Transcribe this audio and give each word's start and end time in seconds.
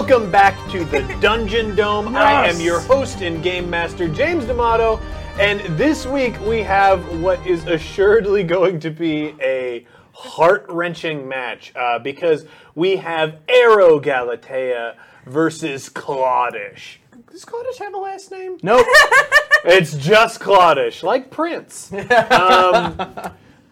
Welcome 0.00 0.30
back 0.30 0.56
to 0.70 0.82
the 0.86 1.02
Dungeon 1.20 1.76
Dome. 1.76 2.16
I 2.16 2.48
am 2.48 2.58
your 2.58 2.80
host 2.80 3.20
and 3.20 3.42
game 3.42 3.68
master, 3.68 4.08
James 4.08 4.46
D'Amato, 4.46 4.98
and 5.38 5.60
this 5.76 6.06
week 6.06 6.40
we 6.40 6.62
have 6.62 7.20
what 7.20 7.46
is 7.46 7.66
assuredly 7.66 8.42
going 8.42 8.80
to 8.80 8.90
be 8.90 9.34
a 9.42 9.86
heart 10.14 10.64
wrenching 10.70 11.28
match 11.28 11.74
uh, 11.76 11.98
because 11.98 12.46
we 12.74 12.96
have 12.96 13.40
Areo 13.46 14.02
Galatea 14.02 14.96
versus 15.26 15.90
Clawd'sh. 15.90 16.96
Does 17.30 17.44
Clawd'sh 17.44 17.78
have 17.78 17.92
a 17.92 17.98
last 17.98 18.30
name? 18.30 18.56
Nope. 18.62 18.86
It's 19.66 19.94
just 19.96 20.40
Clawd'sh, 20.40 21.02
like 21.02 21.30
Prince. 21.30 21.92
Um, 22.30 22.96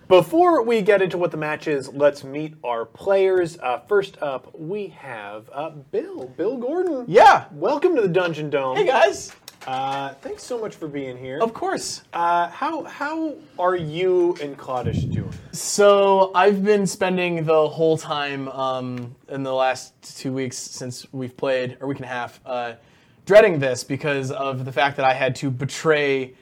before 0.08 0.62
we 0.62 0.80
get 0.80 1.02
into 1.02 1.18
what 1.18 1.30
the 1.30 1.36
match 1.36 1.68
is, 1.68 1.92
let's 1.92 2.24
meet 2.24 2.54
our 2.64 2.84
players. 2.84 3.58
Uh, 3.58 3.78
first 3.80 4.20
up, 4.22 4.58
we 4.58 4.88
have 4.88 5.48
uh, 5.52 5.70
Bill. 5.70 6.32
Bill 6.36 6.56
Gordon. 6.56 7.04
yeah. 7.06 7.44
Welcome 7.52 7.94
to 7.96 8.02
the 8.02 8.08
Dungeon 8.08 8.50
Dome. 8.50 8.76
Hey 8.76 8.86
guys. 8.86 9.32
Uh, 9.66 10.14
thanks 10.22 10.42
so 10.42 10.58
much 10.58 10.74
for 10.76 10.88
being 10.88 11.18
here. 11.18 11.38
Of 11.42 11.52
course. 11.52 12.02
Uh, 12.14 12.48
how 12.48 12.84
how 12.84 13.34
are 13.58 13.76
you 13.76 14.34
and 14.40 14.56
Clawd'sh 14.56 15.12
doing? 15.12 15.32
So 15.52 16.30
I've 16.34 16.64
been 16.64 16.86
spending 16.86 17.44
the 17.44 17.68
whole 17.68 17.98
time 17.98 18.48
um, 18.48 19.14
in 19.28 19.42
the 19.42 19.52
last 19.52 19.92
two 20.18 20.32
weeks 20.32 20.56
since 20.56 21.06
we've 21.12 21.36
played, 21.36 21.76
or 21.80 21.88
week 21.88 21.98
and 21.98 22.06
a 22.06 22.08
half, 22.08 22.40
uh, 22.46 22.74
dreading 23.26 23.58
this 23.58 23.84
because 23.84 24.30
of 24.30 24.64
the 24.64 24.72
fact 24.72 24.96
that 24.96 25.04
I 25.04 25.12
had 25.12 25.36
to 25.36 25.50
betray 25.50 26.32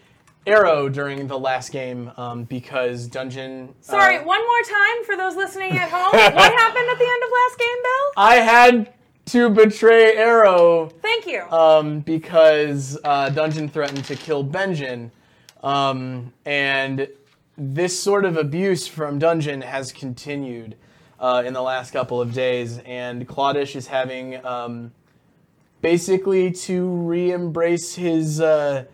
Areo 0.46 0.92
during 0.92 1.26
the 1.26 1.38
last 1.38 1.72
game 1.72 2.10
um, 2.16 2.44
because 2.44 3.06
Dungeon. 3.08 3.68
uh, 3.68 3.72
Sorry, 3.82 4.18
one 4.18 4.40
more 4.40 4.62
time 4.62 5.04
for 5.04 5.16
those 5.16 5.34
listening 5.36 5.72
at 5.76 5.90
home. 5.90 6.12
what 6.12 6.34
happened 6.34 6.88
at 6.90 6.98
the 6.98 7.04
end 7.04 7.22
of 7.24 7.30
last 7.32 7.58
game, 7.58 7.82
Bill? 7.82 8.12
I 8.16 8.34
had 8.36 8.92
to 9.26 9.50
betray 9.50 10.14
Areo 10.16 10.92
Thank 11.02 11.26
you. 11.26 11.42
um, 11.50 12.00
because 12.00 12.96
uh, 13.02 13.28
Dungeon 13.30 13.68
threatened 13.68 14.04
to 14.04 14.14
kill 14.14 14.44
Benjin. 14.44 15.10
Um, 15.64 16.32
and 16.44 17.08
this 17.58 17.98
sort 18.00 18.24
of 18.24 18.36
abuse 18.36 18.86
from 18.86 19.18
Dungeon 19.18 19.62
has 19.62 19.90
continued 19.90 20.76
uh, 21.18 21.42
in 21.44 21.54
the 21.54 21.62
last 21.62 21.92
couple 21.92 22.20
of 22.20 22.32
days, 22.34 22.78
and 22.84 23.26
Clawd'sh 23.26 23.74
is 23.74 23.86
having 23.88 24.44
um, 24.46 24.92
basically 25.80 26.52
to 26.52 26.86
re-embrace 26.86 27.94
his 27.94 28.40
uh, 28.40 28.84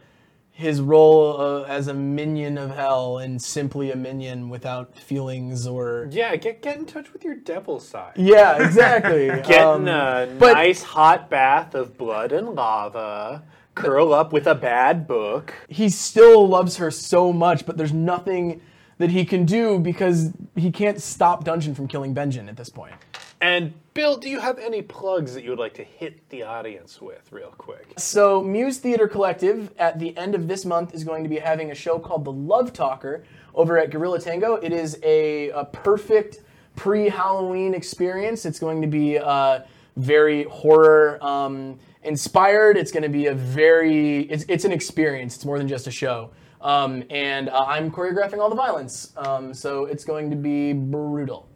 his 0.55 0.81
role 0.83 1.41
uh, 1.41 1.63
as 1.65 1.89
a 1.89 1.95
minion 1.95 2.59
of 2.59 2.75
hell 2.77 3.19
and 3.19 3.41
simply 3.41 3.91
a 3.91 3.97
minion 3.97 4.51
without 4.51 4.97
feelings 4.99 5.67
or 5.67 6.09
Yeah, 6.11 6.37
get 6.37 6.61
get 6.63 6.77
in 6.77 6.85
touch 6.87 7.13
with 7.13 7.25
your 7.25 7.35
devil 7.37 7.81
side. 7.81 8.13
yeah, 8.17 8.63
exactly. 8.63 9.27
Get 9.49 9.61
Um, 9.67 9.83
in 9.83 9.89
a 9.89 10.29
but- 10.39 10.53
nice 10.55 10.83
hot 10.83 11.31
bath 11.31 11.75
of 11.75 11.97
blood 11.97 12.33
and 12.33 12.51
lava. 12.55 13.43
Curl 13.75 14.13
up 14.13 14.35
with 14.35 14.47
a 14.47 14.55
bad 14.55 15.07
book. 15.07 15.55
he 15.69 15.89
still 15.89 16.47
loves 16.47 16.77
her 16.77 16.91
so 16.91 17.33
much, 17.33 17.65
but 17.65 17.79
there's 17.79 17.95
nothing 17.95 18.61
that 18.99 19.09
he 19.11 19.25
can 19.25 19.47
do 19.47 19.79
because 19.79 20.33
he 20.55 20.71
can't 20.71 21.01
stop 21.01 21.45
Dungeon 21.45 21.75
from 21.75 21.89
killing 21.89 22.13
Benjin 22.13 22.49
at 22.51 22.57
this 22.59 22.69
point. 22.69 22.93
And 23.41 23.73
Bill, 23.95 24.17
do 24.17 24.31
you 24.31 24.41
have 24.41 24.59
any 24.59 24.81
plugs 24.81 25.35
that 25.35 25.45
you 25.45 25.51
would 25.51 25.59
like 25.59 25.75
to 25.75 25.85
hit 25.85 26.27
the 26.31 26.45
audience 26.45 26.99
with, 27.03 27.31
real 27.31 27.53
quick? 27.59 27.93
So, 27.99 28.43
Muse 28.43 28.79
Theater 28.79 29.07
Collective 29.07 29.71
at 29.79 29.99
the 29.99 30.17
end 30.17 30.35
of 30.35 30.49
this 30.49 30.65
month 30.65 30.95
is 30.95 31.05
going 31.05 31.23
to 31.25 31.29
be 31.29 31.37
having 31.37 31.71
a 31.71 31.75
show 31.75 31.99
called 31.99 32.25
The 32.25 32.33
Love 32.33 32.73
Talker 32.73 33.25
over 33.55 33.77
at 33.77 33.91
Gorilla 33.91 34.19
Tango. 34.19 34.55
It 34.55 34.73
is 34.73 34.99
a, 35.03 35.51
a 35.51 35.67
perfect 35.67 36.41
pre 36.75 37.11
Halloween 37.11 37.75
experience. 37.75 38.47
It's 38.47 38.59
going 38.59 38.81
to 38.81 38.89
be 38.89 39.19
uh, 39.19 39.61
very 39.97 40.45
horror 40.45 41.23
um, 41.23 41.79
inspired. 42.03 42.79
It's 42.79 42.93
going 42.93 43.03
to 43.03 43.11
be 43.11 43.27
a 43.27 43.35
very, 43.35 44.21
it's, 44.23 44.47
it's 44.49 44.65
an 44.65 44.73
experience. 44.73 45.35
It's 45.35 45.45
more 45.45 45.59
than 45.59 45.69
just 45.69 45.87
a 45.87 45.91
show. 45.91 46.31
Um, 46.63 47.05
and 47.11 47.51
uh, 47.51 47.67
I'm 47.67 47.91
choreographing 47.91 48.39
all 48.39 48.49
the 48.49 48.57
violence. 48.57 49.13
Um, 49.19 49.53
so, 49.53 49.85
it's 49.85 50.05
going 50.05 50.31
to 50.31 50.37
be 50.37 50.73
brutal. 50.73 51.52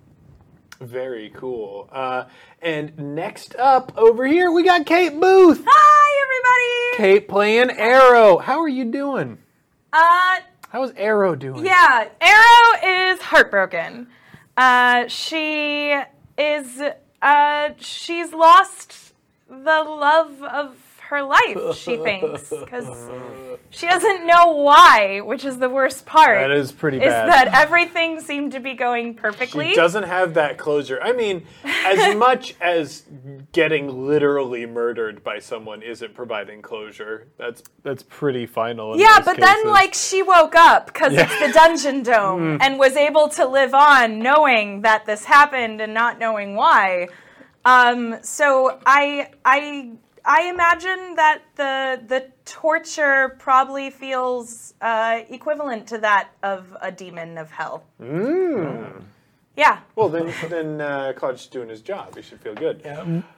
Very 0.80 1.30
cool. 1.30 1.88
Uh, 1.90 2.24
and 2.60 2.96
next 2.98 3.56
up 3.56 3.92
over 3.96 4.26
here, 4.26 4.50
we 4.52 4.62
got 4.62 4.84
Kate 4.86 5.18
Booth. 5.18 5.64
Hi, 5.66 6.22
everybody. 6.24 6.96
Kate 7.18 7.28
playing 7.28 7.68
Areo. 7.68 8.42
How 8.42 8.60
are 8.60 8.68
you 8.68 8.84
doing? 8.84 9.38
Uh, 9.92 10.36
How's 10.68 10.92
Areo 10.92 11.38
doing? 11.38 11.64
yeah, 11.64 12.08
Areo 12.20 13.12
is 13.14 13.20
heartbroken. 13.22 14.08
Uh, 14.56 15.06
she 15.08 15.98
is. 16.36 16.82
Uh, 17.22 17.70
she's 17.78 18.32
lost 18.32 19.14
the 19.48 19.54
love 19.82 20.42
of 20.42 20.76
her 21.08 21.22
life. 21.22 21.74
She 21.76 21.96
thinks 22.02 22.50
because 22.50 23.10
she 23.70 23.86
doesn't 23.86 24.26
know 24.26 24.52
why, 24.52 25.20
which 25.20 25.44
is 25.44 25.58
the 25.58 25.68
worst 25.68 26.06
part. 26.06 26.38
That 26.40 26.50
is 26.50 26.72
pretty 26.72 26.98
Is 26.98 27.04
bad. 27.12 27.28
that 27.28 27.48
everything 27.54 28.20
seemed 28.20 28.52
to 28.52 28.60
be 28.60 28.74
going 28.74 29.14
perfectly? 29.14 29.70
She 29.70 29.74
doesn't 29.74 30.04
have 30.04 30.34
that 30.34 30.56
closure. 30.58 31.00
I 31.02 31.12
mean, 31.12 31.46
as 31.64 32.16
much 32.26 32.54
as 32.60 33.02
getting 33.52 34.06
literally 34.06 34.66
murdered 34.66 35.22
by 35.24 35.38
someone 35.40 35.82
isn't 35.82 36.14
providing 36.14 36.62
closure, 36.62 37.28
that's 37.38 37.62
that's 37.82 38.02
pretty 38.02 38.46
final. 38.46 38.94
in 38.94 39.00
Yeah, 39.00 39.14
most 39.16 39.24
but 39.26 39.36
then 39.38 39.68
like 39.68 39.94
she 39.94 40.22
woke 40.22 40.54
up 40.54 40.86
because 40.86 41.12
it's 41.14 41.40
the 41.40 41.52
dungeon 41.52 41.86
Mm. 41.96 42.04
dome 42.04 42.58
and 42.60 42.78
was 42.78 42.96
able 42.96 43.28
to 43.30 43.46
live 43.46 43.74
on 43.74 44.18
knowing 44.18 44.82
that 44.82 45.06
this 45.06 45.24
happened 45.24 45.80
and 45.80 45.94
not 45.94 46.18
knowing 46.18 46.54
why. 46.56 47.08
Um, 47.64 48.16
so 48.22 48.78
I 48.86 49.30
I 49.44 49.92
I 50.26 50.50
imagine 50.50 51.14
that 51.14 51.42
the 51.54 52.02
the 52.06 52.32
torture 52.44 53.36
probably 53.38 53.90
feels 53.90 54.74
uh, 54.80 55.20
equivalent 55.28 55.86
to 55.88 55.98
that 55.98 56.30
of 56.42 56.76
a 56.82 56.90
demon 56.90 57.38
of 57.38 57.50
hell. 57.52 57.84
Mm. 58.02 59.04
Yeah. 59.56 59.78
well, 59.94 60.10
then 60.10 60.34
then 60.50 60.80
uh, 60.80 61.12
Claude's 61.16 61.46
doing 61.46 61.68
his 61.68 61.80
job. 61.80 62.14
He 62.14 62.22
should 62.22 62.40
feel 62.40 62.54
good. 62.54 62.84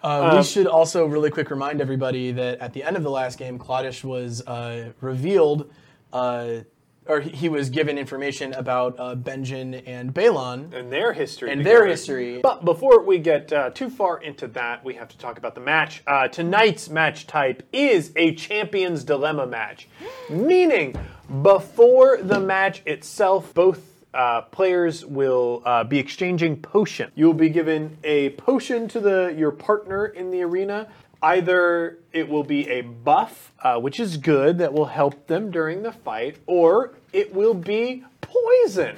Uh, 0.02 0.34
we 0.36 0.42
should 0.42 0.66
also 0.66 1.06
really 1.06 1.30
quick 1.30 1.50
remind 1.50 1.80
everybody 1.80 2.32
that 2.32 2.58
at 2.58 2.72
the 2.72 2.82
end 2.82 2.96
of 2.96 3.04
the 3.04 3.10
last 3.10 3.38
game, 3.38 3.58
Clawd'sh 3.58 4.02
was 4.02 4.44
uh, 4.46 4.92
revealed, 5.00 5.70
uh, 6.12 6.60
or 7.08 7.20
he- 7.20 7.48
was 7.48 7.70
given 7.70 7.96
information 7.98 8.52
about 8.54 8.94
uh, 8.98 9.14
Benjin 9.14 9.82
and 9.86 10.12
Balon 10.12 10.72
And 10.74 10.92
their 10.92 11.12
history. 11.14 11.50
and 11.50 11.64
their 11.64 11.86
history. 11.86 12.40
But 12.42 12.64
before 12.64 13.02
we 13.02 13.18
get 13.18 13.52
uh, 13.52 13.70
too 13.70 13.88
far 13.88 14.20
into 14.22 14.46
that, 14.48 14.84
we 14.84 14.94
have 14.94 15.08
to 15.08 15.18
talk 15.18 15.38
about 15.38 15.54
the 15.54 15.60
match. 15.62 16.02
Uh, 16.06 16.28
tonight's 16.28 16.88
match 16.90 17.26
type 17.26 17.66
is 17.72 18.12
a 18.16 18.34
Champions 18.34 19.02
Dilemma 19.04 19.46
match, 19.46 19.88
meaning 20.28 20.94
before 21.42 22.18
the 22.22 22.38
match 22.40 22.82
itself, 22.86 23.52
both 23.54 23.80
uh, 24.14 24.42
players 24.42 25.04
will 25.04 25.62
uh, 25.64 25.84
be 25.84 25.98
exchanging 25.98 26.60
potion. 26.60 27.10
You 27.14 27.26
will 27.26 27.34
be 27.34 27.50
given 27.50 27.96
a 28.04 28.30
potion 28.30 28.88
to 28.88 29.00
the 29.00 29.34
your 29.36 29.50
partner 29.50 30.06
in 30.06 30.30
the 30.30 30.42
arena. 30.42 30.88
Either 31.22 31.98
it 32.12 32.28
will 32.28 32.44
be 32.44 32.68
a 32.68 32.82
buff, 32.82 33.52
uh, 33.62 33.78
which 33.78 33.98
is 33.98 34.16
good, 34.16 34.58
that 34.58 34.72
will 34.72 34.86
help 34.86 35.26
them 35.26 35.50
during 35.50 35.82
the 35.82 35.92
fight, 35.92 36.36
or 36.46 36.94
it 37.12 37.34
will 37.34 37.54
be 37.54 38.04
poison 38.20 38.96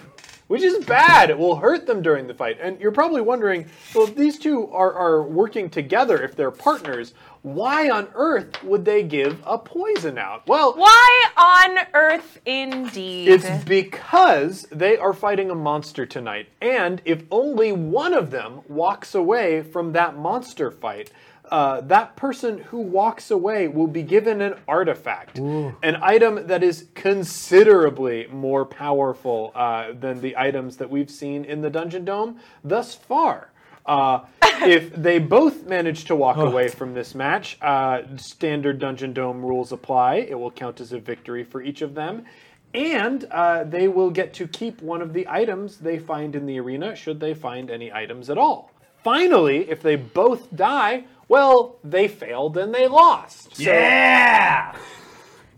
which 0.51 0.65
is 0.65 0.85
bad. 0.85 1.31
It 1.31 1.39
will 1.39 1.55
hurt 1.55 1.87
them 1.87 2.03
during 2.03 2.27
the 2.27 2.35
fight. 2.35 2.59
And 2.61 2.81
you're 2.81 2.91
probably 2.91 3.21
wondering, 3.21 3.67
well, 3.95 4.09
if 4.09 4.17
these 4.17 4.37
two 4.37 4.69
are, 4.73 4.93
are 4.93 5.23
working 5.23 5.71
together, 5.71 6.21
if 6.21 6.35
they're 6.35 6.51
partners, 6.51 7.15
why 7.43 7.89
on 7.89 8.09
earth 8.17 8.61
would 8.65 8.85
they 8.85 9.05
give 9.05 9.41
a 9.47 9.57
poison 9.57 10.19
out? 10.19 10.49
Well, 10.49 10.73
Why 10.75 11.23
on 11.37 11.87
earth, 11.95 12.41
indeed? 12.45 13.29
it's 13.29 13.63
because 13.63 14.67
they 14.73 14.99
are 14.99 15.13
fighting 15.13 15.53
a 15.53 15.55
monster 15.55 16.05
tonight. 16.05 16.49
And 16.61 17.01
if 17.05 17.23
only 17.31 17.71
one 17.71 18.13
of 18.13 18.33
them 18.33 18.63
walks 18.69 19.15
away 19.15 19.63
from 19.63 19.93
that 19.93 20.19
monster 20.19 20.73
fight, 20.73 21.13
uh, 21.51 21.81
that 21.83 22.15
person 22.15 22.59
who 22.59 22.79
walks 22.79 23.31
away 23.31 23.67
will 23.67 23.89
be 23.89 24.03
given 24.03 24.41
an 24.41 24.55
artifact, 24.69 25.39
an 25.83 25.97
item 26.01 26.47
that 26.47 26.63
is 26.63 26.87
considerably 26.95 28.29
more 28.29 28.65
powerful 28.65 29.51
uh, 29.55 29.93
than 29.93 30.21
the 30.21 30.37
items 30.37 30.77
that 30.77 30.89
we've 30.89 31.11
seen 31.11 31.45
in 31.45 31.61
the 31.61 31.71
Dungeon 31.71 32.05
Dome 32.05 32.39
thus 32.63 32.95
far. 32.95 33.51
Uh, 33.85 34.21
if 34.63 34.95
they 34.95 35.19
both 35.19 35.67
manage 35.67 36.05
to 36.05 36.15
walk 36.15 36.37
away 36.37 36.69
from 36.69 36.95
this 36.95 37.15
match, 37.15 37.59
uh, 37.61 38.03
standard 38.17 38.79
Dungeon 38.79 39.13
Dome 39.13 39.45
rules 39.45 39.73
apply. 39.73 40.17
It 40.17 40.39
will 40.39 40.53
count 40.53 40.81
as 40.81 40.93
a 40.93 41.01
victory 41.01 41.43
for 41.43 41.61
each 41.61 41.83
of 41.83 41.95
them. 41.95 42.25
And 42.73 43.25
uh, 43.25 43.65
they 43.65 43.89
will 43.89 44.11
get 44.11 44.33
to 44.35 44.47
keep 44.47 44.81
one 44.81 45.03
of 45.03 45.13
the 45.13 45.27
items 45.29 45.79
they 45.79 45.99
find 45.99 46.37
in 46.37 46.47
the 46.47 46.61
arena, 46.61 46.95
should 46.95 47.19
they 47.19 47.35
find 47.35 47.69
any 47.69 47.93
items 47.93 48.31
at 48.31 48.39
all. 48.39 48.71
Finally, 49.03 49.69
if 49.69 49.83
they 49.83 49.97
both 49.97 50.55
die, 50.55 51.05
well, 51.31 51.77
they 51.85 52.09
failed 52.09 52.57
and 52.59 52.75
they 52.75 52.89
lost. 52.89 53.57
So- 53.57 53.63
yeah. 53.63 54.77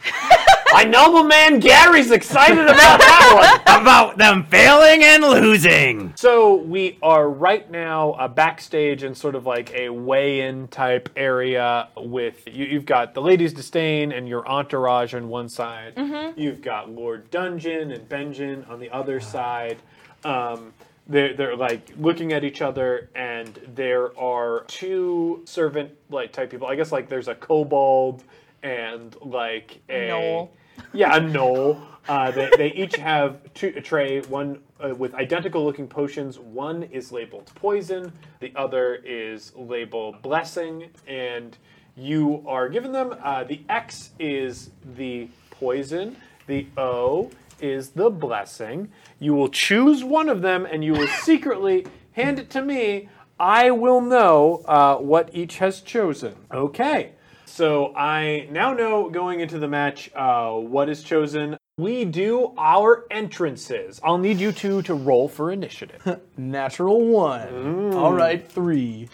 My 0.72 0.84
noble 0.84 1.24
man 1.24 1.60
Gary's 1.60 2.10
excited 2.10 2.58
about 2.58 2.98
that 2.98 3.60
one. 3.66 3.80
About 3.82 4.18
them 4.18 4.44
failing 4.44 5.02
and 5.04 5.22
losing. 5.22 6.12
So 6.16 6.56
we 6.56 6.98
are 7.02 7.28
right 7.28 7.70
now 7.70 8.12
uh, 8.12 8.26
backstage 8.28 9.02
in 9.02 9.14
sort 9.14 9.34
of 9.34 9.46
like 9.46 9.72
a 9.74 9.90
weigh-in 9.90 10.68
type 10.68 11.08
area 11.14 11.88
with 11.96 12.42
you, 12.46 12.64
you've 12.64 12.86
got 12.86 13.14
the 13.14 13.20
ladies' 13.22 13.52
disdain 13.52 14.12
and 14.12 14.26
your 14.28 14.46
entourage 14.48 15.14
on 15.14 15.28
one 15.28 15.48
side. 15.48 15.94
Mm-hmm. 15.94 16.40
You've 16.40 16.62
got 16.62 16.90
Lord 16.90 17.30
Dungeon 17.30 17.92
and 17.92 18.08
Benjin 18.08 18.64
on 18.68 18.80
the 18.80 18.90
other 18.90 19.20
side. 19.20 19.76
Um, 20.24 20.72
they're, 21.06 21.34
they're 21.34 21.56
like 21.56 21.92
looking 21.98 22.32
at 22.32 22.44
each 22.44 22.62
other, 22.62 23.10
and 23.14 23.58
there 23.74 24.16
are 24.18 24.64
two 24.68 25.42
servant 25.44 25.90
like 26.10 26.32
type 26.32 26.50
people. 26.50 26.66
I 26.68 26.76
guess 26.76 26.92
like 26.92 27.08
there's 27.08 27.28
a 27.28 27.34
kobold 27.34 28.24
and 28.62 29.16
like 29.20 29.80
a 29.88 30.08
Gnoll. 30.08 30.50
yeah, 30.92 31.16
a 31.16 31.20
gnoll. 31.20 31.80
Uh, 32.08 32.30
they, 32.30 32.50
they 32.56 32.72
each 32.72 32.96
have 32.96 33.38
two, 33.54 33.72
a 33.76 33.80
tray, 33.80 34.20
one 34.22 34.60
uh, 34.82 34.94
with 34.94 35.14
identical 35.14 35.64
looking 35.64 35.86
potions. 35.86 36.38
One 36.38 36.84
is 36.84 37.12
labeled 37.12 37.50
poison, 37.54 38.12
the 38.40 38.52
other 38.56 38.96
is 39.04 39.52
labeled 39.54 40.20
blessing, 40.22 40.90
and 41.06 41.56
you 41.96 42.42
are 42.46 42.68
given 42.68 42.90
them. 42.92 43.14
Uh, 43.22 43.44
the 43.44 43.60
X 43.68 44.10
is 44.18 44.70
the 44.96 45.28
poison, 45.50 46.16
the 46.46 46.66
O 46.76 47.30
is 47.62 47.90
the 47.90 48.10
blessing. 48.10 48.90
You 49.18 49.34
will 49.34 49.48
choose 49.48 50.04
one 50.04 50.28
of 50.28 50.42
them 50.42 50.66
and 50.66 50.84
you 50.84 50.92
will 50.92 51.06
secretly 51.22 51.86
hand 52.12 52.38
it 52.38 52.50
to 52.50 52.62
me. 52.62 53.08
I 53.38 53.70
will 53.70 54.00
know 54.00 54.62
uh, 54.66 54.96
what 54.96 55.30
each 55.34 55.58
has 55.58 55.80
chosen. 55.80 56.34
Okay. 56.52 57.12
So 57.46 57.94
I 57.94 58.48
now 58.50 58.72
know 58.72 59.10
going 59.10 59.40
into 59.40 59.58
the 59.58 59.68
match 59.68 60.10
uh, 60.14 60.52
what 60.52 60.88
is 60.88 61.02
chosen. 61.02 61.56
We 61.78 62.04
do 62.04 62.54
our 62.56 63.04
entrances. 63.10 64.00
I'll 64.04 64.18
need 64.18 64.38
you 64.38 64.52
two 64.52 64.82
to 64.82 64.94
roll 64.94 65.28
for 65.28 65.50
initiative. 65.50 66.20
Natural 66.36 67.00
one. 67.00 67.94
All 67.94 68.12
right, 68.12 68.46
three. 68.46 69.08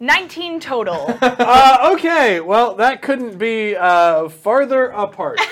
19 0.00 0.60
total. 0.60 1.06
uh, 1.22 1.90
okay, 1.94 2.40
well 2.40 2.74
that 2.74 3.02
couldn't 3.02 3.38
be 3.38 3.76
uh, 3.76 4.28
farther 4.28 4.86
apart. 4.86 5.40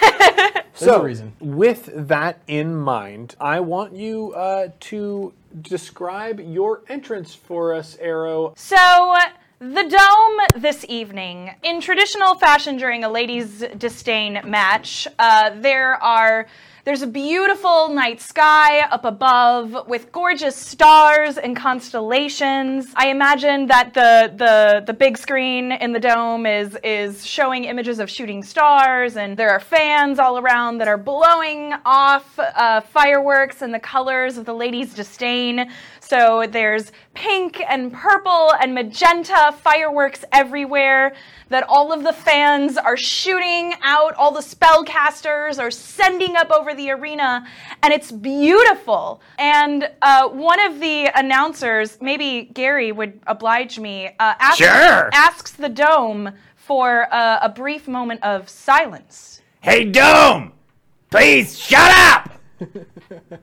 So, 0.75 1.01
a 1.01 1.05
reason. 1.05 1.33
with 1.39 1.91
that 2.09 2.41
in 2.47 2.75
mind, 2.75 3.37
I 3.39 3.61
want 3.61 3.95
you 3.95 4.33
uh, 4.33 4.69
to 4.81 5.33
describe 5.61 6.41
your 6.41 6.83
entrance 6.89 7.35
for 7.35 7.75
us, 7.75 7.97
Areo. 8.03 8.59
So, 8.59 9.15
the 9.59 9.85
dome 9.85 10.63
this 10.63 10.85
evening, 10.89 11.55
in 11.63 11.81
traditional 11.81 12.35
fashion 12.35 12.79
during 12.79 13.05
a 13.05 13.09
ladies' 13.09 13.65
disdain 13.79 14.41
match, 14.45 15.07
uh, 15.19 15.51
there 15.61 16.03
are. 16.03 16.47
There's 16.85 17.03
a 17.03 17.07
beautiful 17.07 17.91
night 17.91 18.21
sky 18.21 18.81
up 18.81 19.05
above 19.05 19.87
with 19.87 20.11
gorgeous 20.11 20.57
stars 20.57 21.39
and 21.39 21.57
constellations. 21.57 22.89
I 22.97 23.07
imagine 23.07 23.69
that 23.69 23.95
the, 23.95 24.33
the 24.35 24.83
the 24.85 24.93
big 24.93 25.17
screen 25.17 25.71
in 25.71 25.93
the 25.93 26.01
dome 26.01 26.45
is 26.45 26.77
is 26.83 27.25
showing 27.25 27.67
images 27.67 28.01
of 28.01 28.11
shooting 28.11 28.43
stars, 28.43 29.17
and 29.17 29.37
there 29.37 29.51
are 29.51 29.61
fans 29.61 30.19
all 30.19 30.39
around 30.39 30.79
that 30.79 30.89
are 30.89 30.99
blowing 30.99 31.73
off 31.87 32.37
uh, 32.37 32.81
fireworks 32.81 33.63
and 33.63 33.73
the 33.73 33.79
colors 33.79 34.37
of 34.37 34.45
the 34.45 34.55
ladies' 34.55 34.93
disdain. 34.93 35.71
So 36.13 36.47
there's 36.47 36.93
pink 37.15 37.59
and 37.67 37.91
purple 37.91 38.53
and 38.61 38.75
magenta 38.75 39.55
fireworks 39.63 40.27
everywhere 40.31 41.15
that 41.49 41.65
all 41.67 41.91
of 41.91 42.05
the 42.05 42.13
fans 42.13 42.77
are 42.77 42.99
shooting 42.99 43.73
out, 43.83 44.15
all 44.17 44.31
the 44.31 44.43
spellcasters 44.43 45.59
are 45.59 45.71
sending 45.71 46.37
up 46.37 46.51
over 46.51 46.75
the 46.75 46.91
arena, 46.91 47.47
and 47.83 47.95
it's 47.95 48.13
beautiful. 48.13 49.23
And 49.39 49.91
uh, 50.03 50.29
one 50.29 50.61
of 50.61 50.81
the 50.81 51.09
announcers, 51.15 51.97
maybe 52.03 52.51
Gary 52.53 52.93
would 52.93 53.19
oblige 53.27 53.79
me, 53.79 54.09
uh, 54.09 54.35
asks, 54.39 54.59
Sure. 54.59 55.09
asks 55.15 55.53
the 55.53 55.71
dome 55.71 56.31
for 56.57 57.09
uh, 57.11 57.39
a 57.41 57.49
brief 57.49 57.89
moment 57.89 58.23
of 58.23 58.51
silence. 58.51 59.41
Hey, 59.63 59.85
Dome! 59.85 60.53
Please 61.11 61.59
shut 61.59 61.91
up! 61.91 62.42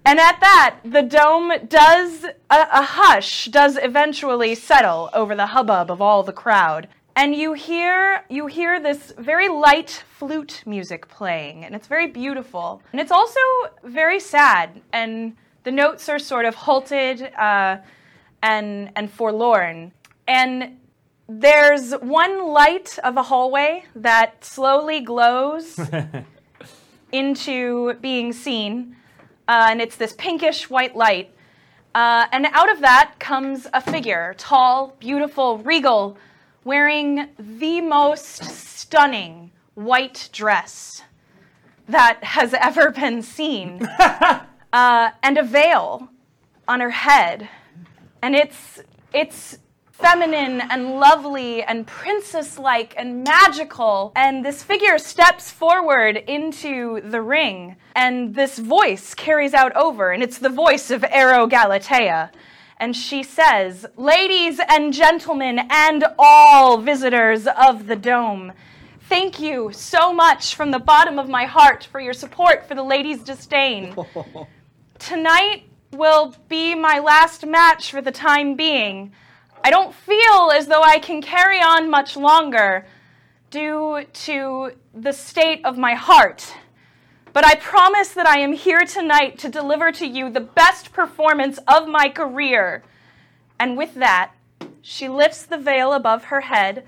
And 0.06 0.20
at 0.20 0.40
that, 0.40 0.80
the 0.84 1.02
dome 1.02 1.52
does, 1.68 2.24
a, 2.24 2.32
a 2.50 2.82
hush 2.82 3.46
does 3.46 3.78
eventually 3.82 4.56
settle 4.56 5.10
over 5.14 5.36
the 5.36 5.48
hubbub 5.48 5.92
of 5.92 6.02
all 6.02 6.24
the 6.24 6.34
crowd. 6.34 6.88
And 7.16 7.36
you 7.36 7.54
hear, 7.54 8.24
you 8.30 8.48
hear 8.48 8.80
this 8.80 9.14
very 9.18 9.50
light 9.50 10.04
flute 10.18 10.64
music 10.66 11.10
playing, 11.10 11.66
and 11.66 11.76
it's 11.76 11.88
very 11.88 12.08
beautiful. 12.08 12.82
And 12.92 13.02
it's 13.02 13.12
also 13.12 13.40
very 13.84 14.20
sad, 14.20 14.82
and 14.94 15.36
the 15.64 15.72
notes 15.72 16.08
are 16.08 16.20
sort 16.20 16.46
of 16.46 16.56
halted 16.56 17.22
uh, 17.34 17.78
and, 18.42 18.92
and 18.96 19.12
forlorn. 19.12 19.92
And 20.28 20.80
there's 21.28 21.92
one 21.94 22.48
light 22.48 22.98
of 23.04 23.18
a 23.18 23.24
hallway 23.24 23.84
that 23.96 24.46
slowly 24.46 25.02
glows 25.02 25.80
into 27.12 27.94
being 27.96 28.34
seen, 28.34 28.96
uh, 29.50 29.66
and 29.72 29.82
it's 29.82 29.96
this 29.96 30.14
pinkish 30.14 30.70
white 30.70 30.96
light. 30.96 31.34
Uh, 31.96 32.28
and 32.32 32.46
out 32.54 32.72
of 32.72 32.82
that 32.82 33.16
comes 33.18 33.66
a 33.74 33.82
figure, 33.82 34.36
tall, 34.38 34.96
beautiful, 35.00 35.58
regal, 35.58 36.16
wearing 36.64 37.28
the 37.40 37.82
most 37.82 38.44
stunning 38.44 39.50
white 39.74 40.30
dress 40.32 41.02
that 41.88 42.24
has 42.24 42.54
ever 42.62 42.92
been 42.92 43.24
seen, 43.24 43.84
uh, 44.00 45.10
and 45.24 45.38
a 45.40 45.44
veil 45.44 46.10
on 46.68 46.80
her 46.80 46.92
head. 46.92 47.50
And 48.22 48.36
it's 48.36 48.84
it's 49.14 49.58
feminine 50.00 50.62
and 50.62 51.00
lovely 51.00 51.62
and 51.64 51.86
princess-like 51.86 52.94
and 52.98 53.24
magical. 53.24 54.12
And 54.16 54.44
this 54.44 54.64
figure 54.64 54.98
steps 54.98 55.52
forward 55.52 56.18
into 56.18 57.02
the 57.02 57.22
ring, 57.22 57.76
and 57.96 58.34
this 58.34 58.58
voice 58.58 59.14
carries 59.14 59.54
out 59.54 59.76
over, 59.76 60.12
and 60.12 60.24
it's 60.24 60.40
the 60.40 60.50
voice 60.50 60.90
of 60.90 61.02
Areo 61.02 61.50
Galatea. 61.50 62.32
And 62.78 62.96
she 62.96 63.24
says, 63.24 63.86
Ladies 63.98 64.60
and 64.70 64.94
gentlemen, 64.94 65.60
and 65.70 66.06
all 66.18 66.78
visitors 66.78 67.46
of 67.46 67.88
the 67.88 67.98
dome, 67.98 68.54
thank 69.10 69.40
you 69.40 69.72
so 69.74 70.14
much 70.14 70.56
from 70.56 70.72
the 70.72 70.80
bottom 70.80 71.20
of 71.20 71.28
my 71.28 71.44
heart 71.44 71.84
for 71.92 72.00
your 72.00 72.14
support 72.14 72.66
for 72.66 72.76
the 72.76 72.84
Ladies' 72.84 73.22
Disdain. 73.22 73.96
Tonight 75.00 75.64
will 75.92 76.36
be 76.48 76.74
my 76.74 77.00
last 77.00 77.46
match 77.46 77.92
for 77.92 78.02
the 78.02 78.12
time 78.12 78.56
being. 78.56 79.12
I 79.64 79.70
don't 79.70 79.94
feel 79.94 80.52
as 80.54 80.68
though 80.68 80.82
I 80.82 81.00
can 81.00 81.22
carry 81.22 81.60
on 81.60 81.90
much 81.90 82.16
longer 82.16 82.86
due 83.52 84.06
to 84.14 84.72
the 84.94 85.12
state 85.12 85.66
of 85.66 85.78
my 85.78 85.96
heart. 85.96 86.54
But 87.34 87.46
I 87.46 87.56
promise 87.56 88.10
that 88.14 88.26
I 88.26 88.40
am 88.40 88.54
here 88.54 88.86
tonight 88.86 89.38
to 89.40 89.50
deliver 89.50 89.92
to 89.94 90.08
you 90.08 90.30
the 90.30 90.40
best 90.40 90.92
performance 90.94 91.60
of 91.68 91.88
my 91.88 92.10
career. 92.10 92.84
And 93.60 93.78
with 93.78 93.96
that, 93.96 94.32
she 94.82 95.10
lifts 95.10 95.46
the 95.46 95.58
veil 95.58 95.94
above 95.94 96.26
her 96.26 96.42
head, 96.42 96.86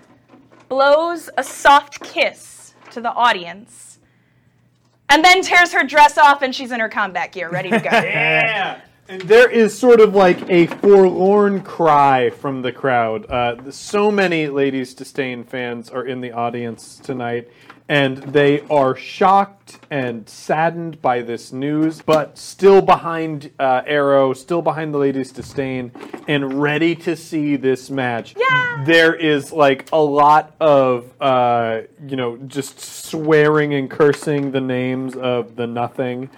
blows 0.69 1.29
a 1.37 1.43
soft 1.43 2.01
kiss 2.01 2.73
to 2.91 3.01
the 3.01 3.11
audience, 3.13 3.99
and 5.09 5.23
then 5.23 5.41
tears 5.41 5.73
her 5.73 5.83
dress 5.83 6.17
off 6.17 6.41
and 6.41 6.55
she's 6.55 6.71
in 6.71 6.79
her 6.79 6.89
combat 6.89 7.33
gear, 7.33 7.49
ready 7.49 7.69
to 7.69 7.79
go. 7.79 7.89
Yeah. 7.91 8.81
And 9.07 9.21
there 9.23 9.49
is 9.49 9.77
sort 9.77 9.99
of 9.99 10.15
like 10.15 10.49
a 10.49 10.67
forlorn 10.67 11.61
cry 11.63 12.29
from 12.29 12.61
the 12.61 12.71
crowd. 12.71 13.29
Uh, 13.29 13.71
so 13.71 14.09
many 14.09 14.47
Ladies 14.47 14.93
Disdain 14.93 15.43
fans 15.43 15.89
are 15.89 16.05
in 16.05 16.21
the 16.21 16.31
audience 16.31 16.97
tonight, 16.97 17.49
and 17.89 18.17
they 18.19 18.61
are 18.69 18.95
shocked 18.95 19.79
and 19.89 20.29
saddened 20.29 21.01
by 21.01 21.21
this 21.21 21.51
news, 21.51 22.01
but 22.01 22.37
still 22.37 22.81
behind 22.81 23.51
uh, 23.59 23.81
Areo, 23.81 24.33
still 24.33 24.61
behind 24.61 24.93
the 24.93 24.97
Ladies 24.97 25.33
Disdain, 25.33 25.91
and 26.29 26.61
ready 26.61 26.95
to 26.95 27.17
see 27.17 27.57
this 27.57 27.89
match. 27.89 28.33
Yeah. 28.37 28.83
There 28.85 29.13
is 29.13 29.51
like 29.51 29.89
a 29.91 30.01
lot 30.01 30.55
of, 30.61 31.11
uh, 31.19 31.81
you 32.07 32.15
know, 32.15 32.37
just 32.37 32.79
swearing 32.79 33.73
and 33.73 33.89
cursing 33.91 34.51
the 34.51 34.61
names 34.61 35.17
of 35.17 35.57
the 35.57 35.67
nothing 35.67 36.29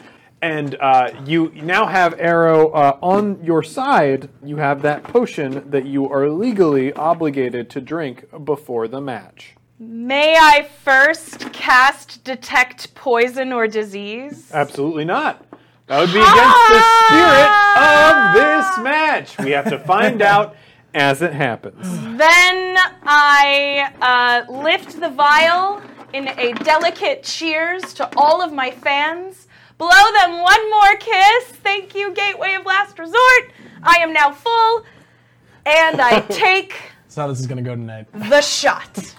and 0.43 0.75
uh, 0.81 1.09
you 1.25 1.53
now 1.55 1.85
have 1.85 2.17
Areo 2.17 2.69
uh, 2.75 2.97
on 3.01 3.41
your 3.41 3.63
side. 3.63 4.29
You 4.43 4.57
have 4.57 4.81
that 4.81 5.03
potion 5.03 5.71
that 5.71 5.85
you 5.85 6.09
are 6.11 6.29
legally 6.29 6.91
obligated 6.91 7.69
to 7.69 7.81
drink 7.81 8.25
before 8.43 8.89
the 8.89 8.99
match. 8.99 9.55
May 9.79 10.35
I 10.35 10.67
first 10.83 11.53
cast 11.53 12.25
Detect 12.25 12.93
Poison 12.93 13.53
or 13.53 13.67
Disease? 13.67 14.51
Absolutely 14.53 15.05
not. 15.05 15.45
That 15.87 16.01
would 16.01 16.11
be 16.11 16.19
against 16.19 16.67
the 16.73 16.81
spirit 17.07 17.49
of 17.79 18.33
this 18.33 18.83
match. 18.83 19.37
We 19.39 19.51
have 19.51 19.69
to 19.69 19.79
find 19.79 20.21
out 20.33 20.57
as 20.93 21.21
it 21.21 21.31
happens. 21.31 21.89
Then 22.17 22.77
I 23.03 23.93
uh, 24.01 24.51
lift 24.51 24.99
the 24.99 25.09
vial 25.09 25.81
in 26.11 26.27
a 26.27 26.51
delicate 26.53 27.23
cheers 27.23 27.93
to 27.93 28.09
all 28.17 28.41
of 28.41 28.51
my 28.51 28.71
fans. 28.71 29.42
Blow 29.77 30.11
them 30.13 30.41
one 30.41 30.69
more 30.69 30.95
kiss. 30.97 31.45
Thank 31.63 31.95
you, 31.95 32.13
Gateway 32.13 32.55
of 32.55 32.65
Last 32.65 32.97
Resort. 32.99 33.51
I 33.81 33.97
am 33.97 34.13
now 34.13 34.31
full, 34.31 34.83
and 35.65 35.99
I 36.01 36.19
take 36.29 36.75
That's 37.03 37.15
how 37.15 37.27
this 37.27 37.39
is 37.39 37.47
gonna 37.47 37.61
go 37.61 37.75
tonight. 37.75 38.07
the 38.13 38.41
shot. 38.41 39.15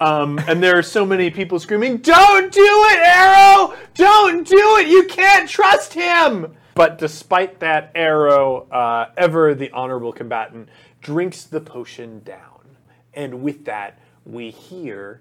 Um, 0.00 0.38
and 0.48 0.62
there 0.62 0.78
are 0.78 0.82
so 0.82 1.04
many 1.04 1.28
people 1.30 1.58
screaming, 1.58 1.98
Don't 1.98 2.50
do 2.50 2.60
it, 2.62 2.98
Areo! 3.00 3.76
Don't 3.94 4.46
do 4.48 4.76
it! 4.78 4.88
You 4.88 5.04
can't 5.06 5.46
trust 5.48 5.92
him! 5.92 6.56
But 6.74 6.96
despite 6.98 7.60
that, 7.60 7.94
Areo, 7.94 8.66
uh, 8.72 9.10
ever 9.18 9.54
the 9.54 9.70
honorable 9.72 10.12
combatant, 10.12 10.70
drinks 11.02 11.44
the 11.44 11.60
potion 11.60 12.22
down. 12.24 12.76
And 13.12 13.42
with 13.42 13.66
that, 13.66 13.98
we 14.24 14.50
hear 14.50 15.20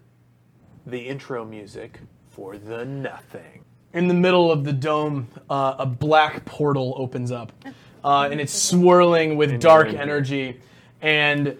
the 0.85 0.99
intro 0.99 1.43
music 1.43 1.99
for 2.29 2.57
the 2.57 2.85
nothing. 2.85 3.58
In 3.91 4.07
the 4.07 4.13
middle 4.13 4.51
of 4.51 4.65
the 4.65 4.73
dome, 4.73 5.27
uh, 5.49 5.75
a 5.79 5.85
black 5.85 6.45
portal 6.45 6.93
opens 6.97 7.31
up, 7.31 7.51
uh, 8.03 8.29
and 8.31 8.39
it's 8.39 8.53
swirling 8.53 9.35
with 9.35 9.59
dark 9.59 9.87
energy. 9.93 10.61
And 11.01 11.57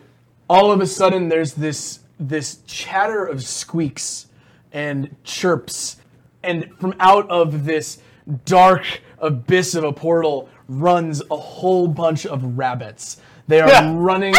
all 0.47 0.71
of 0.71 0.79
a 0.79 0.85
sudden, 0.85 1.29
there's 1.29 1.55
this 1.55 1.99
this 2.19 2.59
chatter 2.67 3.25
of 3.25 3.43
squeaks 3.43 4.27
and 4.71 5.15
chirps, 5.23 5.97
and 6.43 6.69
from 6.79 6.93
out 6.99 7.27
of 7.31 7.65
this 7.65 7.99
dark 8.45 9.01
abyss 9.17 9.73
of 9.73 9.83
a 9.83 9.91
portal 9.91 10.49
runs 10.67 11.23
a 11.31 11.37
whole 11.37 11.87
bunch 11.87 12.27
of 12.27 12.57
rabbits. 12.57 13.19
They 13.47 13.59
are 13.59 13.95
running 13.95 14.35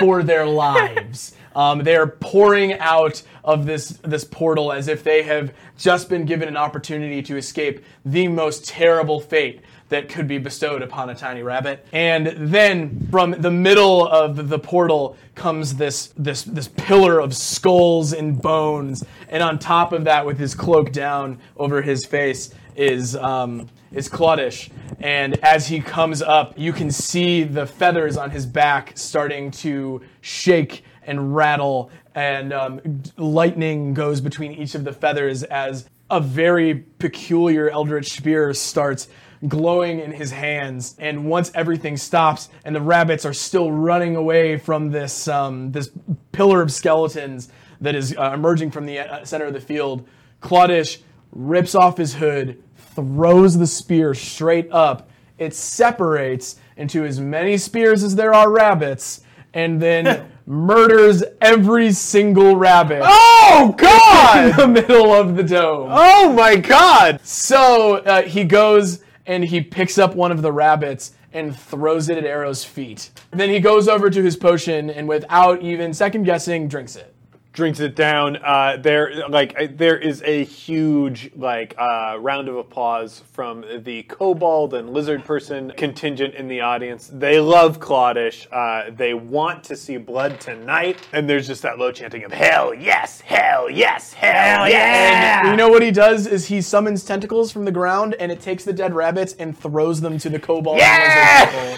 for 0.00 0.24
their 0.24 0.44
lives. 0.64 1.36
Um, 1.58 1.80
they 1.82 1.96
are 1.96 2.06
pouring 2.06 2.74
out 2.74 3.20
of 3.42 3.66
this 3.66 3.88
this 4.04 4.22
portal 4.22 4.70
as 4.70 4.86
if 4.86 5.02
they 5.02 5.24
have 5.24 5.52
just 5.76 6.08
been 6.08 6.24
given 6.24 6.46
an 6.46 6.56
opportunity 6.56 7.20
to 7.22 7.36
escape 7.36 7.84
the 8.04 8.28
most 8.28 8.64
terrible 8.64 9.18
fate 9.18 9.62
that 9.88 10.08
could 10.08 10.28
be 10.28 10.38
bestowed 10.38 10.82
upon 10.82 11.10
a 11.10 11.16
tiny 11.16 11.42
rabbit. 11.42 11.84
And 11.92 12.28
then 12.52 13.08
from 13.10 13.32
the 13.32 13.50
middle 13.50 14.06
of 14.06 14.48
the 14.48 14.58
portal 14.60 15.16
comes 15.34 15.74
this 15.74 16.12
this 16.16 16.44
this 16.44 16.68
pillar 16.68 17.18
of 17.18 17.34
skulls 17.34 18.12
and 18.12 18.40
bones, 18.40 19.04
and 19.28 19.42
on 19.42 19.58
top 19.58 19.92
of 19.92 20.04
that, 20.04 20.24
with 20.24 20.38
his 20.38 20.54
cloak 20.54 20.92
down 20.92 21.40
over 21.56 21.82
his 21.82 22.06
face, 22.06 22.54
is 22.76 23.16
um, 23.16 23.68
is 23.90 24.08
Clawd'sh. 24.08 24.70
And 25.00 25.36
as 25.44 25.66
he 25.66 25.80
comes 25.80 26.22
up, 26.22 26.56
you 26.56 26.72
can 26.72 26.92
see 26.92 27.42
the 27.42 27.66
feathers 27.66 28.16
on 28.16 28.30
his 28.30 28.46
back 28.46 28.92
starting 28.94 29.50
to 29.50 30.02
shake 30.20 30.84
and 31.08 31.34
rattle, 31.34 31.90
and 32.14 32.52
um, 32.52 33.02
lightning 33.16 33.94
goes 33.94 34.20
between 34.20 34.52
each 34.52 34.74
of 34.74 34.84
the 34.84 34.92
feathers 34.92 35.42
as 35.42 35.88
a 36.10 36.20
very 36.20 36.74
peculiar 36.98 37.68
eldritch 37.70 38.12
spear 38.12 38.54
starts 38.54 39.08
glowing 39.46 40.00
in 40.00 40.12
his 40.12 40.30
hands. 40.30 40.96
And 40.98 41.26
once 41.26 41.50
everything 41.54 41.96
stops 41.96 42.48
and 42.64 42.74
the 42.74 42.80
rabbits 42.80 43.24
are 43.24 43.32
still 43.32 43.70
running 43.70 44.16
away 44.16 44.58
from 44.58 44.90
this 44.90 45.28
um, 45.28 45.72
this 45.72 45.90
pillar 46.32 46.62
of 46.62 46.72
skeletons 46.72 47.48
that 47.80 47.94
is 47.94 48.16
uh, 48.16 48.32
emerging 48.34 48.70
from 48.70 48.86
the 48.86 48.98
uh, 48.98 49.24
center 49.24 49.46
of 49.46 49.52
the 49.52 49.60
field, 49.60 50.06
Clawd'sh 50.42 50.98
rips 51.32 51.74
off 51.74 51.96
his 51.96 52.14
hood, 52.14 52.62
throws 52.94 53.56
the 53.56 53.66
spear 53.66 54.14
straight 54.14 54.70
up. 54.72 55.08
It 55.38 55.54
separates 55.54 56.56
into 56.76 57.04
as 57.04 57.20
many 57.20 57.58
spears 57.58 58.02
as 58.02 58.16
there 58.16 58.34
are 58.34 58.50
rabbits, 58.50 59.20
and 59.54 59.80
then 59.80 60.30
murders 60.46 61.22
every 61.40 61.92
single 61.92 62.56
rabbit 62.56 63.00
Oh, 63.04 63.74
God! 63.76 64.50
in 64.50 64.56
the 64.56 64.68
middle 64.68 65.12
of 65.12 65.36
the 65.36 65.42
dome. 65.42 65.88
oh, 65.92 66.32
my 66.32 66.56
God! 66.56 67.20
So 67.22 67.96
uh, 67.96 68.22
he 68.22 68.44
goes 68.44 69.02
and 69.26 69.44
he 69.44 69.60
picks 69.60 69.98
up 69.98 70.14
one 70.14 70.32
of 70.32 70.40
the 70.42 70.52
rabbits 70.52 71.12
and 71.32 71.54
throws 71.54 72.08
it 72.08 72.16
at 72.16 72.24
Areo's 72.24 72.64
feet. 72.64 73.10
Then 73.30 73.50
he 73.50 73.60
goes 73.60 73.86
over 73.88 74.08
to 74.08 74.22
his 74.22 74.36
potion 74.36 74.88
and, 74.88 75.06
without 75.06 75.60
even 75.62 75.92
second 75.92 76.22
guessing, 76.24 76.68
drinks 76.68 76.96
it. 76.96 77.14
Drinks 77.58 77.80
it 77.80 77.96
down. 77.96 78.36
Uh, 78.36 78.76
there, 78.80 79.28
like, 79.28 79.52
uh, 79.60 79.66
there 79.68 79.98
is 79.98 80.22
a 80.22 80.44
huge 80.44 81.32
like 81.34 81.74
uh, 81.76 82.16
round 82.20 82.48
of 82.48 82.54
applause 82.54 83.24
from 83.32 83.64
the 83.82 84.04
kobold 84.04 84.74
and 84.74 84.90
lizard 84.90 85.24
person 85.24 85.72
contingent 85.76 86.36
in 86.36 86.46
the 86.46 86.60
audience. 86.60 87.10
They 87.12 87.40
love 87.40 87.80
Clawd'sh. 87.80 88.46
Uh, 88.52 88.92
they 88.94 89.12
want 89.12 89.64
to 89.64 89.74
see 89.74 89.96
blood 89.96 90.38
tonight, 90.38 91.00
and 91.12 91.28
there's 91.28 91.48
just 91.48 91.62
that 91.62 91.80
low 91.80 91.90
chanting 91.90 92.22
of 92.22 92.30
"Hell 92.30 92.74
yes, 92.74 93.22
hell 93.22 93.68
yes, 93.68 94.12
hell 94.12 94.68
yeah!" 94.68 95.50
You 95.50 95.56
know 95.56 95.68
what 95.68 95.82
he 95.82 95.90
does 95.90 96.28
is 96.28 96.46
he 96.46 96.60
summons 96.62 97.04
tentacles 97.04 97.50
from 97.50 97.64
the 97.64 97.72
ground 97.72 98.14
and 98.20 98.30
it 98.30 98.40
takes 98.40 98.62
the 98.64 98.72
dead 98.72 98.94
rabbits 98.94 99.32
and 99.32 99.58
throws 99.58 100.00
them 100.00 100.16
to 100.18 100.28
the 100.28 100.38
kobold. 100.38 100.78
and. 100.78 101.76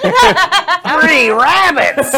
Three 1.00 1.30
rabbits! 1.30 2.10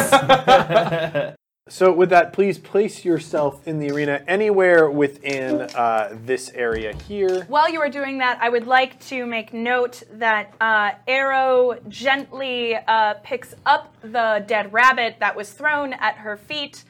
So, 1.68 1.92
with 1.92 2.10
that, 2.10 2.32
please 2.32 2.58
place 2.58 3.04
yourself 3.04 3.68
in 3.68 3.78
the 3.78 3.92
arena 3.92 4.24
anywhere 4.26 4.90
within 4.90 5.60
uh, 5.60 6.18
this 6.24 6.50
area 6.56 6.92
here. 7.06 7.44
While 7.44 7.70
you 7.70 7.80
are 7.80 7.88
doing 7.88 8.18
that, 8.18 8.36
I 8.42 8.48
would 8.48 8.66
like 8.66 8.98
to 9.06 9.24
make 9.26 9.52
note 9.54 10.02
that 10.14 10.54
uh, 10.60 10.90
Areo 11.06 11.88
gently 11.88 12.74
uh, 12.74 13.14
picks 13.22 13.54
up 13.64 13.94
the 14.02 14.44
dead 14.48 14.72
rabbit 14.72 15.18
that 15.20 15.36
was 15.36 15.52
thrown 15.52 15.92
at 15.92 16.16
her 16.16 16.36
feet 16.36 16.82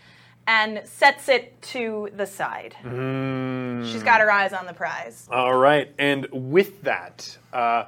and 0.47 0.81
sets 0.85 1.29
it 1.29 1.61
to 1.63 2.09
the 2.17 2.27
side. 2.27 2.75
She's 2.83 4.03
got 4.03 4.23
her 4.23 4.33
eyes 4.33 4.55
on 4.55 4.65
the 4.65 4.73
prize. 4.73 5.29
All 5.31 5.55
right, 5.55 5.93
and 5.99 6.27
with 6.33 6.81
that, 6.83 7.37
uh, 7.53 7.85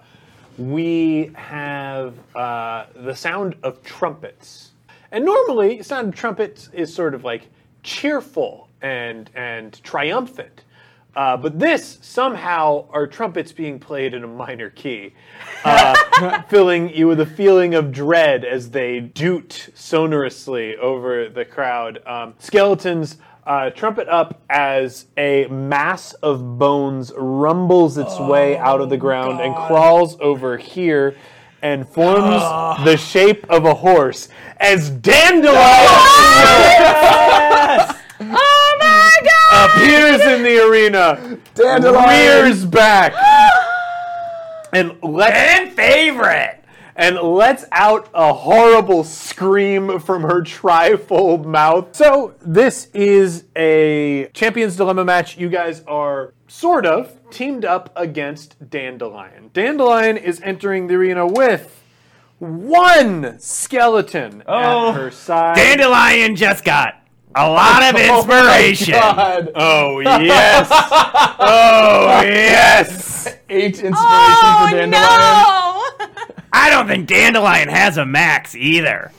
we 0.59 1.33
have 1.35 2.15
uh, 2.37 2.85
the 2.95 3.17
sound 3.17 3.57
of 3.63 3.83
trumpets. 3.83 4.73
And 5.15 5.25
normally, 5.25 5.81
sound 5.85 6.09
of 6.09 6.15
trumpets 6.17 6.71
is 6.73 6.93
sort 6.93 7.15
of 7.15 7.23
like 7.23 7.49
cheerful 7.85 8.69
and 8.83 9.31
and 9.37 9.81
triumphant. 9.85 10.65
Uh, 11.15 11.37
but 11.37 11.57
this 11.57 11.99
somehow 12.03 12.89
are 12.91 13.07
trumpets 13.07 13.53
being 13.53 13.79
played 13.79 14.13
in 14.13 14.25
a 14.25 14.27
minor 14.27 14.71
key, 14.71 15.15
uh, 15.65 16.43
filling 16.49 16.93
you 16.93 17.07
with 17.07 17.21
a 17.21 17.27
feeling 17.27 17.77
of 17.77 17.93
dread 17.93 18.45
as 18.45 18.73
they 18.73 18.99
doot 18.99 19.69
sonorously 19.73 20.77
over 20.79 21.29
the 21.29 21.45
crowd. 21.45 22.05
Um, 22.05 22.35
skeletons 22.41 23.19
uh, 23.47 23.71
trumpet 23.71 24.09
up 24.09 24.43
as 24.51 25.07
a 25.17 25.47
mass 25.47 26.13
of 26.15 26.59
bones 26.59 27.13
rumbles 27.17 27.99
its 27.99 28.19
way 28.19 28.59
out 28.59 28.81
of 28.81 28.91
the 28.91 28.97
ground 28.97 29.41
and 29.41 29.55
crawls 29.55 30.19
over 30.19 30.57
here 30.57 31.15
and 31.65 31.89
forms 31.89 32.23
ah. 32.27 32.85
the 32.85 32.97
shape 32.97 33.47
of 33.49 33.65
a 33.65 33.73
horse 33.73 34.29
as 34.59 34.91
Dandelion 34.91 35.55
Oh 38.21 38.77
my 38.81 39.19
god! 39.25 39.71
appears 39.71 40.21
in 40.21 40.43
the 40.43 40.69
arena, 40.69 41.39
Dandelion. 41.55 42.07
rears 42.07 42.65
back, 42.65 43.15
and 44.73 44.97
lets 45.03 45.37
and 45.37 45.73
favorite! 45.73 46.61
and 46.97 47.17
lets 47.17 47.65
out 47.73 48.09
a 48.15 48.33
horrible 48.33 49.03
scream 49.03 49.99
from 49.99 50.23
her 50.23 50.43
trifold 50.43 51.45
mouth. 51.45 51.89
So 51.97 52.35
this 52.41 52.87
is 52.95 53.45
a 53.57 54.29
Champions 54.33 54.77
Dilemma 54.77 55.05
match. 55.05 55.37
You 55.37 55.49
guys 55.49 55.83
are 55.89 56.35
sort 56.47 56.87
of 56.87 57.13
teamed 57.35 57.65
up 57.65 57.91
against 57.97 58.71
Dandelion. 58.71 59.51
Dandelion 59.53 60.17
is 60.17 60.41
entering 60.43 60.87
the 60.87 60.95
arena 60.95 61.27
with 61.27 61.83
one 62.39 63.39
skeleton 63.41 64.43
Oh. 64.47 64.91
at 64.91 64.95
her 64.97 65.11
side. 65.11 65.57
Dandelion 65.57 66.37
just 66.37 66.65
got 66.65 66.95
a 67.35 67.49
lot 67.51 67.83
of 67.83 68.01
inspiration. 68.01 68.93
God. 68.95 69.51
oh 69.55 69.99
yes! 70.01 70.69
oh 71.39 72.23
yes! 72.23 73.27
Eight 73.49 73.81
inspiration 73.81 73.95
Oh 73.99 74.67
for 74.71 74.77
Dandelion. 74.77 74.91
no! 74.91 76.09
I 76.53 76.71
don't 76.71 76.87
think 76.87 77.09
Dandelion 77.09 77.69
has 77.69 77.97
a 77.99 78.07
max 78.07 78.55
either. 78.55 79.11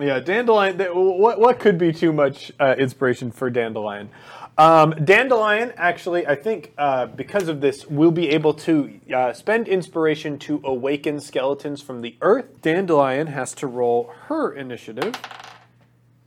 Yeah, 0.00 0.20
Dandelion. 0.20 0.78
What 0.78 1.40
what 1.40 1.58
could 1.58 1.76
be 1.78 1.92
too 1.92 2.12
much 2.12 2.52
uh, 2.60 2.76
inspiration 2.78 3.32
for 3.32 3.50
Dandelion? 3.50 4.10
Um, 4.58 4.90
Dandelion, 5.04 5.72
actually, 5.76 6.26
I 6.26 6.34
think 6.34 6.72
uh, 6.76 7.06
because 7.06 7.46
of 7.46 7.60
this, 7.60 7.86
will 7.86 8.10
be 8.10 8.30
able 8.30 8.54
to 8.54 8.98
uh, 9.14 9.32
spend 9.32 9.68
inspiration 9.68 10.36
to 10.40 10.60
awaken 10.64 11.20
skeletons 11.20 11.80
from 11.80 12.00
the 12.02 12.16
earth. 12.20 12.60
Dandelion 12.60 13.28
has 13.28 13.54
to 13.54 13.68
roll 13.68 14.12
her 14.26 14.52
initiative, 14.52 15.14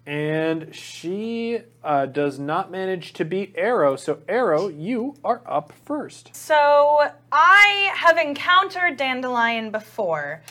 and 0.06 0.74
she 0.74 1.60
uh, 1.84 2.06
does 2.06 2.40
not 2.40 2.72
manage 2.72 3.12
to 3.14 3.26
beat 3.26 3.54
Areo. 3.58 4.00
So, 4.00 4.16
Areo, 4.30 4.74
you 4.82 5.16
are 5.26 5.42
up 5.46 5.74
first. 5.84 6.34
So 6.34 7.10
I 7.34 7.92
have 7.96 8.18
encountered 8.18 8.96
Dandelion 8.96 9.72
before. 9.72 10.42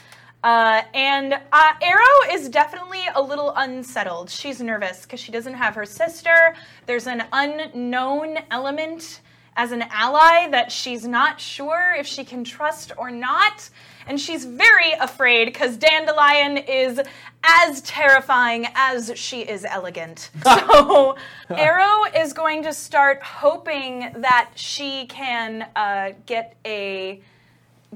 Uh, 0.42 0.82
and 0.94 1.35
uh, 1.35 1.73
Areo 1.82 2.35
is 2.35 2.49
definitely 2.49 3.02
a 3.14 3.20
little 3.20 3.52
unsettled. 3.56 4.30
She's 4.30 4.61
nervous 4.61 5.02
because 5.02 5.20
she 5.20 5.32
doesn't 5.32 5.54
have 5.54 5.75
her 5.75 5.85
sister. 5.85 6.54
There's 6.87 7.06
an 7.06 7.25
unknown 7.32 8.38
element 8.50 9.20
as 9.56 9.73
an 9.73 9.82
ally 9.90 10.49
that 10.49 10.73
she's 10.73 11.06
not 11.06 11.38
sure 11.40 11.94
if 11.99 12.06
she 12.06 12.25
can 12.25 12.44
trust 12.44 12.92
or 12.97 13.11
not. 13.11 13.68
And 14.06 14.18
she's 14.18 14.44
very 14.44 14.92
afraid 14.92 15.44
because 15.44 15.76
Dandelion 15.76 16.56
is 16.56 17.00
as 17.44 17.82
terrifying 17.82 18.66
as 18.75 19.12
she 19.16 19.42
is 19.42 19.64
elegant. 19.64 20.30
So 20.44 21.16
Areo 21.50 22.23
is 22.23 22.32
going 22.32 22.62
to 22.62 22.73
start 22.73 23.23
hoping 23.23 24.12
that 24.16 24.50
she 24.54 25.06
can 25.06 25.68
uh, 25.76 26.12
get 26.26 26.56
a 26.64 27.20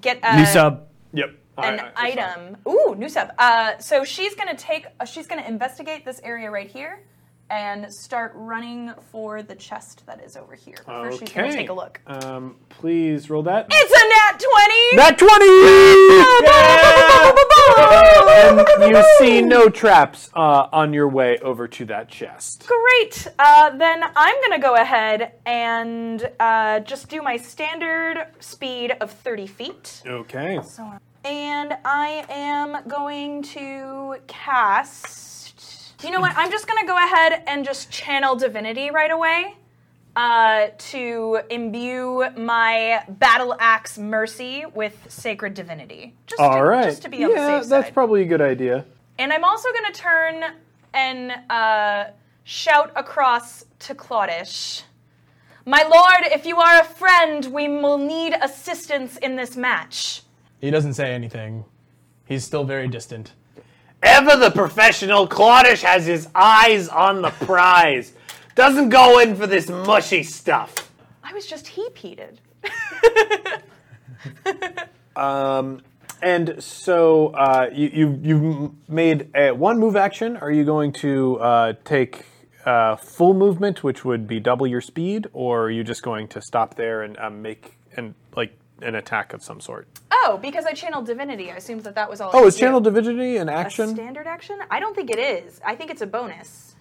get 0.00 0.18
a 0.22 0.36
New 0.36 0.46
sub. 0.46 0.86
Yep. 1.12 1.30
An 1.58 1.80
I- 1.80 1.84
I- 1.96 2.08
item. 2.10 2.56
Ooh, 2.68 2.94
new 2.96 3.08
sub. 3.08 3.30
Uh, 3.38 3.78
so 3.78 4.04
she's 4.04 4.34
gonna 4.34 4.56
take. 4.56 4.86
Uh, 5.00 5.04
she's 5.04 5.26
gonna 5.26 5.44
investigate 5.46 6.04
this 6.04 6.20
area 6.24 6.50
right 6.50 6.68
here, 6.70 7.00
and 7.50 7.92
start 7.92 8.32
running 8.34 8.92
for 9.12 9.42
the 9.42 9.54
chest 9.54 10.04
that 10.06 10.22
is 10.24 10.36
over 10.36 10.54
here. 10.54 10.76
But 10.86 11.02
First, 11.04 11.18
she's 11.20 11.32
gonna 11.32 11.48
Okay. 11.48 11.56
take 11.56 11.68
a 11.68 11.72
look. 11.74 12.00
Um, 12.06 12.56
please 12.68 13.28
roll 13.30 13.42
that. 13.44 13.66
It's 13.70 13.92
a 13.92 14.04
nat 14.08 14.40
twenty. 14.40 14.96
Nat 14.96 15.18
20! 15.18 15.44
and 18.36 18.96
you 18.96 19.04
see 19.18 19.42
no 19.42 19.68
traps 19.68 20.30
uh, 20.34 20.68
on 20.72 20.92
your 20.92 21.08
way 21.08 21.38
over 21.38 21.66
to 21.68 21.84
that 21.86 22.08
chest. 22.08 22.66
Great. 22.66 23.28
Uh, 23.38 23.70
then 23.76 24.02
I'm 24.16 24.34
gonna 24.42 24.60
go 24.60 24.74
ahead 24.74 25.32
and 25.46 26.30
uh, 26.40 26.80
just 26.80 27.08
do 27.08 27.22
my 27.22 27.36
standard 27.36 28.26
speed 28.40 28.92
of 29.00 29.10
thirty 29.10 29.46
feet. 29.46 30.02
Okay. 30.06 30.60
And 31.24 31.74
I 31.86 32.26
am 32.28 32.86
going 32.86 33.42
to 33.42 34.16
cast. 34.26 35.94
You 36.04 36.10
know 36.10 36.20
what? 36.20 36.34
I'm 36.36 36.50
just 36.50 36.66
going 36.66 36.80
to 36.82 36.86
go 36.86 36.96
ahead 36.96 37.42
and 37.46 37.64
just 37.64 37.90
channel 37.90 38.36
divinity 38.36 38.90
right 38.90 39.10
away 39.10 39.56
uh, 40.16 40.66
to 40.76 41.40
imbue 41.50 42.26
my 42.36 43.04
battle 43.08 43.56
axe 43.58 43.96
mercy 43.98 44.64
with 44.74 45.06
sacred 45.08 45.54
divinity. 45.54 46.14
Just 46.26 46.40
All 46.40 46.58
to, 46.58 46.62
right. 46.62 46.84
Just 46.84 47.02
to 47.02 47.08
be 47.08 47.24
on 47.24 47.30
yeah, 47.30 47.36
the 47.36 47.62
safe 47.62 47.70
that's 47.70 47.90
probably 47.90 48.22
a 48.22 48.26
good 48.26 48.42
idea. 48.42 48.84
and 49.18 49.32
I'm 49.32 49.44
also 49.44 49.68
going 49.72 49.92
to 49.92 49.98
turn 49.98 50.44
and 50.92 51.32
uh, 51.48 52.10
shout 52.44 52.92
across 52.96 53.64
to 53.80 53.94
Clawd'sh. 53.94 54.82
My 55.64 55.82
lord, 55.82 56.32
if 56.32 56.44
you 56.44 56.58
are 56.58 56.80
a 56.82 56.84
friend, 56.84 57.46
we 57.46 57.66
will 57.68 57.96
need 57.96 58.34
assistance 58.34 59.16
in 59.16 59.36
this 59.36 59.56
match. 59.56 60.23
He 60.64 60.70
doesn't 60.70 60.94
say 60.94 61.12
anything. 61.12 61.66
He's 62.24 62.42
still 62.42 62.64
very 62.64 62.88
distant. 62.88 63.32
Ever 64.02 64.34
the 64.36 64.50
professional, 64.50 65.28
Clawd'sh 65.28 65.82
has 65.82 66.06
his 66.06 66.26
eyes 66.34 66.88
on 66.88 67.20
the 67.20 67.28
prize. 67.28 68.14
Doesn't 68.54 68.88
go 68.88 69.18
in 69.18 69.36
for 69.36 69.46
this 69.46 69.68
mushy 69.68 70.22
stuff. 70.22 70.90
I 71.22 71.34
was 71.34 71.44
just 71.44 71.66
heap-heated. 71.66 72.40
And 76.22 76.62
so 76.62 77.26
uh, 77.34 77.68
you, 77.70 77.90
you 77.92 78.20
you've 78.22 78.88
made 78.88 79.28
a, 79.34 79.50
one 79.50 79.78
move 79.78 79.96
action. 79.96 80.38
Are 80.38 80.50
you 80.50 80.64
going 80.64 80.94
to 80.94 81.38
uh, 81.40 81.72
take 81.84 82.24
uh, 82.64 82.96
full 82.96 83.34
movement, 83.34 83.84
which 83.84 84.02
would 84.06 84.26
be 84.26 84.40
double 84.40 84.66
your 84.66 84.80
speed, 84.80 85.26
or 85.34 85.64
are 85.64 85.70
you 85.70 85.84
just 85.84 86.02
going 86.02 86.26
to 86.28 86.40
stop 86.40 86.76
there 86.76 87.02
and 87.02 87.18
um, 87.18 87.42
make 87.42 87.76
an 87.98 88.14
like 88.34 88.56
an 88.80 88.94
attack 88.94 89.34
of 89.34 89.42
some 89.42 89.60
sort? 89.60 89.86
Oh, 90.16 90.38
because 90.40 90.64
I 90.64 90.72
channeled 90.72 91.06
divinity, 91.06 91.50
I 91.50 91.56
assumed 91.56 91.82
that 91.84 91.94
that 91.96 92.08
was 92.08 92.20
all. 92.20 92.30
Oh, 92.32 92.44
I 92.44 92.46
is 92.46 92.54
could 92.54 92.60
do. 92.60 92.66
channel 92.66 92.80
divinity 92.80 93.36
an 93.38 93.48
a 93.48 93.52
action? 93.52 93.88
standard 93.88 94.26
action? 94.26 94.58
I 94.70 94.78
don't 94.78 94.94
think 94.94 95.10
it 95.10 95.18
is. 95.18 95.60
I 95.64 95.74
think 95.74 95.90
it's 95.90 96.02
a 96.02 96.06
bonus. 96.06 96.76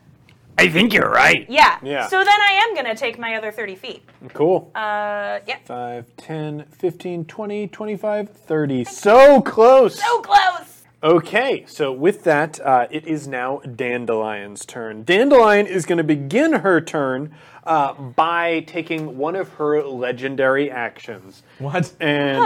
I 0.59 0.69
think 0.69 0.93
you're 0.93 1.09
right. 1.09 1.47
Yeah. 1.49 1.79
Yeah. 1.81 2.07
So 2.07 2.19
then 2.19 2.27
I 2.39 2.61
am 2.63 2.75
gonna 2.75 2.95
take 2.95 3.17
my 3.17 3.35
other 3.35 3.51
thirty 3.51 3.75
feet. 3.75 4.03
Cool. 4.33 4.71
Uh, 4.75 5.39
yeah. 5.47 5.57
5, 5.65 6.15
10, 6.15 6.65
15, 6.69 7.25
20, 7.25 7.67
25, 7.67 8.29
30. 8.29 8.83
So 8.83 9.41
close. 9.41 9.99
So 9.99 10.21
close. 10.21 10.83
Okay, 11.03 11.65
so 11.67 11.91
with 11.91 12.23
that, 12.23 12.61
uh, 12.61 12.87
it 12.89 13.05
is 13.05 13.27
now 13.27 13.59
Dandelion's 13.65 14.65
turn. 14.65 15.03
Dandelion 15.03 15.67
is 15.67 15.85
going 15.85 15.97
to 15.97 16.03
begin 16.03 16.53
her 16.53 16.79
turn 16.79 17.35
uh, 17.65 17.93
by 17.93 18.61
taking 18.61 19.17
one 19.17 19.35
of 19.35 19.49
her 19.53 19.81
legendary 19.83 20.69
actions. 20.69 21.43
What? 21.59 21.93
And 21.99 22.37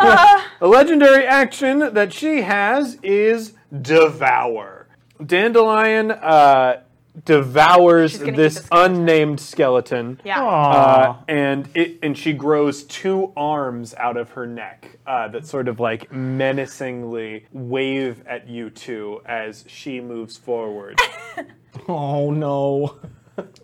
a 0.61 0.67
legendary 0.67 1.25
action 1.25 1.79
that 1.93 2.13
she 2.13 2.41
has 2.41 2.97
is 3.03 3.53
Devour. 3.81 4.87
Dandelion 5.25 6.11
uh, 6.11 6.81
devours 7.25 8.11
She's 8.11 8.19
gonna 8.19 8.31
eat 8.33 8.35
this 8.35 8.55
skeleton. 8.57 8.95
unnamed 8.95 9.39
skeleton. 9.39 10.21
Yeah. 10.23 10.45
Uh, 10.45 11.15
and 11.27 11.67
it 11.73 11.97
and 12.03 12.15
she 12.17 12.33
grows 12.33 12.83
two 12.83 13.33
arms 13.35 13.93
out 13.95 14.17
of 14.17 14.29
her 14.31 14.45
neck 14.45 14.99
uh, 15.07 15.27
that 15.29 15.45
sort 15.47 15.67
of 15.67 15.79
like 15.79 16.11
menacingly 16.11 17.45
wave 17.51 18.23
at 18.27 18.47
you 18.47 18.69
two 18.69 19.21
as 19.25 19.65
she 19.67 19.99
moves 19.99 20.37
forward. 20.37 20.99
Oh 21.87 22.31
no. 22.31 22.95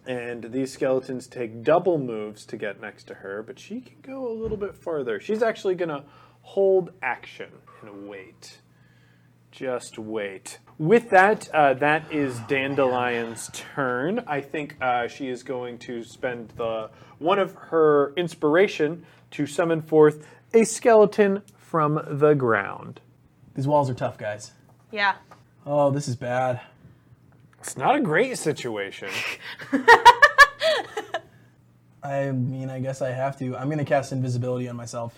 And 0.05 0.51
these 0.51 0.73
skeletons 0.73 1.27
take 1.27 1.63
double 1.63 1.97
moves 1.97 2.45
to 2.45 2.57
get 2.57 2.81
next 2.81 3.05
to 3.05 3.15
her, 3.15 3.43
but 3.43 3.59
she 3.59 3.81
can 3.81 3.97
go 4.01 4.27
a 4.27 4.33
little 4.33 4.57
bit 4.57 4.75
farther. 4.75 5.19
She's 5.19 5.41
actually 5.41 5.75
gonna 5.75 6.03
hold 6.41 6.91
action 7.01 7.49
and 7.81 8.07
wait. 8.07 8.59
Just 9.51 9.99
wait. 9.99 10.59
With 10.79 11.11
that, 11.11 11.47
uh, 11.53 11.75
that 11.75 12.11
is 12.11 12.39
Dandelion's 12.41 13.51
turn. 13.53 14.23
I 14.25 14.41
think 14.41 14.75
uh, 14.81 15.07
she 15.07 15.29
is 15.29 15.43
going 15.43 15.77
to 15.79 16.03
spend 16.03 16.49
the 16.57 16.89
one 17.19 17.37
of 17.37 17.53
her 17.55 18.13
inspiration 18.15 19.05
to 19.31 19.45
summon 19.45 19.81
forth 19.81 20.25
a 20.53 20.63
skeleton 20.63 21.43
from 21.55 22.01
the 22.07 22.33
ground. 22.33 23.01
These 23.55 23.67
walls 23.67 23.89
are 23.89 23.93
tough, 23.93 24.17
guys. 24.17 24.53
Yeah. 24.91 25.15
Oh, 25.65 25.91
this 25.91 26.07
is 26.07 26.15
bad. 26.15 26.61
It's 27.63 27.77
not 27.77 27.95
a 27.95 28.01
great 28.01 28.37
situation. 28.37 29.07
I 32.03 32.29
mean, 32.31 32.69
I 32.69 32.81
guess 32.81 33.01
I 33.01 33.11
have 33.11 33.39
to. 33.39 33.55
I'm 33.55 33.69
gonna 33.69 33.85
cast 33.85 34.11
invisibility 34.11 34.67
on 34.67 34.75
myself, 34.75 35.17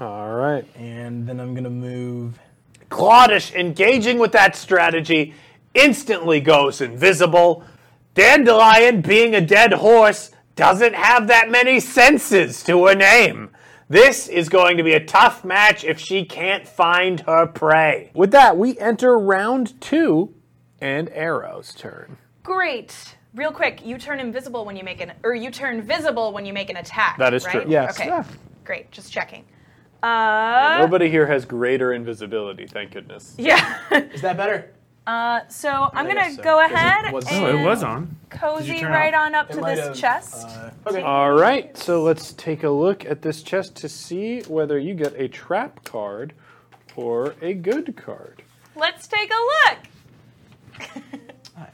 All 0.00 0.32
right. 0.34 0.66
and 0.74 1.28
then 1.28 1.38
I'm 1.38 1.54
gonna 1.54 1.70
move. 1.70 2.40
Clawd'sh, 2.90 3.54
engaging 3.54 4.18
with 4.18 4.32
that 4.32 4.56
strategy, 4.56 5.32
instantly 5.72 6.40
goes 6.40 6.80
invisible. 6.80 7.62
Dandelion, 8.14 9.00
being 9.00 9.36
a 9.36 9.40
dead 9.40 9.72
horse, 9.74 10.32
doesn't 10.56 10.96
have 10.96 11.28
that 11.28 11.52
many 11.52 11.78
senses 11.78 12.64
to 12.64 12.84
her 12.86 12.96
name. 12.96 13.50
This 13.88 14.26
is 14.26 14.48
going 14.48 14.76
to 14.76 14.82
be 14.82 14.94
a 14.94 15.04
tough 15.04 15.44
match 15.44 15.84
if 15.84 16.00
she 16.00 16.24
can't 16.24 16.66
find 16.66 17.20
her 17.20 17.46
prey. 17.46 18.10
With 18.12 18.32
that, 18.32 18.56
we 18.56 18.76
enter 18.80 19.16
round 19.16 19.80
two 19.80 20.34
and 20.80 21.08
Areo's 21.10 21.74
turn. 21.74 22.16
Great. 22.42 23.16
Real 23.34 23.52
quick, 23.52 23.84
you 23.84 23.96
turn 23.98 24.18
invisible 24.18 24.64
when 24.64 24.76
you 24.76 24.82
make 24.82 25.00
an, 25.00 25.12
or 25.22 25.34
you 25.34 25.50
turn 25.50 25.82
visible 25.82 26.32
when 26.32 26.44
you 26.46 26.52
make 26.52 26.68
an 26.70 26.76
attack. 26.78 27.16
That 27.18 27.32
is 27.34 27.44
right? 27.44 27.62
true. 27.62 27.64
Yes. 27.68 27.98
Okay. 27.98 28.08
Yeah. 28.08 28.24
Great. 28.64 28.90
Just 28.90 29.12
checking. 29.12 29.44
Uh, 30.02 30.78
Nobody 30.80 31.10
here 31.10 31.26
has 31.26 31.44
greater 31.44 31.92
invisibility, 31.92 32.66
thank 32.66 32.92
goodness. 32.92 33.34
yeah. 33.38 33.78
Is 34.14 34.22
that 34.22 34.36
better? 34.38 34.72
uh, 35.06 35.40
so 35.48 35.68
I'm 35.92 36.06
gonna 36.06 36.14
guess 36.20 36.36
so, 36.36 36.42
go 36.42 36.56
'cause 36.58 36.70
it 36.70 36.74
ahead 36.74 37.12
was- 37.12 37.26
and 37.30 37.44
Oh, 37.44 37.48
it 37.58 37.64
was 37.64 37.82
on. 37.82 38.16
cozy 38.30 38.78
turn 38.80 38.92
right 38.92 39.12
off? 39.12 39.26
on 39.26 39.34
up 39.34 39.50
to 39.50 39.60
might 39.60 39.74
this 39.74 39.86
have, 39.88 39.96
chest. 39.96 40.46
Uh, 40.48 40.70
okay. 40.86 41.02
All 41.02 41.32
right, 41.32 41.76
so 41.76 42.02
let's 42.02 42.32
take 42.32 42.62
a 42.64 42.70
look 42.70 43.04
at 43.04 43.20
this 43.20 43.42
chest 43.42 43.76
to 43.76 43.88
see 43.90 44.40
whether 44.42 44.78
you 44.78 44.94
get 44.94 45.12
a 45.20 45.28
trap 45.28 45.84
card 45.84 46.32
or 46.96 47.34
a 47.42 47.52
good 47.54 47.94
card. 47.96 48.42
Let's 48.76 49.06
take 49.06 49.30
a 49.30 49.70
look. 49.70 49.78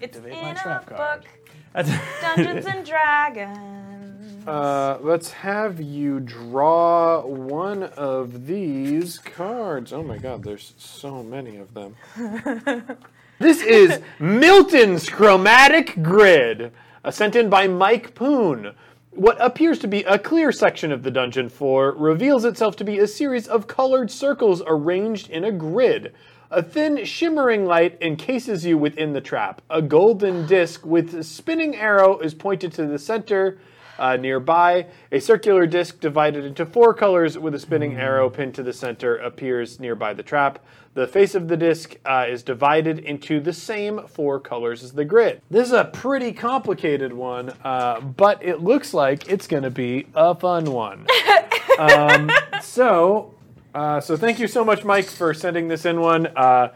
It's 0.00 0.16
Activate 0.16 0.32
in 0.32 0.42
my 0.42 0.50
a 0.50 0.54
trap 0.54 0.86
card. 0.86 1.22
book. 1.22 1.30
That's- 1.72 2.00
Dungeons 2.36 2.66
and 2.66 2.84
Dragons. 2.86 4.46
Uh, 4.46 4.98
let's 5.00 5.32
have 5.32 5.80
you 5.80 6.20
draw 6.20 7.20
one 7.26 7.82
of 7.82 8.46
these 8.46 9.18
cards. 9.18 9.92
Oh 9.92 10.02
my 10.02 10.18
god, 10.18 10.42
there's 10.44 10.72
so 10.78 11.22
many 11.22 11.56
of 11.56 11.74
them. 11.74 11.96
this 13.40 13.60
is 13.62 14.00
Milton's 14.20 15.08
Chromatic 15.10 16.00
Grid, 16.02 16.72
sent 17.10 17.34
in 17.36 17.50
by 17.50 17.66
Mike 17.66 18.14
Poon. 18.14 18.72
What 19.10 19.36
appears 19.40 19.78
to 19.80 19.88
be 19.88 20.02
a 20.04 20.18
clear 20.18 20.52
section 20.52 20.92
of 20.92 21.02
the 21.02 21.10
dungeon 21.10 21.48
floor 21.48 21.92
reveals 21.92 22.44
itself 22.44 22.76
to 22.76 22.84
be 22.84 22.98
a 22.98 23.06
series 23.06 23.48
of 23.48 23.66
colored 23.66 24.10
circles 24.10 24.62
arranged 24.66 25.28
in 25.30 25.42
a 25.42 25.50
grid. 25.52 26.12
A 26.56 26.62
thin, 26.62 27.04
shimmering 27.04 27.66
light 27.66 27.98
encases 28.00 28.64
you 28.64 28.78
within 28.78 29.12
the 29.12 29.20
trap. 29.20 29.60
A 29.68 29.82
golden 29.82 30.46
disc 30.46 30.86
with 30.86 31.12
a 31.12 31.22
spinning 31.22 31.76
arrow 31.76 32.18
is 32.20 32.32
pointed 32.32 32.72
to 32.72 32.86
the 32.86 32.98
center. 32.98 33.58
uh, 33.98 34.14
nearby. 34.16 34.86
A 35.10 35.18
circular 35.20 35.66
disc 35.66 36.00
divided 36.00 36.44
into 36.44 36.66
four 36.66 36.92
colors 36.92 37.38
with 37.38 37.54
a 37.54 37.58
spinning 37.58 37.92
Hmm. 37.92 38.00
arrow 38.00 38.28
pinned 38.30 38.54
to 38.56 38.62
the 38.62 38.74
center 38.74 39.16
appears 39.16 39.80
nearby 39.80 40.12
the 40.12 40.22
trap. 40.22 40.58
The 40.92 41.06
face 41.06 41.34
of 41.34 41.48
the 41.48 41.56
disc 41.56 41.96
uh, 42.04 42.26
is 42.28 42.42
divided 42.42 42.98
into 42.98 43.40
the 43.40 43.54
same 43.54 44.06
four 44.06 44.38
colors 44.38 44.82
as 44.82 44.92
the 44.92 45.06
grid. 45.06 45.40
This 45.50 45.68
is 45.68 45.72
a 45.72 45.84
pretty 45.84 46.32
complicated 46.32 47.12
one, 47.14 47.54
uh, 47.64 48.00
but 48.00 48.42
it 48.42 48.60
looks 48.60 48.92
like 48.92 49.30
it's 49.30 49.46
going 49.46 49.62
to 49.62 49.70
be 49.70 50.06
a 50.14 50.34
fun 50.34 50.66
one. 50.72 51.06
um, 51.78 52.30
so, 52.60 53.32
uh, 53.76 54.00
so 54.00 54.16
thank 54.16 54.38
you 54.38 54.46
so 54.48 54.64
much, 54.64 54.84
Mike, 54.84 55.04
for 55.06 55.32
sending 55.34 55.68
this 55.68 55.84
in 55.84 56.00
one. 56.00 56.26
Uh, 56.36 56.68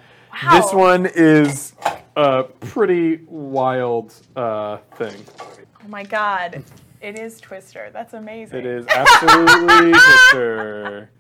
This 0.53 0.73
one 0.73 1.07
is 1.07 1.75
a 2.17 2.45
pretty 2.61 3.21
wild 3.27 4.15
uh, 4.37 4.77
thing. 4.97 5.17
Oh 5.85 5.89
my 5.89 6.05
god. 6.05 6.63
It 7.01 7.19
is 7.19 7.41
Twister. 7.41 7.91
That's 7.93 8.13
amazing. 8.13 8.59
It 8.61 8.67
is 8.67 8.87
absolutely 8.87 9.93
Twister. 10.07 11.11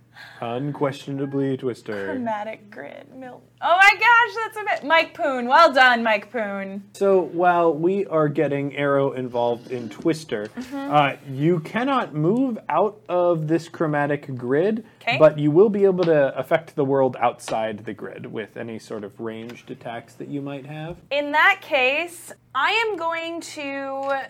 Unquestionably 0.42 1.56
Twister. 1.56 2.06
Chromatic 2.06 2.70
grid. 2.70 3.06
Mil- 3.14 3.42
oh 3.60 3.76
my 3.76 3.90
gosh, 3.90 4.34
that's 4.44 4.56
a 4.56 4.64
bit. 4.80 4.88
Mike 4.88 5.14
Poon. 5.14 5.46
Well 5.48 5.72
done, 5.72 6.02
Mike 6.02 6.32
Poon. 6.32 6.82
So 6.94 7.20
while 7.20 7.74
we 7.74 8.06
are 8.06 8.28
getting 8.28 8.70
Areo 8.72 9.14
involved 9.16 9.70
in 9.70 9.88
Twister, 9.88 10.48
Mm-hmm. 10.56 10.92
uh, 10.94 11.12
you 11.28 11.60
cannot 11.60 12.14
move 12.14 12.58
out 12.68 13.00
of 13.08 13.48
this 13.48 13.68
chromatic 13.68 14.34
grid, 14.36 14.84
'Kay. 15.00 15.18
but 15.18 15.38
you 15.38 15.50
will 15.50 15.68
be 15.68 15.84
able 15.84 16.04
to 16.04 16.36
affect 16.38 16.74
the 16.74 16.84
world 16.84 17.16
outside 17.20 17.84
the 17.84 17.92
grid 17.94 18.26
with 18.26 18.56
any 18.56 18.78
sort 18.78 19.04
of 19.04 19.18
ranged 19.20 19.70
attacks 19.70 20.14
that 20.14 20.28
you 20.28 20.40
might 20.40 20.66
have. 20.66 20.96
In 21.10 21.32
that 21.32 21.58
case, 21.60 22.32
I 22.54 22.70
am 22.72 22.96
going 22.96 23.40
to 23.42 24.22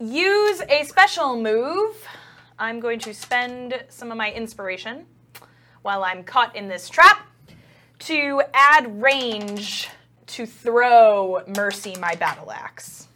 use 0.00 0.62
a 0.68 0.84
special 0.84 1.40
move. 1.40 1.94
I'm 2.58 2.80
going 2.80 2.98
to 3.00 3.14
spend 3.14 3.84
some 3.88 4.10
of 4.10 4.16
my 4.16 4.30
inspiration 4.32 5.06
while 5.82 6.04
I'm 6.04 6.24
caught 6.24 6.54
in 6.56 6.68
this 6.68 6.88
trap 6.88 7.28
to 8.00 8.42
add 8.54 9.00
range 9.00 9.88
to 10.28 10.46
throw 10.46 11.42
Mercy 11.56 11.94
my 12.00 12.14
battle 12.14 12.50
axe. 12.50 13.08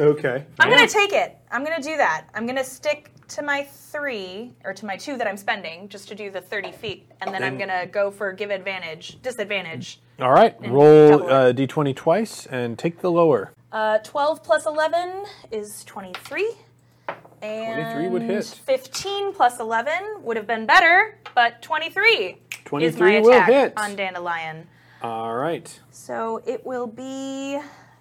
Okay. 0.00 0.44
I'm 0.58 0.70
gonna 0.70 0.88
take 0.88 1.12
it. 1.12 1.36
I'm 1.50 1.64
gonna 1.64 1.82
do 1.82 1.96
that. 1.96 2.26
I'm 2.34 2.46
gonna 2.46 2.64
stick 2.64 3.10
to 3.28 3.42
my 3.42 3.62
three 3.64 4.52
or 4.64 4.72
to 4.72 4.86
my 4.86 4.96
two 4.96 5.16
that 5.16 5.26
I'm 5.26 5.36
spending 5.36 5.88
just 5.88 6.08
to 6.08 6.14
do 6.14 6.30
the 6.30 6.40
30 6.40 6.72
feet, 6.72 7.10
and 7.20 7.32
then 7.32 7.42
I'm 7.42 7.58
gonna 7.58 7.86
go 7.86 8.10
for 8.10 8.32
give 8.32 8.50
advantage, 8.50 9.20
disadvantage. 9.22 10.00
All 10.20 10.32
right. 10.32 10.56
Roll 10.68 11.30
uh, 11.30 11.52
d20 11.52 11.94
twice 11.94 12.46
and 12.46 12.78
take 12.78 13.00
the 13.00 13.10
lower. 13.10 13.52
Uh, 13.70 13.98
12 13.98 14.42
plus 14.42 14.66
11 14.66 15.24
is 15.50 15.84
23. 15.84 16.52
And 17.42 17.74
23 17.74 18.08
would 18.08 18.22
hit. 18.22 18.44
15 18.46 19.32
plus 19.34 19.58
11 19.60 19.92
would 20.22 20.36
have 20.36 20.46
been 20.46 20.64
better, 20.66 21.18
but 21.34 21.60
23, 21.62 22.08
is 22.08 22.36
my 22.62 22.64
23 22.64 23.20
will 23.20 23.30
attack 23.32 23.48
hit. 23.48 23.72
on 23.76 23.96
Dandelion. 23.96 24.68
All 25.02 25.34
right. 25.34 25.80
So 25.90 26.40
it 26.46 26.64
will 26.64 26.86
be. 26.86 27.58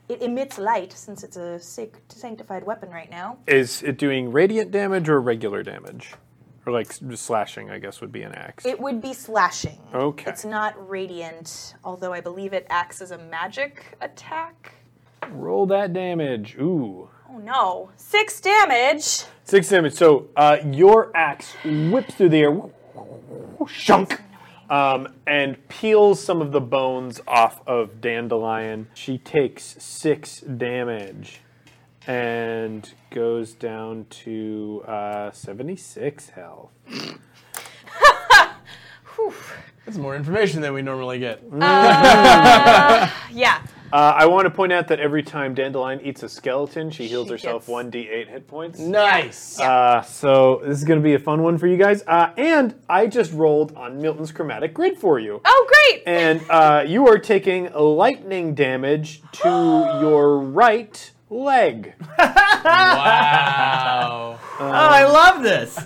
It 0.09 0.21
emits 0.21 0.57
light 0.57 0.91
since 0.91 1.23
it's 1.23 1.37
a 1.37 1.57
sac- 1.57 1.99
sanctified 2.09 2.63
weapon 2.65 2.89
right 2.89 3.09
now. 3.09 3.37
Is 3.47 3.81
it 3.81 3.97
doing 3.97 4.31
radiant 4.31 4.69
damage 4.69 5.07
or 5.09 5.21
regular 5.21 5.63
damage? 5.63 6.13
Or 6.65 6.73
like 6.73 6.89
s- 6.89 7.01
slashing, 7.19 7.71
I 7.71 7.79
guess, 7.79 8.01
would 8.01 8.11
be 8.11 8.21
an 8.23 8.33
axe. 8.33 8.65
It 8.65 8.79
would 8.79 9.01
be 9.01 9.13
slashing. 9.13 9.79
Okay. 9.93 10.29
It's 10.29 10.43
not 10.45 10.75
radiant, 10.89 11.75
although 11.83 12.11
I 12.13 12.19
believe 12.21 12.51
it 12.53 12.67
acts 12.69 13.01
as 13.01 13.11
a 13.11 13.17
magic 13.17 13.97
attack. 14.01 14.73
Roll 15.29 15.65
that 15.67 15.93
damage. 15.93 16.55
Ooh. 16.59 17.09
Oh 17.33 17.37
no. 17.37 17.89
Six 17.95 18.41
damage. 18.41 19.23
Six 19.45 19.69
damage. 19.69 19.93
So 19.93 20.27
uh, 20.35 20.57
your 20.65 21.15
axe 21.15 21.53
whips 21.63 22.15
through 22.15 22.29
the 22.29 22.39
air, 22.39 22.61
shunk, 23.67 24.21
um, 24.69 25.13
and 25.25 25.65
peels 25.69 26.21
some 26.21 26.41
of 26.41 26.51
the 26.51 26.59
bones 26.59 27.21
off 27.27 27.65
of 27.65 28.01
Dandelion. 28.01 28.87
She 28.93 29.17
takes 29.17 29.63
six 29.81 30.41
damage 30.41 31.39
and 32.05 32.93
goes 33.11 33.53
down 33.53 34.07
to 34.09 34.83
uh, 34.87 35.31
76 35.31 36.29
health. 36.29 36.71
That's 39.85 39.97
more 39.97 40.15
information 40.15 40.61
than 40.61 40.73
we 40.73 40.81
normally 40.81 41.19
get. 41.19 41.41
Yeah. 43.33 43.61
Uh, 43.93 44.13
I 44.15 44.25
want 44.25 44.45
to 44.45 44.49
point 44.49 44.71
out 44.71 44.87
that 44.87 44.99
every 44.99 45.21
time 45.23 45.53
Dandelion 45.53 45.99
eats 46.01 46.23
a 46.23 46.29
skeleton, 46.29 46.89
she 46.91 47.07
heals 47.07 47.27
She 47.27 47.33
herself 47.33 47.63
gets- 47.67 47.69
1d8 47.69 48.27
hit 48.29 48.47
points. 48.47 48.79
Nice. 48.79 49.59
Uh, 49.59 50.01
so 50.01 50.61
this 50.63 50.77
is 50.77 50.83
going 50.85 50.99
to 50.99 51.03
be 51.03 51.13
a 51.13 51.19
fun 51.19 51.43
one 51.43 51.57
for 51.57 51.67
you 51.67 51.77
guys. 51.77 52.03
Uh, 52.07 52.31
and 52.37 52.73
I 52.89 53.07
just 53.07 53.33
rolled 53.33 53.75
on 53.75 54.01
Milton's 54.01 54.31
chromatic 54.31 54.73
grid 54.73 54.97
for 54.97 55.19
you. 55.19 55.41
Oh, 55.43 55.67
great. 55.89 56.03
And 56.07 56.41
uh, 56.49 56.83
you 56.87 57.07
are 57.07 57.19
taking 57.19 57.71
lightning 57.73 58.55
damage 58.55 59.21
to 59.33 59.49
your 60.01 60.39
right 60.39 61.11
leg. 61.29 61.93
wow. 62.17 64.39
Oh, 64.59 64.67
I 64.67 65.03
love 65.03 65.43
this. 65.43 65.77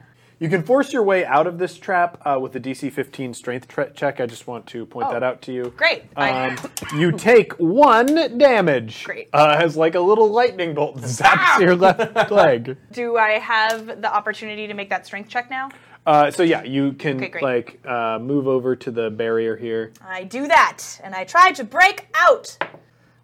You 0.38 0.50
can 0.50 0.62
force 0.62 0.92
your 0.92 1.02
way 1.02 1.24
out 1.24 1.46
of 1.46 1.56
this 1.58 1.78
trap 1.78 2.20
uh, 2.26 2.38
with 2.38 2.52
the 2.52 2.60
DC 2.60 2.92
15 2.92 3.32
strength 3.32 3.68
tre- 3.68 3.90
check. 3.94 4.20
I 4.20 4.26
just 4.26 4.46
want 4.46 4.66
to 4.66 4.84
point 4.84 5.06
Oh, 5.08 5.12
that 5.14 5.22
out 5.22 5.40
to 5.42 5.52
you. 5.52 5.72
Great. 5.76 6.04
I- 6.14 6.48
Um, 6.50 6.56
you 7.00 7.10
take 7.12 7.54
one 7.54 8.36
damage. 8.36 9.04
Great. 9.04 9.30
Uh, 9.32 9.56
as 9.58 9.78
like 9.78 9.94
a 9.94 10.00
little 10.00 10.28
lightning 10.28 10.74
bolt 10.74 10.98
zaps 10.98 11.58
your 11.60 11.74
left 11.74 12.30
leg. 12.30 12.76
Do 12.92 13.16
I 13.16 13.38
have 13.38 14.02
the 14.02 14.14
opportunity 14.14 14.66
to 14.66 14.74
make 14.74 14.90
that 14.90 15.06
strength 15.06 15.30
check 15.30 15.48
now? 15.48 15.70
Uh, 16.04 16.30
so 16.30 16.42
yeah, 16.42 16.62
you 16.62 16.92
can 16.92 17.16
Okay, 17.16 17.28
great. 17.28 17.42
like 17.42 17.80
uh, 17.86 18.18
move 18.20 18.46
over 18.46 18.76
to 18.76 18.90
the 18.90 19.10
barrier 19.10 19.56
here. 19.56 19.92
I 20.06 20.24
do 20.24 20.46
that, 20.48 21.00
and 21.02 21.14
I 21.14 21.24
try 21.24 21.50
to 21.52 21.64
break 21.64 22.08
out 22.14 22.58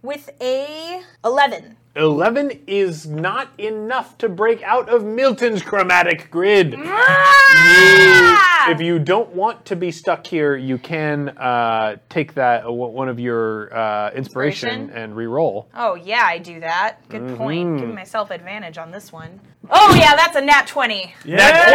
with 0.01 0.31
a 0.41 1.03
11. 1.25 1.77
11 1.95 2.63
is 2.67 3.07
not 3.07 3.49
enough 3.59 4.17
to 4.19 4.29
break 4.29 4.63
out 4.63 4.89
of 4.89 5.05
Milton's 5.05 5.61
chromatic 5.63 6.31
grid. 6.31 6.75
Ah! 6.79 8.71
If 8.71 8.81
you 8.81 8.99
don't 8.99 9.29
want 9.35 9.65
to 9.67 9.77
be 9.77 9.91
stuck 9.91 10.27
here, 10.27 10.57
you 10.57 10.79
can 10.79 11.31
uh, 11.31 11.97
take 12.09 12.33
that 12.35 12.65
uh, 12.65 12.73
one 12.73 13.09
of 13.11 13.21
your 13.21 13.75
uh, 13.77 14.11
inspiration, 14.13 14.69
Inspiration? 14.69 15.03
and 15.03 15.17
re-roll. 15.17 15.69
Oh, 15.75 15.95
yeah, 15.97 16.23
I 16.25 16.39
do 16.39 16.61
that. 16.61 17.07
Good 17.09 17.23
Mm-hmm. 17.23 17.37
point. 17.37 17.79
Giving 17.81 17.95
myself 17.95 18.31
advantage 18.31 18.79
on 18.79 18.91
this 18.91 19.13
one. 19.13 19.39
Oh, 19.69 19.95
yeah, 19.95 20.15
that's 20.17 20.37
a 20.37 20.41
nat 20.41 20.67
twenty. 20.67 21.13
nat 21.27 21.69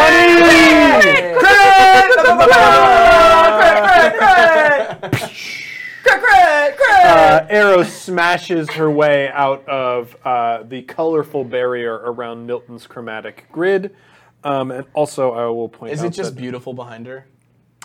20. 5.07 5.57
Uh, 6.09 7.47
Areo 7.49 7.85
smashes 7.85 8.69
her 8.71 8.89
way 8.89 9.29
out 9.29 9.67
of 9.67 10.15
uh, 10.25 10.63
the 10.63 10.81
colorful 10.83 11.43
barrier 11.43 11.93
around 11.93 12.45
Milton's 12.45 12.87
chromatic 12.87 13.45
grid. 13.51 13.95
Um, 14.43 14.71
and 14.71 14.85
also, 14.93 15.31
I 15.33 15.45
will 15.47 15.69
point 15.69 15.93
Is 15.93 16.01
out 16.01 16.07
Is 16.07 16.11
it 16.11 16.15
just 16.15 16.35
that- 16.35 16.41
beautiful 16.41 16.73
behind 16.73 17.07
her? 17.07 17.25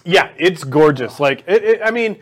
Yeah, 0.04 0.30
it's 0.36 0.64
gorgeous. 0.64 1.20
Like, 1.20 1.44
it, 1.46 1.62
it, 1.62 1.80
I 1.84 1.92
mean, 1.92 2.18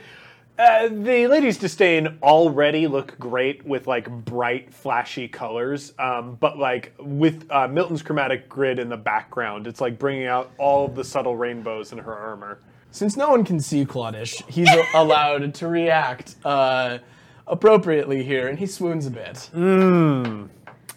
uh, 0.59 0.89
the 0.89 1.27
ladies 1.29 1.57
disdain 1.57 2.19
already 2.23 2.87
look 2.87 3.19
great 3.19 3.65
with 3.65 3.87
like 3.87 4.11
bright, 4.27 4.73
flashy 4.75 5.27
colors. 5.29 5.95
Um, 5.99 6.37
but 6.39 6.59
like 6.59 6.93
with 6.99 7.51
uh, 7.51 7.69
Milton's 7.69 8.03
chromatic 8.03 8.49
grid 8.51 8.79
in 8.79 8.91
the 8.91 8.99
background, 8.99 9.67
it's 9.67 9.81
like 9.81 9.99
bringing 9.99 10.27
out 10.27 10.51
all 10.59 10.85
of 10.85 10.95
the 10.95 11.05
subtle 11.05 11.37
rainbows 11.37 11.93
in 11.93 11.99
her 11.99 12.15
armor. 12.15 12.59
Since 12.93 13.17
no 13.17 13.31
one 13.31 13.45
can 13.45 13.61
see 13.61 13.85
Clawd'sh, 13.85 14.49
he's 14.51 14.69
allowed 14.95 15.55
to 15.55 15.69
react 15.69 16.35
uh, 16.45 16.99
appropriately 17.47 18.25
here, 18.25 18.49
and 18.49 18.59
he 18.59 18.67
swoons 18.67 19.07
a 19.07 19.11
bit. 19.11 19.51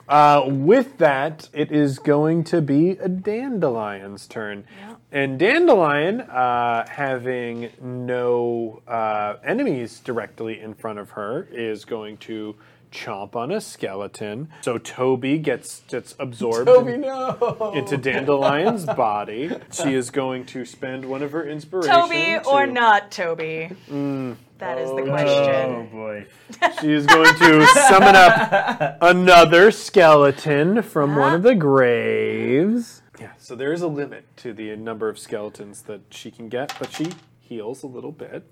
Uh, 0.07 0.43
with 0.47 0.97
that, 0.97 1.49
it 1.53 1.71
is 1.71 1.97
going 1.97 2.43
to 2.43 2.61
be 2.61 2.91
a 2.91 3.07
Dandelion's 3.07 4.27
turn. 4.27 4.65
And 5.11 5.39
Dandelion, 5.39 6.21
uh, 6.21 6.87
having 6.87 7.69
no 7.81 8.81
uh, 8.87 9.35
enemies 9.43 9.99
directly 9.99 10.59
in 10.59 10.73
front 10.73 10.99
of 10.99 11.11
her, 11.11 11.47
is 11.51 11.85
going 11.85 12.17
to 12.17 12.55
chomp 12.93 13.35
on 13.35 13.51
a 13.51 13.59
skeleton. 13.59 14.49
So 14.61 14.77
Toby 14.77 15.39
gets 15.39 15.81
gets 15.87 16.15
absorbed 16.19 16.67
Toby, 16.67 16.93
in- 16.93 17.01
no. 17.01 17.73
into 17.75 17.97
Dandelion's 17.97 18.85
body. 18.85 19.51
She 19.71 19.93
is 19.93 20.11
going 20.11 20.45
to 20.47 20.65
spend 20.65 21.03
one 21.05 21.23
of 21.23 21.31
her 21.31 21.45
inspiration. 21.47 21.91
Toby 21.91 22.37
or 22.47 22.67
not 22.67 23.11
Toby? 23.11 23.71
Mm. 23.89 24.37
That 24.59 24.77
is 24.77 24.89
the 24.91 25.01
oh, 25.01 25.05
question. 25.05 25.29
Oh 25.29 25.87
boy. 25.91 26.25
She 26.81 26.93
is 26.93 27.05
going 27.05 27.35
to 27.35 27.65
summon 27.89 28.15
up 28.15 28.97
another 29.01 29.71
skeleton 29.71 30.81
from 30.81 31.11
uh-huh. 31.11 31.19
one 31.19 31.33
of 31.33 31.43
the 31.43 31.55
graves. 31.55 33.01
Yeah, 33.19 33.31
so 33.37 33.55
there 33.55 33.73
is 33.73 33.81
a 33.81 33.87
limit 33.87 34.25
to 34.37 34.53
the 34.53 34.75
number 34.75 35.09
of 35.09 35.19
skeletons 35.19 35.83
that 35.83 36.01
she 36.09 36.31
can 36.31 36.49
get, 36.49 36.73
but 36.79 36.91
she 36.93 37.09
heals 37.41 37.83
a 37.83 37.87
little 37.87 38.11
bit. 38.11 38.45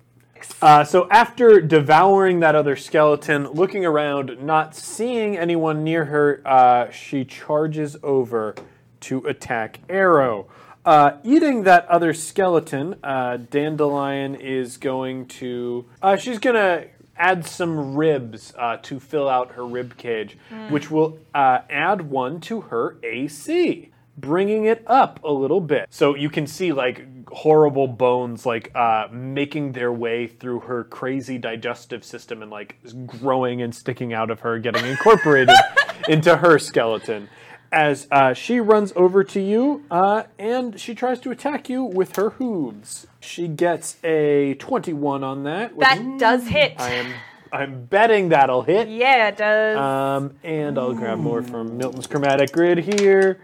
Six. 0.43 0.55
Uh, 0.61 0.83
so 0.83 1.07
after 1.09 1.61
devouring 1.61 2.39
that 2.39 2.55
other 2.55 2.75
skeleton, 2.75 3.47
looking 3.49 3.85
around, 3.85 4.41
not 4.41 4.75
seeing 4.75 5.37
anyone 5.37 5.83
near 5.83 6.05
her, 6.05 6.41
uh, 6.45 6.91
she 6.91 7.25
charges 7.25 7.97
over 8.03 8.55
to 9.01 9.19
attack 9.27 9.79
Areo. 9.87 10.47
Uh, 10.83 11.17
eating 11.23 11.63
that 11.63 11.87
other 11.87 12.13
skeleton, 12.13 12.95
uh, 13.03 13.37
Dandelion 13.37 14.35
is 14.35 14.77
going 14.77 15.27
to. 15.27 15.85
Uh, 16.01 16.15
she's 16.15 16.39
going 16.39 16.55
to 16.55 16.87
add 17.15 17.45
some 17.45 17.95
ribs 17.95 18.51
uh, 18.57 18.77
to 18.77 18.99
fill 18.99 19.29
out 19.29 19.51
her 19.51 19.65
rib 19.65 19.95
cage, 19.97 20.37
which 20.69 20.89
will 20.89 21.19
uh, 21.35 21.59
add 21.69 22.01
one 22.09 22.41
to 22.41 22.61
her 22.61 22.97
AC 23.03 23.91
bringing 24.17 24.65
it 24.65 24.83
up 24.87 25.19
a 25.23 25.31
little 25.31 25.61
bit. 25.61 25.87
So 25.89 26.15
you 26.15 26.29
can 26.29 26.47
see 26.47 26.71
like 26.73 27.20
horrible 27.31 27.87
bones 27.87 28.45
like 28.45 28.71
uh, 28.75 29.07
making 29.11 29.71
their 29.71 29.91
way 29.91 30.27
through 30.27 30.61
her 30.61 30.83
crazy 30.83 31.37
digestive 31.37 32.03
system 32.03 32.41
and 32.41 32.51
like 32.51 32.77
growing 33.05 33.61
and 33.61 33.73
sticking 33.73 34.13
out 34.13 34.29
of 34.29 34.41
her, 34.41 34.59
getting 34.59 34.85
incorporated 34.85 35.55
into 36.09 36.37
her 36.37 36.59
skeleton. 36.59 37.29
As 37.73 38.05
uh, 38.11 38.33
she 38.33 38.59
runs 38.59 38.91
over 38.97 39.23
to 39.23 39.39
you 39.39 39.85
uh, 39.89 40.23
and 40.37 40.77
she 40.79 40.93
tries 40.93 41.21
to 41.21 41.31
attack 41.31 41.69
you 41.69 41.83
with 41.85 42.17
her 42.17 42.31
hooves. 42.31 43.07
She 43.21 43.47
gets 43.47 43.95
a 44.03 44.55
21 44.55 45.23
on 45.23 45.43
that. 45.45 45.73
which 45.75 45.87
that 45.87 46.19
does 46.19 46.47
hit. 46.47 46.75
I 46.77 46.91
am 46.91 47.13
I'm 47.53 47.85
betting 47.85 48.29
that'll 48.29 48.61
hit. 48.61 48.87
yeah, 48.87 49.27
it 49.27 49.37
does. 49.37 49.77
Um, 49.77 50.35
and 50.43 50.77
I'll 50.77 50.93
grab 50.93 51.19
more 51.19 51.43
from 51.43 51.77
Milton's 51.77 52.07
chromatic 52.07 52.51
grid 52.51 52.77
here. 52.79 53.41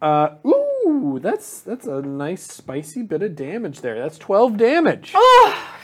Uh, 0.00 0.34
ooh, 0.46 1.18
that's 1.22 1.60
that's 1.60 1.86
a 1.86 2.02
nice 2.02 2.42
spicy 2.42 3.02
bit 3.02 3.22
of 3.22 3.34
damage 3.34 3.80
there. 3.80 3.98
That's 3.98 4.18
12 4.18 4.56
damage. 4.56 5.12
Oh. 5.14 5.76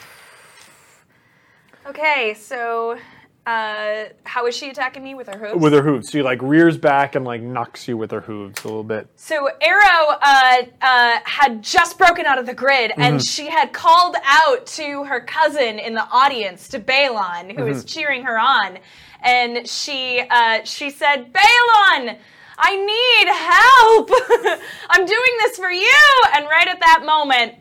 okay, 1.86 2.34
so 2.34 2.98
uh, 3.44 4.04
how 4.22 4.46
is 4.46 4.54
she 4.54 4.70
attacking 4.70 5.02
me 5.02 5.14
with 5.14 5.26
her 5.28 5.38
hooves? 5.38 5.60
With 5.60 5.72
her 5.72 5.82
hooves. 5.82 6.10
She 6.10 6.22
like 6.22 6.40
rears 6.42 6.76
back 6.78 7.16
and 7.16 7.24
like 7.24 7.42
knocks 7.42 7.88
you 7.88 7.96
with 7.96 8.12
her 8.12 8.20
hooves 8.20 8.62
a 8.62 8.68
little 8.68 8.84
bit. 8.84 9.08
So 9.16 9.48
Areo 9.60 10.16
uh, 10.22 10.62
uh, 10.80 11.18
had 11.24 11.62
just 11.62 11.98
broken 11.98 12.24
out 12.24 12.38
of 12.38 12.46
the 12.46 12.54
grid, 12.54 12.92
and 12.96 13.24
she 13.24 13.48
had 13.48 13.72
called 13.72 14.14
out 14.24 14.66
to 14.66 15.04
her 15.04 15.20
cousin 15.20 15.80
in 15.80 15.94
the 15.94 16.06
audience, 16.12 16.68
to 16.68 16.78
Balon, 16.78 17.56
who 17.56 17.64
was 17.64 17.84
cheering 17.84 18.22
her 18.24 18.38
on, 18.38 18.78
and 19.22 19.66
she 19.68 20.22
uh, 20.30 20.60
she 20.64 20.90
said, 20.90 21.32
"Balon, 21.32 22.18
I 22.62 22.76
need 22.76 23.28
help. 23.28 24.60
I'm 24.90 25.04
doing 25.04 25.34
this 25.40 25.56
for 25.58 25.70
you." 25.70 26.22
And 26.34 26.46
right 26.46 26.68
at 26.68 26.80
that 26.80 27.02
moment, 27.04 27.54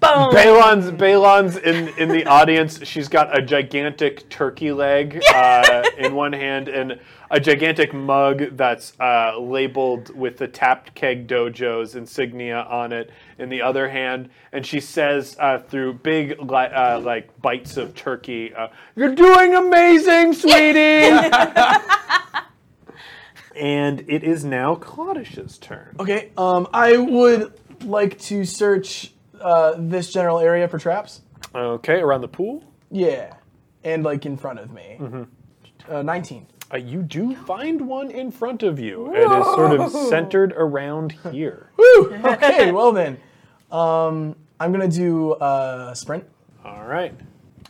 boom. 0.00 0.30
Balon's 0.32 0.90
Balon's 0.90 1.56
in 1.56 1.88
in 1.98 2.08
the 2.08 2.26
audience. 2.26 2.80
She's 2.84 3.08
got 3.08 3.36
a 3.36 3.42
gigantic 3.42 4.28
turkey 4.28 4.72
leg 4.72 5.22
uh, 5.34 5.84
in 5.98 6.14
one 6.14 6.32
hand 6.32 6.68
and 6.68 6.98
a 7.30 7.40
gigantic 7.40 7.92
mug 7.92 8.56
that's 8.56 8.92
uh, 9.00 9.36
labeled 9.38 10.14
with 10.14 10.36
the 10.36 10.46
Tapped 10.46 10.94
Keg 10.94 11.26
Dojo's 11.26 11.96
insignia 11.96 12.60
on 12.62 12.92
it 12.92 13.10
in 13.38 13.48
the 13.48 13.60
other 13.62 13.88
hand. 13.88 14.30
And 14.52 14.64
she 14.64 14.78
says 14.80 15.36
uh, 15.40 15.58
through 15.58 15.94
big 15.94 16.40
li- 16.40 16.54
uh, 16.72 17.00
like 17.00 17.40
bites 17.42 17.76
of 17.76 17.94
turkey, 17.94 18.54
uh, 18.54 18.68
"You're 18.94 19.14
doing 19.14 19.54
amazing, 19.54 20.34
sweetie." 20.34 21.10
and 23.56 24.04
it 24.08 24.22
is 24.22 24.44
now 24.44 24.74
Clawd'sh's 24.76 25.58
turn. 25.58 25.96
Okay, 25.98 26.30
um, 26.36 26.68
I 26.72 26.96
would 26.96 27.52
like 27.84 28.18
to 28.20 28.44
search 28.44 29.12
uh, 29.40 29.74
this 29.78 30.12
general 30.12 30.38
area 30.38 30.68
for 30.68 30.78
traps. 30.78 31.22
Okay, 31.54 32.00
around 32.00 32.20
the 32.20 32.28
pool. 32.28 32.64
Yeah, 32.90 33.34
and 33.84 34.04
like 34.04 34.26
in 34.26 34.36
front 34.36 34.58
of 34.58 34.72
me. 34.72 34.98
Uh, 35.88 36.02
19. 36.02 36.46
Uh, 36.72 36.76
you 36.78 37.02
do 37.02 37.34
find 37.34 37.80
one 37.86 38.10
in 38.10 38.30
front 38.30 38.62
of 38.64 38.80
you. 38.80 39.14
It 39.14 39.20
is 39.20 39.44
sort 39.54 39.80
of 39.80 39.90
centered 40.08 40.52
around 40.52 41.12
here. 41.32 41.70
Woo! 41.76 42.14
Okay, 42.24 42.72
well 42.72 42.90
then, 42.90 43.18
um, 43.70 44.34
I'm 44.58 44.72
gonna 44.72 44.88
do 44.88 45.32
uh, 45.34 45.94
sprint. 45.94 46.24
All 46.64 46.84
right. 46.84 47.14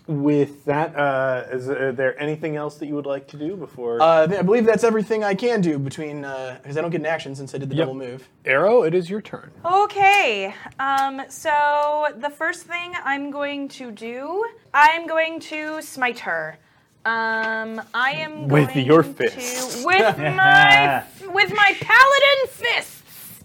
With 0.08 0.64
that, 0.66 0.94
uh, 0.94 1.46
is 1.50 1.68
uh, 1.68 1.92
there 1.96 2.16
anything 2.22 2.54
else 2.54 2.76
that 2.76 2.86
you 2.86 2.94
would 2.94 3.06
like 3.06 3.26
to 3.28 3.36
do 3.36 3.56
before 3.56 4.00
Uh, 4.00 4.28
I 4.38 4.42
believe 4.42 4.64
that's 4.64 4.84
everything 4.84 5.24
I 5.24 5.34
can 5.34 5.60
do 5.60 5.80
between 5.80 6.20
because 6.20 6.76
I 6.76 6.80
don't 6.80 6.90
get 6.90 7.00
an 7.00 7.06
action 7.06 7.34
since 7.34 7.56
I 7.56 7.58
did 7.58 7.70
the 7.70 7.74
double 7.74 7.94
move. 7.94 8.28
Areo? 8.44 8.86
It 8.86 8.94
is 8.94 9.10
your 9.10 9.20
turn. 9.20 9.50
Okay, 9.64 10.54
um, 10.78 11.22
so 11.28 12.06
the 12.18 12.30
first 12.30 12.66
thing 12.66 12.92
I'm 13.04 13.32
going 13.32 13.66
to 13.70 13.90
do, 13.90 14.46
I'm 14.72 15.08
going 15.08 15.40
to 15.40 15.82
smite 15.82 16.20
her. 16.20 16.56
Um, 17.04 17.80
I 17.92 18.12
am 18.12 18.46
With 18.46 18.72
going 18.74 18.86
your 18.86 19.02
to- 19.02 19.12
fists. 19.12 19.84
with 19.84 20.18
my 20.18 21.02
with 21.32 21.52
my 21.52 21.76
paladin 21.80 22.46
fists, 22.48 23.40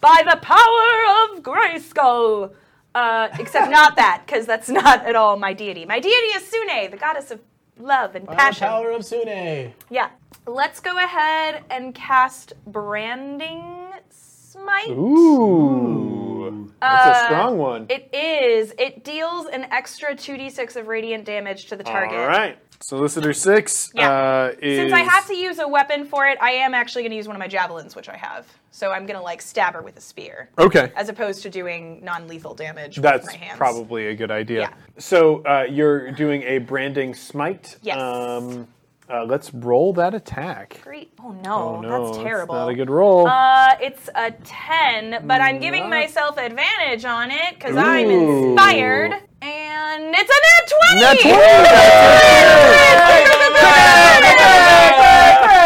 by 0.00 0.22
the 0.28 0.38
power 0.42 1.34
of 1.36 1.42
Grayskull. 1.44 2.52
Uh, 2.94 3.28
except 3.40 3.70
not 3.70 3.96
that, 3.96 4.22
because 4.24 4.46
that's 4.46 4.68
not 4.68 5.04
at 5.04 5.16
all 5.16 5.36
my 5.36 5.52
deity. 5.52 5.84
My 5.84 5.98
deity 5.98 6.28
is 6.36 6.42
Sune, 6.44 6.90
the 6.90 6.96
goddess 6.96 7.30
of 7.30 7.40
love 7.78 8.14
and 8.14 8.24
By 8.26 8.34
the 8.34 8.36
passion. 8.38 8.68
power 8.68 8.90
of 8.92 9.02
Sune. 9.04 9.72
Yeah. 9.90 10.10
Let's 10.46 10.78
go 10.80 10.96
ahead 10.98 11.64
and 11.70 11.94
cast 11.94 12.52
branding 12.66 13.64
smite. 14.10 14.90
Ooh. 14.90 16.70
That's 16.80 17.06
a 17.06 17.10
Uh, 17.10 17.24
strong 17.26 17.58
one. 17.58 17.86
It 17.88 18.10
is. 18.14 18.74
It 18.78 19.02
deals 19.04 19.46
an 19.46 19.64
extra 19.72 20.14
2d6 20.14 20.76
of 20.76 20.86
radiant 20.86 21.24
damage 21.24 21.66
to 21.66 21.76
the 21.76 21.82
target. 21.84 22.18
All 22.18 22.26
right. 22.28 22.58
Solicitor 22.80 23.32
6 23.32 23.90
Yeah. 23.94 24.10
uh, 24.10 24.52
is. 24.60 24.78
Since 24.78 24.92
I 24.92 25.00
have 25.00 25.26
to 25.28 25.34
use 25.34 25.58
a 25.58 25.66
weapon 25.66 26.04
for 26.04 26.26
it, 26.26 26.36
I 26.42 26.50
am 26.52 26.74
actually 26.74 27.02
going 27.02 27.10
to 27.12 27.16
use 27.16 27.26
one 27.26 27.34
of 27.36 27.40
my 27.40 27.48
javelins, 27.48 27.96
which 27.96 28.08
I 28.10 28.16
have. 28.16 28.46
So 28.74 28.90
I'm 28.90 29.06
going 29.06 29.16
to 29.16 29.22
like 29.22 29.40
stab 29.40 29.74
her 29.74 29.82
with 29.82 29.96
a 29.96 30.00
spear, 30.00 30.48
Okay. 30.58 30.90
as 30.96 31.08
opposed 31.08 31.42
to 31.44 31.48
doing 31.48 32.00
non-lethal 32.02 32.54
damage 32.54 32.96
That's 32.96 33.22
with 33.24 33.32
my 33.32 33.38
hands. 33.38 33.50
That's 33.50 33.58
probably 33.58 34.08
a 34.08 34.16
good 34.16 34.32
idea. 34.32 34.62
Yeah. 34.62 34.72
So 34.98 35.44
uh, 35.44 35.62
you're 35.70 36.10
doing 36.10 36.42
a 36.42 36.58
branding 36.58 37.14
smite. 37.14 37.76
Yes. 37.82 38.00
Um, 38.00 38.66
uh, 39.08 39.24
let's 39.26 39.54
roll 39.54 39.92
that 39.92 40.12
attack. 40.12 40.80
great. 40.82 41.12
Oh 41.22 41.30
no, 41.44 41.76
Oh, 41.76 41.80
no, 41.82 42.06
that's 42.06 42.18
terrible. 42.24 42.56
not 42.56 42.68
a 42.68 42.74
good 42.74 42.90
roll. 42.90 43.28
Uh, 43.28 43.76
it's 43.80 44.10
a 44.16 44.32
10, 44.32 45.24
but 45.24 45.40
I'm 45.40 45.60
giving 45.60 45.88
myself 45.88 46.36
advantage 46.36 47.04
on 47.04 47.30
it 47.30 47.54
because 47.54 47.76
I'm 47.76 48.08
Ooh. 48.08 48.48
inspired. 48.54 49.12
And 49.40 50.14
it's 50.16 50.32
a 50.32 50.40
nat 50.42 50.66
20! 50.90 51.00
Nat 51.00 51.20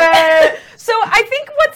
20! 0.03 0.08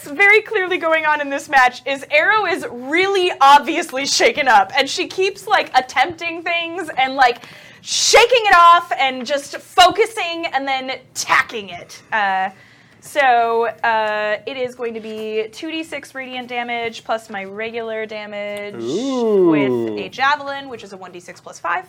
What's 0.02 0.16
very 0.16 0.42
clearly 0.42 0.78
going 0.78 1.06
on 1.06 1.20
in 1.20 1.30
this 1.30 1.48
match 1.48 1.86
is 1.86 2.04
Areo 2.06 2.52
is 2.52 2.66
really 2.68 3.30
obviously 3.40 4.04
shaken 4.04 4.48
up, 4.48 4.72
and 4.76 4.90
she 4.90 5.06
keeps 5.06 5.46
like 5.46 5.70
attempting 5.78 6.42
things 6.42 6.90
and 6.98 7.14
like 7.14 7.44
shaking 7.82 8.40
it 8.46 8.54
off 8.56 8.90
and 8.98 9.24
just 9.24 9.58
focusing 9.58 10.46
and 10.46 10.66
then 10.66 10.98
tacking 11.14 11.68
it. 11.68 12.02
Uh, 12.10 12.50
so 12.98 13.66
uh, 13.66 14.40
it 14.44 14.56
is 14.56 14.74
going 14.74 14.92
to 14.94 15.00
be 15.00 15.46
2d6 15.50 16.14
radiant 16.16 16.48
damage 16.48 17.04
plus 17.04 17.30
my 17.30 17.44
regular 17.44 18.04
damage 18.04 18.82
Ooh. 18.82 19.50
with 19.50 20.00
a 20.00 20.08
javelin, 20.08 20.68
which 20.68 20.82
is 20.82 20.92
a 20.92 20.98
1d6 20.98 21.40
plus 21.40 21.60
5. 21.60 21.88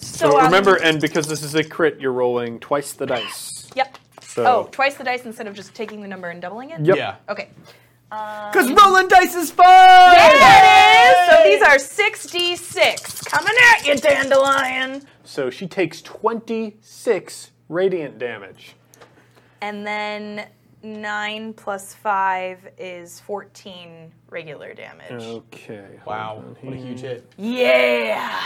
So, 0.00 0.30
So 0.30 0.38
um, 0.38 0.46
remember, 0.46 0.76
and 0.76 0.98
because 0.98 1.26
this 1.26 1.42
is 1.42 1.54
a 1.54 1.64
crit, 1.64 2.00
you're 2.00 2.12
rolling 2.12 2.60
twice 2.60 2.94
the 2.94 3.04
dice. 3.04 3.68
Yep. 3.76 3.98
So, 4.30 4.44
Oh, 4.46 4.68
twice 4.70 4.94
the 4.94 5.02
dice 5.02 5.24
instead 5.24 5.48
of 5.48 5.54
just 5.56 5.74
taking 5.74 6.02
the 6.02 6.06
number 6.06 6.28
and 6.28 6.40
doubling 6.40 6.70
it? 6.70 6.80
Yep. 6.80 6.96
Yeah. 6.96 7.16
Okay. 7.28 7.48
Because 8.08 8.70
rolling 8.72 9.08
dice 9.08 9.34
is 9.34 9.50
fun! 9.50 9.66
Yeah, 9.66 10.28
it 10.32 11.10
is. 11.12 11.30
So 11.30 11.44
these 11.48 11.62
are 11.62 11.76
6d6. 11.78 13.24
Coming 13.26 13.54
at 13.72 13.86
you, 13.86 13.96
Dandelion. 13.96 15.02
So 15.24 15.50
she 15.50 15.66
takes 15.66 16.00
26 16.02 17.50
radiant 17.68 18.18
damage. 18.18 18.74
And 19.62 19.84
then 19.86 20.46
9 20.84 21.52
plus 21.54 21.94
5 21.94 22.68
is 22.78 23.20
14 23.20 24.12
regular 24.28 24.74
damage. 24.74 25.10
Okay. 25.22 25.98
Wow, 26.06 26.44
what 26.62 26.74
a 26.74 26.76
huge 26.76 27.00
hit. 27.00 27.30
Yeah. 27.36 28.40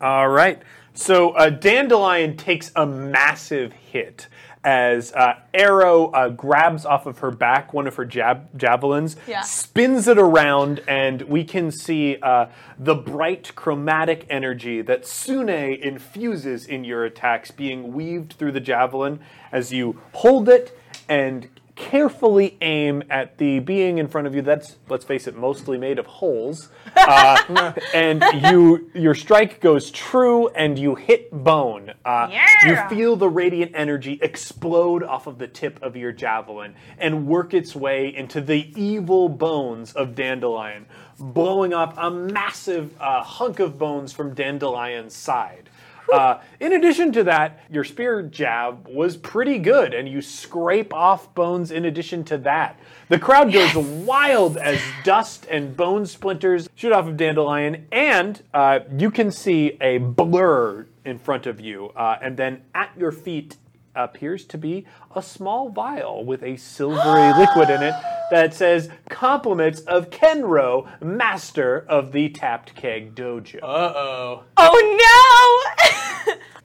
All 0.00 0.28
right. 0.28 0.60
So 0.94 1.30
uh, 1.30 1.50
Dandelion 1.50 2.36
takes 2.36 2.72
a 2.76 2.86
massive 2.86 3.72
hit 3.72 4.28
as 4.64 5.12
uh, 5.12 5.34
Areo 5.52 6.10
uh, 6.14 6.28
grabs 6.30 6.86
off 6.86 7.04
of 7.06 7.18
her 7.18 7.30
back 7.30 7.72
one 7.74 7.86
of 7.86 7.94
her 7.96 8.04
jab- 8.04 8.48
javelins, 8.58 9.16
Yeah. 9.28 9.42
spins 9.42 10.08
it 10.08 10.18
around, 10.18 10.80
and 10.88 11.22
we 11.22 11.44
can 11.44 11.70
see 11.70 12.16
uh, 12.22 12.46
the 12.78 12.94
bright 12.94 13.54
chromatic 13.54 14.26
energy 14.30 14.80
that 14.82 15.06
Sune 15.06 15.48
infuses 15.50 16.64
in 16.66 16.82
your 16.84 17.04
attacks 17.04 17.50
being 17.50 17.92
weaved 17.92 18.32
through 18.34 18.52
the 18.52 18.60
javelin 18.60 19.20
as 19.52 19.72
you 19.72 20.00
hold 20.12 20.48
it 20.48 20.76
and 21.08 21.48
carefully 21.76 22.56
aim 22.60 23.02
at 23.10 23.38
the 23.38 23.58
being 23.58 23.98
in 23.98 24.06
front 24.08 24.26
of 24.26 24.34
you. 24.34 24.42
That's 24.42 24.76
let's 24.88 25.04
face 25.04 25.26
it, 25.26 25.36
mostly 25.36 25.76
made 25.78 25.98
of 25.98 26.06
holes. 26.06 26.68
Uh, 26.96 27.72
and 27.92 28.22
you 28.50 28.90
your 28.94 29.14
strike 29.14 29.60
goes 29.60 29.90
true, 29.90 30.48
and 30.48 30.78
you 30.78 30.94
hit 30.94 31.30
bone. 31.30 31.92
Uh, 32.04 32.28
Yeah. 32.30 32.46
You 32.66 32.88
feel 32.88 33.16
the 33.16 33.28
radiant 33.28 33.72
energy 33.74 34.18
explode 34.22 35.02
off 35.02 35.26
of 35.26 35.38
the 35.38 35.46
tip 35.48 35.82
of 35.82 35.96
your 35.96 36.12
javelin 36.12 36.74
and 36.96 37.26
work 37.26 37.52
its 37.52 37.74
way 37.76 38.14
into 38.14 38.40
the 38.40 38.72
evil 38.80 39.28
bones 39.28 39.92
of 39.92 40.14
Dandelion, 40.14 40.86
blowing 41.18 41.74
up 41.74 41.94
a 41.98 42.10
massive 42.10 42.94
uh, 43.00 43.22
hunk 43.22 43.58
of 43.60 43.78
bones 43.78 44.12
from 44.12 44.34
Dandelion's 44.34 45.14
side. 45.14 45.68
Uh, 46.12 46.40
in 46.60 46.72
addition 46.72 47.12
to 47.12 47.24
that, 47.24 47.60
your 47.70 47.84
spear 47.84 48.22
jab 48.22 48.86
was 48.88 49.16
pretty 49.16 49.58
good, 49.58 49.94
and 49.94 50.08
you 50.08 50.20
scrape 50.20 50.92
off 50.92 51.34
bones 51.34 51.70
in 51.70 51.84
addition 51.84 52.24
to 52.24 52.38
that. 52.38 52.78
The 53.08 53.18
crowd 53.18 53.52
goes 53.52 53.74
wild 53.74 54.56
as 54.56 54.80
dust 55.02 55.46
and 55.50 55.76
bone 55.76 56.06
splinters 56.06 56.68
shoot 56.74 56.92
off 56.92 57.06
of 57.06 57.16
Dandelion, 57.16 57.86
and 57.90 58.42
uh, 58.52 58.80
you 58.96 59.10
can 59.10 59.30
see 59.30 59.76
a 59.80 59.98
blur 59.98 60.86
in 61.04 61.18
front 61.18 61.46
of 61.46 61.60
you, 61.60 61.90
uh, 61.96 62.18
and 62.22 62.36
then 62.36 62.62
at 62.74 62.90
your 62.96 63.12
feet 63.12 63.56
appears 63.96 64.44
to 64.44 64.58
be 64.58 64.84
a 65.14 65.22
small 65.22 65.68
vial 65.68 66.24
with 66.24 66.42
a 66.42 66.56
silvery 66.56 67.32
liquid 67.38 67.70
in 67.70 67.82
it 67.82 67.94
that 68.30 68.54
says 68.54 68.88
compliments 69.08 69.80
of 69.80 70.10
Kenro, 70.10 70.88
master 71.00 71.84
of 71.88 72.12
the 72.12 72.28
Tapped 72.30 72.74
Keg 72.74 73.14
Dojo. 73.14 73.58
Uh 73.62 73.92
oh. 73.94 74.44
Oh 74.56 75.72
no! 75.78 75.90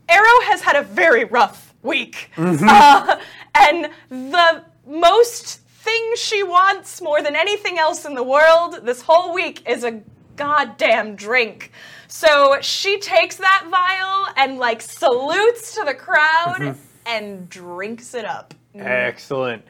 Areo 0.10 0.43
has 0.43 0.62
had 0.62 0.76
a 0.76 0.84
very 0.84 1.26
rough 1.26 1.74
week. 1.84 2.30
Mm-hmm. 2.36 2.67
Uh, 2.67 3.19
and 3.56 3.89
the 4.10 4.63
most 4.88 5.60
thing 5.60 6.13
she 6.15 6.43
wants 6.43 7.02
more 7.02 7.22
than 7.22 7.36
anything 7.36 7.78
else 7.80 8.06
in 8.06 8.13
the 8.15 8.24
world 8.24 8.80
this 8.84 9.02
whole 9.02 9.34
week 9.34 9.67
is 9.67 9.84
a 9.84 10.02
goddamn 10.36 11.15
drink. 11.15 11.72
So 12.08 12.58
she 12.62 13.00
takes 13.00 13.36
that 13.38 13.67
vial 13.69 14.34
and 14.36 14.58
like 14.58 14.82
salutes 14.82 15.76
to 15.76 15.84
the 15.86 15.93
crowd 15.93 16.56
Mm-hmm. 16.60 16.80
and 17.06 17.50
drinks 17.50 18.13
it 18.13 18.26
up. 18.26 18.54
Excellent. 18.76 19.63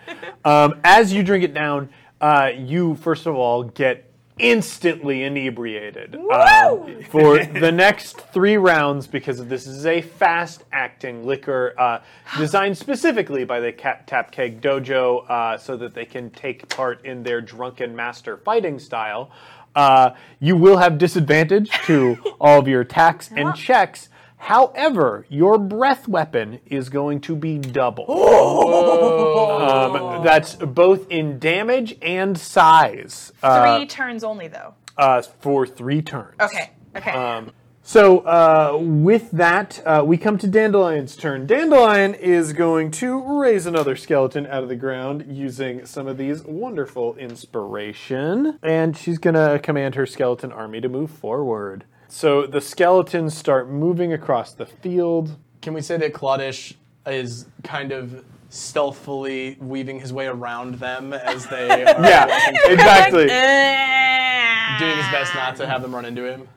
Um, 0.45 0.79
as 0.83 1.13
you 1.13 1.23
drink 1.23 1.43
it 1.43 1.53
down, 1.53 1.89
uh, 2.21 2.49
you 2.55 2.95
first 2.95 3.25
of 3.27 3.35
all 3.35 3.63
get 3.63 4.08
instantly 4.39 5.23
inebriated 5.23 6.15
Woo! 6.15 7.03
for 7.09 7.43
the 7.43 7.71
next 7.71 8.19
three 8.31 8.57
rounds 8.57 9.05
because 9.05 9.45
this 9.45 9.67
is 9.67 9.85
a 9.85 10.01
fast-acting 10.01 11.25
liquor 11.25 11.73
uh, 11.77 11.99
designed 12.37 12.77
specifically 12.77 13.43
by 13.43 13.59
the 13.59 13.71
Cat 13.71 14.07
Tap 14.07 14.31
Keg 14.31 14.61
Dojo 14.61 15.29
uh, 15.29 15.57
so 15.57 15.77
that 15.77 15.93
they 15.93 16.05
can 16.05 16.29
take 16.31 16.67
part 16.69 17.05
in 17.05 17.23
their 17.23 17.41
drunken 17.41 17.95
master 17.95 18.37
fighting 18.37 18.79
style. 18.79 19.31
Uh, 19.75 20.11
you 20.39 20.55
will 20.55 20.77
have 20.77 20.97
disadvantage 20.97 21.69
to 21.85 22.17
all 22.41 22.59
of 22.59 22.67
your 22.67 22.81
attacks 22.81 23.29
and 23.31 23.55
checks. 23.55 24.09
However, 24.39 25.25
your 25.29 25.57
breath 25.59 26.07
weapon 26.07 26.59
is 26.65 26.89
going 26.89 27.21
to 27.21 27.35
be 27.35 27.57
double. 27.59 28.05
Um, 29.59 30.23
that's 30.23 30.55
both 30.55 31.09
in 31.11 31.37
damage 31.37 31.95
and 32.01 32.37
size 32.37 33.31
uh, 33.43 33.77
Three 33.77 33.85
turns 33.85 34.23
only 34.23 34.47
though. 34.47 34.73
uh, 34.97 35.21
for 35.21 35.67
three 35.67 36.01
turns. 36.01 36.35
Okay. 36.39 36.71
Okay. 36.95 37.11
Um, 37.11 37.51
so 37.83 38.19
uh, 38.19 38.77
with 38.81 39.29
that, 39.31 39.81
uh, 39.85 40.03
we 40.05 40.17
come 40.17 40.37
to 40.39 40.47
Dandelion's 40.47 41.15
turn. 41.15 41.45
Dandelion 41.45 42.13
is 42.13 42.53
going 42.53 42.91
to 42.91 43.39
raise 43.41 43.65
another 43.65 43.95
skeleton 43.95 44.47
out 44.47 44.63
of 44.63 44.69
the 44.69 44.75
ground 44.75 45.25
using 45.27 45.85
some 45.85 46.07
of 46.07 46.17
these 46.17 46.43
wonderful 46.43 47.15
inspiration, 47.15 48.57
and 48.63 48.97
she's 48.97 49.17
going 49.17 49.35
to 49.35 49.59
command 49.61 49.95
her 49.95 50.05
skeleton 50.05 50.51
army 50.51 50.81
to 50.81 50.89
move 50.89 51.11
forward. 51.11 51.85
So 52.09 52.47
the 52.47 52.59
skeletons 52.59 53.37
start 53.37 53.69
moving 53.69 54.13
across 54.13 54.51
the 54.53 54.65
field. 54.65 55.37
Can 55.61 55.73
we 55.73 55.81
say 55.81 55.95
that 55.97 56.11
Clawd'sh 56.13 56.73
is 57.05 57.45
kind 57.63 57.91
of 57.91 58.25
stealthily 58.49 59.57
weaving 59.59 59.99
his 59.99 60.11
way 60.11 60.25
around 60.25 60.75
them 60.75 61.13
as 61.13 61.45
they 61.47 61.69
are 61.83 62.01
Yeah, 62.01 62.25
walking, 62.25 62.73
exactly. 62.73 63.27
doing 64.79 64.97
his 64.97 65.11
best 65.11 65.35
not 65.35 65.55
to 65.57 65.67
have 65.67 65.81
them 65.83 65.93
run 65.93 66.05
into 66.05 66.25
him? 66.25 66.47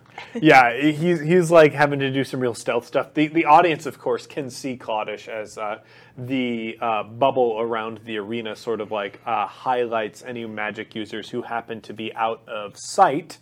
yeah, 0.41 0.75
he's 0.79 1.21
he's 1.21 1.51
like 1.51 1.73
having 1.73 1.99
to 1.99 2.11
do 2.11 2.23
some 2.25 2.41
real 2.41 2.55
stealth 2.55 2.87
stuff. 2.87 3.13
The 3.13 3.27
the 3.29 3.45
audience, 3.45 3.85
of 3.87 3.99
course, 3.99 4.27
can 4.27 4.49
see 4.51 4.77
Clawd'sh 4.77 5.29
as 5.29 5.59
uh, 5.59 5.81
the 6.17 6.79
uh, 6.81 7.03
bubble 7.03 7.57
around 7.61 8.01
the 8.05 8.17
arena 8.19 8.57
sort 8.57 8.81
of 8.81 8.91
like 8.91 9.21
uh, 9.27 9.47
highlights 9.47 10.23
any 10.23 10.47
magic 10.47 10.95
users 10.95 11.29
who 11.29 11.43
happen 11.43 11.81
to 11.83 11.93
be 11.93 12.15
out 12.15 12.41
of 12.49 12.77
sight. 12.79 13.39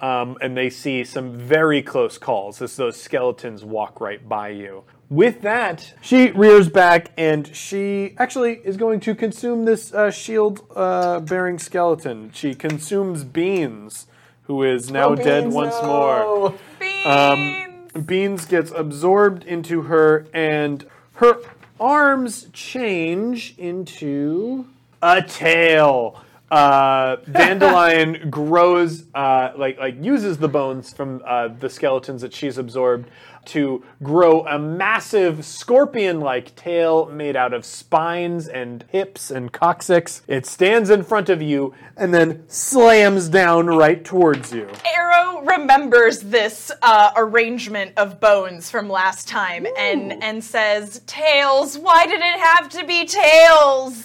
Um, 0.00 0.36
and 0.40 0.56
they 0.56 0.70
see 0.70 1.02
some 1.02 1.32
very 1.36 1.82
close 1.82 2.18
calls 2.18 2.62
as 2.62 2.76
those 2.76 3.00
skeletons 3.00 3.64
walk 3.64 4.00
right 4.00 4.26
by 4.28 4.50
you. 4.50 4.84
With 5.10 5.40
that, 5.40 5.94
she 6.00 6.30
rears 6.30 6.68
back 6.68 7.10
and 7.16 7.54
she 7.56 8.14
actually 8.18 8.60
is 8.62 8.76
going 8.76 9.00
to 9.00 9.14
consume 9.14 9.64
this 9.64 9.92
uh, 9.92 10.10
shield 10.10 10.64
uh, 10.76 11.20
bearing 11.20 11.58
skeleton. 11.58 12.30
She 12.32 12.54
consumes 12.54 13.24
Beans, 13.24 14.06
who 14.42 14.62
is 14.62 14.90
now 14.90 15.14
dead 15.14 15.44
Beans, 15.44 15.54
once 15.54 15.74
no. 15.82 15.86
more. 15.86 16.54
Beans. 16.78 18.06
Beans 18.06 18.44
gets 18.44 18.70
absorbed 18.70 19.44
into 19.44 19.82
her, 19.82 20.26
and 20.32 20.86
her 21.14 21.38
arms 21.80 22.48
change 22.52 23.54
into 23.58 24.66
a 25.02 25.22
tail. 25.22 26.22
Uh, 26.50 27.16
Dandelion 27.30 28.30
grows, 28.30 29.04
uh, 29.14 29.52
like 29.56 29.78
like 29.78 30.02
uses 30.02 30.38
the 30.38 30.48
bones 30.48 30.92
from 30.92 31.22
uh, 31.26 31.48
the 31.48 31.68
skeletons 31.68 32.22
that 32.22 32.32
she's 32.32 32.58
absorbed 32.58 33.10
to 33.48 33.82
grow 34.02 34.46
a 34.46 34.58
massive 34.58 35.44
scorpion-like 35.44 36.54
tail 36.54 37.06
made 37.06 37.34
out 37.34 37.54
of 37.54 37.64
spines 37.64 38.46
and 38.46 38.84
hips 38.88 39.30
and 39.30 39.52
coccyx. 39.52 40.22
It 40.26 40.44
stands 40.44 40.90
in 40.90 41.02
front 41.02 41.30
of 41.30 41.40
you 41.40 41.74
and 41.96 42.12
then 42.12 42.44
slams 42.48 43.28
down 43.28 43.66
right 43.66 44.04
towards 44.04 44.52
you. 44.52 44.66
Areo 44.66 45.46
remembers 45.46 46.20
this 46.20 46.70
uh, 46.82 47.12
arrangement 47.16 47.92
of 47.96 48.20
bones 48.20 48.70
from 48.70 48.88
last 48.88 49.28
time 49.28 49.66
and 49.78 50.22
and 50.22 50.42
says, 50.42 51.00
"Tails. 51.06 51.78
Why 51.78 52.06
did 52.06 52.20
it 52.20 52.38
have 52.40 52.68
to 52.70 52.86
be 52.86 53.06
tails?" 53.06 54.04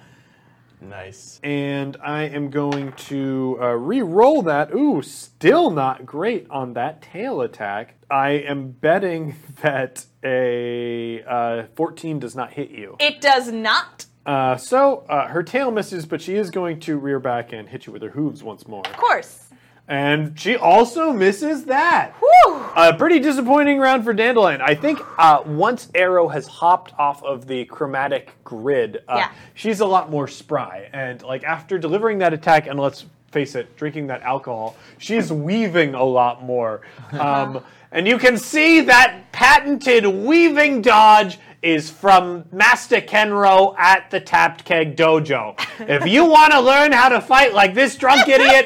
nice. 0.90 1.40
and 1.42 1.96
I 2.02 2.24
am 2.24 2.50
going 2.50 2.92
to 3.08 3.58
uh, 3.60 3.66
re-roll 3.68 4.42
that. 4.42 4.74
Ooh, 4.74 5.00
still 5.02 5.70
not 5.70 6.04
great 6.04 6.46
on 6.50 6.74
that 6.74 7.00
tail 7.00 7.40
attack. 7.40 7.94
I 8.10 8.30
am 8.30 8.72
betting 8.72 9.36
that 9.62 10.04
a 10.24 11.22
uh, 11.22 11.62
14 11.76 12.18
does 12.18 12.36
not 12.36 12.52
hit 12.52 12.70
you. 12.70 12.96
it 13.00 13.20
does 13.20 13.50
not. 13.50 14.06
Uh, 14.26 14.56
so 14.56 14.98
uh, 15.08 15.28
her 15.28 15.42
tail 15.42 15.70
misses, 15.70 16.04
but 16.04 16.20
she 16.20 16.34
is 16.36 16.50
going 16.50 16.78
to 16.80 16.98
rear 16.98 17.18
back 17.18 17.52
and 17.52 17.68
hit 17.70 17.86
you 17.86 17.92
with 17.92 18.02
her 18.02 18.10
hooves 18.10 18.42
once 18.42 18.68
more. 18.68 18.86
Of 18.86 18.96
course. 18.96 19.49
And 19.90 20.38
she 20.38 20.56
also 20.56 21.12
misses 21.12 21.64
that. 21.64 22.12
Whew. 22.20 22.54
A 22.76 22.94
pretty 22.96 23.18
disappointing 23.18 23.78
round 23.80 24.04
for 24.04 24.12
Dandelion. 24.14 24.60
I 24.62 24.76
think 24.76 25.00
uh, 25.18 25.42
once 25.44 25.86
Areo 25.88 26.32
has 26.32 26.46
hopped 26.46 26.94
off 26.96 27.24
of 27.24 27.48
the 27.48 27.64
chromatic 27.64 28.32
grid, 28.44 29.02
uh, 29.08 29.16
Yeah. 29.16 29.30
she's 29.54 29.80
a 29.80 29.86
lot 29.86 30.08
more 30.08 30.28
spry. 30.28 30.88
And 30.92 31.20
like 31.22 31.42
after 31.42 31.76
delivering 31.76 32.18
that 32.18 32.32
attack, 32.32 32.68
and 32.68 32.78
let's 32.78 33.04
face 33.32 33.56
it, 33.56 33.76
drinking 33.76 34.06
that 34.06 34.22
alcohol, 34.22 34.76
she's 34.98 35.32
weaving 35.32 35.94
a 35.94 36.04
lot 36.04 36.42
more. 36.44 36.82
Um, 37.12 37.64
and 37.92 38.06
you 38.06 38.18
can 38.18 38.38
see 38.38 38.82
that 38.82 39.32
patented 39.32 40.06
weaving 40.06 40.80
dodge 40.82 41.40
is 41.60 41.90
from 41.90 42.44
Master 42.52 43.00
Kenro 43.00 43.74
at 43.76 44.08
the 44.12 44.20
Tapped 44.20 44.64
Keg 44.64 44.96
Dojo. 44.96 45.58
If 45.80 46.06
you 46.06 46.24
want 46.24 46.52
to 46.52 46.60
learn 46.60 46.92
how 46.92 47.08
to 47.08 47.20
fight 47.20 47.52
like 47.52 47.74
this 47.74 47.96
drunk 47.96 48.28
idiot, 48.28 48.64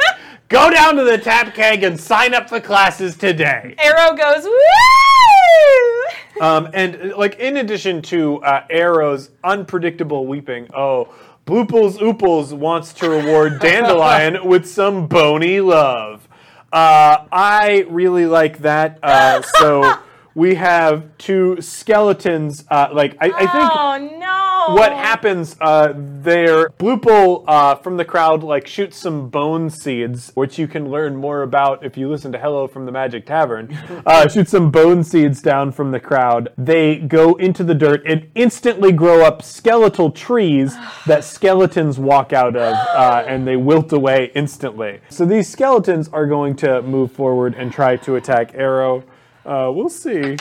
go 0.54 0.70
down 0.70 0.94
to 0.94 1.02
the 1.02 1.18
Tap 1.18 1.52
Keg 1.52 1.82
and 1.82 1.98
sign 1.98 2.32
up 2.32 2.48
for 2.48 2.60
classes 2.60 3.16
today. 3.16 3.74
Areo 3.76 4.16
goes, 4.16 4.44
woo! 4.44 6.40
Um, 6.40 6.68
and 6.72 7.12
like 7.14 7.40
in 7.40 7.56
addition 7.56 8.00
to 8.02 8.40
uh, 8.44 8.64
Areo's 8.70 9.30
unpredictable 9.42 10.28
weeping, 10.28 10.68
oh, 10.72 11.12
Blooples 11.44 11.98
Ooples 11.98 12.52
wants 12.52 12.92
to 12.94 13.10
reward 13.10 13.58
Dandelion 13.60 14.46
with 14.46 14.64
some 14.64 15.08
bony 15.08 15.60
love. 15.60 16.28
Uh, 16.72 17.26
I 17.32 17.84
really 17.88 18.26
like 18.26 18.58
that. 18.58 19.00
Uh, 19.02 19.42
so 19.42 19.94
we 20.34 20.54
have 20.56 21.16
two 21.18 21.60
skeletons. 21.60 22.64
Uh, 22.70 22.88
like 22.92 23.16
I, 23.20 23.26
I 23.26 23.46
think 23.46 23.70
Oh 23.72 24.18
no! 24.18 24.34
what 24.70 24.92
happens 24.92 25.56
uh, 25.60 25.92
there 25.94 26.70
Bloople 26.70 27.44
uh, 27.46 27.74
from 27.76 27.96
the 27.96 28.04
crowd 28.04 28.42
like 28.42 28.66
shoots 28.66 28.96
some 28.96 29.28
bone 29.28 29.68
seeds 29.68 30.30
which 30.34 30.58
you 30.58 30.66
can 30.66 30.90
learn 30.90 31.16
more 31.16 31.42
about 31.42 31.84
if 31.84 31.96
you 31.96 32.08
listen 32.08 32.32
to 32.32 32.38
hello 32.38 32.66
from 32.66 32.86
the 32.86 32.92
magic 32.92 33.26
tavern 33.26 33.76
uh, 34.06 34.26
shoots 34.28 34.50
some 34.50 34.70
bone 34.70 35.04
seeds 35.04 35.42
down 35.42 35.70
from 35.72 35.90
the 35.90 36.00
crowd 36.00 36.52
they 36.56 36.96
go 36.96 37.34
into 37.34 37.62
the 37.62 37.74
dirt 37.74 38.02
and 38.06 38.26
instantly 38.34 38.92
grow 38.92 39.22
up 39.22 39.42
skeletal 39.42 40.10
trees 40.10 40.74
that 41.06 41.24
skeletons 41.24 41.98
walk 41.98 42.32
out 42.32 42.56
of 42.56 42.74
uh, 42.74 43.24
and 43.26 43.46
they 43.46 43.56
wilt 43.56 43.92
away 43.92 44.30
instantly 44.34 45.00
so 45.08 45.26
these 45.26 45.48
skeletons 45.48 46.08
are 46.08 46.26
going 46.26 46.56
to 46.56 46.80
move 46.82 47.12
forward 47.12 47.54
and 47.54 47.72
try 47.72 47.96
to 47.96 48.16
attack 48.16 48.52
Areo 48.52 49.04
uh, 49.44 49.70
we'll 49.74 49.88
see 49.88 50.36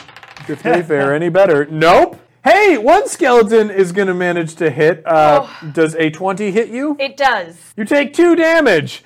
if 0.48 0.64
they 0.64 0.82
fare 0.84 1.14
any 1.14 1.30
better 1.30 1.66
nope 1.72 2.20
Hey, 2.44 2.78
one 2.78 3.08
skeleton 3.08 3.72
is 3.72 3.94
going 3.94 4.10
to 4.10 4.14
manage 4.14 4.56
to 4.56 4.70
hit. 4.70 5.02
Uh, 5.08 5.48
Does 5.72 5.96
a 5.96 6.10
20 6.10 6.52
hit 6.52 6.68
you? 6.68 6.98
It 7.00 7.16
does. 7.16 7.56
You 7.78 7.86
take 7.86 8.14
two 8.14 8.36
damage. 8.36 9.02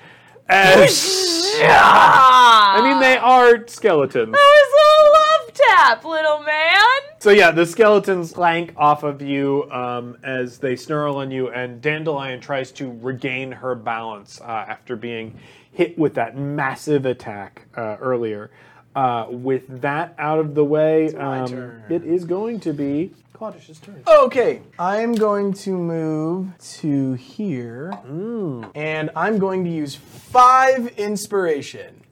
As, 0.48 1.54
I 1.62 2.80
mean, 2.82 3.00
they 3.00 3.16
are 3.16 3.64
skeletons. 3.68 4.32
That 4.32 4.38
was 4.38 4.72
a 4.74 5.46
love 5.46 5.54
tap, 5.54 6.04
little 6.04 6.40
man. 6.40 7.14
So 7.20 7.30
yeah, 7.30 7.50
the 7.50 7.66
skeletons 7.66 8.32
clank 8.32 8.72
off 8.76 9.02
of 9.02 9.22
you 9.22 9.70
um, 9.70 10.16
as 10.24 10.58
they 10.58 10.74
snarl 10.74 11.16
on 11.16 11.30
you, 11.30 11.50
and 11.50 11.80
Dandelion 11.80 12.40
tries 12.40 12.72
to 12.72 12.90
regain 13.00 13.52
her 13.52 13.74
balance 13.74 14.40
uh, 14.40 14.44
after 14.46 14.96
being 14.96 15.38
hit 15.70 15.98
with 15.98 16.14
that 16.14 16.36
massive 16.36 17.06
attack 17.06 17.66
uh, 17.76 17.96
earlier. 18.00 18.50
Uh, 18.96 19.26
with 19.30 19.80
that 19.82 20.14
out 20.18 20.38
of 20.40 20.54
the 20.54 20.64
way, 20.64 21.14
um, 21.14 21.82
it 21.88 22.02
is 22.04 22.24
going 22.24 22.58
to 22.60 22.72
be 22.72 23.12
Clawd'sh's 23.32 23.78
turn. 23.78 24.02
Okay, 24.08 24.60
I'm 24.78 25.14
going 25.14 25.52
to 25.54 25.70
move 25.76 26.48
to 26.80 27.12
here, 27.14 27.92
and 28.74 29.10
I'm 29.14 29.38
going 29.38 29.62
to 29.64 29.70
use 29.70 29.94
five 29.94 30.88
inspiration. 30.98 32.02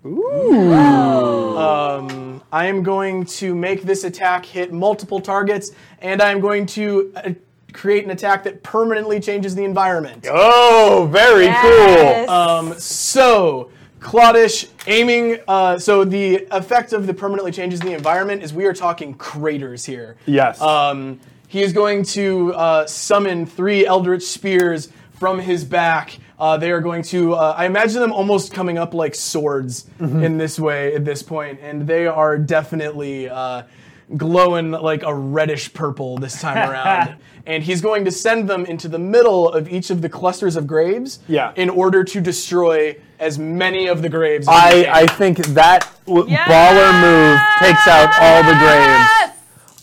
Um, 1.57 2.43
I 2.53 2.67
am 2.67 2.83
going 2.85 3.25
to 3.25 3.55
make 3.55 3.83
this 3.83 4.05
attack 4.05 4.45
hit 4.47 4.73
multiple 4.73 5.21
targets, 5.21 5.73
and 6.01 6.23
I'm 6.23 6.39
going 6.41 6.67
to 6.67 7.13
uh, 7.17 7.31
create 7.73 8.05
an 8.05 8.11
attack 8.11 8.45
that 8.45 8.63
permanently 8.63 9.19
changes 9.19 9.55
the 9.57 9.65
environment. 9.65 10.27
Oh, 10.31 11.09
very 11.11 11.47
Yes. 11.47 12.27
cool. 12.27 12.31
Um, 12.35 12.75
so, 12.79 13.71
Clawd'sh 14.01 14.69
aiming. 14.87 15.39
Uh, 15.49 15.79
so 15.79 16.05
the 16.05 16.47
effect 16.51 16.93
of 16.93 17.07
the 17.07 17.15
permanently 17.15 17.53
changes 17.53 17.81
in 17.81 17.87
the 17.87 17.95
environment 17.95 18.43
is 18.43 18.53
we 18.53 18.67
are 18.67 18.73
talking 18.73 19.15
craters 19.15 19.85
here. 19.85 20.17
Yes. 20.27 20.61
Um, 20.61 21.21
he 21.49 21.63
is 21.63 21.73
going 21.73 22.05
to 22.05 22.53
uh, 22.55 22.87
summon 22.87 23.47
three 23.47 23.87
Eldritch 23.87 24.25
spears 24.25 24.91
from 25.19 25.39
his 25.39 25.65
back. 25.65 26.19
Uh, 26.39 26.57
they 26.59 26.71
are 26.71 26.81
going 26.81 27.03
to. 27.03 27.33
Uh, 27.35 27.55
I 27.57 27.65
imagine 27.65 28.01
them 28.01 28.13
almost 28.13 28.53
coming 28.53 28.77
up 28.77 28.93
like 28.93 29.15
swords 29.15 29.87
in 29.99 30.37
this 30.37 30.61
way 30.61 30.95
at 30.95 31.05
this 31.05 31.23
point, 31.23 31.61
and 31.63 31.87
they 31.87 32.07
are 32.07 32.37
definitely 32.37 33.29
uh, 33.29 33.63
glowing 34.17 34.71
like 34.71 35.03
a 35.03 35.13
reddish 35.15 35.73
purple 35.73 36.17
this 36.19 36.41
time 36.41 36.57
around. 36.71 37.17
and 37.47 37.63
he's 37.63 37.81
going 37.81 38.05
to 38.05 38.11
send 38.11 38.49
them 38.49 38.65
into 38.67 38.89
the 38.89 38.99
middle 38.99 39.49
of 39.49 39.69
each 39.69 39.91
of 39.91 40.01
the 40.03 40.09
clusters 40.09 40.55
of 40.57 40.67
graves. 40.67 41.19
Yeah. 41.29 41.53
In 41.57 41.71
order 41.71 42.05
to 42.05 42.21
destroy 42.21 42.97
as 43.19 43.39
many 43.39 43.87
of 43.87 44.03
the 44.03 44.09
graves. 44.09 44.47
I. 44.49 44.87
I 44.93 45.07
think 45.07 45.39
that 45.39 45.91
w- 46.07 46.29
Yes! 46.29 46.47
baller 46.49 46.93
move 47.01 47.41
takes 47.59 47.87
out 47.89 48.11
all 48.21 48.43
the 48.43 48.57
graves. 48.59 49.26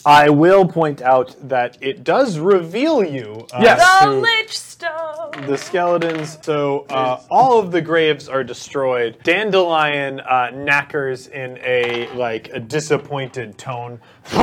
I 0.05 0.29
will 0.29 0.67
point 0.67 1.01
out 1.01 1.35
that 1.47 1.77
it 1.81 2.03
does 2.03 2.37
reveal 2.39 3.03
you. 3.03 3.47
Uh, 3.53 3.59
Yes. 3.63 4.01
The 4.01 4.05
to 4.05 4.11
Lich 4.19 4.57
Stone. 4.59 5.47
the 5.47 5.57
skeletons. 5.57 6.37
So 6.41 6.85
uh, 6.89 7.21
all 7.29 7.59
of 7.59 7.71
the 7.71 7.81
graves 7.81 8.27
are 8.27 8.43
destroyed. 8.43 9.17
Dandelion 9.23 10.19
uh, 10.19 10.49
knackers 10.53 11.27
in 11.27 11.57
a 11.59 12.09
like 12.15 12.49
a 12.53 12.59
disappointed 12.59 13.57
tone 13.57 13.99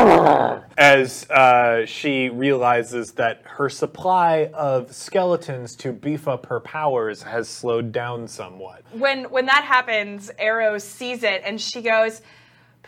as 0.78 1.28
uh, 1.30 1.84
she 1.86 2.28
realizes 2.30 3.12
that 3.12 3.42
her 3.44 3.68
supply 3.68 4.50
of 4.54 4.92
skeletons 4.94 5.76
to 5.76 5.92
beef 5.92 6.26
up 6.28 6.46
her 6.46 6.60
powers 6.60 7.22
has 7.22 7.48
slowed 7.48 7.92
down 7.92 8.26
somewhat. 8.26 8.82
when 8.92 9.24
when 9.30 9.46
that 9.46 9.64
happens, 9.64 10.30
Areo 10.40 10.80
sees 10.80 11.22
it 11.22 11.42
and 11.44 11.60
she 11.60 11.82
goes, 11.82 12.22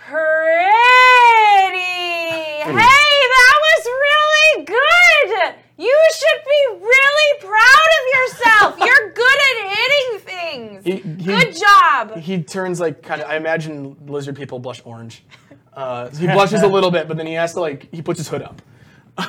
"Pretty. 0.07 1.79
Hey, 1.79 2.73
that 2.73 3.57
was 3.67 3.87
really 3.87 4.65
good. 4.65 5.55
You 5.79 5.99
should 6.15 6.45
be 6.45 6.85
really 6.85 7.41
proud 7.41 7.91
of 7.99 8.05
yourself. 8.15 8.79
You're 8.87 9.13
good 9.13 9.39
at 9.49 9.77
hitting 9.77 10.19
things. 10.21 10.85
He- 10.85 11.23
he- 11.23 11.25
good 11.25 11.55
job." 11.57 12.17
he 12.19 12.43
turns 12.43 12.81
like 12.81 13.03
kind 13.03 13.21
of. 13.23 13.29
I 13.29 13.37
imagine 13.37 13.97
lizard 14.07 14.37
people 14.37 14.59
blush 14.59 14.81
orange. 14.85 15.25
Uh, 15.75 16.11
so 16.11 16.19
he 16.19 16.27
blushes 16.27 16.61
a 16.63 16.67
little 16.67 16.91
bit, 16.91 17.09
but 17.09 17.17
then 17.17 17.27
he 17.27 17.33
has 17.33 17.55
to 17.55 17.61
like 17.63 17.89
he 17.95 18.03
puts 18.03 18.19
his 18.19 18.29
hood 18.29 18.43
up. 18.43 18.61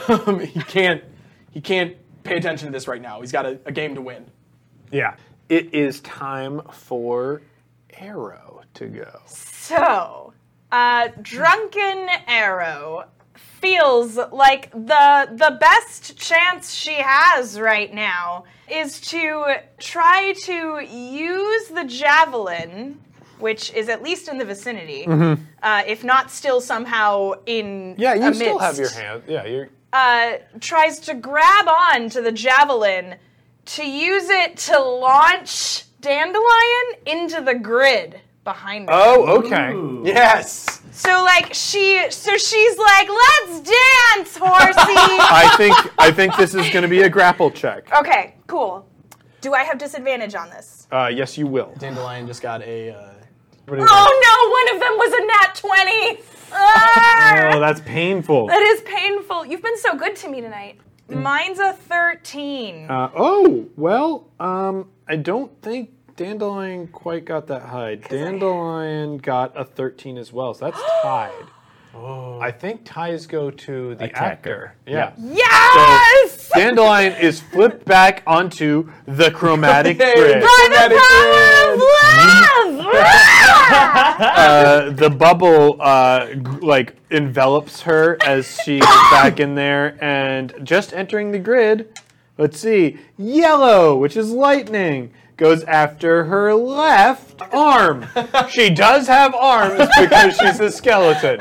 Um, 0.09 0.41
he 0.41 0.59
can't 0.63 1.01
he 1.51 1.61
can't 1.61 1.95
pay 2.23 2.35
attention 2.35 2.67
to 2.67 2.71
this 2.73 2.85
right 2.85 3.01
now. 3.01 3.21
He's 3.21 3.31
got 3.31 3.45
a, 3.45 3.57
a 3.65 3.71
game 3.71 3.95
to 3.95 4.01
win. 4.01 4.25
Yeah. 4.91 5.15
It 5.47 5.73
is 5.73 6.01
time 6.01 6.61
for 6.69 7.43
Areo 7.93 8.63
to 8.73 8.87
go. 8.87 9.21
So, 9.25 10.32
uh, 10.73 11.09
Drunken 11.21 12.07
Areo 12.27 13.05
feels 13.61 14.17
like 14.31 14.71
the 14.71 15.29
the 15.31 15.55
best 15.59 16.17
chance 16.17 16.73
she 16.73 16.95
has 16.95 17.59
right 17.59 17.93
now 17.93 18.43
is 18.67 18.99
to 18.99 19.55
try 19.77 20.33
to 20.45 20.79
use 20.79 21.67
the 21.67 21.83
javelin, 21.85 22.99
which 23.37 23.71
is 23.73 23.87
at 23.87 24.01
least 24.01 24.27
in 24.27 24.39
the 24.39 24.45
vicinity, 24.45 25.05
uh, 25.61 25.83
if 25.85 26.03
not 26.03 26.31
still 26.31 26.59
somehow 26.59 27.33
in 27.45 27.93
Mm-hmm. 27.93 28.01
Yeah, 28.01 28.15
you 28.15 28.33
still 28.33 28.57
have 28.57 28.77
your 28.77 28.89
hand. 28.89 29.23
Yeah, 29.27 29.45
you're. 29.45 29.69
Uh, 29.93 30.37
tries 30.59 30.99
to 31.01 31.13
grab 31.13 31.67
on 31.67 32.09
to 32.09 32.21
the 32.21 32.31
javelin 32.31 33.15
to 33.65 33.87
use 33.87 34.27
it 34.27 34.57
to 34.57 34.81
launch 34.81 35.85
Dandelion 36.01 36.87
into 37.05 37.41
the 37.41 37.53
grid 37.53 38.19
behind 38.43 38.89
her. 38.89 38.95
Oh, 38.95 39.37
okay. 39.39 39.73
Yes. 40.07 40.81
So 40.91 41.23
like 41.23 41.53
she, 41.53 42.05
so 42.09 42.37
she's 42.37 42.77
like, 42.77 43.07
"Let's 43.09 43.61
dance, 43.61 44.37
horsey." 44.37 44.73
I 44.77 45.53
think 45.57 45.75
I 45.97 46.11
think 46.11 46.35
this 46.37 46.53
is 46.53 46.69
going 46.69 46.83
to 46.83 46.87
be 46.89 47.01
a 47.01 47.09
grapple 47.09 47.49
check. 47.51 47.91
okay, 47.97 48.35
cool. 48.47 48.87
Do 49.41 49.53
I 49.53 49.63
have 49.63 49.77
disadvantage 49.77 50.35
on 50.35 50.49
this? 50.49 50.87
Uh, 50.91 51.09
yes, 51.13 51.37
you 51.37 51.47
will. 51.47 51.73
Dandelion 51.79 52.27
just 52.27 52.41
got 52.41 52.61
a. 52.61 52.91
Uh, 52.91 53.13
What 53.65 53.79
is 53.79 53.85
that? 53.85 53.91
Oh 53.91 54.11
no, 54.27 54.35
one 54.59 54.75
of 54.75 54.79
them 54.81 54.97
was 54.97 55.13
a 55.13 55.25
nat 55.25 55.55
twenty. 55.55 56.23
Ah! 56.55 57.51
Oh, 57.55 57.59
that's 57.59 57.81
painful. 57.81 58.45
that 58.47 58.61
is 58.61 58.81
painful. 58.81 59.45
You've 59.47 59.63
been 59.63 59.77
so 59.77 59.95
good 59.95 60.15
to 60.17 60.29
me 60.29 60.39
tonight. 60.41 60.79
Mine's 61.09 61.59
a 61.59 61.73
thirteen. 61.73 62.89
Uh, 62.89 63.09
oh, 63.15 63.65
well, 63.75 64.27
um, 64.39 64.89
I 65.07 65.15
don't 65.15 65.51
think 65.61 65.89
Dandelion 66.15 66.87
quite 66.87 67.25
got 67.25 67.47
that 67.47 67.63
high. 67.63 67.95
Dandelion 67.95 69.17
got 69.17 69.51
a 69.59 69.65
13 69.65 70.17
as 70.17 70.31
well, 70.31 70.53
so 70.53 70.65
that's 70.65 70.81
tied. 71.01 71.31
Oh. 71.95 72.39
I 72.39 72.49
think 72.51 72.81
ties 72.85 73.27
go 73.27 73.51
to 73.51 73.93
the 73.95 74.05
Attacker. 74.05 74.23
actor. 74.25 74.75
Yeah. 74.87 75.13
yes. 75.19 76.49
Dandelion 76.55 77.13
is 77.13 77.39
flipped 77.39 77.85
back 77.85 78.23
onto 78.25 78.91
the 79.05 79.29
chromatic 79.29 79.97
grid. 79.97 80.41
By 80.41 80.87
the 80.89 80.95
power 80.99 81.73
of 81.73 81.79
love. 81.79 82.93
Uh, 83.73 84.89
the 84.91 85.09
bubble 85.09 85.77
uh, 85.81 86.27
g- 86.33 86.39
like 86.61 86.95
envelops 87.09 87.81
her 87.81 88.17
as 88.23 88.59
she 88.63 88.77
is 88.77 88.85
back 89.11 89.39
in 89.39 89.55
there, 89.55 89.97
and 90.03 90.53
just 90.63 90.93
entering 90.93 91.31
the 91.31 91.39
grid. 91.39 91.97
Let's 92.37 92.59
see, 92.59 92.97
yellow, 93.17 93.95
which 93.97 94.15
is 94.17 94.31
lightning, 94.31 95.11
goes 95.37 95.63
after 95.63 96.25
her 96.25 96.53
left 96.53 97.41
arm. 97.51 98.07
she 98.49 98.69
does 98.69 99.07
have 99.07 99.33
arms 99.35 99.89
because 99.99 100.37
she's 100.37 100.59
a 100.59 100.71
skeleton. 100.71 101.39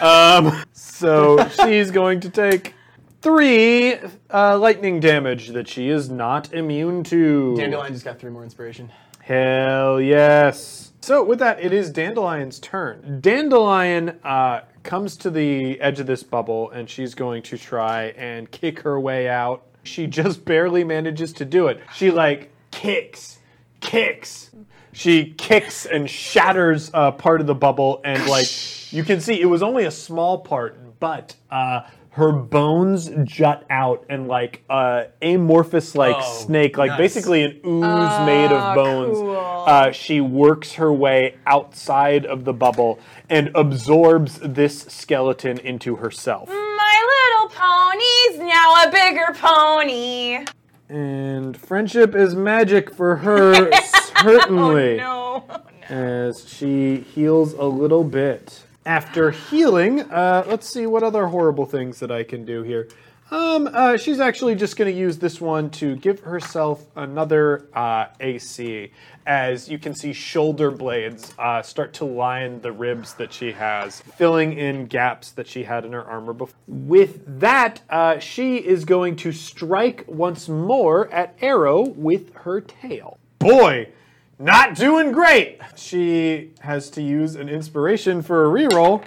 Um, 0.00 0.64
so 0.72 1.48
she's 1.48 1.90
going 1.90 2.20
to 2.20 2.30
take 2.30 2.74
three 3.20 3.96
uh, 4.32 4.58
lightning 4.58 5.00
damage 5.00 5.48
that 5.48 5.68
she 5.68 5.88
is 5.88 6.08
not 6.08 6.52
immune 6.52 7.02
to. 7.04 7.56
Dandelion 7.56 7.92
just 7.92 8.04
got 8.04 8.18
three 8.18 8.30
more 8.30 8.44
inspiration. 8.44 8.90
Hell 9.20 10.00
yes. 10.00 10.92
So 11.00 11.24
with 11.24 11.38
that, 11.40 11.60
it 11.62 11.72
is 11.72 11.90
Dandelion's 11.90 12.58
turn. 12.58 13.20
Dandelion 13.20 14.18
uh, 14.24 14.62
comes 14.82 15.16
to 15.18 15.30
the 15.30 15.80
edge 15.80 16.00
of 16.00 16.06
this 16.06 16.22
bubble, 16.22 16.70
and 16.70 16.88
she's 16.88 17.14
going 17.14 17.42
to 17.44 17.58
try 17.58 18.06
and 18.16 18.50
kick 18.50 18.80
her 18.80 18.98
way 18.98 19.28
out. 19.28 19.64
She 19.82 20.06
just 20.06 20.44
barely 20.44 20.84
manages 20.84 21.32
to 21.34 21.44
do 21.44 21.68
it. 21.68 21.80
She 21.94 22.10
like 22.10 22.50
kicks, 22.70 23.38
kicks. 23.80 24.50
She 24.92 25.32
kicks 25.34 25.86
and 25.86 26.08
shatters 26.10 26.90
uh, 26.92 27.12
part 27.12 27.40
of 27.40 27.46
the 27.46 27.54
bubble, 27.54 28.00
and 28.04 28.26
like 28.26 28.92
you 28.92 29.04
can 29.04 29.20
see, 29.20 29.40
it 29.40 29.46
was 29.46 29.62
only 29.62 29.84
a 29.84 29.90
small 29.90 30.38
part, 30.38 30.98
but 30.98 31.36
uh, 31.50 31.82
her 32.10 32.32
bones 32.32 33.08
jut 33.22 33.64
out 33.70 34.04
and 34.08 34.26
like 34.26 34.64
uh, 34.68 35.04
amorphous 35.22 35.94
like 35.94 36.16
Oh, 36.18 36.42
snake, 36.44 36.76
like 36.78 36.90
nice. 36.92 36.98
basically 36.98 37.44
an 37.44 37.60
ooze 37.64 38.26
made 38.26 38.50
of 38.50 38.74
bones. 38.74 39.18
cool. 39.18 39.36
Uh, 39.68 39.92
she 39.92 40.20
works 40.20 40.72
her 40.72 40.92
way 40.92 41.36
outside 41.46 42.26
of 42.26 42.44
the 42.44 42.52
bubble 42.54 42.98
and 43.30 43.50
absorbs 43.54 44.40
this 44.42 44.80
skeleton 44.88 45.58
into 45.60 45.94
herself. 45.96 46.48
My 46.48 47.44
little 47.44 47.56
pony's 47.56 48.38
now 48.50 48.82
a 48.84 48.90
bigger 48.90 49.32
pony. 49.34 50.44
And 50.88 51.56
friendship 51.56 52.14
is 52.14 52.34
magic 52.34 52.90
for 52.94 53.16
her, 53.16 53.70
certainly. 54.22 55.00
Oh, 55.10 55.44
no. 55.48 55.62
as 55.88 56.48
she 56.48 56.96
heals 56.98 57.52
a 57.54 57.64
little 57.64 58.02
bit. 58.04 58.64
After 58.84 59.30
healing, 59.30 60.00
uh, 60.10 60.44
let's 60.48 60.68
see 60.68 60.86
what 60.86 61.02
other 61.02 61.26
horrible 61.28 61.64
things 61.66 62.00
that 62.00 62.10
I 62.10 62.24
can 62.24 62.44
do 62.44 62.62
here. 62.62 62.88
Um, 63.30 63.68
uh, 63.70 63.98
she's 63.98 64.20
actually 64.20 64.54
just 64.54 64.76
going 64.76 64.90
to 64.90 64.98
use 64.98 65.18
this 65.18 65.38
one 65.40 65.68
to 65.70 65.96
give 65.96 66.20
herself 66.20 66.86
another 66.96 67.66
uh, 67.74 68.06
AC. 68.20 68.90
As 69.26 69.68
you 69.68 69.78
can 69.78 69.94
see, 69.94 70.14
shoulder 70.14 70.70
blades 70.70 71.34
uh, 71.38 71.60
start 71.60 71.92
to 71.94 72.06
line 72.06 72.62
the 72.62 72.72
ribs 72.72 73.14
that 73.14 73.30
she 73.30 73.52
has, 73.52 74.00
filling 74.00 74.54
in 74.54 74.86
gaps 74.86 75.32
that 75.32 75.46
she 75.46 75.64
had 75.64 75.84
in 75.84 75.92
her 75.92 76.04
armor 76.04 76.32
before. 76.32 76.56
With 76.66 77.40
that, 77.40 77.82
uh, 77.90 78.18
she 78.18 78.56
is 78.56 78.86
going 78.86 79.16
to 79.16 79.32
strike 79.32 80.04
once 80.06 80.48
more 80.48 81.12
at 81.12 81.36
Arrow 81.42 81.82
with 81.82 82.34
her 82.34 82.62
tail. 82.62 83.18
Boy, 83.40 83.90
not 84.38 84.74
doing 84.74 85.12
great. 85.12 85.60
She 85.76 86.52
has 86.60 86.88
to 86.90 87.02
use 87.02 87.34
an 87.34 87.50
inspiration 87.50 88.22
for 88.22 88.46
a 88.46 88.48
reroll 88.48 89.04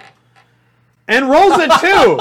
and 1.08 1.28
rolls 1.28 1.54
it 1.56 1.70
too. 1.80 2.18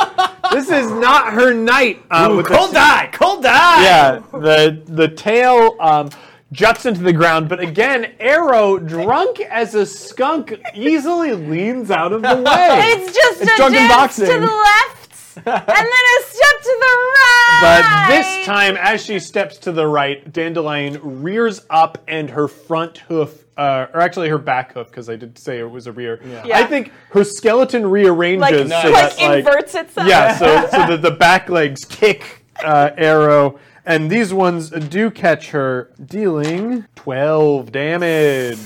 this 0.52 0.70
is 0.70 0.92
not 0.92 1.34
her 1.34 1.54
night. 1.54 2.04
Uh, 2.12 2.34
with 2.38 2.48
Cold 2.48 2.74
die, 2.74 3.10
cold 3.12 3.44
die. 3.44 3.84
yeah, 3.84 4.22
the 4.32 4.82
the 4.86 5.08
tail 5.08 5.76
um, 5.80 6.10
juts 6.52 6.86
into 6.86 7.02
the 7.02 7.14
ground, 7.14 7.48
but 7.48 7.60
again, 7.60 8.14
Areo, 8.20 8.86
drunk 8.86 9.40
as 9.40 9.74
a 9.76 9.86
skunk, 9.86 10.54
easily 10.74 11.32
leans 11.34 11.90
out 11.92 12.12
of 12.12 12.22
the 12.22 12.28
way. 12.36 12.68
It's 12.92 13.16
just 13.16 13.42
It's 13.42 13.52
a 13.54 13.56
drunken 13.56 13.80
dance 13.80 13.94
boxing. 13.94 14.26
to 14.26 14.32
the 14.34 14.46
left, 14.46 15.38
and 15.38 15.46
then 15.46 15.86
a 15.88 16.24
step 16.24 16.62
to 16.62 16.78
the 16.80 16.98
right. 17.16 17.58
But 17.62 18.08
this 18.14 18.46
time, 18.46 18.76
as 18.78 19.04
she 19.06 19.20
steps 19.20 19.58
to 19.60 19.72
the 19.72 19.88
right, 19.88 20.32
Dandelion 20.34 21.22
rears 21.22 21.62
up 21.70 22.00
and 22.08 22.30
her 22.32 22.48
front 22.50 22.98
hoof, 22.98 23.41
uh, 23.58 23.88
or 23.94 24.00
actually 24.00 24.30
her 24.30 24.38
back 24.38 24.74
hoof, 24.74 24.88
because 24.88 25.10
I 25.10 25.16
did 25.16 25.38
say 25.38 25.60
it 25.60 25.70
was 25.70 25.88
a 25.88 25.92
rear. 25.92 26.22
Yeah. 26.26 26.58
I 26.58 26.66
think 26.66 26.92
her 27.12 27.24
skeleton 27.24 27.86
rearranges 27.86 28.42
like, 28.42 28.84
so 28.84 28.90
like 28.92 29.16
that 29.18 29.18
like 29.18 29.40
inverts 29.40 29.76
itself. 29.76 30.08
yeah, 30.08 30.38
so 30.38 30.46
so 30.72 30.78
that 30.88 31.02
the 31.02 31.12
back 31.12 31.50
legs 31.50 31.86
kick 31.86 32.46
uh, 32.64 32.92
Areo, 32.98 33.60
and 33.86 34.10
these 34.10 34.34
ones 34.34 34.70
do 34.70 35.12
catch 35.12 35.52
her, 35.52 35.92
dealing 36.04 36.86
twelve 36.96 37.72
damage. 37.72 38.58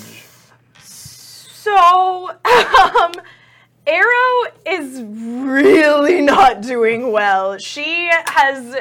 So, 0.79 2.29
um, 2.29 3.13
Areo 3.87 4.45
is 4.67 5.01
really 5.01 6.21
not 6.21 6.61
doing 6.61 7.11
well. 7.11 7.57
She 7.57 8.09
has 8.27 8.75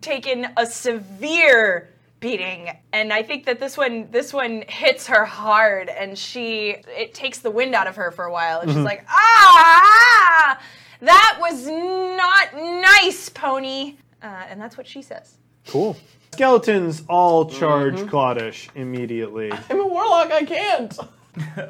taken 0.00 0.46
a 0.56 0.66
severe 0.66 1.88
beating, 2.20 2.70
and 2.92 3.12
I 3.12 3.22
think 3.22 3.46
that 3.46 3.60
this 3.60 3.76
one 3.76 4.10
this 4.10 4.32
one 4.32 4.64
hits 4.68 5.06
her 5.06 5.24
hard, 5.24 5.88
and 5.88 6.18
she 6.18 6.76
it 6.96 7.14
takes 7.14 7.38
the 7.38 7.50
wind 7.50 7.74
out 7.74 7.86
of 7.86 7.96
her 7.96 8.10
for 8.10 8.24
a 8.24 8.32
while, 8.32 8.60
and 8.60 8.70
she's 8.70 8.78
like, 8.80 9.04
ah, 9.08 10.60
that 11.00 11.38
was 11.40 11.66
not 11.66 12.54
nice, 12.54 13.28
pony, 13.28 13.96
uh, 14.22 14.26
and 14.48 14.60
that's 14.60 14.76
what 14.76 14.86
she 14.86 15.02
says. 15.02 15.34
Cool. 15.66 15.96
Skeletons 16.32 17.02
all 17.08 17.46
charge 17.50 17.96
Clawd'sh 17.96 18.68
immediately. 18.74 19.50
I'm 19.70 19.80
a 19.80 19.86
warlock. 19.86 20.30
I 20.32 20.44
can't. 20.44 20.98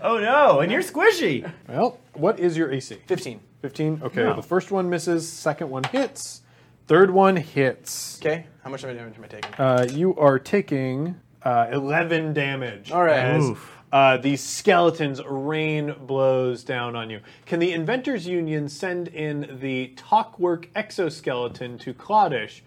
Oh 0.02 0.18
no, 0.18 0.60
and 0.60 0.72
you're 0.72 0.80
squishy. 0.82 1.50
Well, 1.68 1.98
what 2.14 2.40
is 2.40 2.56
your 2.56 2.72
AC? 2.72 2.96
15. 3.06 3.38
15? 3.60 4.00
Okay, 4.02 4.22
No. 4.24 4.34
the 4.34 4.42
first 4.42 4.70
one 4.70 4.88
misses, 4.88 5.28
second 5.30 5.68
one 5.68 5.84
hits, 5.84 6.40
third 6.88 7.10
one 7.10 7.36
hits. 7.36 8.18
Okay. 8.20 8.46
How 8.64 8.70
much 8.70 8.82
damage 8.82 9.16
am 9.16 9.24
I 9.24 9.26
taking? 9.28 9.54
Uh, 9.54 9.86
you 9.92 10.16
are 10.16 10.38
taking 10.38 11.14
uh, 11.42 11.68
11 11.70 12.32
damage. 12.32 12.90
All 12.90 13.04
right. 13.04 13.18
As, 13.18 13.44
Oof. 13.44 13.76
uh, 13.92 14.16
these 14.16 14.42
skeletons 14.42 15.22
rain 15.24 15.94
blows 16.00 16.64
down 16.64 16.96
on 16.96 17.10
you. 17.10 17.20
Can 17.46 17.60
the 17.60 17.72
Inventors 17.72 18.26
Union 18.26 18.68
send 18.68 19.08
in 19.08 19.58
the 19.60 19.94
Talkwork 19.96 20.66
exoskeleton 20.74 21.78
to 21.78 21.94
Clawd'sh, 21.94 22.62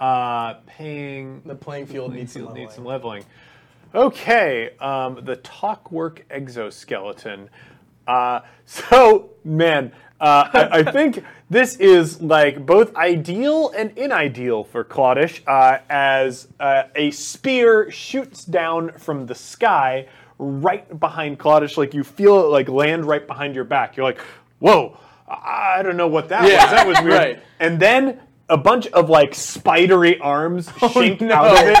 uh, 0.00 0.54
paying 0.66 1.42
the 1.44 1.54
playing 1.54 1.86
field 1.86 2.14
needs 2.14 2.32
some 2.32 2.42
Needs 2.54 2.54
leveling. 2.54 2.70
some 2.70 2.84
leveling. 2.84 3.24
Okay, 3.94 4.70
um, 4.80 5.20
the 5.24 5.36
Talkwork 5.36 6.22
exoskeleton. 6.30 7.48
Uh, 8.06 8.40
so, 8.66 9.30
man, 9.44 9.92
uh, 10.24 10.48
I, 10.54 10.78
I 10.78 10.90
think 10.90 11.22
this 11.50 11.76
is 11.76 12.22
like 12.22 12.64
both 12.64 12.96
ideal 12.96 13.70
and 13.76 13.96
inideal 13.98 14.64
for 14.64 14.82
Clawd'sh, 14.82 15.42
uh, 15.46 15.80
as 15.90 16.48
uh, 16.58 16.84
a 16.94 17.10
spear 17.10 17.90
shoots 17.90 18.46
down 18.46 18.92
from 18.92 19.26
the 19.26 19.34
sky 19.34 20.08
right 20.38 20.98
behind 20.98 21.38
Clawd'sh. 21.38 21.76
Like 21.76 21.92
you 21.92 22.02
feel 22.02 22.40
it 22.40 22.48
like 22.48 22.70
land 22.70 23.04
right 23.04 23.26
behind 23.26 23.54
your 23.54 23.64
back. 23.64 23.98
You're 23.98 24.06
like, 24.06 24.20
whoa, 24.60 24.96
I 25.28 25.82
don't 25.82 25.98
know 25.98 26.08
what 26.08 26.30
that 26.30 26.48
Yeah, 26.48 26.62
was. 26.62 26.70
That 26.70 26.86
was 26.86 27.00
weird. 27.00 27.12
right. 27.18 27.42
And 27.60 27.78
then 27.78 28.20
a 28.48 28.56
bunch 28.56 28.86
of 28.88 29.10
like 29.10 29.34
spidery 29.34 30.18
arms 30.20 30.68
shink 30.78 31.20
no. 31.20 31.34
out 31.34 31.52
of 31.52 31.68
it 31.68 31.78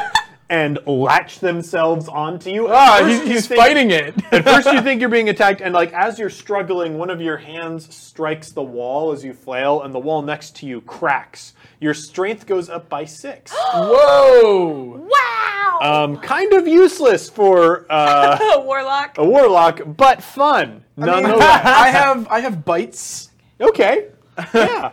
and 0.50 0.78
latch 0.86 1.40
themselves 1.40 2.06
onto 2.08 2.50
you. 2.50 2.68
Ah, 2.68 3.02
he's, 3.06 3.18
you 3.20 3.26
he's 3.26 3.46
think- 3.46 3.60
fighting 3.60 3.90
it. 3.90 4.14
At 4.32 4.44
first, 4.44 4.70
you 4.72 4.80
think 4.82 5.00
you're 5.00 5.08
being 5.10 5.28
attacked, 5.30 5.60
and 5.60 5.72
like 5.74 5.92
as 5.92 6.18
you're 6.18 6.30
struggling, 6.30 6.98
one 6.98 7.10
of 7.10 7.20
your 7.20 7.36
hands 7.38 7.94
strikes 7.94 8.50
the 8.52 8.62
wall 8.62 9.12
as 9.12 9.24
you 9.24 9.32
flail, 9.32 9.82
and 9.82 9.94
the 9.94 9.98
wall 9.98 10.22
next 10.22 10.56
to 10.56 10.66
you 10.66 10.80
cracks. 10.82 11.54
Your 11.80 11.94
strength 11.94 12.46
goes 12.46 12.68
up 12.68 12.88
by 12.88 13.04
six. 13.04 13.52
Whoa. 13.74 15.08
Wow! 15.08 15.78
um, 15.82 16.16
kind 16.18 16.52
of 16.52 16.68
useless 16.68 17.28
for 17.28 17.86
uh, 17.90 18.38
a 18.56 18.60
Warlock. 18.60 19.18
a 19.18 19.24
warlock, 19.24 19.80
but 19.96 20.22
fun 20.22 20.84
nonetheless. 20.96 21.40
I 21.66 21.88
have 21.90 22.28
I 22.28 22.40
have 22.40 22.64
bites. 22.64 23.30
okay, 23.60 24.08
yeah. 24.54 24.92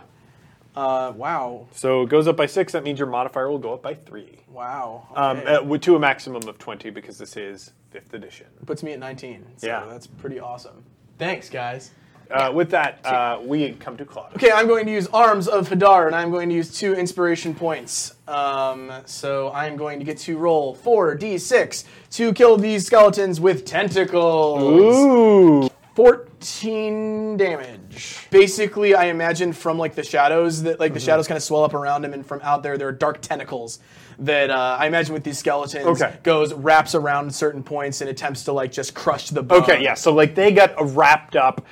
Uh, 0.74 1.12
wow. 1.16 1.66
So 1.72 2.02
it 2.02 2.08
goes 2.08 2.26
up 2.26 2.36
by 2.36 2.46
six. 2.46 2.72
That 2.72 2.82
means 2.82 2.98
your 2.98 3.08
modifier 3.08 3.48
will 3.50 3.58
go 3.58 3.74
up 3.74 3.82
by 3.82 3.94
three. 3.94 4.38
Wow. 4.52 5.08
Um, 5.16 5.42
uh, 5.46 5.78
to 5.78 5.96
a 5.96 5.98
maximum 5.98 6.46
of 6.48 6.58
20 6.58 6.90
because 6.90 7.18
this 7.18 7.36
is 7.36 7.72
5th 7.94 8.12
edition. 8.12 8.46
Puts 8.66 8.82
me 8.82 8.92
at 8.92 8.98
19. 8.98 9.46
So 9.56 9.66
Yeah. 9.66 9.84
that's 9.88 10.06
pretty 10.06 10.38
awesome. 10.40 10.84
Thanks, 11.18 11.48
guys. 11.48 11.90
Uh, 12.30 12.50
with 12.50 12.70
that, 12.70 13.04
uh, 13.04 13.38
we 13.44 13.72
come 13.72 13.96
to 13.96 14.04
Claude. 14.06 14.32
Okay, 14.36 14.50
I'm 14.50 14.66
going 14.66 14.86
to 14.86 14.92
use 14.92 15.06
Arms 15.08 15.48
of 15.48 15.68
Hadar, 15.68 16.06
and 16.06 16.16
I'm 16.16 16.30
going 16.30 16.48
to 16.48 16.54
use 16.54 16.78
two 16.78 16.94
inspiration 16.94 17.54
points. 17.54 18.14
Um, 18.26 18.90
so 19.04 19.52
I'm 19.52 19.76
going 19.76 19.98
to 19.98 20.04
get 20.04 20.16
to 20.18 20.38
roll 20.38 20.74
4d6 20.74 21.84
to 22.12 22.32
kill 22.32 22.56
these 22.56 22.86
skeletons 22.86 23.38
with 23.40 23.66
tentacles. 23.66 24.62
Ooh. 24.62 25.68
14 25.94 27.36
damage. 27.36 28.26
Basically, 28.30 28.94
I 28.94 29.06
imagine 29.06 29.52
from 29.52 29.78
like 29.78 29.94
the 29.94 30.02
shadows 30.02 30.62
that 30.62 30.80
like 30.80 30.94
the 30.94 31.00
shadows 31.00 31.26
kind 31.28 31.36
of 31.36 31.42
swell 31.42 31.64
up 31.64 31.74
around 31.74 32.04
him, 32.04 32.12
and 32.14 32.24
from 32.24 32.40
out 32.42 32.62
there 32.62 32.78
there 32.78 32.88
are 32.88 32.92
dark 32.92 33.20
tentacles 33.20 33.78
that 34.18 34.50
uh, 34.50 34.76
I 34.78 34.86
imagine 34.86 35.14
with 35.14 35.24
these 35.24 35.38
skeletons 35.38 35.86
Okay. 35.86 36.16
goes 36.22 36.52
wraps 36.54 36.94
around 36.94 37.34
certain 37.34 37.62
points 37.62 38.00
and 38.00 38.10
attempts 38.10 38.44
to 38.44 38.52
like 38.52 38.70
just 38.72 38.94
crush 38.94 39.30
the 39.30 39.42
bone. 39.42 39.62
Okay, 39.62 39.82
yeah. 39.82 39.94
So 39.94 40.12
like 40.14 40.34
they 40.34 40.52
got 40.52 40.74
wrapped 40.94 41.36
up. 41.36 41.64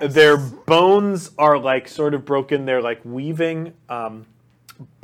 Their 0.00 0.36
bones 0.36 1.30
are 1.38 1.58
like 1.58 1.86
sort 1.88 2.14
of 2.14 2.24
broken. 2.24 2.64
They're 2.64 2.82
like 2.82 3.00
weaving, 3.04 3.72
um, 3.88 4.26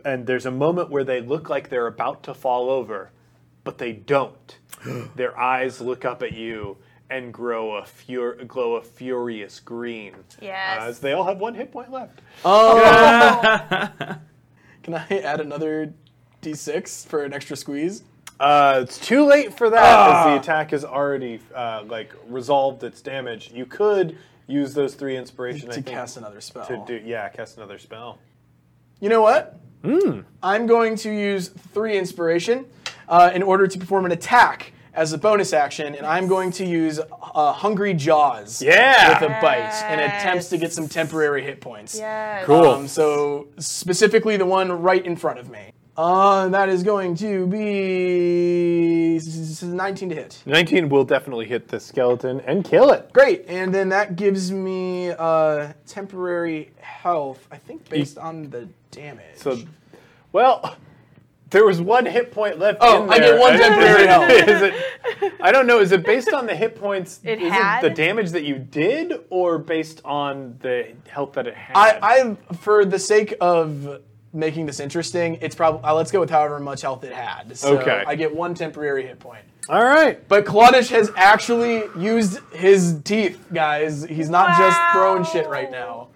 and 0.04 0.26
there's 0.26 0.46
a 0.46 0.50
moment 0.50 0.90
where 0.90 1.04
they 1.04 1.20
look 1.20 1.48
like 1.48 1.68
they're 1.68 1.86
about 1.86 2.24
to 2.24 2.34
fall 2.34 2.68
over, 2.68 3.10
but 3.64 3.78
they 3.78 3.92
don't. 3.92 4.58
Their 5.16 5.38
eyes 5.38 5.80
look 5.80 6.04
up 6.04 6.22
at 6.22 6.32
you 6.32 6.76
and 7.10 7.32
grow 7.32 7.76
a 7.76 7.84
fur- 7.84 8.42
glow 8.44 8.76
a 8.76 8.82
furious 8.82 9.60
green. 9.60 10.14
Yes. 10.40 10.78
As 10.80 10.98
they 11.00 11.12
all 11.12 11.24
have 11.24 11.38
one 11.38 11.54
hit 11.54 11.70
point 11.72 11.90
left. 11.90 12.20
Oh. 12.44 12.78
Can 14.82 14.94
I 14.94 15.06
add 15.08 15.40
another 15.40 15.92
d6 16.42 17.06
for 17.06 17.22
an 17.24 17.32
extra 17.32 17.56
squeeze? 17.56 18.02
Uh, 18.40 18.80
it's 18.82 18.98
too 18.98 19.24
late 19.24 19.54
for 19.54 19.70
that 19.70 20.10
as 20.10 20.24
the 20.26 20.40
attack 20.40 20.72
has 20.72 20.84
already 20.84 21.38
uh, 21.54 21.84
like 21.86 22.12
resolved 22.28 22.82
its 22.82 23.00
damage. 23.00 23.52
You 23.52 23.66
could 23.66 24.18
use 24.48 24.74
those 24.74 24.94
three 24.94 25.16
inspiration 25.16 25.68
I 25.68 25.74
To 25.74 25.82
think, 25.82 25.86
cast 25.86 26.16
another 26.16 26.40
spell. 26.40 26.66
to 26.66 26.82
do 26.86 27.00
yeah, 27.06 27.28
cast 27.28 27.56
another 27.58 27.78
spell. 27.78 28.18
You 29.00 29.08
know 29.10 29.22
what? 29.22 29.60
Hmm. 29.84 30.20
I'm 30.42 30.66
going 30.66 30.96
to 30.96 31.10
use 31.12 31.48
three 31.48 31.96
inspiration 31.98 32.66
uh, 33.08 33.30
in 33.34 33.42
order 33.42 33.66
to 33.66 33.78
perform 33.78 34.04
an 34.06 34.12
attack 34.12 34.72
as 34.94 35.12
a 35.14 35.18
bonus 35.18 35.52
action, 35.54 35.94
and 35.94 36.04
I'm 36.06 36.26
going 36.28 36.50
to 36.52 36.66
use 36.66 37.00
uh, 37.00 37.52
Hungry 37.52 37.94
Jaws 37.94 38.60
Yeah. 38.60 39.08
with 39.20 39.30
a 39.30 39.38
bite 39.40 39.82
in 39.90 39.98
attempts 40.00 40.50
to 40.50 40.58
get 40.58 40.72
some 40.72 40.86
temporary 40.86 41.42
hit 41.42 41.60
points. 41.62 41.96
Yes. 41.98 42.44
Cool. 42.44 42.66
Um, 42.66 42.88
so 42.88 43.48
specifically 43.58 44.36
the 44.36 44.44
one 44.44 44.70
right 44.82 45.04
in 45.04 45.16
front 45.16 45.38
of 45.38 45.48
me. 45.50 45.72
Uh, 45.96 46.48
that 46.48 46.68
is 46.70 46.82
going 46.82 47.14
to 47.14 47.46
be 47.46 49.16
s- 49.16 49.26
s- 49.26 49.62
19 49.62 50.08
to 50.10 50.14
hit. 50.14 50.42
19 50.46 50.88
will 50.88 51.04
definitely 51.04 51.46
hit 51.46 51.68
the 51.68 51.78
skeleton 51.80 52.40
and 52.46 52.64
kill 52.64 52.90
it. 52.92 53.12
Great, 53.12 53.44
and 53.48 53.74
then 53.74 53.88
that 53.90 54.16
gives 54.16 54.50
me 54.52 55.10
uh, 55.10 55.72
temporary 55.86 56.70
health. 56.80 57.46
I 57.50 57.56
think 57.56 57.88
based 57.88 58.16
on 58.18 58.48
the 58.50 58.68
damage. 58.90 59.36
So, 59.36 59.58
well, 60.32 60.76
there 61.52 61.64
was 61.64 61.80
one 61.80 62.04
hit 62.06 62.32
point 62.32 62.58
left 62.58 62.78
Oh, 62.80 63.04
in 63.04 63.10
I 63.10 63.18
get 63.18 63.38
one 63.38 63.54
Is 63.54 63.60
temporary 63.60 64.02
it- 64.02 64.08
health. 64.08 64.30
Is 64.30 64.62
it? 64.62 65.32
I 65.40 65.52
don't 65.52 65.66
know. 65.66 65.78
Is 65.80 65.92
it 65.92 66.04
based 66.04 66.32
on 66.32 66.46
the 66.46 66.54
hit 66.56 66.74
points? 66.76 67.20
It 67.22 67.40
is 67.40 67.52
had? 67.52 67.84
it 67.84 67.88
the 67.88 67.94
damage 67.94 68.30
that 68.32 68.42
you 68.44 68.58
did, 68.58 69.12
or 69.30 69.58
based 69.58 70.00
on 70.04 70.56
the 70.60 70.88
health 71.08 71.34
that 71.34 71.46
it 71.46 71.54
had? 71.54 71.76
I, 71.76 71.98
I, 72.02 72.54
for 72.56 72.84
the 72.84 72.98
sake 72.98 73.34
of 73.40 74.00
making 74.32 74.66
this 74.66 74.80
interesting, 74.80 75.38
it's 75.42 75.54
probably 75.54 75.82
uh, 75.84 75.94
let's 75.94 76.10
go 76.10 76.20
with 76.20 76.30
however 76.30 76.58
much 76.58 76.82
health 76.82 77.04
it 77.04 77.12
had. 77.12 77.56
So 77.56 77.78
Okay. 77.78 78.02
I 78.06 78.14
get 78.16 78.34
one 78.34 78.54
temporary 78.54 79.06
hit 79.06 79.18
point. 79.20 79.42
All 79.68 79.84
right. 79.84 80.26
But 80.26 80.44
Claudish 80.44 80.88
has 80.90 81.10
actually 81.16 81.84
used 81.96 82.40
his 82.52 83.00
teeth, 83.04 83.44
guys. 83.52 84.02
He's 84.04 84.28
not 84.30 84.58
just 84.58 84.80
throwing 84.92 85.24
shit 85.24 85.48
right 85.48 85.70
now. 85.70 86.08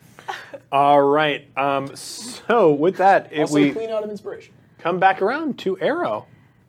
All 0.72 1.00
right. 1.00 1.46
Um, 1.56 1.94
so 1.94 2.72
with 2.72 2.96
that, 2.96 3.28
if 3.32 3.42
Also, 3.42 3.54
we 3.54 3.72
clean 3.72 3.90
out 3.90 4.02
of 4.02 4.10
inspiration. 4.10 4.52
Come 4.86 5.00
back 5.00 5.20
around 5.20 5.58
to 5.58 5.74
Areo. 5.78 6.26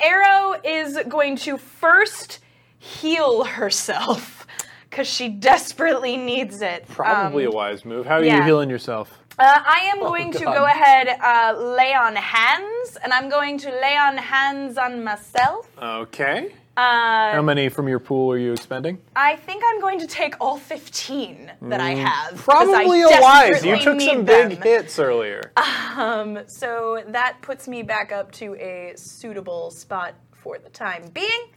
Arrow 0.00 0.54
is 0.64 1.00
going 1.08 1.34
to 1.38 1.58
first 1.58 2.38
heal 2.78 3.42
herself 3.42 4.46
because 4.88 5.08
she 5.08 5.30
desperately 5.30 6.16
needs 6.16 6.62
it. 6.62 6.86
Probably 6.86 7.46
Um, 7.46 7.52
a 7.52 7.56
wise 7.56 7.84
move. 7.84 8.06
How 8.06 8.18
are 8.18 8.24
you 8.24 8.40
healing 8.44 8.70
yourself? 8.70 9.18
Uh, 9.36 9.42
I 9.66 9.90
am 9.92 9.98
going 9.98 10.30
to 10.30 10.44
go 10.44 10.64
ahead, 10.64 11.08
uh, 11.08 11.58
lay 11.76 11.92
on 11.92 12.14
hands, 12.14 12.96
and 13.02 13.12
I'm 13.12 13.28
going 13.28 13.58
to 13.58 13.70
lay 13.70 13.96
on 13.96 14.16
hands 14.16 14.78
on 14.78 15.02
myself. 15.02 15.68
Okay. 15.82 16.52
Uh, 16.78 17.32
How 17.32 17.42
many 17.42 17.68
from 17.68 17.88
your 17.88 17.98
pool 17.98 18.30
are 18.30 18.38
you 18.38 18.52
expending? 18.52 18.98
I 19.16 19.34
think 19.34 19.64
I'm 19.66 19.80
going 19.80 19.98
to 19.98 20.06
take 20.06 20.36
all 20.40 20.56
15 20.56 21.50
that 21.62 21.80
I 21.80 21.90
have. 21.90 22.34
Mm. 22.34 22.36
Probably 22.36 23.02
I 23.02 23.18
a 23.18 23.20
wise. 23.20 23.64
You 23.64 23.80
took 23.80 24.00
some 24.00 24.24
big 24.24 24.62
hits 24.62 24.96
earlier. 25.00 25.50
Um, 25.96 26.38
so 26.46 27.02
that 27.08 27.38
puts 27.42 27.66
me 27.66 27.82
back 27.82 28.12
up 28.12 28.30
to 28.32 28.54
a 28.54 28.92
suitable 28.94 29.72
spot 29.72 30.14
for 30.30 30.60
the 30.60 30.68
time 30.68 31.10
being. 31.12 31.50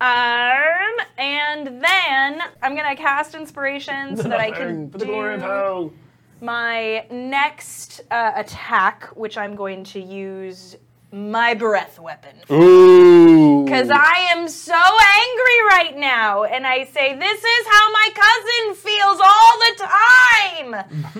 Um, 0.00 1.06
and 1.18 1.66
then 1.84 2.40
I'm 2.62 2.74
gonna 2.74 2.96
cast 2.96 3.34
inspiration 3.34 4.16
so 4.16 4.22
that 4.22 4.40
I 4.40 4.52
can 4.52 4.90
For 4.90 4.96
the 4.96 5.04
glory 5.04 5.34
of 5.34 5.40
do 5.40 5.46
hell. 5.46 5.92
my 6.40 7.04
next 7.10 8.00
uh, 8.10 8.32
attack, 8.36 9.04
which 9.14 9.36
I'm 9.36 9.54
going 9.54 9.84
to 9.84 10.00
use 10.00 10.76
my 11.12 11.54
breath 11.54 11.98
weapon. 11.98 12.36
Ooh. 12.50 13.64
Because 13.64 13.90
I 13.90 14.28
am 14.32 14.48
so 14.48 14.74
angry 14.74 15.60
right 15.70 15.96
now, 15.96 16.44
and 16.44 16.66
I 16.66 16.84
say, 16.84 17.18
This 17.18 17.42
is 17.42 17.66
how 17.66 17.92
my 17.92 18.08
cousin 18.14 18.74
feels 18.74 19.20
all 19.24 19.58
the 19.58 19.74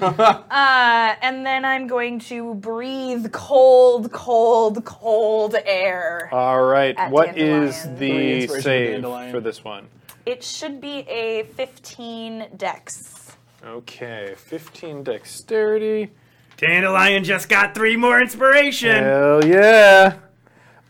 time! 0.02 0.44
uh, 0.50 1.16
and 1.22 1.44
then 1.46 1.64
I'm 1.64 1.86
going 1.86 2.18
to 2.20 2.54
breathe 2.54 3.32
cold, 3.32 4.12
cold, 4.12 4.84
cold 4.84 5.56
air. 5.64 6.28
All 6.32 6.64
right. 6.64 6.96
At 6.96 7.10
What 7.10 7.36
is 7.36 7.82
Dandelion. 7.82 7.96
Three 7.96 8.08
the 8.08 8.34
inspiration 8.34 8.48
for 8.48 8.62
save 8.62 8.90
Dandelion. 8.92 9.32
for 9.32 9.40
this 9.40 9.64
one? 9.64 9.88
It 10.24 10.42
should 10.42 10.80
be 10.80 11.08
a 11.08 11.44
15 11.54 12.48
dex. 12.56 13.36
Okay, 13.64 14.34
15 14.36 15.02
dexterity. 15.04 16.10
Dandelion 16.56 17.22
just 17.24 17.48
got 17.48 17.74
three 17.74 17.96
more 17.96 18.20
inspiration. 18.20 19.02
Hell 19.04 19.44
yeah. 19.44 20.16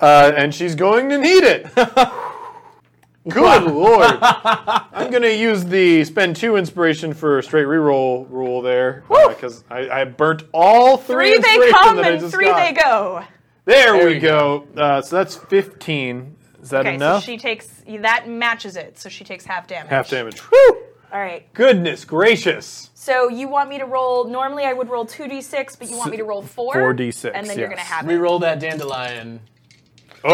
Uh, 0.00 0.32
and 0.36 0.54
she's 0.54 0.74
going 0.74 1.08
to 1.08 1.18
need 1.18 1.42
it. 1.44 1.66
Good 3.28 3.64
lord. 3.64 4.18
I'm 4.20 5.10
going 5.10 5.22
to 5.22 5.34
use 5.36 5.64
the 5.64 6.04
spend 6.04 6.36
two 6.36 6.54
inspiration 6.56 7.12
for 7.12 7.38
a 7.38 7.42
straight 7.42 7.66
reroll 7.66 8.30
rule 8.30 8.62
there. 8.62 9.02
Because 9.28 9.64
I, 9.68 9.88
I 9.90 10.04
burnt 10.04 10.44
all 10.52 10.96
three, 10.96 11.32
Three 11.32 11.58
they 11.58 11.70
come 11.72 11.96
that 11.96 12.04
I 12.04 12.08
and 12.10 12.30
three 12.30 12.44
got. 12.46 12.56
they 12.56 12.72
go. 12.72 13.24
There, 13.64 13.94
There 13.94 14.06
we 14.06 14.14
you 14.14 14.20
go. 14.20 14.68
Uh, 14.76 15.02
so 15.02 15.16
that's 15.16 15.34
15. 15.34 16.36
Is 16.62 16.70
that 16.70 16.86
Okay, 16.86 16.94
enough? 16.94 17.24
so 17.24 17.26
she 17.32 17.36
takes, 17.36 17.66
that 18.00 18.28
matches 18.28 18.76
it, 18.76 18.96
so 18.96 19.08
she 19.08 19.24
takes 19.24 19.44
half 19.44 19.66
damage. 19.66 19.90
Half 19.90 20.08
damage. 20.08 20.38
Whew! 20.38 20.82
All 21.12 21.18
right. 21.20 21.52
Goodness 21.52 22.04
gracious. 22.04 22.90
So 23.06 23.28
you 23.28 23.46
want 23.46 23.68
me 23.70 23.78
to 23.78 23.84
roll? 23.86 24.24
Normally 24.24 24.64
I 24.64 24.72
would 24.72 24.90
roll 24.90 25.06
two 25.06 25.28
d 25.28 25.40
six, 25.40 25.76
but 25.76 25.88
you 25.88 25.96
want 25.96 26.10
me 26.10 26.16
to 26.16 26.24
roll 26.24 26.42
four. 26.42 26.74
4d6, 26.74 27.30
and 27.32 27.46
then 27.46 27.56
you're 27.56 27.68
gonna 27.68 27.80
have 27.80 28.04
it. 28.04 28.12
Reroll 28.12 28.40
that 28.40 28.58
dandelion. 28.58 29.38
Oh! 30.24 30.32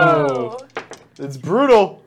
oh! 0.00 0.58
It's 1.18 1.36
brutal. 1.36 2.02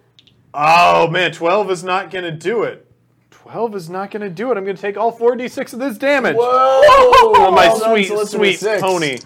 Oh 0.51 1.07
man, 1.11 1.31
12 1.31 1.69
is 1.69 1.83
not 1.83 2.09
going 2.09 2.23
to 2.23 2.31
do 2.31 2.63
it. 2.63 2.87
12 3.29 3.75
is 3.75 3.87
not 3.87 4.09
going 4.09 4.23
to 4.23 4.29
do 4.31 4.51
it. 4.51 4.57
I'm 4.57 4.63
going 4.63 4.77
to 4.77 4.81
take 4.81 4.97
all 4.97 5.15
4d6 5.15 5.73
of 5.73 5.79
this 5.79 5.99
damage. 5.99 6.35
Whoa! 6.35 6.41
Oh, 6.45 7.51
my 7.51 7.67
Well 7.67 7.79
done, 7.79 7.91
sweet, 7.91 8.07
Solicitor 8.07 8.37
sweet 8.37 8.59
Six. 8.59 8.81
pony. 8.81 9.19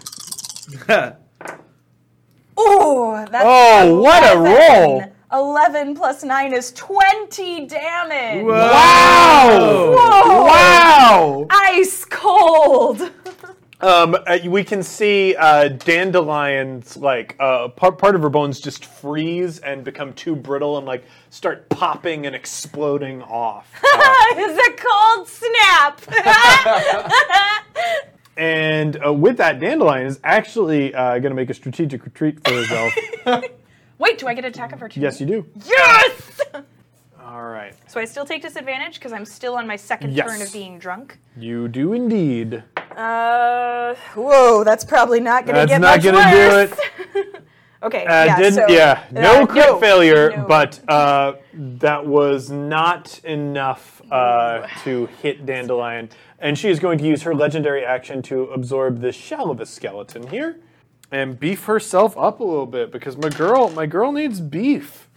Oh, 2.58 3.24
that's 3.30 3.44
Oh, 3.46 4.00
what 4.02 4.22
a 4.22 4.32
11. 4.32 4.44
roll. 4.44 5.12
11 5.32 5.94
plus 5.94 6.24
9 6.24 6.52
is 6.54 6.72
20 6.72 7.66
damage. 7.66 8.44
Wow! 8.44 9.94
Whoa. 9.96 10.44
Wow! 10.44 11.46
Ice 11.50 12.04
cold. 12.04 13.10
Um, 13.80 14.16
uh, 14.26 14.38
we 14.48 14.64
can 14.64 14.82
see 14.82 15.36
uh, 15.36 15.68
Dandelion's 15.68 16.96
like 16.96 17.36
uh, 17.38 17.68
part 17.68 17.96
part 17.96 18.16
of 18.16 18.22
her 18.22 18.28
bones 18.28 18.58
just 18.58 18.84
freeze 18.84 19.60
and 19.60 19.84
become 19.84 20.12
too 20.14 20.34
brittle 20.34 20.78
and 20.78 20.86
like 20.86 21.04
start 21.30 21.68
popping 21.68 22.26
and 22.26 22.34
exploding 22.34 23.22
off. 23.22 23.70
Uh, 24.00 24.14
it's 24.36 24.58
a 24.66 24.72
cold 24.84 25.28
snap. 25.28 26.00
and 28.36 29.04
uh, 29.04 29.12
with 29.12 29.36
that, 29.36 29.60
Dandelion 29.60 30.06
is 30.06 30.18
actually 30.24 30.92
uh, 30.94 31.12
going 31.20 31.30
to 31.30 31.34
make 31.34 31.50
a 31.50 31.54
strategic 31.54 32.04
retreat 32.04 32.38
for 32.44 32.54
herself. 32.54 33.44
Wait, 33.98 34.18
do 34.18 34.26
I 34.26 34.34
get 34.34 34.44
an 34.44 34.50
attack 34.50 34.72
of 34.72 34.80
her 34.80 34.88
too? 34.88 35.00
yes, 35.00 35.20
you 35.20 35.26
do. 35.26 35.46
Yes! 35.66 36.40
All 37.24 37.44
right, 37.44 37.74
So 37.88 38.00
I 38.00 38.06
still 38.06 38.24
take 38.24 38.40
disadvantage 38.40 38.94
because 38.94 39.12
I'm 39.12 39.26
still 39.26 39.54
on 39.56 39.66
my 39.66 39.76
second 39.76 40.14
Yes. 40.14 40.26
turn 40.26 40.40
of 40.40 40.50
being 40.50 40.78
drunk. 40.78 41.18
you 41.36 41.68
do 41.68 41.92
indeed. 41.92 42.62
Uh, 42.96 43.94
whoa, 44.14 44.64
that's 44.64 44.82
probably 44.84 45.20
not 45.20 45.44
going 45.44 45.54
to 45.56 45.66
get 45.66 45.78
the 45.78 45.86
best. 45.86 46.02
That's 46.02 46.04
get 46.04 46.14
not 46.14 46.24
much 46.24 46.34
gonna 46.34 47.14
do 47.14 47.24
worse. 47.26 47.36
okay, 47.82 48.06
Uh, 48.06 48.24
yeah, 48.24 48.36
didn't, 48.38 48.54
so, 48.54 48.66
yeah, 48.70 49.04
no 49.12 49.42
uh, 49.42 49.46
crit 49.46 49.78
failure, 49.78 50.30
no. 50.38 50.46
but 50.46 50.80
uh, 50.88 51.34
that 51.52 52.06
was 52.06 52.50
not 52.50 53.20
enough 53.24 54.00
uh, 54.10 54.66
to 54.84 55.06
hit 55.22 55.44
Dandelion. 55.44 56.08
And 56.38 56.56
she 56.56 56.70
is 56.70 56.80
going 56.80 56.96
to 56.98 57.04
use 57.06 57.22
her 57.24 57.34
legendary 57.34 57.84
action 57.84 58.22
to 58.22 58.44
absorb 58.44 59.00
the 59.00 59.12
shell 59.12 59.50
of 59.50 59.60
a 59.60 59.66
skeleton 59.66 60.26
here 60.28 60.60
and 61.10 61.38
beef 61.38 61.64
herself 61.64 62.16
up 62.16 62.40
a 62.40 62.44
little 62.44 62.66
bit 62.66 62.92
because 62.92 63.16
my 63.16 63.28
girl, 63.30 63.70
my 63.70 63.86
girl 63.86 64.12
needs 64.12 64.40
beef. 64.40 65.08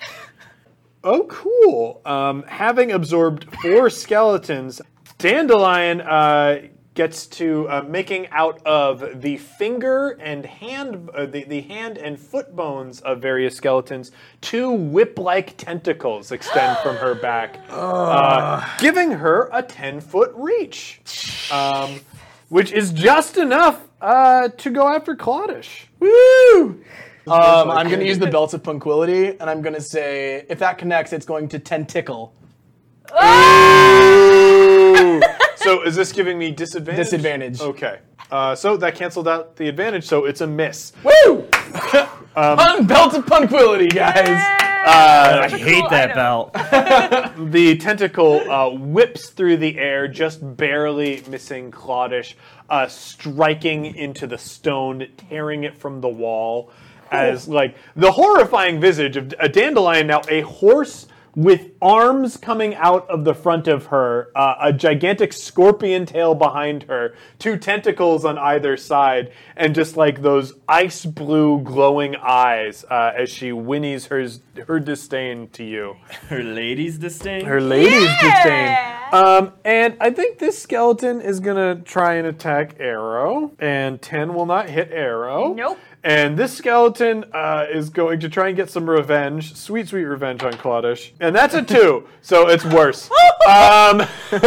Oh, 1.04 1.26
cool. 1.30 2.02
Um, 2.06 2.44
having 2.44 2.92
absorbed 2.92 3.48
four 3.62 3.90
skeletons, 3.90 4.82
Dandelion 5.18 6.02
uh, 6.02 6.68
gets 6.94 7.26
to 7.26 7.68
uh, 7.70 7.82
making 7.88 8.28
out 8.30 8.62
of 8.66 9.22
the 9.22 9.38
finger 9.38 10.10
and 10.20 10.46
hand, 10.46 11.10
uh, 11.16 11.26
the, 11.26 11.44
the 11.46 11.62
hand 11.62 11.98
and 11.98 12.20
foot 12.20 12.56
bones 12.56 13.02
of 13.02 13.22
various 13.22 13.56
skeletons, 13.56 14.12
two 14.42 14.70
whip-like 14.72 15.56
tentacles 15.58 16.32
extend 16.32 16.78
from 16.80 16.98
her 16.98 17.16
back, 17.16 17.60
uh, 17.70 18.64
giving 18.78 19.12
her 19.12 19.50
a 19.54 19.64
10-foot 19.64 20.32
reach, 20.36 21.50
um, 21.52 22.02
which 22.50 22.72
is 22.72 22.92
just 22.92 23.38
enough 23.38 23.88
uh, 24.02 24.50
to 24.50 24.70
go 24.70 24.88
after 24.88 25.16
Clawd'sh. 25.16 25.86
Woo! 26.00 26.82
Um, 27.28 27.70
I'm 27.70 27.88
going 27.88 28.00
to 28.00 28.08
use 28.08 28.18
the 28.18 28.28
belt 28.28 28.54
of 28.54 28.64
punquility, 28.64 29.38
and 29.40 29.50
I'm 29.50 29.62
going 29.62 29.76
to 29.76 29.82
say 29.82 30.46
if 30.50 30.60
that 30.60 30.78
connects, 30.80 31.14
it's 31.14 31.26
going 31.26 31.48
to 31.50 31.60
tentacle. 31.60 32.34
Ooh. 33.14 35.22
so 35.56 35.84
is 35.84 35.96
this 35.96 36.12
giving 36.12 36.40
me 36.40 36.52
disadvantage? 36.52 37.06
Disadvantage. 37.06 37.62
Okay. 37.62 38.00
Uh, 38.32 38.56
so 38.56 38.76
that 38.78 38.96
canceled 38.96 39.28
out 39.28 39.56
the 39.58 39.68
advantage, 39.68 40.06
so 40.06 40.26
it's 40.26 40.42
a 40.42 40.48
miss. 40.48 40.94
Woo! 41.04 41.44
Pun- 42.34 42.88
belt 42.88 43.14
of 43.14 43.26
punquility, 43.26 43.94
guys. 43.94 44.58
I 44.84 45.48
Such 45.50 45.62
a 45.62 45.64
hate 45.64 45.82
cool 45.82 45.90
that 45.90 46.18
item. 46.18 46.18
belt. 46.18 46.56
The 47.52 47.78
tentacle 47.78 48.40
uh, 48.50 48.70
whips 48.70 49.30
through 49.30 49.58
the 49.58 49.78
air, 49.78 50.08
just 50.08 50.40
barely 50.58 51.22
missing 51.30 51.72
Clawd'sh, 51.72 52.34
uh, 52.72 52.88
striking 52.88 53.86
into 53.86 54.26
the 54.26 54.38
stone, 54.38 55.06
tearing 55.18 55.66
it 55.66 55.78
from 55.78 56.00
the 56.00 56.10
wall. 56.10 56.72
As 57.12 57.46
like 57.46 57.76
the 57.98 58.14
horrifying 58.14 58.80
visage 58.80 59.18
of 59.18 59.34
a 59.38 59.50
dandelion, 59.50 60.08
now 60.08 60.22
a 60.30 60.42
horse 60.42 61.08
with 61.36 61.72
arms 61.82 62.36
coming 62.36 62.76
out 62.76 63.10
of 63.10 63.24
the 63.24 63.34
front 63.34 63.68
of 63.68 63.86
her, 63.88 64.30
uh, 64.36 64.56
a 64.62 64.74
gigantic 64.74 65.32
scorpion 65.32 66.06
tail 66.06 66.36
behind 66.36 66.84
her, 66.84 67.14
two 67.40 67.56
tentacles 67.58 68.26
on 68.26 68.38
either 68.38 68.76
side, 68.76 69.32
and 69.56 69.74
just 69.74 69.96
like 69.96 70.22
those 70.22 70.54
ice 70.68 71.06
blue 71.06 71.62
glowing 71.62 72.16
eyes 72.18 72.84
uh, 72.90 73.14
as 73.18 73.30
she 73.30 73.50
whinnies 73.52 74.08
her 74.08 74.28
her 74.68 74.80
disdain 74.80 75.48
to 75.54 75.64
you 75.64 75.96
Her 76.28 76.44
lady's 76.44 76.98
disdain. 76.98 77.46
her 77.46 77.62
lady's 77.62 78.04
Yeah. 78.04 78.20
disdain. 78.22 78.98
Um, 79.14 79.54
and 79.66 79.96
I 80.00 80.12
think 80.12 80.40
this 80.40 80.58
skeleton 80.62 81.22
is 81.22 81.40
gonna 81.40 81.76
try 81.76 82.14
and 82.16 82.28
attack 82.28 82.78
Areo, 82.80 83.52
and 83.60 84.02
ten 84.02 84.34
will 84.34 84.46
not 84.46 84.70
hit 84.70 84.92
Areo. 84.92 85.56
Nope. 85.56 85.78
And 86.04 86.36
this 86.36 86.58
skeleton 86.58 87.26
uh, 87.32 87.68
is 87.72 87.90
going 87.90 88.20
to 88.22 88.30
try 88.30 88.48
and 88.48 88.56
get 88.56 88.72
some 88.72 88.90
revenge, 88.90 89.56
sweet, 89.56 89.88
sweet 89.88 90.06
revenge 90.06 90.42
on 90.42 90.54
Clawd'sh, 90.54 91.12
and 91.20 91.36
that's 91.36 91.54
a 91.54 91.62
two, 91.62 92.08
so 92.22 92.48
it's 92.48 92.66
worse. 92.66 93.10
um, 93.48 94.02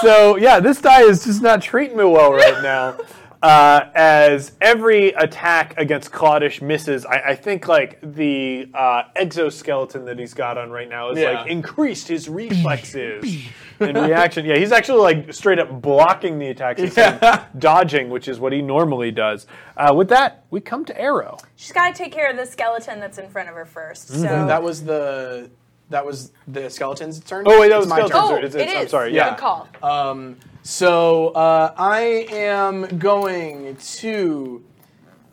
so 0.00 0.36
yeah, 0.36 0.60
this 0.60 0.80
die 0.80 1.02
is 1.02 1.24
just 1.24 1.42
not 1.42 1.60
treating 1.60 1.96
me 1.96 2.04
well 2.04 2.32
right 2.32 2.62
now. 2.62 2.96
Uh, 3.42 3.90
as 3.96 4.52
every 4.60 5.08
attack 5.08 5.74
against 5.76 6.12
Clawd'sh 6.12 6.62
misses, 6.62 7.04
I, 7.04 7.30
I 7.30 7.34
think 7.34 7.66
like 7.66 7.98
the 8.02 8.68
uh, 8.72 9.02
exoskeleton 9.16 10.04
that 10.04 10.16
he's 10.18 10.32
got 10.32 10.56
on 10.56 10.70
right 10.70 10.88
now 10.88 11.10
is 11.10 11.18
Yeah. 11.18 11.40
like 11.40 11.50
increased 11.50 12.06
his 12.06 12.28
reflexes 12.28 13.46
and 13.80 13.96
reaction. 13.96 14.46
Yeah, 14.46 14.56
he's 14.58 14.70
actually 14.70 15.00
like 15.00 15.32
straight 15.34 15.58
up 15.58 15.82
blocking 15.82 16.38
the 16.38 16.48
attacks, 16.50 16.80
instead 16.80 17.20
of 17.20 17.40
dodging, 17.58 18.10
which 18.10 18.28
is 18.28 18.38
what 18.38 18.52
he 18.52 18.62
normally 18.62 19.10
does. 19.10 19.48
Uh, 19.76 19.92
with 19.92 20.08
that, 20.10 20.44
we 20.50 20.60
come 20.60 20.84
to 20.84 20.94
Areo. 20.94 21.40
She's 21.56 21.72
got 21.72 21.92
to 21.92 22.00
take 22.00 22.12
care 22.12 22.30
of 22.30 22.36
the 22.36 22.46
skeleton 22.46 23.00
that's 23.00 23.18
in 23.18 23.28
front 23.28 23.48
of 23.48 23.56
her 23.56 23.66
first. 23.66 24.06
So 24.08 24.22
That 24.22 24.62
was 24.62 24.84
the 24.84 25.50
that 25.92 26.04
was 26.04 26.32
the 26.48 26.68
skeleton's 26.68 27.20
turn. 27.20 27.44
Oh, 27.46 27.60
wait, 27.60 27.68
that 27.68 27.78
was 27.78 27.86
my 27.88 27.96
skeleton's 28.06 28.28
turn. 28.28 28.32
oh, 28.42 28.46
It's- 28.46 28.54
it 28.54 28.60
it's- 28.68 28.82
I'm 28.82 28.88
sorry, 28.88 29.14
yeah. 29.14 29.30
Good 29.30 29.38
call. 29.38 29.68
Um, 29.82 30.36
so 30.62 31.28
uh, 31.28 31.72
I 31.76 32.26
am 32.30 32.98
going 32.98 33.76
to 33.76 34.62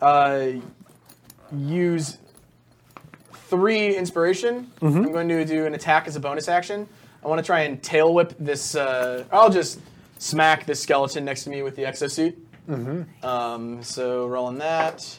uh, 0.00 0.46
use 1.52 2.18
three 3.48 3.96
inspiration. 3.96 4.70
I'm 4.80 5.12
going 5.12 5.28
to 5.28 5.44
do 5.44 5.66
an 5.66 5.74
attack 5.74 6.06
as 6.06 6.16
a 6.16 6.20
bonus 6.20 6.48
action. 6.48 6.88
I 7.24 7.28
want 7.28 7.38
to 7.38 7.44
try 7.44 7.60
and 7.62 7.82
tail 7.82 8.14
whip 8.14 8.34
this. 8.38 8.74
Uh, 8.74 9.24
I'll 9.32 9.50
just 9.50 9.80
smack 10.18 10.66
this 10.66 10.80
skeleton 10.80 11.24
next 11.24 11.44
to 11.44 11.50
me 11.50 11.62
with 11.62 11.76
the 11.76 11.82
exosuit. 11.82 12.36
Um, 13.24 13.82
so 13.82 14.26
rolling 14.26 14.58
that. 14.58 15.18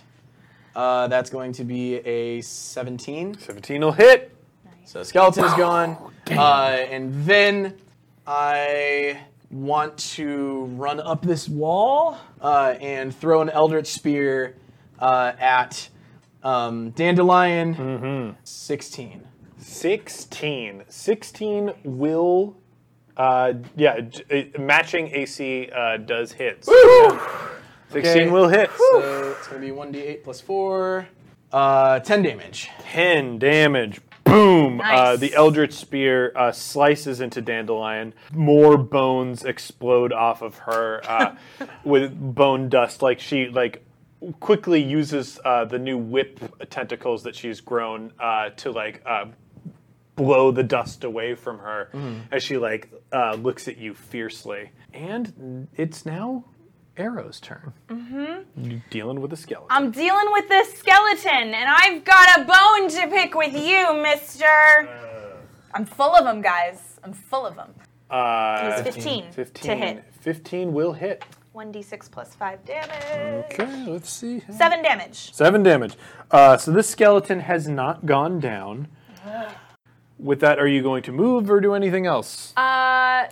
Uh, 0.75 1.07
that's 1.09 1.29
going 1.29 1.51
to 1.53 1.63
be 1.65 1.95
a 1.97 2.39
17. 2.41 3.37
17 3.39 3.81
will 3.81 3.91
hit. 3.91 4.33
So 4.91 5.03
skeleton 5.03 5.45
is 5.45 5.53
gone, 5.53 5.95
uh, 6.31 6.85
and 6.89 7.23
then 7.23 7.75
I 8.27 9.21
want 9.49 9.97
to 10.15 10.65
run 10.75 10.99
up 10.99 11.21
this 11.21 11.47
wall 11.47 12.17
uh, 12.41 12.75
and 12.81 13.15
throw 13.15 13.41
an 13.41 13.49
eldritch 13.49 13.87
spear 13.87 14.57
uh, 14.99 15.31
at 15.39 15.87
um, 16.43 16.89
dandelion. 16.89 18.35
Sixteen. 18.43 19.25
16. 19.59 20.83
16 20.89 21.71
will. 21.85 22.57
Uh, 23.15 23.53
yeah, 23.77 24.01
j- 24.01 24.51
uh, 24.57 24.59
matching 24.61 25.07
AC 25.15 25.69
uh, 25.73 25.95
does 25.95 26.33
hit. 26.33 26.65
So, 26.65 26.73
yeah. 26.73 27.47
16 27.91 28.11
Okay. 28.23 28.29
will 28.29 28.49
hit. 28.49 28.69
So 28.75 29.35
it's 29.37 29.47
gonna 29.47 29.61
be 29.61 29.71
one 29.71 29.93
d8 29.93 30.25
plus 30.25 30.41
four. 30.41 31.07
Uh, 31.53 31.99
Ten 32.01 32.23
damage. 32.23 32.69
10 32.81 33.39
damage. 33.39 34.01
Boom! 34.31 34.81
Uh, 34.81 35.17
the 35.17 35.33
Eldritch 35.33 35.73
Spear 35.73 36.31
uh, 36.35 36.51
slices 36.51 37.19
into 37.19 37.41
Dandelion. 37.41 38.13
More 38.31 38.77
bones 38.77 39.43
explode 39.43 40.13
off 40.13 40.41
of 40.41 40.57
her 40.59 41.01
uh, 41.07 41.35
with 41.83 42.13
bone 42.17 42.69
dust. 42.69 43.01
Like 43.01 43.19
she 43.19 43.49
like 43.49 43.85
quickly 44.39 44.81
uses 44.81 45.39
uh, 45.43 45.65
the 45.65 45.79
new 45.79 45.97
whip 45.97 46.39
tentacles 46.69 47.23
that 47.23 47.35
she's 47.35 47.59
grown 47.59 48.13
uh, 48.19 48.51
to 48.51 48.71
like 48.71 49.01
uh, 49.05 49.25
blow 50.15 50.51
the 50.51 50.63
dust 50.63 51.03
away 51.03 51.35
from 51.35 51.59
her 51.59 51.89
as 52.31 52.43
she 52.43 52.57
like 52.57 52.91
uh, 53.11 53.33
looks 53.33 53.67
at 53.67 53.77
you 53.77 53.93
fiercely. 53.93 54.71
And 54.93 55.67
it's 55.75 56.05
now 56.05 56.45
Areo's 57.01 57.39
turn. 57.39 57.73
Mm-hmm. 57.89 58.63
You're 58.71 58.81
dealing 58.89 59.19
with 59.19 59.33
a 59.33 59.35
skeleton. 59.35 59.67
I'm 59.69 59.91
dealing 59.91 60.31
with 60.31 60.47
this 60.47 60.73
skeleton, 60.77 61.53
and 61.53 61.69
I've 61.69 62.03
got 62.05 62.39
a 62.39 62.43
bone 62.45 62.89
to 62.89 63.07
pick 63.07 63.35
with 63.35 63.53
you, 63.53 64.01
mister. 64.01 64.45
I'm 65.73 65.85
full 65.85 66.15
of 66.15 66.23
them, 66.25 66.41
guys. 66.41 66.99
I'm 67.03 67.13
full 67.13 67.45
of 67.45 67.55
them. 67.55 67.73
Uh, 68.09 68.73
It 68.77 68.85
was 68.85 68.95
15 68.95 69.31
to 69.53 69.75
hit. 69.75 70.03
15 70.21 70.73
will 70.73 70.93
hit. 70.93 71.23
1d6 71.55 72.09
plus 72.11 72.33
5 72.35 72.63
damage. 72.63 73.45
Okay, 73.51 73.85
let's 73.87 74.09
see. 74.09 74.41
7 74.49 74.81
damage. 74.81 75.33
Seven 75.33 75.63
damage. 75.63 75.95
Uh, 76.29 76.55
so 76.57 76.71
this 76.71 76.87
skeleton 76.89 77.39
has 77.41 77.67
not 77.67 78.05
gone 78.05 78.39
down. 78.39 78.87
With 80.19 80.39
that, 80.41 80.59
are 80.59 80.67
you 80.67 80.81
going 80.83 81.01
to 81.03 81.11
move 81.11 81.49
or 81.49 81.59
do 81.59 81.73
anything 81.73 82.05
else? 82.05 82.53
Uh, 82.55 83.25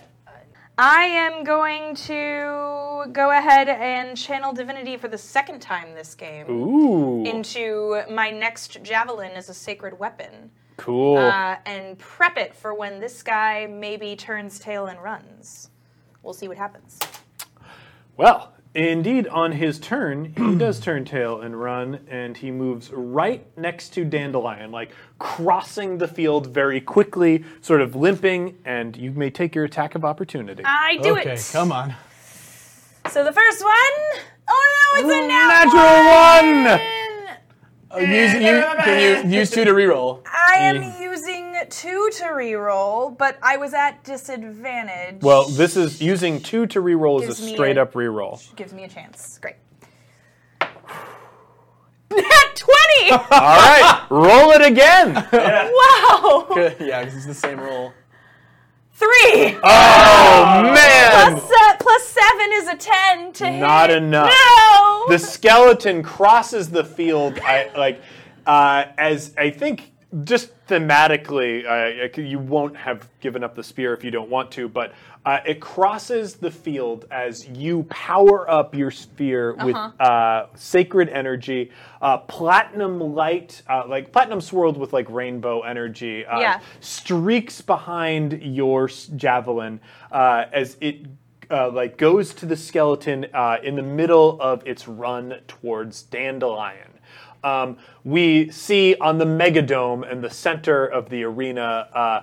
I 0.82 1.02
am 1.02 1.44
going 1.44 1.94
to 2.06 3.04
go 3.12 3.32
ahead 3.32 3.68
and 3.68 4.16
channel 4.16 4.54
divinity 4.54 4.96
for 4.96 5.08
the 5.08 5.18
second 5.18 5.60
time 5.60 5.94
this 5.94 6.14
game 6.14 6.48
Ooh, 6.48 7.22
into 7.22 8.00
my 8.10 8.30
next 8.30 8.82
javelin 8.82 9.32
as 9.32 9.50
a 9.50 9.54
sacred 9.54 9.98
weapon. 9.98 10.50
cool. 10.78 11.18
uh, 11.18 11.56
and 11.66 11.98
prep 11.98 12.38
it 12.38 12.56
for 12.56 12.72
when 12.72 12.98
this 12.98 13.22
guy 13.22 13.66
maybe 13.66 14.16
turns 14.16 14.58
tail 14.58 14.86
and 14.86 14.98
runs. 15.02 15.68
We'll 16.22 16.32
see 16.32 16.48
what 16.48 16.56
happens. 16.56 16.98
well, 18.16 18.54
indeed, 18.74 19.26
on 19.28 19.52
his 19.52 19.78
turn, 19.78 20.34
he 20.36 20.54
does 20.58 20.80
turn 20.80 21.04
tail 21.04 21.40
and 21.40 21.60
run, 21.60 22.00
and 22.08 22.36
he 22.36 22.50
moves 22.50 22.90
right 22.92 23.46
next 23.56 23.90
to 23.94 24.04
Dandelion, 24.04 24.70
like 24.70 24.92
crossing 25.18 25.98
the 25.98 26.08
field 26.08 26.48
very 26.48 26.80
quickly, 26.80 27.44
sort 27.60 27.80
of 27.80 27.94
limping, 27.94 28.58
and 28.64 28.96
you 28.96 29.12
may 29.12 29.30
take 29.30 29.54
your 29.54 29.64
attack 29.64 29.94
of 29.94 30.04
opportunity. 30.04 30.62
I 30.64 30.98
do 31.02 31.16
it. 31.16 31.20
okay, 31.20 31.32
it. 31.34 31.50
come 31.52 31.72
on. 31.72 31.94
So 33.10 33.24
the 33.24 33.32
first 33.32 33.64
one, 33.64 34.22
oh 34.48 34.94
no, 34.94 35.00
it's 35.00 35.24
a 35.24 35.26
nat 35.26 35.64
Natural 35.64 36.76
one! 36.76 37.00
Uh, 37.92 37.96
use, 37.98 38.34
you, 38.34 38.62
can 38.84 39.26
you 39.26 39.38
use 39.38 39.50
two 39.50 39.64
to 39.64 39.72
reroll? 39.72 40.22
I 40.26 40.54
am 40.58 41.02
using 41.02 41.39
two 41.68 42.08
to 42.14 42.24
reroll, 42.24 43.16
but 43.16 43.38
I 43.42 43.56
was 43.56 43.74
at 43.74 44.02
disadvantage. 44.04 45.22
Well, 45.22 45.44
this 45.48 45.76
is 45.76 46.00
using 46.00 46.40
two 46.40 46.66
to 46.68 46.80
reroll 46.80 47.20
Gives 47.20 47.38
is 47.38 47.44
a 47.44 47.46
me 47.46 47.54
straight 47.54 47.76
a- 47.76 47.82
up 47.82 47.92
reroll. 47.94 48.40
gives 48.56 48.72
me 48.72 48.84
a 48.84 48.88
chance. 48.88 49.38
Great. 49.42 49.56
Nat 52.10 52.56
20! 52.56 53.10
All 53.10 53.18
right, 53.30 54.06
roll 54.10 54.50
it 54.52 54.62
again. 54.62 55.14
wow! 55.32 56.46
yeah, 56.80 57.04
because 57.04 57.16
it's 57.16 57.26
the 57.26 57.34
same 57.34 57.60
roll. 57.60 57.92
Three! 58.94 59.56
Oh 59.62 60.62
man! 60.62 61.32
Plus, 61.32 61.50
uh, 61.50 61.76
plus 61.78 62.06
seven 62.06 62.50
is 62.52 62.68
a 62.68 62.76
ten 62.76 63.32
to 63.32 63.46
hit. 63.46 63.60
Not 63.60 63.90
enough. 63.90 64.30
No! 64.30 65.04
the 65.08 65.18
skeleton 65.18 66.02
crosses 66.02 66.70
the 66.70 66.84
field 66.84 67.38
I, 67.42 67.70
like 67.76 68.00
uh, 68.46 68.84
as 68.98 69.34
i 69.38 69.50
think 69.50 69.92
just 70.24 70.50
thematically 70.70 71.66
uh, 71.66 72.20
you 72.20 72.38
won't 72.38 72.76
have 72.76 73.08
given 73.20 73.42
up 73.42 73.56
the 73.56 73.62
spear 73.62 73.92
if 73.92 74.04
you 74.04 74.10
don't 74.10 74.30
want 74.30 74.50
to 74.52 74.68
but 74.68 74.94
uh, 75.26 75.40
it 75.44 75.60
crosses 75.60 76.36
the 76.36 76.50
field 76.50 77.06
as 77.10 77.46
you 77.48 77.82
power 77.90 78.48
up 78.48 78.74
your 78.74 78.90
spear 78.90 79.54
with 79.64 79.74
uh, 80.00 80.46
sacred 80.54 81.08
energy 81.08 81.70
uh, 82.00 82.16
platinum 82.18 83.00
light 83.00 83.62
uh, 83.68 83.82
like 83.88 84.12
platinum 84.12 84.40
swirled 84.40 84.76
with 84.78 84.92
like 84.92 85.10
rainbow 85.10 85.62
energy 85.62 86.24
uh, 86.24 86.38
Yeah. 86.40 86.60
streaks 86.78 87.60
behind 87.60 88.40
your 88.40 88.88
javelin 89.16 89.80
uh, 90.12 90.44
as 90.52 90.76
it 90.80 91.04
uh, 91.50 91.68
like 91.70 91.96
goes 91.98 92.32
to 92.34 92.46
the 92.46 92.56
skeleton 92.56 93.26
uh, 93.34 93.56
in 93.62 93.74
the 93.74 93.82
middle 93.82 94.40
of 94.40 94.64
its 94.66 94.86
run 94.86 95.34
towards 95.48 96.02
Dandelion. 96.04 96.89
Um, 97.42 97.78
we 98.04 98.50
see 98.50 98.96
on 99.00 99.18
the 99.18 99.24
megadome 99.24 100.10
in 100.10 100.20
the 100.20 100.30
center 100.30 100.84
of 100.86 101.08
the 101.08 101.22
arena 101.24 101.88
uh, 101.94 102.22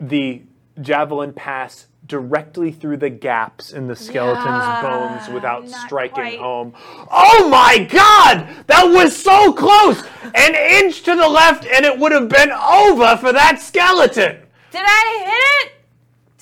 the 0.00 0.42
javelin 0.80 1.32
pass 1.32 1.86
directly 2.06 2.70
through 2.72 2.98
the 2.98 3.08
gaps 3.08 3.72
in 3.72 3.86
the 3.86 3.96
skeleton's 3.96 4.44
Yeah, 4.46 4.82
bones 4.82 5.28
without 5.32 5.68
striking 5.70 6.14
quite. 6.14 6.38
home. 6.38 6.74
Oh 7.10 7.48
my 7.48 7.78
god! 7.78 8.46
That 8.66 8.84
was 8.84 9.16
so 9.16 9.52
close! 9.54 10.02
An 10.34 10.54
inch 10.54 11.02
to 11.04 11.14
the 11.14 11.28
left, 11.28 11.64
and 11.64 11.84
it 11.86 11.98
would 11.98 12.12
have 12.12 12.28
been 12.28 12.50
over 12.50 13.16
for 13.16 13.32
that 13.32 13.58
skeleton! 13.60 14.36
Did 14.70 14.82
I 14.84 15.24
hit 15.24 15.70
it? 15.70 15.73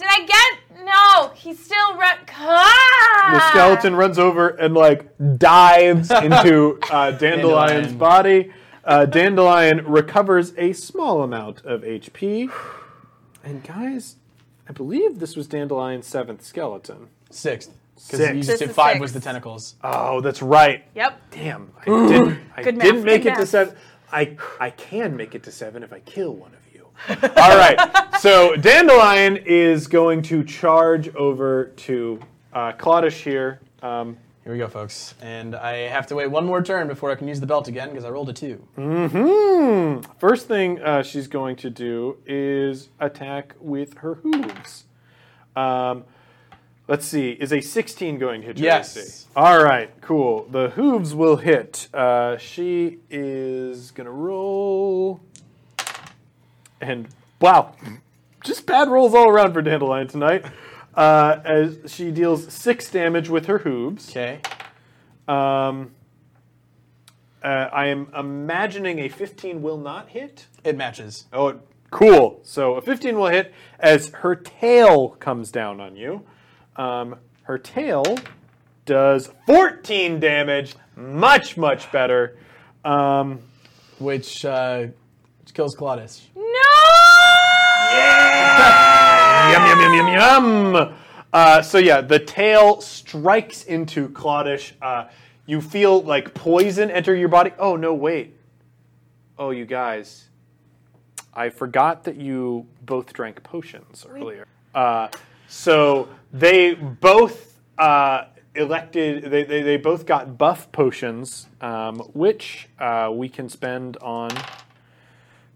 Did 0.02 0.10
I 0.10 0.26
get? 0.26 0.84
No, 0.84 1.32
he's 1.34 1.64
still 1.64 1.94
run. 1.96 2.16
Ah! 2.30 3.30
The 3.34 3.50
skeleton 3.50 3.94
runs 3.94 4.18
over 4.18 4.48
and 4.48 4.74
like 4.74 5.08
dives 5.38 6.10
into 6.10 6.78
uh, 6.90 7.12
Dandelion's 7.12 7.18
Dandelion. 7.92 7.98
body. 7.98 8.52
Uh, 8.84 9.06
Dandelion 9.06 9.86
recovers 9.86 10.52
a 10.58 10.72
small 10.72 11.22
amount 11.22 11.64
of 11.64 11.82
HP. 11.82 12.50
And 13.44 13.64
guys, 13.64 14.16
I 14.68 14.72
believe 14.72 15.18
this 15.18 15.34
was 15.34 15.48
Dandelion's 15.48 16.06
seventh 16.06 16.44
skeleton. 16.44 17.08
Sixth. 17.30 17.72
Because 17.96 18.18
Sixth. 18.20 18.34
you 18.36 18.42
This 18.44 18.58
did 18.60 18.68
is 18.70 18.74
five 18.76 18.92
six. 18.92 19.00
was 19.00 19.12
the 19.12 19.18
tentacles. 19.20 19.74
Oh, 19.82 20.20
that's 20.20 20.40
right. 20.42 20.84
Yep. 20.94 21.20
Damn, 21.32 21.72
I 21.80 21.84
didn't. 21.86 22.38
I 22.56 22.62
Good 22.62 22.76
math, 22.76 22.86
didn't 22.86 23.02
make 23.02 23.22
good 23.24 23.32
it 23.32 23.34
to 23.34 23.40
math. 23.40 23.48
seven. 23.48 23.74
I 24.12 24.36
I 24.60 24.70
can 24.70 25.16
make 25.16 25.34
it 25.34 25.42
to 25.42 25.50
seven 25.50 25.82
if 25.82 25.92
I 25.92 25.98
kill 26.00 26.34
one 26.36 26.50
of 26.52 26.60
you. 26.61 26.61
All 27.36 27.56
right. 27.56 27.78
So 28.20 28.54
Dandelion 28.56 29.36
is 29.38 29.86
going 29.88 30.22
to 30.22 30.44
charge 30.44 31.14
over 31.14 31.66
to 31.66 32.20
uh, 32.52 32.72
Clawd'sh 32.72 33.22
here. 33.22 33.60
Um, 33.82 34.16
Here 34.44 34.52
we 34.52 34.58
go, 34.58 34.68
folks. 34.68 35.14
And 35.20 35.56
I 35.56 35.88
have 35.88 36.06
to 36.08 36.14
wait 36.14 36.28
one 36.30 36.44
more 36.46 36.62
turn 36.62 36.86
before 36.86 37.10
I 37.10 37.14
can 37.16 37.26
use 37.28 37.40
the 37.40 37.46
belt 37.46 37.66
again 37.68 37.88
because 37.90 38.04
I 38.04 38.10
rolled 38.10 38.28
a 38.28 38.32
two. 38.32 38.56
Hmm. 38.76 40.00
First 40.18 40.46
thing 40.46 40.80
uh, 40.82 41.02
she's 41.02 41.26
going 41.26 41.56
to 41.56 41.70
do 41.70 42.18
is 42.26 42.88
attack 43.00 43.54
with 43.60 43.98
her 43.98 44.14
hooves. 44.14 44.84
Um, 45.56 46.04
let's 46.88 47.04
see. 47.06 47.30
Is 47.32 47.52
a 47.52 47.60
16 47.60 48.18
going 48.18 48.40
to 48.42 48.46
hit 48.46 48.58
your 48.58 48.66
Yes. 48.66 48.96
AC? 48.96 49.26
All 49.34 49.62
right. 49.62 49.90
Cool. 50.00 50.46
The 50.50 50.70
hooves 50.70 51.14
will 51.14 51.36
hit. 51.36 51.88
Uh, 51.92 52.36
she 52.36 52.98
is 53.10 53.90
going 53.90 54.06
to 54.06 54.12
roll. 54.12 55.20
And 56.82 57.08
wow, 57.40 57.74
just 58.42 58.66
bad 58.66 58.88
rolls 58.88 59.14
all 59.14 59.28
around 59.28 59.52
for 59.52 59.62
Dandelion 59.62 60.08
tonight. 60.08 60.44
Uh, 60.94 61.40
as 61.44 61.78
she 61.86 62.10
deals 62.10 62.52
six 62.52 62.90
damage 62.90 63.28
with 63.28 63.46
her 63.46 63.58
hooves. 63.58 64.10
Okay. 64.10 64.40
Um, 65.26 65.92
uh, 67.42 67.68
I 67.72 67.86
am 67.86 68.08
imagining 68.16 68.98
a 68.98 69.08
15 69.08 69.62
will 69.62 69.78
not 69.78 70.10
hit. 70.10 70.46
It 70.64 70.76
matches. 70.76 71.26
Oh, 71.32 71.60
cool. 71.90 72.40
So 72.42 72.74
a 72.74 72.82
15 72.82 73.16
will 73.16 73.28
hit 73.28 73.54
as 73.78 74.08
her 74.08 74.34
tail 74.34 75.10
comes 75.10 75.50
down 75.50 75.80
on 75.80 75.96
you. 75.96 76.24
Um, 76.76 77.16
her 77.44 77.58
tail 77.58 78.04
does 78.84 79.30
14 79.46 80.20
damage. 80.20 80.74
Much, 80.94 81.56
much 81.56 81.90
better. 81.90 82.36
Um, 82.84 83.40
Which, 83.98 84.44
uh, 84.44 84.88
which 85.40 85.54
kills 85.54 85.74
Claudius. 85.74 86.28
No. 88.58 89.52
yum, 89.52 89.66
yum, 89.66 89.80
yum, 89.80 89.94
yum, 89.94 90.08
yum. 90.74 90.94
Uh, 91.32 91.62
so 91.62 91.78
yeah, 91.78 92.00
the 92.00 92.18
tail 92.18 92.80
strikes 92.80 93.64
into 93.64 94.08
Clawd'sh. 94.10 94.72
Uh, 94.82 95.08
you 95.46 95.60
feel 95.60 96.02
like 96.02 96.34
poison 96.34 96.90
enter 96.90 97.14
your 97.14 97.28
body. 97.28 97.52
Oh, 97.58 97.76
no, 97.76 97.94
wait. 97.94 98.36
Oh, 99.38 99.50
you 99.50 99.64
guys. 99.64 100.28
I 101.34 101.48
forgot 101.48 102.04
that 102.04 102.16
you 102.16 102.66
both 102.82 103.12
drank 103.12 103.42
potions 103.42 104.06
earlier. 104.08 104.46
Uh, 104.74 105.08
so 105.48 106.08
they 106.32 106.74
both 106.74 107.58
uh, 107.78 108.26
elected, 108.54 109.30
they, 109.30 109.44
they, 109.44 109.62
they 109.62 109.76
both 109.78 110.04
got 110.06 110.36
buff 110.36 110.70
potions, 110.72 111.46
um, 111.60 111.98
which 112.12 112.68
uh, 112.78 113.10
we 113.12 113.28
can 113.28 113.48
spend 113.48 113.96
on. 113.98 114.30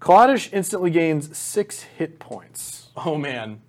Clawd'sh 0.01 0.53
instantly 0.53 0.91
gains 0.91 1.37
six 1.37 1.83
hit 1.83 2.19
points. 2.19 2.91
Oh, 2.97 3.17
man. 3.17 3.61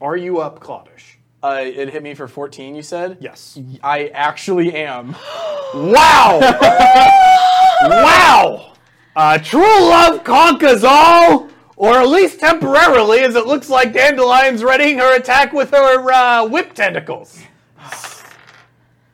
Are 0.00 0.16
you 0.16 0.38
up, 0.40 0.60
Clawd'sh? 0.60 1.16
Uh, 1.42 1.60
it 1.62 1.90
hit 1.90 2.02
me 2.02 2.14
for 2.14 2.26
14, 2.26 2.74
you 2.74 2.82
said? 2.82 3.18
Yes. 3.20 3.58
I 3.82 4.08
actually 4.08 4.74
am. 4.74 5.14
Wow! 5.74 6.38
wow! 7.82 8.74
Uh, 9.16 9.38
true 9.38 9.60
love 9.60 10.22
conquers 10.22 10.84
all, 10.84 11.48
or 11.74 11.94
at 11.96 12.06
least 12.06 12.38
temporarily, 12.38 13.22
as 13.22 13.34
it 13.34 13.46
looks 13.46 13.68
like 13.68 13.92
Dandelion's 13.92 14.62
readying 14.62 14.98
her 14.98 15.16
attack 15.16 15.52
with 15.52 15.72
her 15.72 16.12
uh, 16.12 16.46
whip 16.46 16.74
tentacles. 16.74 17.42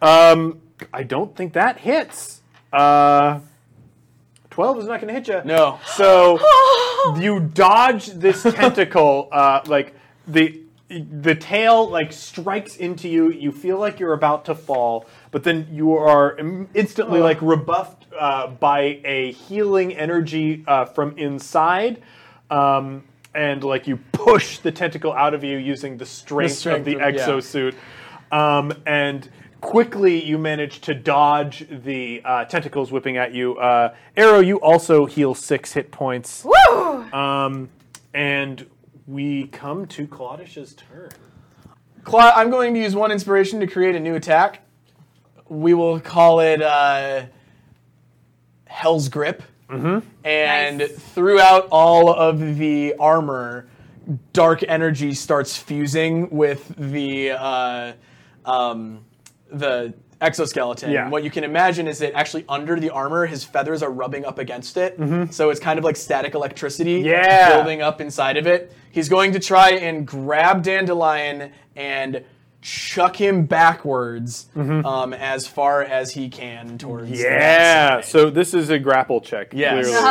Um, 0.02 0.60
I 0.92 1.02
don't 1.02 1.34
think 1.34 1.54
that 1.54 1.78
hits. 1.78 2.42
Uh, 2.72 3.40
12 4.60 4.78
is 4.80 4.86
not 4.88 5.00
going 5.00 5.08
to 5.08 5.14
hit 5.14 5.26
you. 5.26 5.40
No. 5.42 5.80
So 5.86 6.38
you 7.18 7.40
dodge 7.40 8.08
this 8.08 8.42
tentacle, 8.42 9.30
uh, 9.32 9.62
like 9.66 9.94
the 10.28 10.60
the 10.90 11.34
tail 11.34 11.88
like 11.88 12.12
strikes 12.12 12.76
into 12.76 13.08
you. 13.08 13.30
You 13.30 13.52
feel 13.52 13.78
like 13.78 13.98
you're 13.98 14.12
about 14.12 14.44
to 14.46 14.54
fall, 14.54 15.06
but 15.30 15.44
then 15.44 15.66
you 15.72 15.94
are 15.94 16.36
im- 16.36 16.68
instantly 16.74 17.20
like 17.20 17.40
rebuffed 17.40 18.04
uh, 18.18 18.48
by 18.48 19.00
a 19.02 19.32
healing 19.32 19.96
energy 19.96 20.62
uh, 20.66 20.84
from 20.84 21.16
inside. 21.16 22.02
Um, 22.50 23.04
and 23.34 23.64
like 23.64 23.86
you 23.86 23.96
push 24.12 24.58
the 24.58 24.72
tentacle 24.72 25.14
out 25.14 25.32
of 25.32 25.42
you 25.42 25.56
using 25.56 25.96
the 25.96 26.04
strength, 26.04 26.52
strength 26.52 26.80
of 26.80 26.84
the 26.84 26.96
of- 26.96 27.14
yeah. 27.14 27.26
exosuit, 27.26 27.74
um, 28.30 28.74
and 28.84 29.26
quickly 29.60 30.24
you 30.24 30.38
manage 30.38 30.80
to 30.82 30.94
dodge 30.94 31.66
the 31.70 32.22
uh, 32.24 32.44
tentacles 32.46 32.90
whipping 32.90 33.16
at 33.16 33.34
you. 33.34 33.56
Uh, 33.58 33.94
Areo, 34.16 34.44
you 34.44 34.56
also 34.60 35.06
heal 35.06 35.34
six 35.34 35.72
hit 35.72 35.90
points. 35.90 36.44
Woo! 36.44 37.12
Um, 37.12 37.68
and 38.14 38.66
we 39.06 39.46
come 39.48 39.86
to 39.88 40.06
Clawd'sh's 40.06 40.74
turn. 40.74 41.10
Cla- 42.04 42.32
I'm 42.34 42.50
going 42.50 42.74
to 42.74 42.80
use 42.80 42.94
one 42.94 43.12
inspiration 43.12 43.60
to 43.60 43.66
create 43.66 43.94
a 43.94 44.00
new 44.00 44.14
attack. 44.14 44.60
We 45.48 45.74
will 45.74 46.00
call 46.00 46.40
it 46.40 46.62
uh, 46.62 47.24
Hell's 48.66 49.08
Grip. 49.08 49.42
Mm-hmm. 49.68 50.06
And 50.24 50.78
Nice. 50.78 50.90
throughout 50.92 51.68
all 51.70 52.12
of 52.12 52.56
the 52.56 52.94
armor, 52.98 53.68
dark 54.32 54.62
energy 54.66 55.14
starts 55.14 55.56
fusing 55.56 56.28
with 56.30 56.74
the 56.76 57.30
uh, 57.32 57.92
um, 58.44 59.04
the 59.52 59.94
exoskeleton. 60.20 60.90
Yeah. 60.90 61.08
What 61.08 61.24
you 61.24 61.30
can 61.30 61.44
imagine 61.44 61.88
is 61.88 61.98
that 62.00 62.12
actually 62.14 62.44
under 62.48 62.78
the 62.78 62.90
armor, 62.90 63.24
his 63.26 63.42
feathers 63.42 63.82
are 63.82 63.90
rubbing 63.90 64.24
up 64.26 64.38
against 64.38 64.76
it. 64.76 64.98
So 65.32 65.50
it's 65.50 65.60
kind 65.60 65.78
of 65.78 65.84
like 65.84 65.96
static 65.96 66.34
electricity 66.34 67.00
Yeah. 67.00 67.54
building 67.56 67.80
up 67.82 68.00
inside 68.00 68.36
of 68.36 68.46
it. 68.46 68.72
He's 68.92 69.08
going 69.08 69.32
to 69.32 69.38
try 69.40 69.70
and 69.70 70.06
grab 70.06 70.62
Dandelion 70.62 71.52
and 71.74 72.22
chuck 72.60 73.16
him 73.16 73.46
backwards 73.46 74.48
um, 74.54 75.14
as 75.14 75.46
far 75.46 75.82
as 75.82 76.10
he 76.12 76.28
can 76.28 76.76
towards 76.76 77.10
Yeah. 77.10 78.02
side. 78.02 78.04
So 78.04 78.28
this 78.28 78.52
is 78.52 78.68
a 78.68 78.78
grapple 78.78 79.22
check. 79.22 79.54
Yes. 79.54 79.86
Clearly. 79.88 80.02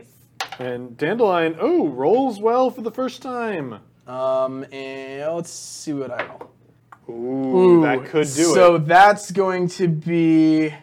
Nice. 0.00 0.04
And 0.60 0.96
Dandelion, 0.96 1.56
oh, 1.58 1.88
rolls 1.88 2.40
well 2.40 2.70
for 2.70 2.80
the 2.82 2.92
first 2.92 3.20
time. 3.22 3.80
Um, 4.06 4.64
and 4.72 5.34
let's 5.34 5.50
see 5.50 5.92
what 5.92 6.12
I 6.12 6.24
roll. 6.24 6.52
Ooh, 7.08 7.82
that 7.82 8.04
could 8.06 8.26
do 8.26 8.28
so 8.44 8.50
it. 8.50 8.54
So 8.54 8.78
that's 8.78 9.30
going 9.30 9.68
to 9.68 9.88
be 9.88 10.74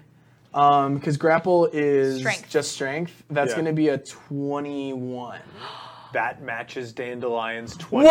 um 0.54 0.96
because 0.96 1.18
grapple 1.18 1.68
is 1.74 2.20
Strength. 2.20 2.50
just 2.50 2.72
strength. 2.72 3.24
That's 3.30 3.50
Yeah. 3.52 3.56
going 3.56 3.66
to 3.66 3.74
be 3.74 3.90
a 3.90 3.98
twenty-one. 3.98 5.40
That 6.14 6.44
matches 6.44 6.94
Dandelion's 6.94 7.76
20. 7.78 8.08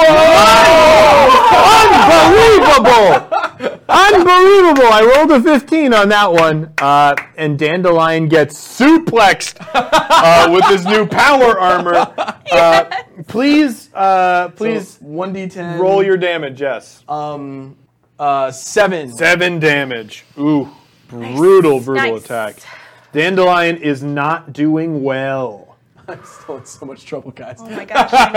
Unbelievable! 2.03 3.29
Unbelievable! 3.89 4.89
I 4.93 5.15
rolled 5.17 5.31
a 5.31 5.41
15 5.41 5.95
on 5.95 6.09
that 6.09 6.33
one. 6.33 6.73
Uh, 6.81 7.15
and 7.37 7.57
Dandelion 7.57 8.27
gets 8.29 8.57
suplexed 8.57 9.57
uh, 9.75 10.51
with 10.53 10.65
his 10.67 10.85
new 10.85 11.07
power 11.07 11.59
armor. 11.61 11.95
Uh, 12.51 12.85
please, 13.29 13.89
uh, 13.95 14.49
please 14.51 14.97
one 15.01 15.33
d10. 15.33 15.79
roll 15.79 16.03
your 16.03 16.17
damage, 16.17 16.61
yes. 16.61 17.05
um 17.09 17.77
uh 18.23 18.51
seven. 18.53 19.11
Seven 19.13 19.59
damage. 19.59 20.25
Ooh, 20.39 20.69
brutal, 21.09 21.81
brutal 21.81 22.15
Nice. 22.15 22.25
attack. 22.25 22.57
Dandelion 23.13 23.77
is 23.79 24.03
not 24.03 24.53
doing 24.53 25.03
well. 25.03 25.77
I'm 26.09 26.25
still 26.25 26.57
in 26.59 26.65
so 26.65 26.87
much 26.87 27.05
trouble, 27.05 27.31
guys. 27.33 27.57
Oh 27.61 27.69
my 27.69 27.85
gosh, 27.85 28.11
I 28.13 28.31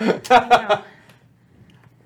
know. 0.00 0.24
I 0.30 0.66
know. 0.68 0.82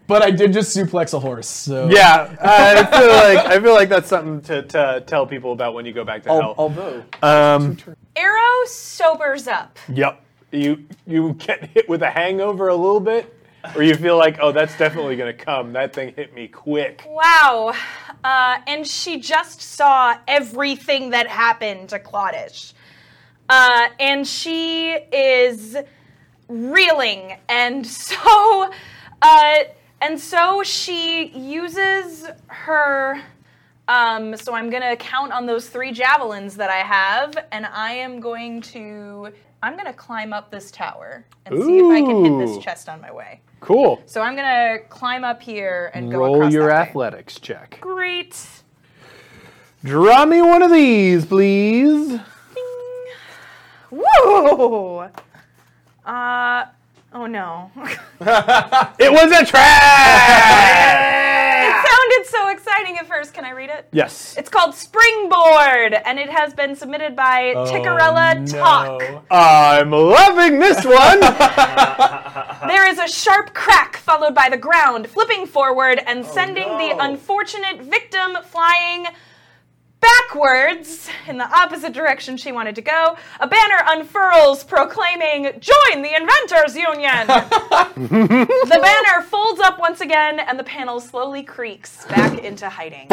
But 0.06 0.22
I 0.22 0.32
did 0.32 0.52
just 0.52 0.76
suplex 0.76 1.14
a 1.14 1.20
horse. 1.20 1.46
So 1.46 1.88
Yeah, 1.88 2.34
I 2.42 2.84
feel 2.98 3.08
like 3.08 3.46
I 3.46 3.60
feel 3.62 3.74
like 3.74 3.88
that's 3.88 4.08
something 4.08 4.40
to, 4.42 4.62
to 4.62 5.04
tell 5.06 5.24
people 5.24 5.52
about 5.52 5.72
when 5.72 5.86
you 5.86 5.92
go 5.92 6.02
back 6.04 6.24
to 6.24 6.30
Al- 6.30 6.40
hell. 6.40 6.54
although 6.58 7.04
Um, 7.22 7.76
Areo 8.16 8.66
sobers 8.66 9.46
up. 9.46 9.78
yep. 9.88 10.20
You 10.50 10.84
you 11.06 11.34
get 11.34 11.62
hit 11.66 11.88
with 11.88 12.02
a 12.02 12.10
hangover 12.10 12.66
a 12.66 12.74
little 12.74 12.98
bit, 12.98 13.32
or 13.74 13.82
you 13.82 13.94
feel 13.94 14.16
like, 14.16 14.38
oh, 14.40 14.52
that's 14.52 14.76
definitely 14.78 15.16
going 15.16 15.36
to 15.36 15.44
come. 15.44 15.72
That 15.72 15.92
thing 15.92 16.14
hit 16.14 16.34
me 16.34 16.48
quick. 16.48 17.04
Wow. 17.08 17.74
Uh, 18.24 18.58
and 18.66 18.86
she 18.86 19.20
just 19.20 19.60
saw 19.60 20.16
everything 20.26 21.10
that 21.10 21.28
happened 21.28 21.90
to 21.90 21.98
Clawd'sh. 21.98 22.72
Uh, 23.48 23.88
and 23.98 24.26
she 24.26 24.92
is 24.92 25.76
reeling. 26.48 27.36
And 27.48 27.86
so, 27.86 28.70
uh, 29.22 29.54
and 30.00 30.18
so 30.20 30.62
she 30.62 31.26
uses 31.26 32.26
her. 32.46 33.20
Um, 33.90 34.36
so 34.36 34.54
I'm 34.54 34.70
gonna 34.70 34.94
count 34.94 35.32
on 35.32 35.46
those 35.46 35.68
three 35.68 35.90
javelins 35.90 36.54
that 36.56 36.70
I 36.70 36.76
have, 36.76 37.36
and 37.50 37.66
I 37.66 37.90
am 37.90 38.20
going 38.20 38.60
to. 38.62 39.32
I'm 39.64 39.76
gonna 39.76 39.92
climb 39.92 40.32
up 40.32 40.48
this 40.52 40.70
tower 40.70 41.26
and 41.44 41.60
see 41.64 41.78
if 41.78 41.90
I 41.90 42.00
can 42.00 42.24
hit 42.24 42.38
this 42.46 42.62
chest 42.64 42.88
on 42.88 43.00
my 43.00 43.10
way. 43.12 43.40
Cool. 43.58 44.00
So 44.06 44.20
I'm 44.22 44.36
gonna 44.36 44.78
climb 44.88 45.24
up 45.24 45.42
here 45.42 45.90
and 45.92 46.08
go 46.08 46.18
Roll 46.18 46.36
across 46.36 46.52
your 46.52 46.68
that 46.68 46.82
way. 46.82 46.88
athletics 46.88 47.40
check. 47.40 47.78
Great. 47.80 48.38
Draw 49.82 50.24
me 50.24 50.40
one 50.40 50.62
of 50.62 50.70
these, 50.70 51.26
please. 51.26 52.20
Whoa. 53.90 55.10
Uh. 56.06 56.66
Oh 57.12 57.26
no. 57.26 57.70
It 59.00 59.10
was 59.10 59.32
a 59.32 59.44
trap! 59.44 60.90
It 61.62 61.88
sounded 61.88 62.26
so 62.26 62.48
exciting 62.50 62.98
at 62.98 63.06
first. 63.08 63.34
Can 63.34 63.44
I 63.44 63.50
read 63.50 63.70
it? 63.70 63.88
yes. 63.92 64.36
It's 64.38 64.48
called 64.48 64.74
Springboard, 64.74 65.94
and 65.94 66.18
it 66.18 66.28
has 66.30 66.54
been 66.54 66.76
submitted 66.76 67.16
by 67.16 67.54
oh, 67.56 67.64
Tickerella 67.64 68.48
Talk. 68.50 69.02
I'm 69.30 69.90
loving 69.90 70.58
this 70.58 70.84
one. 70.84 71.20
There 72.68 72.86
is 72.88 72.98
a 72.98 73.08
sharp 73.08 73.54
crack 73.54 73.96
followed 73.96 74.34
by 74.34 74.50
the 74.50 74.58
ground 74.58 75.08
flipping 75.08 75.46
forward 75.46 75.98
and 76.06 76.24
oh, 76.24 76.34
sending 76.34 76.68
the 76.68 76.90
no. 76.90 76.98
unfortunate 77.00 77.80
victim 77.80 78.36
flying 78.44 79.06
backwards 80.00 81.08
in 81.28 81.36
the 81.38 81.44
opposite 81.56 81.92
direction 81.92 82.36
she 82.36 82.52
wanted 82.52 82.74
to 82.76 82.82
go. 82.82 83.16
A 83.40 83.46
banner 83.46 83.82
unfurls 83.88 84.64
proclaiming, 84.64 85.44
Join 85.60 86.02
the 86.02 86.14
Inventors 86.14 86.74
Union! 86.76 87.26
the 88.10 88.78
banner 88.80 89.22
folds 89.26 89.60
up 89.60 89.78
once 89.78 90.00
again 90.00 90.40
and 90.40 90.58
the 90.58 90.64
panel 90.64 91.00
slowly 91.00 91.42
creaks 91.42 92.06
back 92.06 92.38
into 92.38 92.68
hiding. 92.68 93.06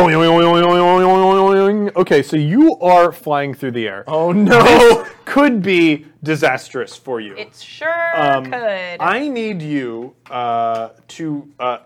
okay, 1.95 2.21
so 2.21 2.35
you 2.37 2.77
are 2.79 3.11
flying 3.11 3.53
through 3.53 3.71
the 3.71 3.87
air. 3.87 4.03
Oh 4.07 4.31
no! 4.31 4.63
This 4.63 5.07
could 5.25 5.61
be 5.61 6.05
disastrous 6.23 6.95
for 6.95 7.19
you. 7.19 7.35
It 7.35 7.55
sure 7.55 8.19
Um, 8.19 8.45
could. 8.45 8.97
I 8.99 9.27
need 9.27 9.61
you 9.61 10.15
uh, 10.29 10.89
to, 11.09 11.47
uh, 11.59 11.79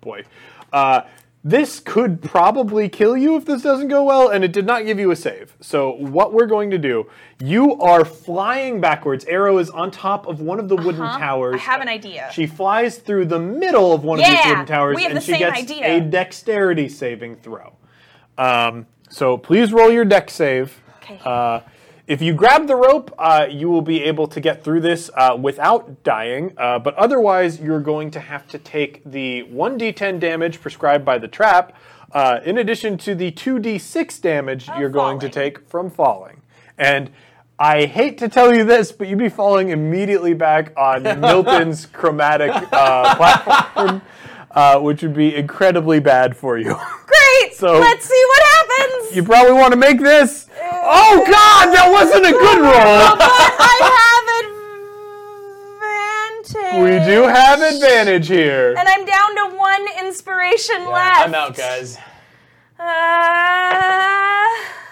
boy, 0.00 0.24
uh, 0.72 1.02
this 1.44 1.80
could 1.80 2.20
probably 2.20 2.88
kill 2.88 3.16
you 3.16 3.36
if 3.36 3.44
this 3.44 3.62
doesn't 3.62 3.88
go 3.88 4.02
well, 4.04 4.28
and 4.28 4.42
it 4.44 4.52
did 4.52 4.66
not 4.66 4.84
give 4.84 4.98
you 4.98 5.10
a 5.12 5.16
save. 5.16 5.56
So 5.60 5.92
what 5.92 6.32
we're 6.32 6.46
going 6.46 6.70
to 6.72 6.78
do, 6.78 7.06
you 7.42 7.78
are 7.80 8.04
flying 8.04 8.80
backwards. 8.80 9.24
Areo 9.24 9.60
is 9.60 9.70
on 9.70 9.90
top 9.90 10.26
of 10.26 10.40
one 10.40 10.58
of 10.58 10.68
the 10.68 10.76
wooden 10.76 11.00
Uh-huh. 11.00 11.18
towers. 11.18 11.54
I 11.54 11.58
have 11.58 11.80
an 11.80 11.88
idea. 11.88 12.28
She 12.32 12.46
flies 12.46 12.98
through 12.98 13.26
the 13.26 13.38
middle 13.38 13.92
of 13.92 14.02
one 14.04 14.18
of 14.18 14.24
these 14.26 14.34
Yeah, 14.34 14.48
wooden 14.50 14.66
towers, 14.66 14.96
we 14.96 15.02
have 15.02 15.12
and 15.12 15.16
the 15.16 15.24
she 15.24 15.32
same 15.32 15.38
gets 15.40 15.58
idea. 15.58 15.96
a 15.96 16.00
dexterity 16.00 16.88
saving 16.88 17.36
throw. 17.36 17.72
Um, 18.36 18.86
so 19.08 19.36
please 19.38 19.72
roll 19.72 19.90
your 19.90 20.04
dex 20.04 20.32
save. 20.34 20.80
Okay. 21.02 21.20
Uh, 21.24 21.60
if 22.08 22.22
you 22.22 22.32
grab 22.32 22.66
the 22.66 22.74
rope, 22.74 23.14
uh, 23.18 23.46
you 23.50 23.68
will 23.68 23.82
be 23.82 24.02
able 24.02 24.26
to 24.28 24.40
get 24.40 24.64
through 24.64 24.80
this 24.80 25.10
uh, 25.14 25.36
without 25.38 26.02
dying, 26.02 26.54
uh, 26.56 26.78
but 26.78 26.94
otherwise, 26.94 27.60
you're 27.60 27.82
going 27.82 28.10
to 28.12 28.18
have 28.18 28.46
to 28.48 28.58
take 28.58 29.02
the 29.04 29.44
1d10 29.52 30.18
damage 30.18 30.62
prescribed 30.62 31.04
by 31.04 31.18
the 31.18 31.28
trap, 31.28 31.76
uh, 32.12 32.40
in 32.46 32.56
addition 32.56 32.96
to 32.96 33.14
the 33.14 33.30
2d6 33.30 34.22
damage 34.22 34.68
you're 34.78 34.88
going 34.88 35.20
to 35.20 35.28
take 35.28 35.68
from 35.68 35.90
falling. 35.90 36.40
And 36.78 37.10
I 37.58 37.84
hate 37.84 38.16
to 38.18 38.28
tell 38.30 38.54
you 38.54 38.64
this, 38.64 38.90
but 38.90 39.08
you'd 39.08 39.18
be 39.18 39.28
falling 39.28 39.68
immediately 39.68 40.32
back 40.32 40.72
on 40.78 41.02
Milton's 41.20 41.84
chromatic 41.84 42.52
uh, 42.72 43.16
platform, 43.16 44.00
uh, 44.52 44.78
which 44.80 45.02
would 45.02 45.14
be 45.14 45.34
incredibly 45.34 46.00
bad 46.00 46.36
for 46.36 46.58
you. 46.58 46.74
Great! 47.06 47.54
so- 47.54 47.78
Let's 47.78 48.04
see 48.06 48.24
what 48.28 48.42
happens! 48.42 49.16
you 49.16 49.22
probably 49.24 49.52
want 49.54 49.72
to 49.72 49.78
make 49.78 50.00
this. 50.00 50.46
Oh 50.60 51.22
God, 51.26 51.72
that 51.74 51.88
wasn't 51.90 52.26
a 52.26 52.32
good 52.32 52.60
roll. 52.62 53.16
but 53.16 53.30
I 53.60 53.78
have 53.98 54.24
advantage. 56.44 56.82
We 56.82 57.12
do 57.12 57.22
have 57.26 57.60
advantage 57.60 58.28
here. 58.28 58.74
And 58.78 58.88
I'm 58.88 59.04
down 59.04 59.36
to 59.50 59.56
one 59.56 59.86
inspiration 60.00 60.90
left. 60.90 61.20
I'm 61.26 61.34
out, 61.34 61.56
guys. 61.56 61.98
Uh, 62.78 62.84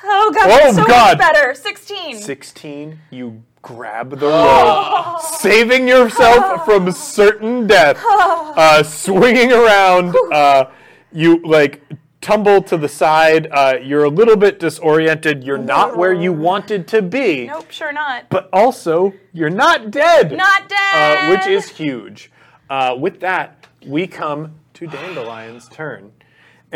oh 0.05 0.33
god, 0.35 0.61
Oh, 0.65 0.73
so 0.73 0.85
God. 0.87 1.19
much 1.19 1.33
better. 1.33 1.55
16. 1.55 2.19
16, 2.21 2.99
you 3.11 3.43
grab 3.63 4.11
the 4.19 4.27
rope, 4.27 5.21
saving 5.21 5.87
yourself 5.89 6.65
from 6.65 6.91
certain 6.93 7.67
death, 7.67 7.99
uh, 8.05 8.83
swinging 8.83 9.53
around. 9.53 10.15
Uh, 10.33 10.71
you 11.13 11.41
like 11.45 11.83
tumble 12.21 12.61
to 12.63 12.77
the 12.77 12.89
side. 12.89 13.49
Uh, 13.53 13.77
you're 13.83 14.05
a 14.05 14.09
little 14.11 14.37
bit 14.37 14.59
disoriented. 14.59 15.45
You're 15.45 15.59
not 15.59 15.97
where 15.97 16.13
you 16.13 16.33
wanted 16.33 16.89
to 16.89 17.03
be, 17.03 17.47
Nope, 17.47 17.71
sure 17.71 17.93
not. 17.93 18.29
but 18.31 18.49
also 18.53 19.13
you're 19.33 19.49
not 19.51 19.91
dead. 19.93 20.33
Not 20.33 20.63
uh, 20.65 20.69
dead. 20.69 21.31
which 21.31 21.47
is 21.47 21.69
huge. 21.69 22.31
Uh, 22.69 22.97
with 22.99 23.21
that, 23.21 23.67
we 23.87 24.07
come 24.09 24.57
to 24.75 24.87
Dandelion's 24.89 25.69
turn. 25.69 26.11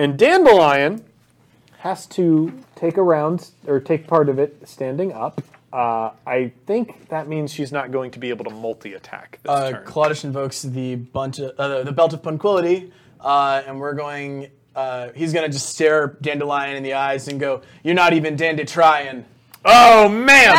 And 0.01 0.19
Dandelion 0.19 1.05
has 1.81 2.07
to 2.07 2.55
take 2.75 2.97
a 2.97 3.03
round, 3.03 3.51
or 3.67 3.81
take 3.81 4.07
part 4.07 4.31
of 4.31 4.39
it 4.39 4.67
standing 4.67 5.13
up. 5.13 5.43
Uh, 5.71 6.13
I 6.27 6.53
think 6.67 7.11
that 7.11 7.29
means 7.29 7.53
she's 7.53 7.71
not 7.71 7.93
going 7.93 8.11
to 8.13 8.19
be 8.19 8.31
able 8.31 8.47
to 8.47 8.51
multi 8.51 8.95
attack 8.95 9.41
this 9.43 9.51
Uh, 9.51 9.71
turn. 9.73 9.85
Claudius 9.85 10.25
invokes 10.25 10.63
the 10.63 10.95
bunch 10.97 11.39
of, 11.39 11.51
uh, 11.59 11.83
the 11.83 11.93
belt 11.93 12.15
of 12.15 12.23
tranquility, 12.23 12.91
uh, 13.21 13.61
and 13.67 13.79
we're 13.79 13.93
going. 13.93 14.49
Uh, 14.75 15.09
he's 15.15 15.35
gonna 15.35 15.51
just 15.51 15.69
stare 15.69 16.17
Dandelion 16.23 16.77
in 16.77 16.83
the 16.83 16.95
eyes 16.95 17.29
and 17.29 17.39
go, 17.39 17.61
"You're 17.83 17.95
not 17.95 18.15
even 18.15 18.37
dandy 18.37 18.65
trying." 18.65 19.27
oh, 19.67 20.09
man! 20.09 20.57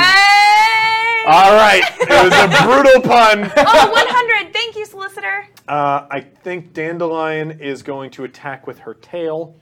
Hey! 1.22 1.28
All 1.28 1.54
right, 1.54 1.84
it 2.00 2.10
was 2.10 2.34
a 2.34 2.66
brutal 2.66 3.02
pun. 3.02 3.44
oh, 3.58 3.92
100. 3.92 4.54
Thank 4.54 4.76
you, 4.76 4.86
solicitor. 4.86 5.48
Uh, 5.68 6.08
I 6.10 6.20
think 6.22 6.74
Dandelion 6.74 7.52
is 7.60 7.84
going 7.84 8.10
to 8.12 8.24
attack 8.24 8.66
with 8.66 8.80
her 8.80 8.96
tail. 8.96 9.56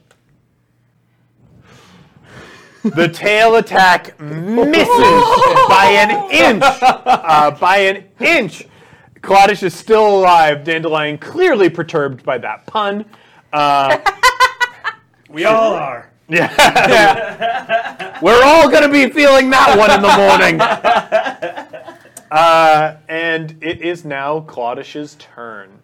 The 2.82 3.08
tail 3.08 3.56
attack 3.56 4.18
misses 4.18 4.86
by 5.68 5.96
an 6.00 6.30
inch. 6.32 6.64
Uh, 6.82 7.50
by 7.50 7.76
an 7.78 8.04
inch. 8.20 8.64
Claudius 9.20 9.62
is 9.62 9.74
still 9.74 10.20
alive. 10.20 10.64
Dandelion 10.64 11.18
clearly 11.18 11.68
perturbed 11.68 12.24
by 12.24 12.38
that 12.38 12.66
pun. 12.66 13.04
Uh, 13.52 13.98
We 15.30 15.44
all 15.44 15.74
are. 15.74 16.10
Yeah. 16.30 18.20
We're 18.22 18.42
all 18.42 18.70
going 18.70 18.82
to 18.82 18.88
be 18.88 19.10
feeling 19.12 19.50
that 19.50 19.76
one 19.76 19.90
in 19.90 20.02
the 20.02 20.16
morning. 20.16 21.86
Uh, 22.30 22.96
and 23.08 23.56
it 23.60 23.82
is 23.82 24.04
now 24.04 24.38
Clawd'sh's 24.40 25.16
turn. 25.16 25.80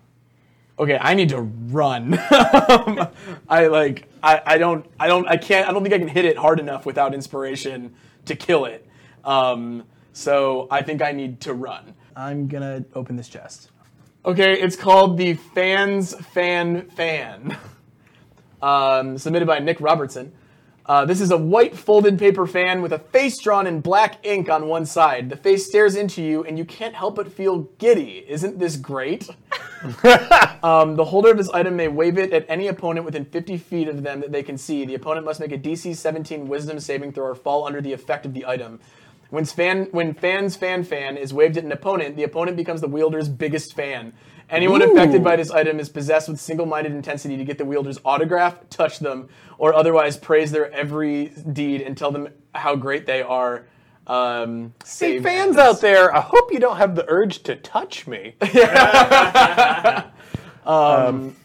Okay, 0.78 0.96
I 1.00 1.14
need 1.14 1.30
to 1.30 1.40
run. 1.40 2.16
I 3.48 3.66
like. 3.66 4.06
I, 4.22 4.42
I 4.46 4.58
don't. 4.58 4.86
I 5.00 5.08
don't. 5.08 5.26
I 5.26 5.38
can't. 5.38 5.68
I 5.68 5.72
don't 5.72 5.82
think 5.82 5.94
I 5.94 5.98
can 5.98 6.06
hit 6.06 6.24
it 6.24 6.36
hard 6.36 6.60
enough 6.60 6.86
without 6.86 7.14
inspiration 7.14 7.94
to 8.26 8.36
kill 8.36 8.66
it. 8.66 8.86
Um, 9.24 9.84
so 10.12 10.68
I 10.70 10.82
think 10.82 11.02
I 11.02 11.12
need 11.12 11.40
to 11.40 11.54
run. 11.54 11.94
I'm 12.14 12.46
gonna 12.46 12.84
open 12.94 13.16
this 13.16 13.28
chest. 13.28 13.70
Okay, 14.24 14.60
it's 14.60 14.76
called 14.76 15.16
the 15.16 15.34
Fans 15.34 16.14
Fan 16.26 16.88
Fan. 16.90 17.56
um, 18.62 19.18
submitted 19.18 19.46
by 19.46 19.58
Nick 19.58 19.80
Robertson. 19.80 20.32
Uh, 20.86 21.04
this 21.04 21.20
is 21.20 21.32
a 21.32 21.36
white 21.36 21.76
folded 21.76 22.16
paper 22.16 22.46
fan 22.46 22.80
with 22.80 22.92
a 22.92 22.98
face 22.98 23.38
drawn 23.40 23.66
in 23.66 23.80
black 23.80 24.24
ink 24.24 24.48
on 24.48 24.68
one 24.68 24.86
side. 24.86 25.28
The 25.28 25.36
face 25.36 25.66
stares 25.66 25.96
into 25.96 26.22
you, 26.22 26.44
and 26.44 26.56
you 26.56 26.64
can't 26.64 26.94
help 26.94 27.16
but 27.16 27.32
feel 27.32 27.62
giddy. 27.78 28.24
Isn't 28.28 28.58
this 28.58 28.76
great? 28.76 29.28
Um, 30.62 30.96
the 30.96 31.04
holder 31.04 31.30
of 31.30 31.36
this 31.36 31.50
item 31.50 31.76
may 31.76 31.86
wave 31.86 32.18
it 32.18 32.32
at 32.32 32.44
any 32.48 32.66
opponent 32.66 33.04
within 33.06 33.24
50 33.24 33.56
feet 33.58 33.86
of 33.86 34.02
them 34.02 34.20
that 34.20 34.32
they 34.32 34.42
can 34.42 34.58
see. 34.58 34.84
The 34.84 34.94
opponent 34.94 35.24
must 35.24 35.38
make 35.38 35.52
a 35.52 35.58
DC 35.58 35.94
17 35.94 36.48
Wisdom 36.48 36.80
saving 36.80 37.12
throw 37.12 37.26
or 37.26 37.34
fall 37.36 37.66
under 37.66 37.80
the 37.80 37.92
effect 37.92 38.26
of 38.26 38.34
the 38.34 38.44
item. 38.46 38.80
When 39.30 39.44
fan 39.44 39.88
when 39.92 40.14
fans 40.14 40.56
fan 40.56 40.82
fan 40.82 41.16
is 41.16 41.32
waved 41.32 41.56
at 41.56 41.64
an 41.64 41.70
opponent, 41.70 42.16
the 42.16 42.24
opponent 42.24 42.56
becomes 42.56 42.80
the 42.80 42.88
wielder's 42.88 43.28
biggest 43.28 43.74
fan. 43.74 44.12
Anyone 44.48 44.80
Ooh. 44.82 44.92
affected 44.92 45.24
by 45.24 45.34
this 45.36 45.50
item 45.50 45.80
is 45.80 45.88
possessed 45.88 46.28
with 46.28 46.40
single-minded 46.40 46.92
intensity 46.92 47.36
to 47.36 47.44
get 47.44 47.58
the 47.58 47.64
wielder's 47.64 47.98
autograph, 48.04 48.58
touch 48.70 49.00
them, 49.00 49.28
or 49.58 49.74
otherwise 49.74 50.16
praise 50.16 50.52
their 50.52 50.70
every 50.72 51.26
deed 51.52 51.80
and 51.82 51.96
tell 51.98 52.12
them 52.12 52.28
how 52.54 52.76
great 52.76 53.06
they 53.06 53.22
are. 53.22 53.66
Um, 54.06 54.72
Hey, 54.84 54.88
save 54.88 55.22
fans 55.24 55.56
ends. 55.56 55.58
out 55.58 55.80
there, 55.80 56.14
I 56.14 56.20
hope 56.20 56.52
you 56.52 56.60
don't 56.60 56.76
have 56.76 56.94
the 56.94 57.04
urge 57.08 57.42
to 57.44 57.56
touch 57.56 58.06
me. 58.06 58.34
Um, 60.66 61.36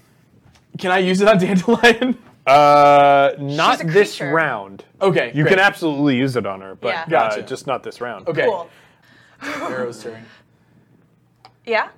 can 0.80 0.90
I 0.90 0.98
use 0.98 1.22
it 1.22 1.28
on 1.28 1.38
Dandelion? 1.38 2.18
Uh, 2.48 3.34
not 3.38 3.80
She's 3.82 3.88
a 3.88 3.94
this 3.94 4.18
creature. 4.18 4.34
round. 4.34 4.84
okay, 5.00 5.28
You 5.36 5.44
great. 5.44 5.52
can 5.58 5.60
absolutely 5.60 6.16
use 6.18 6.36
it 6.36 6.48
on 6.48 6.60
her, 6.62 6.74
but 6.74 6.88
Yeah. 6.88 7.02
uh, 7.04 7.06
Gotcha. 7.08 7.44
just 7.44 7.68
not 7.68 7.84
this 7.84 8.02
round. 8.02 8.28
Okay. 8.28 8.46
Cool. 8.46 8.68
Areo's 9.44 10.02
turn. 10.04 10.26
Yeah? 11.68 11.90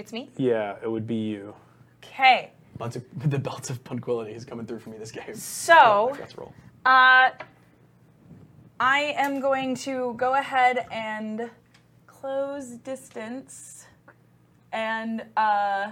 It's 0.00 0.12
me? 0.14 0.30
Yeah, 0.38 0.76
it 0.82 0.90
would 0.90 1.06
be 1.06 1.16
you. 1.16 1.54
Okay. 2.02 2.52
Bunch 2.78 2.96
of, 2.96 3.04
the 3.30 3.38
belt 3.38 3.68
of 3.68 3.84
punquility 3.84 4.34
is 4.34 4.46
coming 4.46 4.64
through 4.64 4.78
for 4.78 4.88
me 4.88 4.96
this 4.96 5.12
game. 5.12 5.34
So, 5.34 6.16
Let's 6.18 6.36
roll. 6.38 6.54
uh, 6.86 7.28
I 8.80 8.98
am 9.18 9.40
going 9.40 9.74
to 9.76 10.14
go 10.16 10.34
ahead 10.34 10.86
and 10.90 11.50
close 12.06 12.68
distance. 12.70 13.86
And 14.72 15.22
uh, 15.36 15.90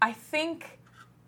I 0.00 0.12
think 0.12 0.78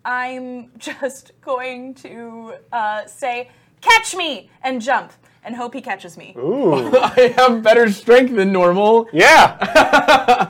I'm 0.05 0.71
just 0.77 1.33
going 1.41 1.95
to 1.95 2.53
uh, 2.71 3.05
say, 3.07 3.51
catch 3.81 4.15
me, 4.15 4.49
and 4.61 4.81
jump, 4.81 5.11
and 5.43 5.53
hope 5.53 5.73
he 5.73 5.81
catches 5.81 6.15
me. 6.17 6.33
Ooh. 6.37 6.95
I 6.97 7.33
have 7.35 7.61
better 7.61 7.91
strength 7.91 8.33
than 8.33 8.53
normal. 8.53 9.09
yeah. 9.11 10.49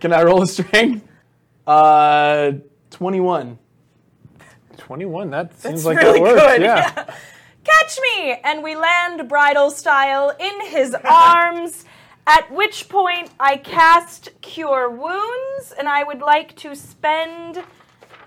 Can 0.00 0.12
I 0.12 0.22
roll 0.22 0.42
a 0.42 0.46
string? 0.46 1.02
Uh, 1.66 2.52
21. 2.90 3.58
21. 4.76 5.30
That 5.30 5.58
seems 5.58 5.80
It's 5.80 5.84
like 5.84 5.98
really 5.98 6.20
that 6.20 6.22
works. 6.22 6.42
good. 6.42 6.60
Yeah. 6.62 6.90
Catch 7.64 7.98
me! 8.00 8.36
And 8.44 8.62
we 8.62 8.76
land 8.76 9.28
bridal 9.28 9.70
style 9.70 10.32
in 10.38 10.66
his 10.68 10.94
arms. 11.04 11.84
At 12.26 12.50
which 12.52 12.88
point 12.88 13.30
I 13.40 13.56
cast 13.56 14.30
Cure 14.42 14.90
Wounds, 14.90 15.72
and 15.78 15.88
I 15.88 16.04
would 16.04 16.20
like 16.20 16.54
to 16.56 16.74
spend 16.76 17.58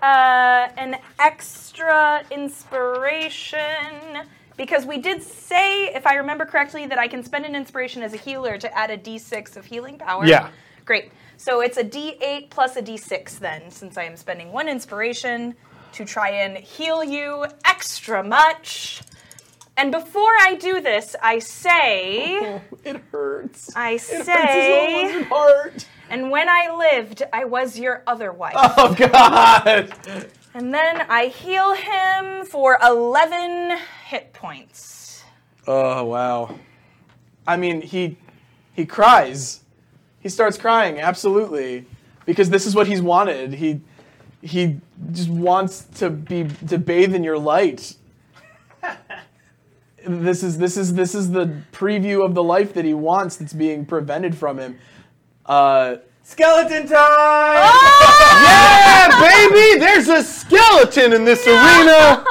uh, 0.02 0.68
an 0.76 0.96
extra 1.20 2.24
inspiration 2.30 4.26
because 4.56 4.84
we 4.84 4.98
did 4.98 5.22
say, 5.22 5.86
if 5.94 6.06
I 6.06 6.14
remember 6.14 6.44
correctly, 6.44 6.86
that 6.86 6.98
I 6.98 7.08
can 7.08 7.22
spend 7.24 7.44
an 7.46 7.54
inspiration 7.54 8.02
as 8.02 8.12
a 8.12 8.16
healer 8.16 8.58
to 8.58 8.76
add 8.78 8.90
a 8.90 8.98
d6 8.98 9.56
of 9.56 9.64
healing 9.64 9.98
power. 9.98 10.26
Yeah. 10.26 10.50
Great. 10.84 11.12
So 11.42 11.60
it's 11.60 11.76
a 11.76 11.82
d8 11.82 12.50
plus 12.50 12.76
a 12.76 12.82
d6 12.82 13.40
then, 13.40 13.68
since 13.68 13.98
I 13.98 14.04
am 14.04 14.16
spending 14.16 14.52
one 14.52 14.68
inspiration 14.68 15.56
to 15.90 16.04
try 16.04 16.30
and 16.30 16.56
heal 16.56 17.02
you 17.02 17.46
extra 17.64 18.22
much. 18.22 19.02
And 19.76 19.90
before 19.90 20.30
I 20.40 20.54
do 20.54 20.80
this, 20.80 21.16
I 21.20 21.40
say, 21.40 22.60
It 22.84 23.02
hurts. 23.10 23.74
I 23.74 23.96
say, 23.96 24.14
it 24.14 24.18
hurts 24.18 24.28
his 24.28 24.36
say, 24.36 25.04
little 25.06 25.24
heart. 25.24 25.88
and 26.08 26.30
when 26.30 26.48
I 26.48 26.76
lived, 26.76 27.24
I 27.32 27.44
was 27.44 27.76
your 27.76 28.04
other 28.06 28.30
wife. 28.32 28.54
Oh, 28.56 28.94
God. 28.96 29.92
And 30.54 30.72
then 30.72 31.00
I 31.08 31.26
heal 31.26 31.74
him 31.74 32.46
for 32.46 32.78
11 32.80 33.78
hit 34.06 34.32
points. 34.32 35.24
Oh, 35.66 36.04
wow. 36.04 36.56
I 37.48 37.56
mean, 37.56 37.80
he 37.80 38.16
he 38.74 38.86
cries. 38.86 39.61
He 40.22 40.28
starts 40.28 40.56
crying, 40.56 41.00
absolutely. 41.00 41.86
Because 42.24 42.50
this 42.50 42.66
is 42.66 42.74
what 42.74 42.86
he's 42.86 43.02
wanted. 43.02 43.54
He 43.54 43.80
he 44.40 44.80
just 45.12 45.28
wants 45.28 45.84
to 45.96 46.10
be 46.10 46.48
to 46.68 46.78
bathe 46.78 47.14
in 47.14 47.24
your 47.24 47.38
light. 47.38 47.96
this 50.06 50.42
is 50.42 50.58
this 50.58 50.76
is 50.76 50.94
this 50.94 51.14
is 51.14 51.32
the 51.32 51.62
preview 51.72 52.24
of 52.24 52.34
the 52.34 52.42
life 52.42 52.74
that 52.74 52.84
he 52.84 52.94
wants 52.94 53.36
that's 53.36 53.52
being 53.52 53.84
prevented 53.84 54.36
from 54.36 54.58
him. 54.58 54.78
Uh, 55.46 55.96
Skeleton 56.22 56.86
time! 56.86 57.70
Yeah, 58.42 59.20
baby! 59.20 59.78
There's 59.78 60.08
a 60.08 60.22
skeleton 60.22 61.12
in 61.12 61.24
this 61.24 61.46
arena! 61.46 62.24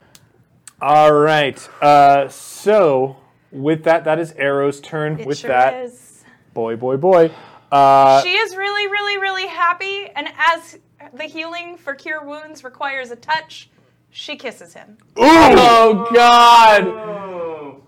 All 0.80 1.12
right. 1.12 1.68
Uh, 1.82 2.28
so, 2.28 3.16
with 3.52 3.84
that, 3.84 4.04
that 4.04 4.18
is 4.18 4.32
Areo's 4.32 4.80
turn. 4.80 5.20
It 5.20 5.26
with 5.26 5.38
sure 5.38 5.48
that, 5.48 5.84
is. 5.84 6.15
Boy, 6.56 6.74
boy, 6.74 6.96
boy. 6.96 7.30
Uh, 7.70 8.22
She 8.22 8.32
is 8.32 8.56
really, 8.56 8.86
really, 8.88 9.18
really 9.18 9.46
happy, 9.46 10.08
and 10.16 10.26
as 10.54 10.78
the 11.12 11.24
healing 11.24 11.76
for 11.76 11.94
cure 11.94 12.24
wounds 12.24 12.64
requires 12.64 13.10
a 13.10 13.16
touch, 13.16 13.68
she 14.08 14.36
kisses 14.36 14.72
him. 14.72 14.96
oh 15.18 16.08
God! 16.14 17.82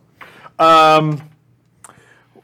Um, 0.58 1.30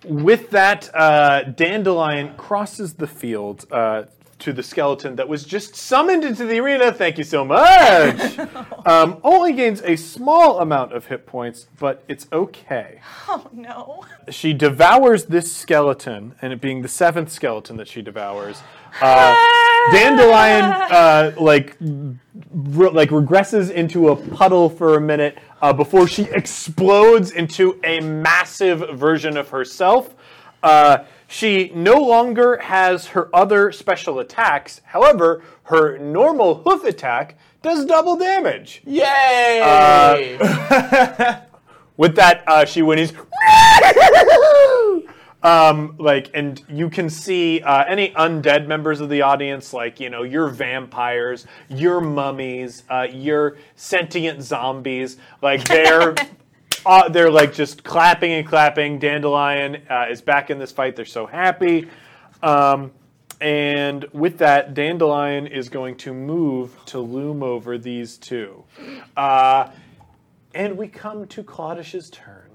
with 0.04 0.48
that, 0.50 0.88
uh, 0.94 1.42
Dandelion 1.42 2.34
crosses 2.38 2.94
the 2.94 3.06
field 3.06 3.66
uh, 3.70 4.04
to 4.44 4.52
the 4.52 4.62
skeleton 4.62 5.16
that 5.16 5.26
was 5.26 5.42
just 5.42 5.74
summoned 5.74 6.22
into 6.22 6.44
the 6.44 6.58
arena. 6.58 6.92
Thank 6.92 7.16
you 7.16 7.24
so 7.24 7.46
much. 7.46 8.38
um, 8.86 9.18
only 9.24 9.54
gains 9.54 9.80
a 9.80 9.96
small 9.96 10.60
amount 10.60 10.92
of 10.92 11.06
hit 11.06 11.26
points, 11.26 11.66
but 11.78 12.04
it's 12.08 12.26
okay. 12.32 13.00
Oh 13.26 13.48
no. 13.52 14.04
She 14.30 14.52
devours 14.52 15.24
this 15.24 15.50
skeleton, 15.50 16.34
and 16.42 16.52
it 16.52 16.60
being 16.60 16.82
the 16.82 16.88
seventh 16.88 17.32
skeleton 17.32 17.78
that 17.78 17.88
she 17.88 18.02
devours. 18.02 18.62
Uh, 19.00 19.34
Dandelion 19.92 20.64
uh, 20.64 21.32
like 21.40 21.76
re- 21.80 22.90
like 22.90 23.08
regresses 23.08 23.70
into 23.70 24.10
a 24.10 24.16
puddle 24.16 24.68
for 24.68 24.96
a 24.96 25.00
minute 25.00 25.38
uh, 25.62 25.72
before 25.72 26.06
she 26.06 26.24
explodes 26.24 27.30
into 27.30 27.80
a 27.82 28.00
massive 28.00 28.96
version 28.98 29.38
of 29.38 29.48
herself. 29.48 30.14
Uh, 30.62 31.04
she 31.26 31.70
no 31.74 31.98
longer 32.00 32.58
has 32.58 33.08
her 33.08 33.34
other 33.34 33.72
special 33.72 34.18
attacks. 34.18 34.80
However, 34.84 35.42
her 35.64 35.98
normal 35.98 36.62
hoof 36.62 36.84
attack 36.84 37.36
does 37.62 37.86
double 37.86 38.16
damage. 38.16 38.82
Yay! 38.84 40.36
With 41.96 42.16
that, 42.16 42.42
uh, 42.46 42.64
she 42.64 42.82
whinnies. 42.82 43.14
um, 45.42 45.94
like, 45.98 46.30
and 46.34 46.62
you 46.68 46.90
can 46.90 47.08
see 47.08 47.62
uh, 47.62 47.84
any 47.84 48.10
undead 48.10 48.66
members 48.66 49.00
of 49.00 49.08
the 49.08 49.22
audience, 49.22 49.72
like 49.72 50.00
you 50.00 50.10
know, 50.10 50.24
your 50.24 50.48
vampires, 50.48 51.46
your 51.68 52.00
mummies, 52.00 52.82
uh, 52.90 53.06
your 53.10 53.56
sentient 53.76 54.42
zombies. 54.42 55.16
Like 55.40 55.64
they're. 55.64 56.14
Uh, 56.86 57.08
they're 57.08 57.30
like 57.30 57.52
just 57.52 57.84
clapping 57.84 58.32
and 58.32 58.46
clapping. 58.46 58.98
Dandelion 58.98 59.82
uh, 59.88 60.06
is 60.10 60.20
back 60.20 60.50
in 60.50 60.58
this 60.58 60.72
fight. 60.72 60.96
They're 60.96 61.04
so 61.04 61.26
happy. 61.26 61.88
Um, 62.42 62.92
and 63.40 64.04
with 64.12 64.38
that, 64.38 64.74
Dandelion 64.74 65.46
is 65.46 65.68
going 65.68 65.96
to 65.98 66.14
move 66.14 66.76
to 66.86 67.00
loom 67.00 67.42
over 67.42 67.78
these 67.78 68.16
two. 68.16 68.64
Uh, 69.16 69.70
and 70.54 70.76
we 70.76 70.88
come 70.88 71.26
to 71.28 71.42
Clawd'sh's 71.42 72.10
turn. 72.10 72.50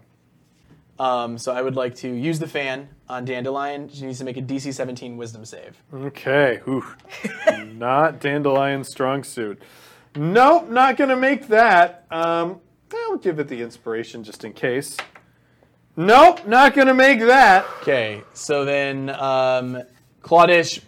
Um, 1.00 1.38
so 1.38 1.54
I 1.54 1.62
would 1.62 1.76
like 1.76 1.96
to 1.96 2.10
use 2.10 2.40
the 2.40 2.48
fan 2.48 2.90
on 3.08 3.24
Dandelion. 3.24 3.90
She 3.90 4.06
needs 4.06 4.20
to 4.20 4.26
make 4.26 4.36
a 4.36 4.42
DC 4.42 4.74
17 4.74 5.16
Wisdom 5.16 5.46
save. 5.46 5.82
Okay, 5.94 6.60
whew. 6.66 6.86
not 7.74 8.20
Dandelion's 8.20 8.90
strong 8.90 9.24
suit. 9.24 9.62
Nope, 10.16 10.70
not 10.70 10.98
gonna 10.98 11.16
make 11.16 11.48
that. 11.48 12.06
Um, 12.12 12.60
I'll 12.94 13.18
give 13.18 13.40
it 13.40 13.48
the 13.48 13.62
inspiration 13.62 14.24
just 14.24 14.44
in 14.44 14.54
case. 14.54 14.98
Nope, 15.96 16.48
not 16.48 16.74
gonna 16.76 16.94
make 16.94 17.20
that. 17.20 17.66
Okay, 17.82 18.22
so 18.34 18.64
then 18.66 19.10
um, 19.10 19.82
Clawd'sh 20.22 20.82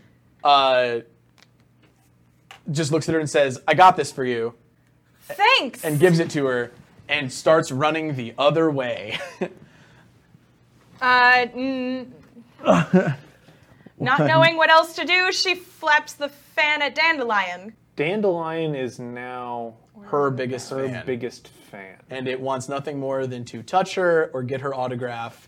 uh, 0.44 1.00
just 2.72 2.92
looks 2.92 3.10
at 3.10 3.14
her 3.16 3.20
and 3.20 3.30
says, 3.30 3.60
"I 3.68 3.74
got 3.74 3.98
this 3.98 4.12
for 4.12 4.24
you," 4.24 4.54
Thanks. 5.28 5.84
and 5.84 6.00
gives 6.00 6.20
it 6.20 6.30
to 6.32 6.46
her, 6.46 6.72
and 7.10 7.32
starts 7.32 7.72
running 7.72 8.16
the 8.16 8.34
other 8.38 8.70
way. 8.72 9.18
Uh, 11.02 11.48
n- 11.56 12.14
not 12.64 14.20
knowing 14.20 14.56
what 14.56 14.70
else 14.70 14.94
to 14.96 15.04
do, 15.04 15.32
she 15.32 15.56
flaps 15.56 16.14
the 16.14 16.30
fan 16.30 16.82
at 16.84 16.94
Dandelion. 16.94 17.74
Dandelion 17.96 18.76
is 18.76 19.00
now 19.00 19.74
her 20.04 20.30
biggest 20.30 20.70
her 20.70 20.88
fan. 20.88 21.06
biggest 21.06 21.48
fan. 21.48 21.98
and 22.10 22.28
it 22.28 22.40
wants 22.40 22.68
nothing 22.68 23.00
more 23.00 23.26
than 23.28 23.46
to 23.46 23.64
touch 23.64 23.96
her 23.96 24.30
or 24.34 24.44
get 24.44 24.62
her 24.62 24.74
autograph. 24.74 25.48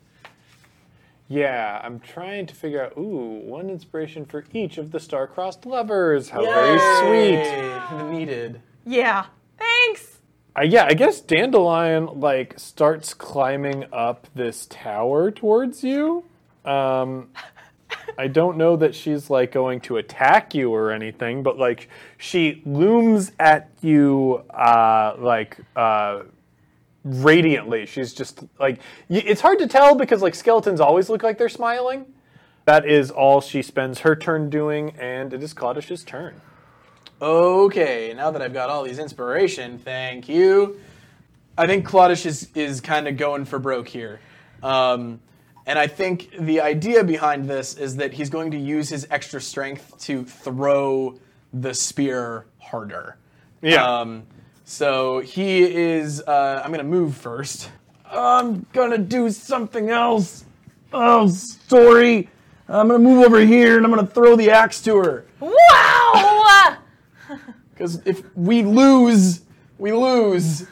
Yeah, 1.29 1.81
I'm 1.83 1.99
trying 1.99 2.45
to 2.47 2.55
figure 2.55 2.83
out. 2.83 2.97
Ooh, 2.97 3.41
one 3.45 3.69
inspiration 3.69 4.25
for 4.25 4.43
each 4.53 4.77
of 4.77 4.91
the 4.91 4.99
star-crossed 4.99 5.65
lovers. 5.65 6.29
How 6.29 6.43
very 6.43 6.79
sweet. 6.99 7.39
Yay! 7.39 8.11
Needed. 8.11 8.61
Yeah. 8.85 9.25
Thanks. 9.57 10.19
Uh, 10.55 10.63
yeah, 10.63 10.85
I 10.85 10.93
guess 10.93 11.21
Dandelion 11.21 12.19
like 12.19 12.59
starts 12.59 13.13
climbing 13.13 13.85
up 13.91 14.27
this 14.35 14.67
tower 14.69 15.31
towards 15.31 15.83
you. 15.83 16.25
Um, 16.65 17.29
I 18.17 18.27
don't 18.27 18.57
know 18.57 18.75
that 18.77 18.93
she's 18.95 19.29
like 19.29 19.51
going 19.51 19.81
to 19.81 19.97
attack 19.97 20.53
you 20.53 20.73
or 20.73 20.91
anything, 20.91 21.43
but 21.43 21.57
like 21.57 21.89
she 22.17 22.61
looms 22.65 23.31
at 23.39 23.69
you 23.81 24.43
uh, 24.49 25.15
like 25.17 25.57
uh, 25.75 26.23
radiantly. 27.03 27.85
She's 27.85 28.13
just 28.13 28.43
like 28.59 28.79
y- 29.09 29.23
it's 29.25 29.41
hard 29.41 29.59
to 29.59 29.67
tell 29.67 29.95
because 29.95 30.21
like 30.21 30.35
skeletons 30.35 30.79
always 30.79 31.09
look 31.09 31.23
like 31.23 31.37
they're 31.37 31.49
smiling. 31.49 32.05
That 32.65 32.87
is 32.87 33.11
all 33.11 33.41
she 33.41 33.61
spends 33.61 33.99
her 33.99 34.15
turn 34.15 34.49
doing, 34.49 34.91
and 34.97 35.33
it 35.33 35.43
is 35.43 35.53
Clawd'sh's 35.53 36.03
turn. 36.03 36.39
Okay, 37.21 38.13
now 38.15 38.31
that 38.31 38.41
I've 38.41 38.53
got 38.53 38.69
all 38.69 38.83
these 38.83 38.99
inspiration, 38.99 39.77
thank 39.79 40.29
you. 40.29 40.79
I 41.57 41.67
think 41.67 41.85
Claudius 41.85 42.25
is, 42.25 42.49
is 42.55 42.81
kind 42.81 43.07
of 43.07 43.15
going 43.15 43.45
for 43.45 43.59
broke 43.59 43.87
here. 43.87 44.19
Um, 44.63 45.19
and 45.65 45.79
I 45.79 45.87
think 45.87 46.29
the 46.39 46.61
idea 46.61 47.03
behind 47.03 47.49
this 47.49 47.75
is 47.75 47.95
that 47.97 48.13
he's 48.13 48.29
going 48.29 48.51
to 48.51 48.57
use 48.57 48.89
his 48.89 49.07
extra 49.09 49.39
strength 49.39 49.97
to 50.01 50.23
throw 50.25 51.17
the 51.53 51.73
spear 51.73 52.45
harder. 52.59 53.17
Yeah. 53.61 53.85
Um, 53.85 54.23
so 54.65 55.19
he 55.19 55.63
is. 55.63 56.21
Uh, 56.21 56.61
I'm 56.63 56.71
gonna 56.71 56.83
move 56.83 57.15
first. 57.15 57.69
I'm 58.05 58.65
gonna 58.73 58.97
do 58.97 59.29
something 59.29 59.89
else. 59.89 60.45
Oh, 60.91 61.27
sorry. 61.27 62.29
I'm 62.67 62.87
gonna 62.87 62.99
move 62.99 63.25
over 63.25 63.39
here 63.39 63.77
and 63.77 63.85
I'm 63.85 63.91
gonna 63.91 64.07
throw 64.07 64.35
the 64.35 64.51
axe 64.51 64.81
to 64.81 64.97
her. 64.97 65.25
Wow! 65.39 66.77
Because 67.73 68.01
if 68.05 68.23
we 68.35 68.61
lose, 68.61 69.41
we 69.79 69.91
lose. 69.91 70.67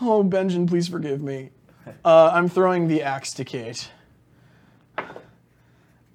Oh, 0.00 0.24
Benjamin, 0.24 0.66
please 0.66 0.88
forgive 0.88 1.22
me. 1.22 1.50
Uh, 2.04 2.30
I'm 2.32 2.48
throwing 2.48 2.88
the 2.88 3.02
axe 3.02 3.34
to 3.34 3.44
Kate. 3.44 3.90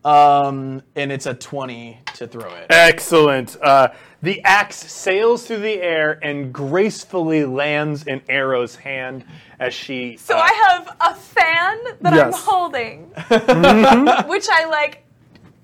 Um, 0.04 0.84
and 0.95 1.12
it's 1.12 1.26
a 1.26 1.34
20 1.34 2.00
to 2.16 2.28
throw 2.28 2.54
it. 2.56 2.68
Excellent. 2.70 3.56
Uh, 3.62 3.90
the 4.22 4.41
axe 4.44 4.76
sails 4.76 5.48
through 5.48 5.60
the 5.60 5.82
air 5.82 6.20
and 6.22 6.54
gracefully 6.54 7.45
lands 7.45 8.04
in 8.06 8.22
Areo's 8.28 8.76
hand 8.76 9.24
as 9.60 9.74
she. 9.74 10.18
So 10.18 10.36
uh, 10.36 10.41
I 10.41 10.70
have 10.70 10.98
a 11.00 11.16
fan 11.16 11.78
that 12.02 12.14
I'm 12.14 12.34
holding, 12.34 13.04
which 14.30 14.48
I 14.52 14.66
like, 14.66 15.06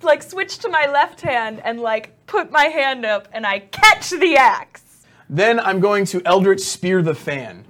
like 0.03 0.23
switch 0.23 0.59
to 0.59 0.69
my 0.69 0.89
left 0.89 1.19
hand 1.21 1.61
and 1.65 1.79
like 1.79 2.25
put 2.25 2.51
my 2.51 2.65
hand 2.65 3.05
up 3.05 3.27
and 3.33 3.45
I 3.45 3.59
catch 3.59 4.11
the 4.11 4.37
axe. 4.37 5.05
Then 5.29 5.59
I'm 5.59 5.79
going 5.79 6.05
to 6.05 6.21
Eldritch 6.25 6.61
Spear 6.61 7.01
the 7.01 7.13
fan. 7.15 7.65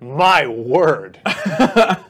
My 0.00 0.46
word. 0.46 1.20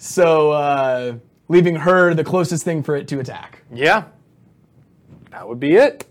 So, 0.00 0.52
uh, 0.52 1.16
leaving 1.48 1.74
her 1.74 2.14
the 2.14 2.22
closest 2.22 2.62
thing 2.64 2.84
for 2.84 2.94
it 2.94 3.08
to 3.08 3.18
attack. 3.18 3.64
yeah. 3.74 4.04
That 5.32 5.48
would 5.48 5.58
be 5.58 5.74
it. 5.74 6.06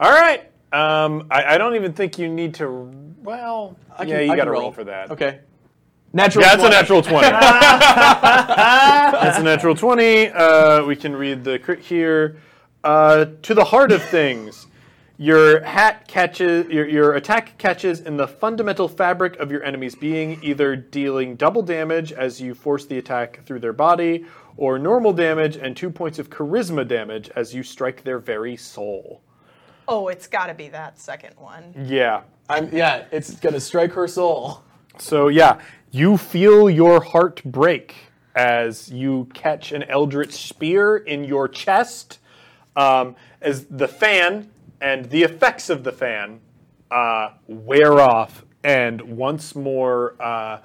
All 0.00 0.10
right. 0.10 0.50
Um, 0.72 1.28
I, 1.30 1.54
I 1.54 1.58
don't 1.58 1.76
even 1.76 1.92
think 1.92 2.18
you 2.18 2.26
need 2.28 2.54
to. 2.54 2.90
Well, 3.22 3.76
I 3.96 4.02
yeah, 4.02 4.16
can- 4.16 4.26
you 4.26 4.32
I 4.32 4.36
got 4.36 4.42
can 4.42 4.46
to 4.46 4.50
roll 4.50 4.72
for 4.72 4.82
that. 4.82 5.12
Okay. 5.12 5.38
Natural 6.12 6.44
Yeah, 6.44 6.56
that's 6.56 6.62
a 6.64 6.66
20. 6.66 6.74
natural 6.76 7.02
20. 7.02 7.20
that's 9.20 9.38
a 9.38 9.42
natural 9.44 9.74
20. 9.76 10.28
Uh, 10.30 10.84
we 10.84 10.96
can 10.96 11.14
read 11.14 11.44
the 11.44 11.60
crit 11.60 11.78
here. 11.78 12.38
Uh, 12.82 13.26
to 13.42 13.54
the 13.54 13.64
heart 13.64 13.92
of 13.92 14.02
things, 14.02 14.66
your 15.20 15.60
hat 15.60 16.08
catches, 16.08 16.66
your, 16.68 16.88
your 16.88 17.12
attack 17.12 17.58
catches 17.58 18.00
in 18.00 18.16
the 18.16 18.26
fundamental 18.26 18.88
fabric 18.88 19.38
of 19.38 19.52
your 19.52 19.62
enemy's 19.62 19.94
being, 19.94 20.42
either 20.42 20.74
dealing 20.74 21.36
double 21.36 21.60
damage 21.60 22.10
as 22.10 22.40
you 22.40 22.54
force 22.54 22.86
the 22.86 22.96
attack 22.96 23.44
through 23.44 23.58
their 23.58 23.74
body, 23.74 24.24
or 24.56 24.78
normal 24.78 25.12
damage 25.12 25.56
and 25.56 25.76
two 25.76 25.90
points 25.90 26.18
of 26.18 26.30
charisma 26.30 26.88
damage 26.88 27.28
as 27.36 27.54
you 27.54 27.62
strike 27.62 28.02
their 28.02 28.18
very 28.18 28.56
soul. 28.56 29.20
Oh, 29.86 30.08
it's 30.08 30.26
got 30.26 30.46
to 30.46 30.54
be 30.54 30.68
that 30.68 30.98
second 30.98 31.34
one. 31.36 31.74
Yeah. 31.86 32.22
I'm, 32.48 32.74
yeah, 32.74 33.04
it's 33.12 33.34
going 33.40 33.52
to 33.52 33.60
strike 33.60 33.92
her 33.92 34.08
soul. 34.08 34.62
So 34.96 35.28
yeah, 35.28 35.60
you 35.90 36.16
feel 36.16 36.70
your 36.70 37.02
heart 37.02 37.42
break 37.44 37.94
as 38.34 38.90
you 38.90 39.28
catch 39.34 39.72
an 39.72 39.82
eldritch 39.82 40.32
spear 40.48 40.96
in 40.96 41.24
your 41.24 41.46
chest, 41.46 42.20
um, 42.74 43.16
as 43.42 43.66
the 43.66 43.88
fan 43.88 44.48
and 44.80 45.10
the 45.10 45.22
effects 45.22 45.70
of 45.70 45.84
the 45.84 45.92
fan 45.92 46.40
uh, 46.90 47.30
wear 47.46 48.00
off, 48.00 48.44
and 48.64 49.00
once 49.02 49.54
more, 49.54 50.20
uh, 50.20 50.60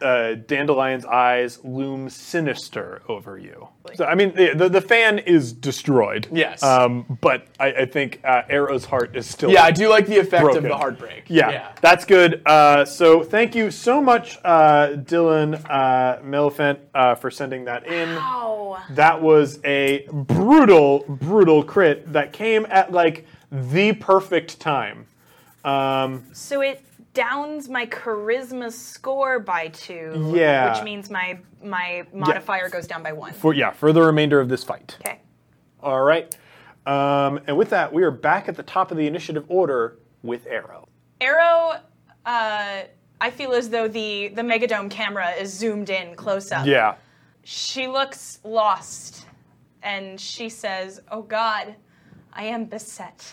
uh, 0.00 0.34
Dandelion's 0.46 1.04
eyes 1.04 1.58
loom 1.64 2.08
sinister 2.08 3.02
over 3.08 3.38
you. 3.38 3.68
So 3.94 4.04
I 4.04 4.14
mean, 4.14 4.34
the 4.34 4.54
the, 4.54 4.68
the 4.68 4.80
fan 4.80 5.18
is 5.18 5.52
destroyed. 5.52 6.28
Yes. 6.32 6.62
Um, 6.62 7.18
but 7.20 7.46
I, 7.58 7.72
I 7.72 7.86
think 7.86 8.20
uh, 8.24 8.42
Areo's 8.48 8.84
heart 8.84 9.16
is 9.16 9.26
still. 9.26 9.50
Yeah, 9.50 9.62
I 9.62 9.70
do 9.70 9.88
like 9.88 10.06
the 10.06 10.18
effect 10.18 10.42
Broken. 10.42 10.64
of 10.64 10.70
the 10.70 10.76
heartbreak. 10.76 11.24
Yeah, 11.28 11.72
that's 11.80 12.04
good. 12.04 12.42
Uh, 12.46 12.84
so 12.84 13.22
thank 13.22 13.54
you 13.54 13.70
so 13.70 14.00
much, 14.02 14.38
uh, 14.44 14.96
Dylan 14.96 15.54
uh, 15.68 16.18
Milifant, 16.22 16.78
uh, 16.94 17.14
for 17.14 17.30
sending 17.30 17.64
that 17.66 17.86
in. 17.86 18.08
Oh. 18.18 18.82
That 18.90 19.20
was 19.22 19.60
a 19.64 20.06
brutal, 20.12 21.04
brutal 21.08 21.62
crit 21.62 22.12
that 22.12 22.32
came 22.32 22.66
at 22.70 22.92
like 22.92 23.26
the 23.52 23.92
perfect 23.92 24.60
time. 24.60 25.06
Um, 25.64 26.24
So 26.32 26.60
it 26.60 26.82
downs 27.20 27.68
my 27.68 27.84
charisma 27.84 28.72
score 28.72 29.38
by 29.38 29.68
two. 29.68 30.32
Yeah. 30.34 30.72
Which 30.72 30.82
means 30.82 31.10
my 31.10 31.38
my 31.62 32.06
modifier 32.14 32.70
goes 32.70 32.86
down 32.86 33.02
by 33.02 33.12
one. 33.12 33.34
for 33.34 33.52
yeah, 33.52 33.72
for 33.72 33.92
the 33.92 34.00
remainder 34.00 34.40
of 34.40 34.48
this 34.48 34.64
fight. 34.64 34.96
Okay. 35.00 35.20
All 35.82 36.00
right. 36.00 36.34
Um, 36.86 37.40
and 37.46 37.58
with 37.58 37.68
that, 37.70 37.92
we 37.92 38.02
are 38.04 38.10
back 38.10 38.48
at 38.48 38.56
the 38.56 38.62
top 38.62 38.90
of 38.90 38.96
the 38.96 39.06
initiative 39.06 39.44
order 39.48 39.98
with 40.22 40.46
Areo. 40.46 40.86
Areo, 41.20 41.80
uh, 42.24 42.82
I 43.20 43.30
feel 43.30 43.52
as 43.52 43.68
though 43.68 43.86
the 43.86 44.28
the 44.28 44.42
Megadome 44.42 44.90
camera 44.90 45.30
is 45.32 45.52
zoomed 45.52 45.90
in 45.90 46.14
close 46.14 46.50
up. 46.50 46.66
Yeah. 46.66 46.94
She 47.44 47.86
looks 47.86 48.38
lost, 48.44 49.26
and 49.82 50.18
she 50.18 50.48
says, 50.48 51.00
"Oh 51.10 51.20
God, 51.20 51.74
I 52.32 52.44
am 52.44 52.64
beset." 52.64 53.30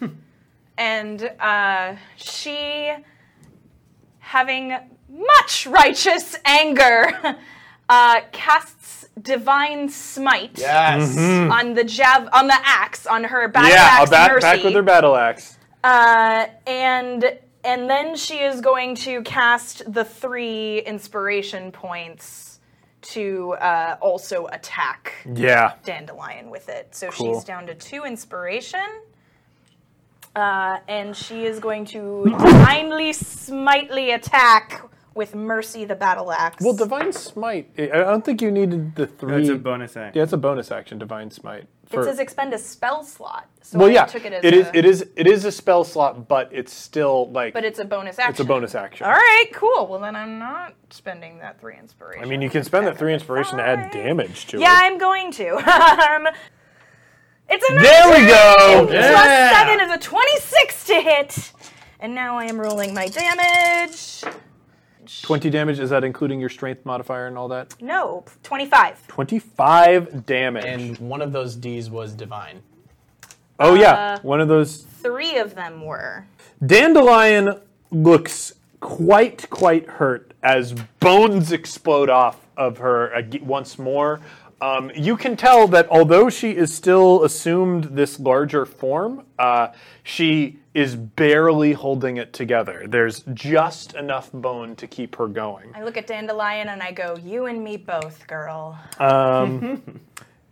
and 0.78 1.32
uh, 1.40 1.96
she, 2.16 2.92
having 4.24 4.74
much 5.08 5.66
righteous 5.66 6.36
anger, 6.44 7.12
uh, 7.88 8.20
casts 8.32 9.06
divine 9.20 9.88
smite 9.88 10.58
Yes. 10.58 11.16
on 11.16 11.74
the 11.74 11.84
jav 11.84 12.28
on 12.32 12.48
the 12.48 12.58
axe 12.64 13.06
on 13.06 13.22
her 13.24 13.46
battle 13.48 13.70
Yeah, 13.70 13.76
axe 13.82 14.00
I'll 14.00 14.06
back, 14.10 14.30
mercy. 14.32 14.40
back 14.42 14.64
with 14.64 14.74
her 14.74 14.82
battle 14.82 15.14
axe. 15.16 15.56
Uh, 15.84 16.46
and 16.66 17.38
and 17.62 17.88
then 17.88 18.16
she 18.16 18.38
is 18.40 18.60
going 18.60 18.94
to 18.96 19.22
cast 19.22 19.90
the 19.92 20.04
three 20.04 20.80
inspiration 20.80 21.70
points 21.70 22.58
to 23.02 23.52
uh, 23.60 23.96
also 24.00 24.46
attack 24.46 25.12
Yeah. 25.34 25.74
Dandelion 25.84 26.50
with 26.50 26.68
it. 26.68 26.94
So 26.94 27.10
Cool. 27.10 27.34
she's 27.34 27.44
down 27.44 27.66
to 27.66 27.74
two 27.74 28.04
inspiration. 28.04 28.80
Uh, 30.36 30.78
and 30.88 31.16
she 31.16 31.44
is 31.44 31.60
going 31.60 31.84
to 31.84 32.24
divinely 32.38 33.12
smitely 33.12 34.10
attack 34.10 34.82
with 35.14 35.32
Mercy 35.34 35.84
the 35.84 35.94
battle 35.94 36.32
axe. 36.32 36.64
Well, 36.64 36.74
divine 36.74 37.12
smite. 37.12 37.70
I 37.78 37.84
I 37.84 37.98
don't 37.98 38.24
think 38.24 38.42
you 38.42 38.50
needed 38.50 38.96
the 38.96 39.06
three. 39.06 39.36
That's 39.36 39.48
a 39.50 39.54
bonus 39.54 39.96
action. 39.96 40.18
Yeah, 40.18 40.24
it's 40.24 40.32
a 40.32 40.36
bonus 40.36 40.72
action, 40.72 40.98
divine 40.98 41.30
smite. 41.30 41.62
it 41.62 41.68
for- 41.88 42.02
says 42.04 42.18
expend 42.18 42.52
a 42.52 42.58
spell 42.58 43.04
slot. 43.04 43.48
So 43.62 43.78
well, 43.78 43.88
I 43.88 43.92
yeah, 43.92 44.06
took 44.06 44.24
it 44.24 44.32
as 44.32 44.44
it 44.44 44.52
a, 44.54 44.56
is. 44.58 44.70
It 44.74 44.84
is. 44.84 45.06
It 45.14 45.26
is 45.28 45.44
a 45.44 45.52
spell 45.52 45.84
slot, 45.84 46.26
but 46.26 46.48
it's 46.50 46.72
still 46.74 47.30
like 47.30 47.54
But 47.54 47.64
it's 47.64 47.78
a 47.78 47.84
bonus 47.84 48.18
action. 48.18 48.32
it's 48.32 48.40
a 48.40 48.44
bonus 48.44 48.74
action. 48.74 49.06
All 49.06 49.12
right, 49.12 49.46
cool. 49.52 49.86
Well, 49.86 50.00
then 50.00 50.16
I'm 50.16 50.40
not 50.40 50.74
spending 50.90 51.38
that 51.38 51.60
three 51.60 51.76
inspiration. 51.78 52.24
I 52.24 52.26
mean, 52.26 52.42
you 52.42 52.50
can 52.50 52.64
spend 52.64 52.84
that 52.88 52.98
three 52.98 53.14
inspiration 53.14 53.58
to 53.58 53.62
add 53.64 53.92
damage 53.92 54.46
to 54.46 54.58
Yeah, 54.58 54.72
it. 54.76 54.82
I'm 54.92 54.98
going 54.98 55.30
to. 55.32 56.32
it's 57.48 57.70
a 57.70 57.74
There 57.74 58.08
we 58.10 58.26
go. 58.26 58.88
Yeah. 58.92 59.52
seven 59.52 59.80
is 59.86 59.92
a 59.92 59.98
26 59.98 60.84
to 60.86 60.94
hit. 61.00 61.52
And 62.00 62.14
now 62.14 62.36
I 62.38 62.44
am 62.44 62.60
rolling 62.60 62.92
my 62.94 63.06
damage. 63.08 64.22
Twenty 65.22 65.50
damage. 65.50 65.78
Is 65.80 65.90
that 65.90 66.02
including 66.04 66.40
your 66.40 66.48
strength 66.48 66.84
modifier 66.86 67.26
and 67.26 67.36
all 67.36 67.48
that? 67.48 67.80
No, 67.80 68.24
25. 68.42 69.06
Twenty-five 69.06 70.24
damage. 70.26 70.64
And 70.64 70.98
one 70.98 71.20
of 71.22 71.32
those 71.32 71.56
D's 71.56 71.90
was 71.90 72.12
divine. 72.14 72.62
oh 73.60 73.74
yeah, 73.74 73.92
uh, 73.92 74.18
one 74.20 74.40
of 74.40 74.48
those. 74.48 74.78
Three 74.82 75.36
of 75.38 75.54
them 75.54 75.84
were. 75.84 76.26
Dandelion 76.64 77.60
looks 77.90 78.54
quite, 78.80 79.48
quite 79.50 79.86
hurt 79.88 80.32
as 80.42 80.72
bones 81.00 81.52
explode 81.52 82.08
off 82.08 82.40
of 82.56 82.78
her 82.78 83.26
once 83.42 83.78
more. 83.78 84.20
Um, 84.60 84.90
you 84.94 85.16
can 85.16 85.36
tell 85.36 85.68
that 85.68 85.88
although 85.90 86.30
she 86.30 86.52
is 86.52 86.72
still 86.72 87.24
assumed 87.24 87.84
this 87.84 88.18
larger 88.18 88.64
form, 88.64 89.24
uh, 89.38 89.68
she 90.02 90.58
is 90.72 90.96
barely 90.96 91.72
holding 91.72 92.16
it 92.16 92.32
together. 92.32 92.84
There's 92.88 93.24
just 93.34 93.94
enough 93.94 94.30
bone 94.32 94.74
to 94.76 94.86
keep 94.86 95.16
her 95.16 95.28
going. 95.28 95.70
I 95.74 95.82
look 95.82 95.96
at 95.96 96.06
Dandelion 96.06 96.68
and 96.68 96.82
I 96.82 96.92
go, 96.92 97.16
You 97.22 97.46
and 97.46 97.62
me 97.62 97.76
both, 97.76 98.26
girl. 98.26 98.78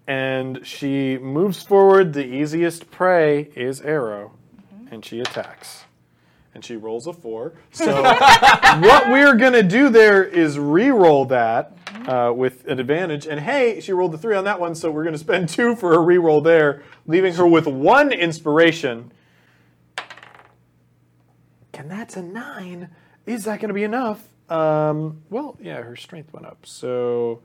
And 0.06 0.66
she 0.66 1.16
moves 1.18 1.62
forward. 1.62 2.12
The 2.12 2.26
easiest 2.26 2.90
prey 2.90 3.50
is 3.54 3.80
Areo, 3.80 4.32
and 4.90 5.04
she 5.04 5.20
attacks. 5.20 5.84
And 6.54 6.64
she 6.64 6.76
rolls 6.76 7.06
a 7.06 7.12
four. 7.12 7.54
So 7.72 8.02
what 8.02 9.10
we're 9.10 9.36
gonna 9.36 9.62
do 9.62 9.88
there 9.88 10.22
is 10.22 10.58
re-roll 10.58 11.24
that 11.26 11.76
uh, 12.06 12.32
with 12.34 12.66
an 12.66 12.78
advantage. 12.78 13.26
And 13.26 13.40
hey, 13.40 13.80
she 13.80 13.92
rolled 13.92 14.14
a 14.14 14.18
three 14.18 14.36
on 14.36 14.44
that 14.44 14.60
one, 14.60 14.74
so 14.74 14.90
we're 14.90 15.04
gonna 15.04 15.16
spend 15.18 15.48
two 15.48 15.74
for 15.74 15.94
a 15.94 15.98
re-roll 15.98 16.40
there, 16.42 16.82
leaving 17.06 17.34
her 17.34 17.46
with 17.46 17.66
one 17.66 18.12
inspiration. 18.12 19.12
can 21.72 21.88
that's 21.88 22.16
a 22.16 22.22
nine. 22.22 22.90
Is 23.26 23.44
that 23.44 23.60
going 23.60 23.68
to 23.68 23.74
be 23.74 23.84
enough? 23.84 24.28
Um, 24.50 25.22
well, 25.30 25.56
yeah, 25.60 25.80
her 25.82 25.96
strength 25.96 26.32
went 26.32 26.44
up. 26.44 26.66
So 26.66 27.40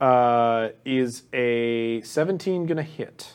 uh, 0.00 0.68
is 0.84 1.22
a 1.32 2.02
17 2.02 2.66
going 2.66 2.76
to 2.76 2.82
hit? 2.82 3.34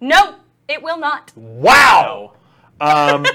No, 0.00 0.36
it 0.68 0.82
will 0.82 0.98
not. 0.98 1.32
Wow. 1.36 2.32
Um, 2.80 3.26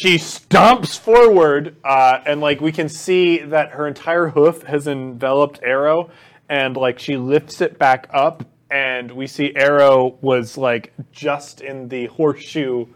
she 0.00 0.14
stomps 0.16 0.98
forward, 0.98 1.76
uh, 1.84 2.20
and 2.24 2.40
like 2.40 2.60
we 2.60 2.70
can 2.70 2.88
see 2.88 3.38
that 3.38 3.70
her 3.70 3.86
entire 3.88 4.28
hoof 4.28 4.62
has 4.62 4.86
enveloped 4.86 5.60
Areo, 5.62 6.10
and 6.48 6.76
like 6.76 6.98
she 6.98 7.16
lifts 7.16 7.60
it 7.60 7.78
back 7.78 8.08
up, 8.12 8.44
and 8.70 9.10
we 9.10 9.26
see 9.26 9.52
Areo 9.54 10.16
was 10.22 10.56
like 10.56 10.92
just 11.10 11.60
in 11.62 11.88
the 11.88 12.06
horseshoe 12.06 12.86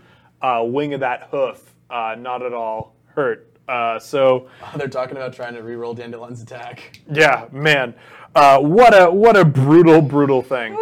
uh, 0.42 0.62
wing 0.64 0.94
of 0.94 1.00
that 1.00 1.28
hoof, 1.30 1.74
uh, 1.90 2.14
not 2.16 2.42
at 2.42 2.52
all 2.52 2.94
hurt. 3.06 3.48
Uh, 3.68 3.98
so 3.98 4.48
They're 4.76 4.88
talking 4.88 5.16
about 5.16 5.32
trying 5.32 5.54
to 5.54 5.62
re-roll 5.62 5.96
Dandelion's 5.96 6.42
attack. 6.42 7.00
yeah, 7.10 7.46
man, 7.50 7.94
uh, 8.34 8.58
what 8.60 8.92
a 8.98 9.10
what 9.10 9.36
a 9.36 9.44
brutal, 9.44 10.00
brutal 10.02 10.42
thing. 10.42 10.74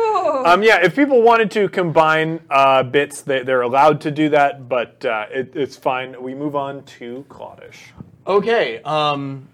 Um, 0.46 0.62
yeah, 0.62 0.82
if 0.84 0.94
people 0.94 1.22
wanted 1.22 1.50
to 1.52 1.68
combine 1.68 2.40
uh, 2.48 2.82
bits, 2.82 3.20
they, 3.22 3.42
they're 3.42 3.60
allowed 3.62 4.00
to 4.02 4.10
do 4.10 4.28
that, 4.30 4.68
but 4.68 5.04
uh, 5.04 5.26
it, 5.30 5.52
it's 5.54 5.76
fine. 5.76 6.22
We 6.22 6.34
move 6.34 6.54
on 6.56 6.84
to 6.98 7.24
Clawd'sh. 7.28 7.76
Okay. 8.26 8.80
Um. 8.84 9.48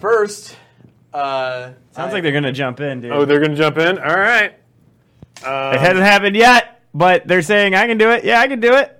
First, 0.00 0.56
uh, 1.14 1.70
Sounds 1.92 2.12
like 2.12 2.22
they're 2.22 2.32
gonna 2.32 2.52
jump 2.52 2.80
in, 2.80 3.00
dude. 3.00 3.12
Oh, 3.12 3.24
they're 3.24 3.40
gonna 3.40 3.56
jump 3.56 3.78
in. 3.78 3.98
All 3.98 4.16
right. 4.16 4.52
Um, 5.44 5.74
it 5.74 5.80
hasn't 5.80 6.04
happened 6.04 6.36
yet, 6.36 6.82
but 6.94 7.26
they're 7.26 7.42
saying 7.42 7.74
I 7.74 7.86
can 7.86 7.98
do 7.98 8.10
it. 8.10 8.24
Yeah, 8.24 8.40
I 8.40 8.46
can 8.48 8.60
do 8.60 8.74
it. 8.74 8.92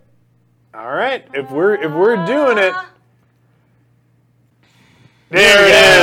all 0.75 0.91
right. 0.93 1.27
If 1.35 1.51
we're 1.51 1.75
if 1.75 1.93
we're 1.93 2.17
doing 2.27 2.59
it, 2.59 2.73
Ah. 2.75 2.91
there 5.31 5.63
it 5.67 5.71
is. 5.71 5.95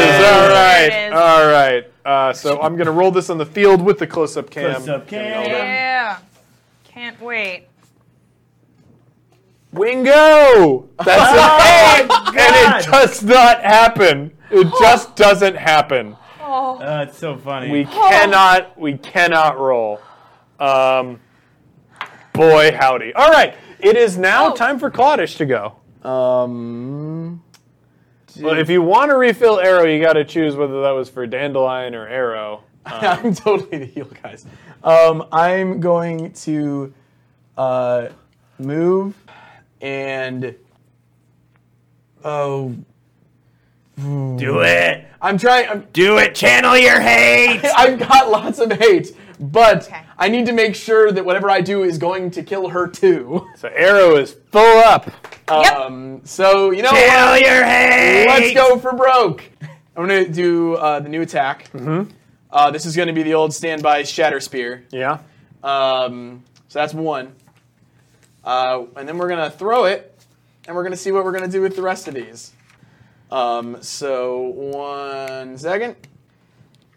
All 0.83 0.89
right. 0.89 0.89
There 0.89 1.07
it 1.07 1.11
is. 1.11 1.13
All 1.13 1.47
right. 1.51 2.29
Uh, 2.29 2.33
so 2.33 2.61
I'm 2.61 2.75
gonna 2.75 2.91
roll 2.91 3.11
this 3.11 3.29
on 3.29 3.37
the 3.37 3.45
field 3.45 3.81
with 3.81 3.99
the 3.99 4.07
close-up 4.07 4.49
cam. 4.49 4.75
Close-up 4.75 5.07
cam. 5.07 5.49
Yeah. 5.49 6.19
Can't 6.83 7.19
wait. 7.21 7.67
Wingo! 9.71 10.87
That's 11.03 11.31
an 11.99 12.05
eight, 12.05 12.11
and 12.39 12.85
it 12.85 12.91
does 12.91 13.23
not 13.23 13.61
happen. 13.63 14.31
It 14.51 14.67
just 14.79 15.15
doesn't 15.15 15.55
happen. 15.55 16.15
Oh. 16.39 16.77
Uh, 16.79 17.05
it's 17.07 17.17
so 17.17 17.37
funny. 17.37 17.71
We 17.71 17.85
cannot. 17.85 18.77
We 18.79 18.97
cannot 18.97 19.57
roll. 19.57 19.99
Um, 20.59 21.19
boy, 22.33 22.71
howdy! 22.77 23.13
All 23.13 23.31
right, 23.31 23.55
it 23.79 23.97
is 23.97 24.17
now 24.17 24.51
Oh. 24.51 24.55
time 24.55 24.77
for 24.77 24.91
Clawd'sh 24.91 25.37
to 25.37 25.45
go. 25.45 25.75
um. 26.07 27.41
Well, 28.39 28.57
if 28.57 28.69
you 28.69 28.81
want 28.81 29.11
to 29.11 29.17
refill 29.17 29.57
Areo, 29.57 29.93
you 29.93 30.01
got 30.01 30.13
to 30.13 30.25
choose 30.25 30.55
whether 30.55 30.81
that 30.81 30.91
was 30.91 31.09
for 31.09 31.27
Dandelion 31.27 31.93
or 31.93 32.07
Areo. 32.07 32.61
I'm 32.85 33.33
totally 33.33 33.77
the 33.77 33.85
heel, 33.85 34.09
guys. 34.21 34.45
Um, 34.83 35.27
I'm 35.31 35.79
going 35.79 36.33
to 36.33 36.93
uh, 37.57 38.09
move 38.59 39.15
and 39.81 40.55
oh, 42.23 42.75
do 43.97 44.61
it. 44.61 45.05
I'm 45.21 45.37
trying. 45.37 45.69
I'm, 45.69 45.87
Do 45.93 46.17
it. 46.17 46.35
Channel 46.35 46.77
your 46.77 46.99
hate. 46.99 47.63
I've 47.77 47.99
got 47.99 48.29
lots 48.29 48.59
of 48.59 48.71
hate, 48.71 49.15
but 49.39 49.83
Okay. 49.87 50.01
I 50.17 50.29
need 50.29 50.45
to 50.45 50.51
make 50.53 50.75
sure 50.75 51.11
that 51.11 51.23
whatever 51.25 51.49
I 51.49 51.61
do 51.61 51.83
is 51.83 51.97
going 51.97 52.31
to 52.31 52.43
kill 52.43 52.69
her 52.69 52.87
too. 52.87 53.47
So 53.57 53.69
Areo 53.69 54.19
is 54.21 54.35
full 54.51 54.79
up. 54.79 55.11
Yep. 55.49 55.73
Um, 55.75 56.21
so 56.23 56.71
you 56.71 56.81
know 56.81 56.91
Channel 56.91 57.31
what? 57.31 57.41
your 57.41 57.63
hate. 57.65 58.25
Let's 58.27 58.53
go 58.53 58.77
for 58.79 58.93
broke. 58.93 59.43
I'm 59.95 60.07
gonna 60.07 60.27
do 60.27 60.75
uh, 60.75 60.99
the 60.99 61.09
new 61.09 61.21
attack. 61.21 61.69
Mm-hmm. 61.73 62.11
Uh, 62.49 62.71
this 62.71 62.85
is 62.85 62.95
gonna 62.95 63.13
be 63.13 63.23
the 63.23 63.33
old 63.33 63.53
standby 63.53 64.03
Shatter 64.03 64.39
Spear. 64.39 64.85
Yeah. 64.91 65.19
Um, 65.63 66.43
so 66.69 66.79
that's 66.79 66.93
one. 66.93 67.35
Uh, 68.43 68.85
and 68.95 69.07
then 69.07 69.17
we're 69.17 69.29
gonna 69.29 69.49
throw 69.49 69.85
it, 69.85 70.15
and 70.67 70.75
we're 70.75 70.83
gonna 70.83 70.95
see 70.95 71.11
what 71.11 71.23
we're 71.23 71.31
gonna 71.31 71.47
do 71.47 71.61
with 71.61 71.75
the 71.75 71.81
rest 71.81 72.07
of 72.07 72.13
these. 72.13 72.51
Um, 73.31 73.77
so 73.81 74.39
one 74.41 75.57
second. 75.57 75.95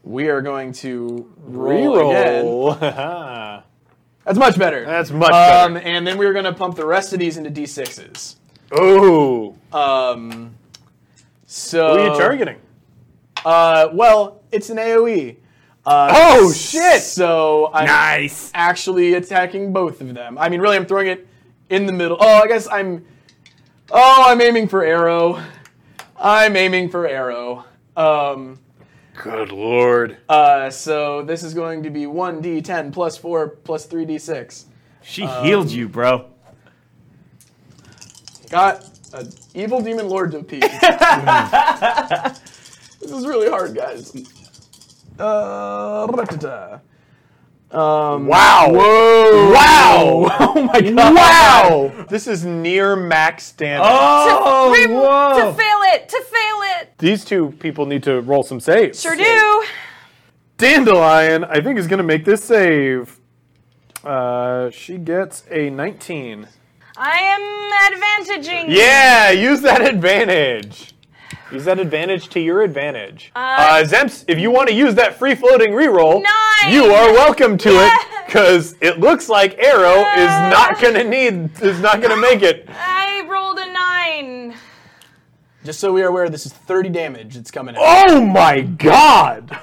We 0.07 0.28
are 0.28 0.41
going 0.41 0.73
to 0.74 1.28
roll 1.39 2.11
again. 2.11 2.45
Reroll. 2.45 3.62
That's 4.24 4.39
much 4.39 4.57
better. 4.59 4.85
That's 4.87 5.11
much 5.11 5.33
Um, 5.33 5.74
better. 5.74 5.87
and 5.87 6.07
then 6.07 6.16
we're 6.16 6.33
gonna 6.33 6.53
pump 6.55 6.77
the 6.77 6.87
rest 6.87 7.12
of 7.12 7.19
these 7.19 7.37
into 7.37 7.51
d6s. 7.51 8.37
Ooh. 8.78 9.57
Um, 9.73 10.55
so 11.47 11.97
Who 11.97 12.03
are 12.03 12.12
you 12.12 12.19
targeting? 12.19 12.57
Uh, 13.45 13.89
well, 13.93 14.43
it's 14.53 14.70
an 14.70 14.78
AOE. 14.78 15.37
Uh, 15.85 16.09
Oh, 16.12 16.53
shit! 16.53 17.03
So 17.03 17.70
I'm 17.73 17.87
Nice. 17.87 18.51
actually 18.55 19.15
attacking 19.15 19.73
both 19.73 20.01
of 20.01 20.15
them. 20.15 20.37
I 20.39 20.49
mean, 20.49 20.61
really, 20.61 20.77
I'm 20.77 20.87
throwing 20.87 21.07
it 21.09 21.27
in 21.70 21.87
the 21.87 21.93
middle. 21.93 22.16
Oh, 22.20 22.43
I 22.43 22.47
guess 22.49 22.66
I'm. 22.70 23.05
Oh, 23.93 24.24
I'm 24.27 24.41
aiming 24.41 24.66
for 24.69 24.83
Areo. 24.83 25.41
I'm 26.20 26.57
aiming 26.57 26.91
for 26.91 27.09
Areo. 27.09 27.65
Um, 27.97 28.59
Good 29.22 29.51
lord. 29.52 30.18
uh, 30.28 30.70
so 30.70 31.22
this 31.22 31.43
is 31.43 31.55
going 31.55 31.82
to 31.84 31.90
be 31.90 32.05
1d10 32.05 32.93
plus 32.93 33.16
4 33.16 33.48
plus 33.48 33.86
3d6. 33.86 34.64
She 35.02 35.24
healed 35.26 35.70
you, 35.70 35.88
bro. 35.88 36.26
Got 38.51 38.84
an 39.14 39.28
evil 39.55 39.80
demon 39.80 40.09
lord 40.09 40.30
to 40.32 40.38
appease. 40.38 40.60
this 43.01 43.10
is 43.10 43.26
really 43.26 43.48
hard, 43.48 43.74
guys. 43.74 44.12
Uh, 45.18 46.06
ra-ta-ta. 46.10 46.80
um, 47.70 48.26
Wow. 48.26 48.66
Whoa! 48.70 49.52
Wow. 49.52 50.26
Oh 50.56 50.62
my 50.62 50.80
god! 50.80 51.14
Wow! 51.14 52.06
This 52.09 52.26
is 52.26 52.44
near 52.44 52.97
max 52.97 53.52
damage. 53.52 53.86
Oh, 53.90 54.72
Rem- 54.72 54.90
whoa. 54.93 55.36
To 55.51 55.56
fail 55.56 55.80
it. 55.94 56.09
To 56.09 56.22
fail 56.22 56.56
it. 56.81 56.97
These 56.98 57.24
two 57.24 57.53
people 57.59 57.86
need 57.86 58.03
to 58.05 58.20
roll 58.20 58.43
some 58.43 58.61
saves. 58.61 59.01
Sure 59.01 59.16
do. 59.16 59.65
Dandelion, 60.59 61.44
I 61.44 61.61
think, 61.61 61.78
is 61.78 61.86
going 61.86 61.98
to 61.98 62.05
make 62.05 62.24
this 62.24 62.43
save. 62.44 63.19
Uh, 64.03 64.70
she 64.70 64.97
gets 64.98 65.44
a 65.51 65.69
19. 65.70 66.48
I 66.97 67.19
am 67.19 68.32
advantaging. 68.39 68.66
Yeah, 68.69 69.31
use 69.31 69.61
that 69.62 69.82
advantage. 69.82 70.94
Use 71.53 71.65
that 71.66 71.78
advantage 71.78 72.28
to 72.31 72.40
your 72.40 72.62
advantage. 72.62 73.31
Uh, 73.36 73.85
Zemps, 73.86 74.24
if 74.27 74.39
you 74.39 74.51
want 74.51 74.69
to 74.69 74.74
use 74.74 74.94
that 74.97 75.16
free 75.19 75.35
floating 75.35 75.73
reroll, 75.73 76.23
Nine. 76.23 76.73
you 76.73 76.85
are 76.86 77.12
welcome 77.12 77.57
to 77.59 77.69
it 77.70 77.93
because 78.27 78.74
it 78.81 78.98
looks 78.98 79.28
like 79.28 79.57
Areo 79.59 80.16
is 80.16 80.53
not 80.53 80.81
going 80.81 80.94
to 80.94 81.05
need, 81.05 81.51
is 81.62 81.81
not 81.81 82.01
going 82.01 82.15
to 82.15 82.20
make 82.20 82.43
it. 82.43 82.69
I 82.70 83.24
rolled 83.28 83.59
a 83.59 83.73
nine. 83.73 84.57
Just 85.66 85.80
so 85.80 85.93
we 85.93 86.01
are 86.02 86.06
aware, 86.06 86.28
this 86.28 86.47
is 86.47 86.52
30 86.52 86.90
damage 86.90 87.34
that's 87.34 87.51
coming 87.51 87.74
in. 87.74 87.80
Oh 87.84 88.20
my 88.24 88.60
god! 88.60 89.59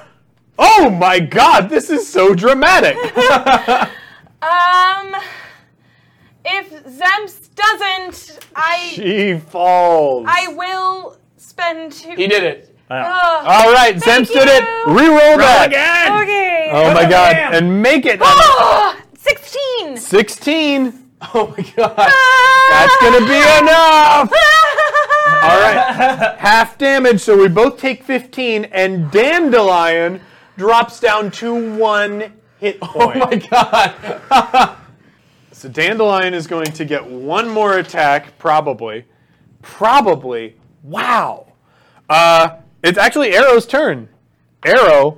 Oh 0.58 0.90
my 0.90 1.18
god, 1.18 1.70
this 1.70 1.88
is 1.88 2.06
so 2.06 2.34
dramatic. 2.34 2.96
Um, 4.44 5.16
if 6.44 6.84
Zemst 6.84 7.54
doesn't, 7.54 8.38
I 8.54 8.90
she 8.92 9.38
falls. 9.38 10.26
I 10.28 10.48
will 10.48 11.16
spend 11.38 11.92
two. 11.92 12.10
He 12.10 12.26
did 12.26 12.42
it. 12.42 12.76
Ugh. 12.90 13.06
All 13.46 13.72
right, 13.72 13.98
Thank 13.98 14.28
Zemps 14.28 14.32
did 14.34 14.46
it. 14.46 14.62
you. 14.62 14.92
Reroll 14.92 15.18
Roll 15.30 15.38
that. 15.38 15.68
again. 15.68 16.22
okay. 16.22 16.68
Oh 16.74 16.92
my 16.92 17.08
god, 17.08 17.32
Bam. 17.32 17.54
and 17.54 17.82
make 17.82 18.04
it 18.04 18.18
Oh, 18.22 19.00
16. 19.16 19.96
16. 19.96 21.00
Oh 21.32 21.46
my 21.56 21.64
god. 21.74 21.96
That's 21.96 22.96
gonna 23.00 23.24
be 23.24 23.40
enough. 23.64 24.30
All 25.44 25.60
right, 25.60 26.34
half 26.38 26.78
damage, 26.78 27.20
so 27.20 27.36
we 27.36 27.48
both 27.48 27.78
take 27.78 28.02
15, 28.04 28.64
and 28.66 29.10
Dandelion 29.10 30.20
drops 30.56 31.00
down 31.00 31.30
to 31.32 31.76
one 31.76 32.32
hit 32.58 32.80
point. 32.80 33.16
Oh 33.22 33.26
my 33.26 33.36
god. 33.36 34.76
So 35.52 35.68
Dandelion 35.70 36.34
is 36.34 36.46
going 36.46 36.66
to 36.72 36.84
get 36.84 37.06
one 37.06 37.48
more 37.48 37.78
attack, 37.78 38.36
probably. 38.38 39.06
Probably. 39.62 40.56
Wow. 40.82 41.52
Uh, 42.10 42.56
it's 42.82 42.98
actually 42.98 43.30
Areo's 43.30 43.64
turn. 43.64 44.08
Areo, 44.62 45.16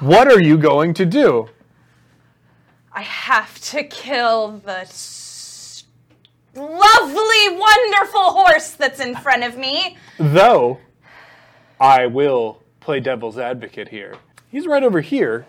what 0.00 0.32
are 0.32 0.40
you 0.40 0.56
going 0.58 0.94
to 0.94 1.06
do? 1.06 1.48
I 2.92 3.02
have 3.02 3.60
to 3.70 3.84
kill 3.84 4.58
the 4.64 4.80
s- 4.80 5.17
lovely, 6.58 7.58
wonderful 7.58 8.32
horse 8.32 8.72
that's 8.72 9.00
in 9.00 9.14
front 9.16 9.44
of 9.44 9.56
me. 9.56 9.96
Though, 10.18 10.78
I 11.80 12.06
will 12.06 12.62
play 12.80 13.00
devil's 13.00 13.38
advocate 13.38 13.88
here. 13.88 14.16
He's 14.50 14.66
right 14.66 14.82
over 14.82 15.00
here. 15.00 15.46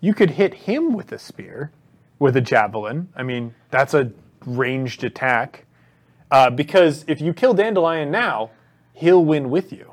You 0.00 0.14
could 0.14 0.30
hit 0.30 0.54
him 0.54 0.92
with 0.92 1.12
a 1.12 1.18
spear, 1.18 1.70
with 2.18 2.36
a 2.36 2.40
javelin. 2.40 3.08
I 3.16 3.22
mean, 3.22 3.54
that's 3.70 3.94
a 3.94 4.12
ranged 4.44 5.04
attack. 5.04 5.66
Uh, 6.30 6.50
because 6.50 7.04
if 7.08 7.20
you 7.20 7.34
kill 7.34 7.54
Dandelion 7.54 8.10
now, 8.10 8.50
he'll 8.94 9.24
win 9.24 9.50
with 9.50 9.72
you. 9.72 9.92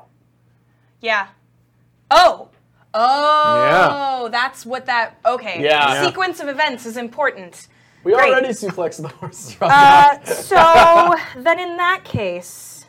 Yeah. 1.00 1.28
Oh. 2.10 2.48
Oh, 2.92 4.24
yeah. 4.24 4.28
that's 4.30 4.66
what 4.66 4.86
that. 4.86 5.16
Okay. 5.24 5.62
Yeah. 5.62 5.94
Yeah. 5.94 6.06
Sequence 6.06 6.40
of 6.40 6.48
events 6.48 6.86
is 6.86 6.96
important. 6.96 7.68
We 8.04 8.12
Great. 8.12 8.30
already 8.30 8.48
suplexed 8.48 9.02
the 9.02 9.08
horses. 9.08 9.52
from 9.54 9.70
Uh, 9.72 10.22
so 10.24 11.14
then, 11.36 11.58
in 11.58 11.76
that 11.76 12.02
case, 12.04 12.86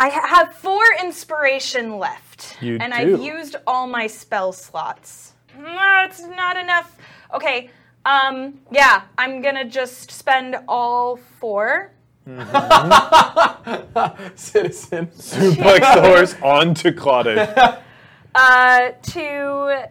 I 0.00 0.08
ha- 0.08 0.26
have 0.26 0.54
four 0.54 0.82
inspiration 1.02 1.98
left, 1.98 2.56
You 2.60 2.78
and 2.80 2.92
do. 2.92 2.98
I've 2.98 3.20
used 3.22 3.56
all 3.66 3.86
my 3.86 4.06
spell 4.08 4.52
slots. 4.52 5.34
That's 5.56 6.20
not 6.26 6.56
enough. 6.56 6.96
Okay. 7.32 7.70
Um. 8.04 8.60
Yeah, 8.72 9.02
I'm 9.16 9.40
gonna 9.40 9.64
just 9.64 10.10
spend 10.10 10.56
all 10.68 11.16
four. 11.40 11.92
Citizen. 14.34 15.06
Suplex 15.08 15.94
the 15.94 16.02
horse 16.02 16.34
onto 16.42 16.90
Clawd'sh. 16.90 17.78
Uh, 18.34 18.90
to 19.02 19.88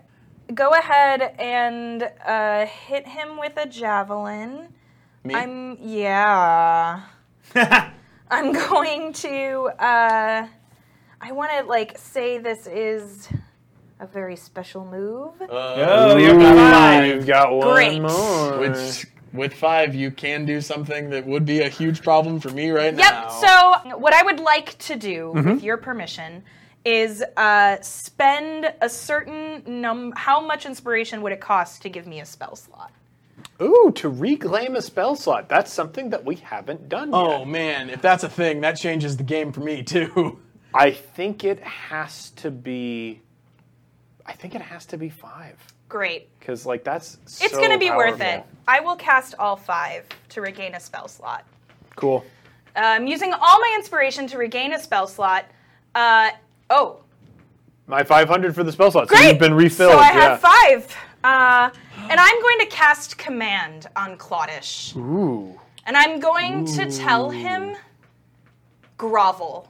go 0.53 0.71
ahead 0.71 1.35
and 1.39 2.09
uh, 2.25 2.65
hit 2.65 3.07
him 3.07 3.37
with 3.39 3.53
a 3.57 3.65
javelin. 3.67 4.67
Me? 5.23 5.35
I'm 5.35 5.77
yeah. 5.81 7.01
I'm 8.29 8.51
going 8.51 9.13
to. 9.13 9.69
Uh, 9.79 10.47
I 11.21 11.31
want 11.31 11.51
to 11.59 11.63
like 11.69 11.97
say 11.97 12.37
this 12.39 12.67
is 12.67 13.29
a 13.99 14.07
very 14.07 14.35
special 14.35 14.85
move. 14.85 15.31
Oh, 15.49 16.17
you 16.17 16.37
got 16.37 16.55
five. 16.73 17.05
You've 17.07 17.27
got 17.27 17.53
one 17.55 17.73
Great. 17.73 18.01
more. 18.01 18.59
Which, 18.59 19.05
with 19.31 19.53
five, 19.53 19.95
you 19.95 20.11
can 20.11 20.45
do 20.45 20.59
something 20.61 21.09
that 21.11 21.25
would 21.25 21.45
be 21.45 21.61
a 21.61 21.69
huge 21.69 22.01
problem 22.03 22.39
for 22.39 22.49
me 22.49 22.69
right 22.71 22.93
Yep. 22.93 22.97
now. 22.97 23.21
Yep. 23.21 23.31
So 23.91 23.97
what 23.97 24.13
I 24.13 24.23
would 24.23 24.39
like 24.39 24.77
to 24.79 24.95
do, 24.95 25.31
Mm-hmm. 25.35 25.49
with 25.53 25.63
your 25.63 25.77
permission, 25.77 26.43
is 26.85 27.23
uh, 27.37 27.77
spend 27.81 28.73
a 28.81 28.89
certain 28.89 29.63
num. 29.65 30.13
How 30.15 30.41
much 30.41 30.65
inspiration 30.65 31.21
would 31.21 31.31
it 31.31 31.41
cost 31.41 31.81
to 31.83 31.89
give 31.89 32.07
me 32.07 32.19
a 32.19 32.25
spell 32.25 32.55
slot? 32.55 32.91
Ooh, 33.61 33.91
to 33.95 34.09
reclaim 34.09 34.75
a 34.75 34.81
spell 34.81 35.15
slot. 35.15 35.47
That's 35.47 35.71
something 35.71 36.09
that 36.09 36.25
we 36.25 36.35
haven't 36.35 36.89
done 36.89 37.09
Oh 37.13 37.45
man, 37.45 37.89
if 37.89 38.01
that's 38.01 38.23
a 38.23 38.29
thing, 38.29 38.61
that 38.61 38.73
changes 38.73 39.17
the 39.17 39.23
game 39.23 39.51
for 39.51 39.61
me 39.61 39.83
too. 39.83 40.39
I 40.73 40.91
think 40.91 41.43
it 41.43 41.59
has 41.59 42.31
to 42.31 42.49
be. 42.49 43.21
I 44.25 44.33
think 44.33 44.55
it 44.55 44.61
has 44.61 44.85
to 44.87 44.97
be 44.97 45.09
five. 45.09 45.57
Great. 45.89 46.27
Because, 46.39 46.65
like, 46.65 46.83
that's 46.83 47.19
It's 47.25 47.51
so 47.51 47.57
going 47.57 47.69
to 47.71 47.77
be 47.77 47.91
worth 47.91 48.19
it. 48.19 48.43
I 48.67 48.79
will 48.79 48.95
cast 48.95 49.35
all 49.37 49.55
five 49.55 50.07
to 50.29 50.41
regain 50.41 50.73
a 50.73 50.79
spell 50.79 51.07
slot. 51.07 51.45
Cool. 51.95 52.25
I'm 52.75 53.05
using 53.05 53.31
all 53.31 53.59
my 53.59 53.75
inspiration 53.77 54.25
to 54.27 54.39
regain 54.39 54.73
a 54.73 54.79
spell 54.79 55.07
slot. 55.07 55.45
Uh, 55.93 56.31
oh, 56.69 57.01
My 57.87 58.03
500 58.03 58.55
for 58.55 58.63
the 58.63 58.71
spell 58.71 58.91
slot. 58.91 59.09
So 59.09 59.15
great! 59.15 59.29
you've 59.29 59.39
been 59.39 59.53
refilled. 59.53 59.93
So 59.93 59.99
I 59.99 60.07
yeah. 60.07 60.37
have 60.37 60.39
five. 60.39 60.97
Uh, 61.23 61.69
and 62.09 62.19
I'm 62.19 62.41
going 62.41 62.59
to 62.59 62.65
cast 62.67 63.17
command 63.17 63.87
on 63.95 64.17
Clawd'sh. 64.17 64.95
Ooh. 64.97 65.59
And 65.85 65.95
I'm 65.95 66.19
going 66.19 66.65
to 66.65 66.89
tell 66.89 67.29
him 67.29 67.75
grovel. 68.97 69.69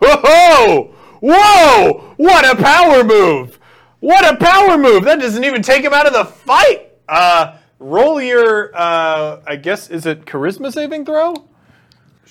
Whoa! 0.00 0.94
Whoa! 1.20 2.14
What 2.16 2.44
a 2.44 2.60
power 2.60 3.04
move! 3.04 3.58
What 4.00 4.30
a 4.30 4.36
power 4.36 4.76
move! 4.76 5.04
That 5.04 5.20
doesn't 5.20 5.44
even 5.44 5.62
take 5.62 5.82
him 5.82 5.94
out 5.94 6.06
of 6.06 6.12
the 6.12 6.24
fight. 6.24 6.92
Uh, 7.08 7.56
roll 7.78 8.20
your, 8.20 8.74
uh, 8.74 9.40
I 9.46 9.56
guess, 9.56 9.88
is 9.88 10.04
it 10.06 10.26
charisma 10.26 10.72
saving 10.72 11.06
throw? 11.06 11.46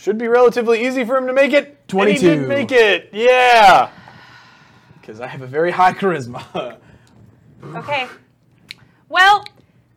Should 0.04 0.18
be 0.18 0.28
relatively 0.28 0.86
easy 0.86 1.06
for 1.06 1.16
him 1.16 1.28
to 1.28 1.34
make 1.34 1.54
it. 1.54 1.66
And 1.94 2.10
he 2.10 2.18
22. 2.18 2.20
did 2.20 2.48
make 2.50 2.74
it. 2.74 3.10
Yeah. 3.14 3.90
Because 5.00 5.22
I 5.22 5.28
have 5.28 5.42
a 5.42 5.48
very 5.48 5.72
high 5.72 5.94
charisma. 6.00 6.76
Okay. 7.74 8.08
Well, 9.08 9.46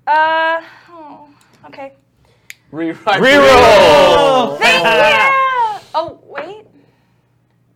uh, 0.07 0.63
oh, 0.91 1.29
okay. 1.65 1.95
Rewrite. 2.71 3.21
Reroll. 3.21 4.59
Thank 4.61 4.85
you! 4.85 5.89
Oh, 5.93 6.21
wait. 6.25 6.67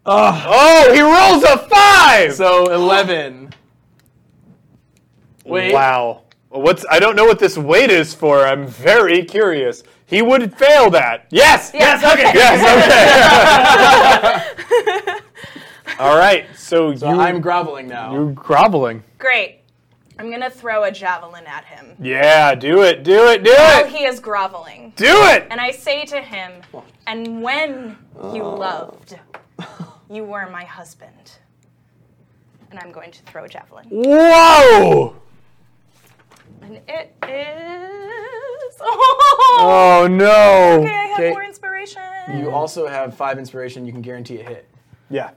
Uh, 0.06 0.40
Oh, 0.46 0.92
he 0.94 1.00
rolls 1.00 1.42
a 1.42 1.58
five. 1.68 2.32
So 2.34 2.72
eleven. 2.72 3.52
Wait. 5.44 5.72
Wow. 5.72 6.22
Well, 6.50 6.62
What's 6.62 6.86
I 6.88 7.00
don't 7.00 7.16
know 7.16 7.24
what 7.24 7.40
this 7.40 7.58
weight 7.58 7.90
is 7.90 8.14
for. 8.14 8.46
I'm 8.46 8.68
very 8.68 9.24
curious. 9.24 9.82
He 10.10 10.22
would 10.22 10.52
fail 10.58 10.90
that. 10.90 11.26
Yes. 11.30 11.70
Yes, 11.72 12.02
okay. 12.02 12.32
Yes. 12.34 12.60
Okay. 15.06 15.20
All 16.00 16.18
right. 16.18 16.46
So, 16.56 16.94
So 16.96 17.12
you 17.12 17.20
I'm 17.20 17.40
groveling 17.40 17.86
now. 17.86 18.12
you're 18.12 18.32
groveling. 18.32 19.04
Great. 19.18 19.60
I'm 20.18 20.28
going 20.28 20.40
to 20.40 20.50
throw 20.50 20.82
a 20.84 20.90
javelin 20.90 21.46
at 21.46 21.64
him 21.64 21.94
Yeah. 22.00 22.56
Do 22.56 22.82
it. 22.82 23.04
Do 23.04 23.28
it. 23.28 23.44
Do 23.44 23.54
while 23.56 23.84
it. 23.84 23.90
he 23.92 24.04
is 24.04 24.18
groveling. 24.18 24.92
Do 24.96 25.06
it. 25.06 25.46
And 25.48 25.60
I 25.60 25.70
say 25.70 26.04
to 26.06 26.20
him, 26.20 26.60
and 27.06 27.40
when 27.40 27.96
you 28.34 28.42
oh. 28.42 28.56
loved, 28.56 29.16
you 30.10 30.24
were 30.24 30.50
my 30.50 30.64
husband. 30.64 31.38
And 32.70 32.80
I'm 32.80 32.90
going 32.90 33.12
to 33.12 33.22
throw 33.22 33.44
a 33.44 33.48
javelin. 33.48 33.86
Whoa. 33.90 35.14
And 36.62 36.80
it 36.88 37.14
is. 37.28 38.39
Oh 39.62 40.06
no. 40.10 40.80
Okay, 40.80 40.88
I 40.94 41.06
have 41.08 41.18
Okay. 41.18 41.30
more 41.30 41.42
inspiration. 41.44 42.00
You 42.38 42.50
also 42.50 42.86
have 42.86 43.14
five 43.14 43.38
inspiration. 43.38 43.84
You 43.84 43.92
can 43.92 44.00
guarantee 44.00 44.40
a 44.40 44.44
hit. 44.44 44.66
Yeah. 45.10 45.30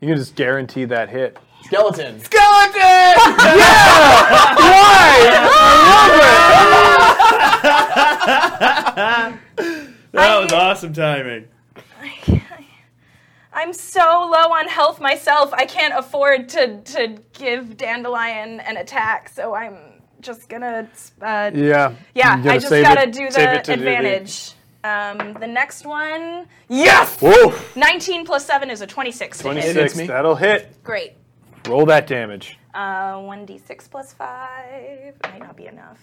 You 0.00 0.08
can 0.08 0.16
just 0.16 0.34
guarantee 0.36 0.84
that 0.86 1.10
hit. 1.10 1.36
Skeleton. 1.64 2.20
Skeleton. 2.20 2.74
yeah. 2.80 4.54
Why? 4.56 5.90
That 10.12 10.38
was 10.40 10.52
awesome 10.52 10.92
timing. 10.92 11.48
I'm 13.52 13.72
so 13.72 14.00
low 14.00 14.52
on 14.52 14.68
health 14.68 15.00
myself, 15.00 15.52
I 15.52 15.64
can't 15.66 15.94
afford 15.96 16.48
to, 16.50 16.80
to 16.82 17.16
give 17.32 17.76
Dandelion 17.76 18.60
an 18.60 18.76
attack, 18.76 19.28
so 19.28 19.54
I'm 19.54 19.76
just 20.24 20.48
gonna. 20.48 20.88
Uh, 21.22 21.50
Yeah. 21.54 21.94
yeah, 22.14 22.36
You 22.38 22.42
gotta 22.44 22.54
I 22.54 22.58
just 22.58 22.70
gotta 22.70 23.02
it- 23.02 23.12
do 23.12 23.30
the 23.30 23.54
it 23.54 23.64
to 23.64 23.76
Vivi. 23.76 23.94
advantage. 23.94 24.52
Um, 24.82 25.34
the 25.40 25.46
next 25.46 25.86
one. 25.86 26.46
Yes! 26.68 27.18
Whoa. 27.20 27.54
19 27.74 28.26
plus 28.26 28.44
7 28.44 28.68
is 28.68 28.82
a 28.82 28.86
26 28.86 29.38
to 29.38 29.54
hit. 29.54 30.06
That'll 30.08 30.34
hit. 30.34 30.82
Great. 30.84 31.14
Roll 31.66 31.86
that 31.86 32.06
damage. 32.06 32.58
Uh, 32.74 33.14
1d6 33.20 33.88
plus 33.90 34.12
5. 34.12 35.14
Might 35.22 35.38
not 35.38 35.56
be 35.56 35.66
enough. 35.68 35.98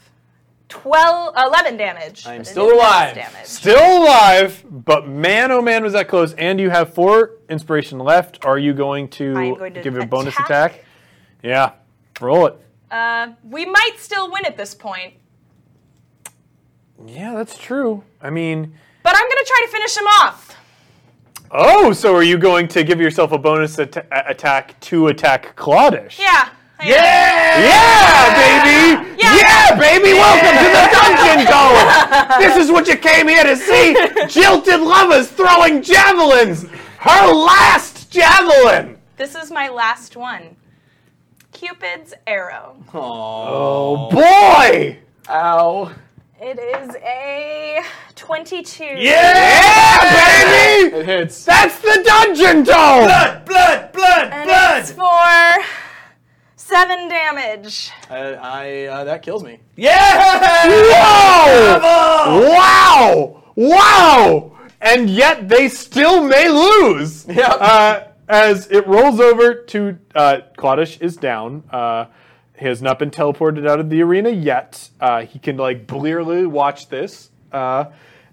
12, 0.70 1.36
11 1.38 1.78
damage. 1.78 2.26
I 2.26 2.34
am 2.36 2.44
still 2.46 2.74
alive. 2.74 3.14
Damage. 3.14 3.46
Still 3.46 4.04
alive, 4.04 4.64
but 4.68 5.06
man, 5.08 5.52
oh 5.52 5.62
man, 5.62 5.84
was 5.84 5.94
that 5.94 6.08
close. 6.08 6.34
And 6.34 6.60
you 6.60 6.70
have 6.70 6.94
four 6.94 7.32
inspiration 7.50 8.00
left. 8.00 8.44
Are 8.46 8.58
you 8.58 8.74
going 8.74 9.10
to, 9.10 9.34
going 9.34 9.74
to 9.76 9.82
give 9.82 9.98
a 9.98 10.06
bonus 10.08 10.34
attack. 10.36 10.72
attack? 10.72 10.86
Yeah. 11.44 11.72
Roll 12.22 12.48
it. 12.48 12.56
Uh, 12.92 13.30
we 13.50 13.66
might 13.66 13.94
still 13.98 14.30
win 14.30 14.46
at 14.46 14.58
this 14.58 14.76
point, 14.76 15.14
Yeah, 17.06 17.34
that's 17.34 17.58
true. 17.58 18.04
I 18.22 18.30
mean, 18.30 18.74
but 19.02 19.16
I'm 19.16 19.24
gonna 19.30 19.46
try 19.48 19.64
to 19.66 19.72
finish 19.72 19.96
him 19.98 20.06
off. 20.22 20.58
oh, 21.52 21.94
so 21.94 22.14
are 22.16 22.22
you 22.24 22.38
going 22.38 22.68
to 22.68 22.84
give 22.84 23.00
yourself 23.00 23.32
a 23.32 23.38
bonus 23.38 23.80
at- 23.80 24.06
attack 24.12 24.78
to 24.82 25.08
attack 25.08 25.56
Clawd'sh? 25.56 26.20
Yeah. 26.20 26.50
I 26.80 26.86
am. 26.86 27.62
Yeah, 27.64 29.04
baby! 29.06 29.22
Yeah. 29.22 29.36
Yeah, 29.38 29.80
baby! 29.80 30.14
Welcome 30.14 30.58
to 30.64 30.70
the 30.78 30.86
Dungeon 30.92 31.46
Dome! 31.46 32.40
this 32.42 32.58
is 32.58 32.72
what 32.72 32.88
you 32.88 32.98
came 32.98 33.28
here 33.28 33.44
to 33.44 33.56
see! 33.56 33.94
Jilted 34.28 34.82
lovers 34.86 35.30
throwing 35.30 35.82
javelins! 35.84 36.66
Her 37.00 37.32
last 37.34 38.10
javelin! 38.12 38.98
This 39.18 39.36
is 39.36 39.52
my 39.52 39.70
last 39.70 40.16
one. 40.18 40.56
Cupid's 41.62 42.16
arrow. 42.26 42.76
Oh 42.92 44.10
boy! 44.10 44.98
Ow. 45.30 45.92
It 46.42 46.58
is 46.58 46.96
a 46.96 47.84
22. 48.16 48.84
Yeah, 48.84 50.02
baby! 50.02 50.96
It 50.98 51.06
hits. 51.06 51.46
That's 51.46 51.80
the 51.82 52.02
Dungeon 52.04 52.64
Dome! 52.64 53.04
Blood, 53.06 53.46
blood, 53.46 53.92
blood, 53.92 54.30
And 54.34 54.46
blood. 54.46 54.80
it's 54.82 54.92
for 54.92 55.64
seven 56.56 57.08
damage. 57.08 57.92
I, 58.10 58.18
I 58.18 58.86
uh, 58.86 59.04
that 59.04 59.22
kills 59.22 59.44
me. 59.44 59.60
Yeah! 59.76 60.40
Whoa! 61.78 62.40
Wow! 62.50 63.44
Wow! 63.56 64.58
And 64.82 65.12
yet 65.12 65.48
they 65.48 65.70
still 65.70 66.24
may 66.24 66.50
lose. 66.50 67.28
Yep. 67.28 67.58
Uh, 67.62 68.00
as 68.32 68.68
it 68.72 68.88
rolls 68.88 69.20
over 69.20 69.54
to 69.54 69.98
uh, 70.16 70.40
Clawd'sh 70.58 71.02
is 71.02 71.18
down. 71.18 71.64
Uh, 71.70 72.06
he 72.58 72.66
has 72.66 72.82
not 72.82 72.98
been 72.98 73.12
teleported 73.12 73.68
out 73.68 73.80
of 73.80 73.90
the 73.90 74.02
arena 74.02 74.30
yet. 74.30 74.90
Uh, 75.00 75.26
he 75.26 75.38
can 75.40 75.58
like 75.58 75.86
clearly 75.88 76.46
watch 76.46 76.88
this. 76.90 77.30
Uh, 77.52 77.86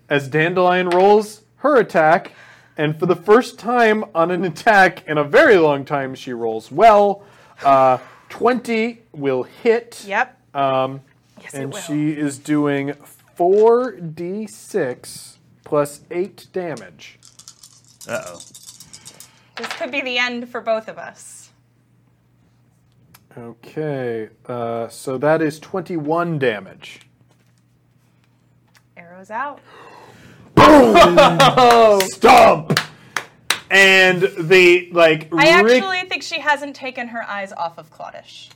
as 0.08 0.28
Dandelion 0.28 0.88
rolls 0.90 1.42
her 1.56 1.76
attack, 1.76 2.32
and 2.76 2.98
for 2.98 3.06
the 3.06 3.16
first 3.16 3.58
time 3.58 4.04
on 4.14 4.30
an 4.30 4.44
attack 4.44 5.06
in 5.08 5.18
a 5.18 5.24
very 5.24 5.56
long 5.56 5.84
time, 5.84 6.14
she 6.14 6.32
rolls 6.32 6.70
well. 6.70 7.24
Uh, 7.64 7.98
20 8.28 9.02
will 9.12 9.42
hit. 9.42 10.04
Yep. 10.06 10.38
Um, 10.54 11.00
Yes, 11.42 11.54
it 11.54 11.62
and 11.62 11.72
will. 11.72 11.80
she 11.80 12.10
is 12.10 12.36
doing 12.38 12.94
4d6 13.38 15.36
plus 15.64 16.00
8 16.10 16.46
damage. 16.52 17.18
Uh 18.08 18.22
oh. 18.26 18.40
This 19.58 19.68
could 19.72 19.90
be 19.90 20.00
the 20.00 20.18
end 20.18 20.48
for 20.48 20.60
both 20.60 20.88
of 20.88 20.98
us. 20.98 21.50
Okay, 23.36 24.30
uh, 24.46 24.88
so 24.88 25.18
that 25.18 25.42
is 25.42 25.60
21 25.60 26.38
damage. 26.38 27.00
Areo's 28.96 29.30
out. 29.30 29.60
Boom! 30.54 32.00
Stomp! 32.08 32.78
And 33.70 34.22
the, 34.38 34.88
like, 34.92 35.28
I 35.32 35.60
rick- 35.60 35.82
actually 35.82 36.08
think 36.08 36.22
she 36.22 36.40
hasn't 36.40 36.74
taken 36.74 37.08
her 37.08 37.22
eyes 37.22 37.52
off 37.52 37.78
of 37.78 37.92
Clawd'sh. 37.92 38.48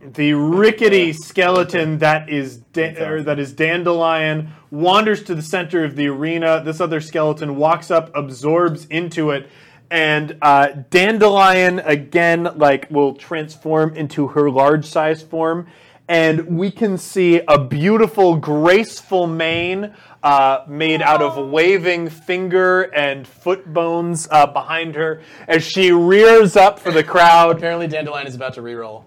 the 0.00 0.32
rickety 0.34 1.12
skeleton 1.12 1.98
that 1.98 2.28
is 2.28 2.56
da- 2.58 2.96
or 3.02 3.22
that 3.22 3.38
is 3.38 3.52
dandelion 3.52 4.50
wanders 4.70 5.22
to 5.24 5.34
the 5.34 5.42
center 5.42 5.84
of 5.84 5.94
the 5.94 6.08
arena. 6.08 6.60
This 6.64 6.80
other 6.80 7.00
skeleton 7.00 7.56
walks 7.56 7.90
up, 7.90 8.10
absorbs 8.16 8.86
into 8.86 9.30
it, 9.30 9.48
and 9.92 10.38
uh, 10.40 10.68
dandelion 10.88 11.78
again 11.80 12.48
like 12.56 12.90
will 12.90 13.14
transform 13.14 13.94
into 13.94 14.28
her 14.28 14.50
large 14.50 14.86
size 14.86 15.22
form. 15.22 15.66
And 16.08 16.58
we 16.58 16.70
can 16.70 16.98
see 16.98 17.42
a 17.46 17.62
beautiful, 17.62 18.36
graceful 18.36 19.26
mane 19.26 19.94
uh, 20.22 20.64
made 20.66 21.02
out 21.02 21.20
of 21.20 21.50
waving 21.50 22.08
finger 22.08 22.82
and 22.82 23.28
foot 23.28 23.72
bones 23.72 24.26
uh, 24.30 24.46
behind 24.46 24.94
her 24.94 25.20
as 25.46 25.62
she 25.62 25.92
rears 25.92 26.56
up 26.56 26.78
for 26.78 26.90
the 26.90 27.04
crowd. 27.04 27.56
Apparently, 27.56 27.86
Dandelion 27.86 28.26
is 28.26 28.34
about 28.34 28.54
to 28.54 28.62
reroll. 28.62 29.04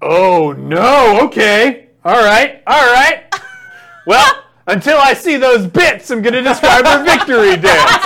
Oh 0.00 0.52
no, 0.52 1.26
okay. 1.26 1.88
All 2.04 2.24
right, 2.24 2.62
all 2.66 2.92
right. 2.92 3.24
Well, 4.06 4.42
until 4.68 4.98
I 4.98 5.14
see 5.14 5.36
those 5.36 5.66
bits, 5.66 6.10
I'm 6.10 6.22
gonna 6.22 6.42
describe 6.42 6.84
her 6.84 7.02
victory 7.02 7.56
dance. 7.56 7.64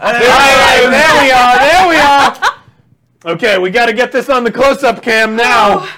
right, 0.00 0.88
there 0.90 1.22
we 1.22 1.30
are, 1.30 1.58
there 1.58 1.88
we 1.88 1.96
are. 1.96 3.34
Okay, 3.34 3.58
we 3.58 3.70
gotta 3.70 3.92
get 3.92 4.10
this 4.10 4.28
on 4.28 4.42
the 4.42 4.50
close-up 4.50 5.02
cam 5.02 5.36
now. 5.36 5.88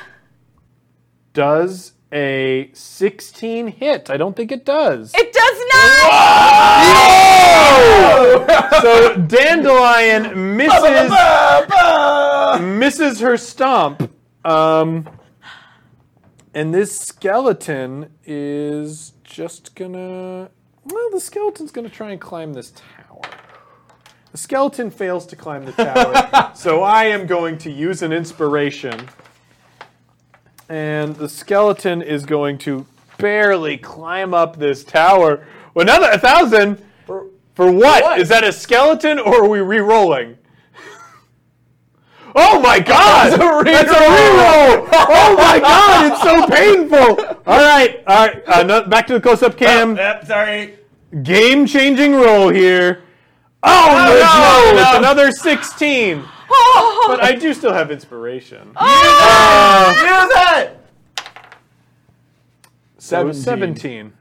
Does 1.32 1.94
a 2.12 2.70
16 2.74 3.68
hit? 3.68 4.10
I 4.10 4.16
don't 4.16 4.36
think 4.36 4.52
it 4.52 4.64
does. 4.64 5.12
It 5.14 5.32
does 5.32 5.58
not! 5.72 6.02
So 8.82 9.16
Dandelion 9.28 10.56
misses 10.56 11.10
misses 12.60 13.20
her 13.20 13.36
stomp. 13.36 14.10
Um, 14.44 15.08
and 16.52 16.74
this 16.74 17.00
skeleton 17.00 18.10
is 18.24 19.13
just 19.34 19.74
gonna. 19.74 20.48
Well, 20.84 21.10
the 21.10 21.18
skeleton's 21.18 21.72
gonna 21.72 21.88
try 21.88 22.12
and 22.12 22.20
climb 22.20 22.52
this 22.52 22.70
tower. 22.70 23.20
The 24.30 24.38
skeleton 24.38 24.92
fails 24.92 25.26
to 25.26 25.36
climb 25.36 25.64
the 25.64 25.72
tower, 25.72 26.52
so 26.54 26.82
I 26.82 27.04
am 27.06 27.26
going 27.26 27.58
to 27.58 27.70
use 27.70 28.02
an 28.02 28.12
inspiration. 28.12 29.08
And 30.68 31.16
the 31.16 31.28
skeleton 31.28 32.00
is 32.00 32.24
going 32.24 32.58
to 32.58 32.86
barely 33.18 33.76
climb 33.76 34.34
up 34.34 34.56
this 34.56 34.84
tower. 34.84 35.44
Well, 35.74 35.82
another 35.82 36.10
a 36.10 36.18
thousand. 36.18 36.80
For, 37.04 37.26
for 37.54 37.72
what? 37.72 38.04
what? 38.04 38.20
Is 38.20 38.28
that 38.28 38.44
a 38.44 38.52
skeleton 38.52 39.18
or 39.18 39.44
are 39.44 39.48
we 39.48 39.60
re-rolling? 39.60 40.38
Oh 42.36 42.60
my 42.60 42.80
god! 42.80 43.30
That's 43.30 43.42
a 43.42 43.46
reroll. 43.46 43.64
That's 43.64 43.90
a 43.90 43.94
reroll! 43.94 44.88
Oh 44.92 45.36
my 45.36 45.60
god, 45.60 46.12
it's 46.12 46.22
so 46.22 46.46
painful! 47.18 47.33
Alright, 47.46 48.02
alright, 48.06 48.42
uh, 48.46 48.62
no, 48.62 48.84
back 48.84 49.06
to 49.08 49.12
the 49.14 49.20
close-up 49.20 49.56
cam. 49.56 49.96
Yep, 49.96 50.26
sorry. 50.26 50.78
Game-changing 51.22 52.14
roll 52.14 52.48
here. 52.48 53.02
Oh, 53.62 53.88
no, 53.90 54.74
no, 54.76 54.82
It's 54.82 54.96
another 54.98 55.30
16. 55.30 56.24
Oh, 56.50 57.04
But 57.08 57.22
I 57.22 57.32
do 57.34 57.52
still 57.52 57.72
have 57.72 57.90
inspiration. 57.90 58.72
Oh. 58.76 59.92
Use 59.96 60.62
it! 60.62 60.78
So 62.98 63.32
17. 63.32 63.42
17. 63.42 64.12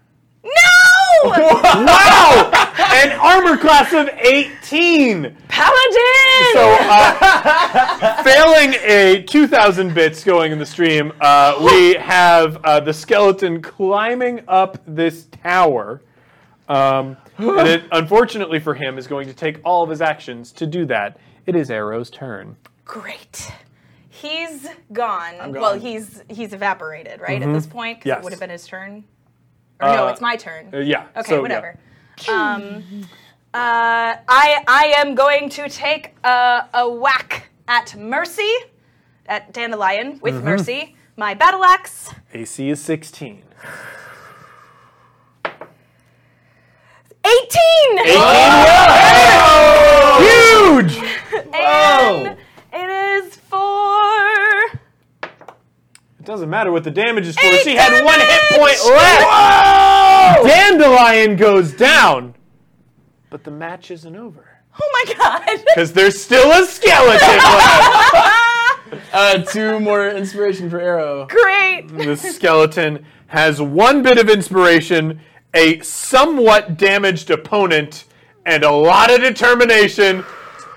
No! 1.25 1.85
Wow! 1.85 2.51
An 2.93 3.11
armor 3.19 3.57
class 3.57 3.93
of 3.93 4.09
18! 4.09 5.35
Paladin! 5.47 6.53
So, 6.53 6.77
uh, 6.81 8.23
failing 8.23 8.73
a 8.83 9.23
2,000 9.27 9.93
bits 9.93 10.23
going 10.23 10.51
in 10.51 10.59
the 10.59 10.65
stream, 10.65 11.11
uh, 11.21 11.57
we 11.63 11.93
have 11.95 12.57
uh, 12.63 12.79
the 12.79 12.93
skeleton 12.93 13.61
climbing 13.61 14.41
up 14.47 14.81
this 14.87 15.25
tower. 15.43 16.01
Um, 16.69 17.17
and 17.37 17.67
it, 17.67 17.83
unfortunately 17.91 18.59
for 18.59 18.73
him, 18.73 18.97
is 18.97 19.07
going 19.07 19.27
to 19.27 19.33
take 19.33 19.59
all 19.63 19.83
of 19.83 19.89
his 19.89 20.01
actions 20.01 20.51
to 20.53 20.65
do 20.67 20.85
that. 20.85 21.17
It 21.45 21.55
is 21.55 21.69
Areo's 21.69 22.09
turn. 22.09 22.55
Great. 22.85 23.51
He's 24.09 24.67
gone. 24.93 25.37
gone. 25.37 25.51
Well, 25.53 25.77
he's 25.79 26.23
he's 26.29 26.53
evaporated, 26.53 27.19
right? 27.19 27.41
At 27.41 27.51
this 27.51 27.65
point, 27.67 27.99
'cause 27.99 28.05
Yes. 28.05 28.19
it 28.19 28.23
would 28.23 28.31
have 28.31 28.39
been 28.39 28.49
his 28.51 28.65
turn. 28.65 29.03
Or 29.83 29.95
no, 29.95 30.07
Uh, 30.07 30.11
it's 30.11 30.21
my 30.21 30.35
turn. 30.35 30.69
Uh, 30.73 30.77
yeah. 30.79 31.07
Okay, 31.17 31.29
so, 31.29 31.35
yeah. 31.35 31.41
whatever. 31.41 31.77
Um, 32.29 32.83
uh, 33.55 34.15
I 34.29 34.63
I 34.67 34.93
am 34.97 35.15
going 35.15 35.49
to 35.49 35.67
take 35.67 36.13
a, 36.23 36.67
a 36.73 36.87
whack 36.87 37.49
at 37.67 37.95
Mercy, 37.95 38.53
at 39.25 39.51
Dandelion 39.51 40.19
with 40.21 40.35
Mm-hmm. 40.35 40.45
Mercy. 40.45 40.95
My 41.17 41.33
battle 41.33 41.63
axe, 41.63 42.11
AC 42.33 42.69
is 42.69 42.79
16. 42.81 43.41
18, 47.25 47.97
Huge! 50.19 50.97
and 51.53 52.27
it 52.27 52.37
It 56.23 56.27
doesn't 56.27 56.49
matter 56.49 56.71
what 56.71 56.85
the 56.85 56.89
damage 56.89 57.27
is 57.27 57.35
for. 57.35 57.45
Eight 57.47 57.63
She 57.65 57.75
had 57.75 58.01
one 58.01 58.17
hit 58.17 58.41
point 58.51 58.79
left. 58.95 60.45
Dandelion 60.45 61.35
goes 61.35 61.73
down. 61.73 62.33
But 63.29 63.43
the 63.43 63.51
match 63.51 63.91
isn't 63.91 64.15
over. 64.15 64.57
oh 64.79 65.05
my 65.05 65.13
god. 65.15 65.65
Because 65.65 65.91
there's 65.91 66.17
still 66.23 66.49
a 66.49 66.65
skeleton 66.65 67.19
left. 67.27 69.13
Uh, 69.13 69.43
two 69.43 69.81
more 69.81 70.07
inspiration 70.11 70.69
for 70.69 70.79
Areo. 70.79 71.27
Great. 71.27 71.89
the 71.89 72.15
skeleton 72.15 73.05
has 73.27 73.61
one 73.61 74.01
bit 74.01 74.17
of 74.17 74.29
inspiration, 74.29 75.19
a 75.53 75.81
somewhat 75.81 76.77
damaged 76.77 77.31
opponent, 77.31 78.05
and 78.45 78.63
a 78.63 78.71
lot 78.71 79.13
of 79.13 79.19
determination. 79.19 80.23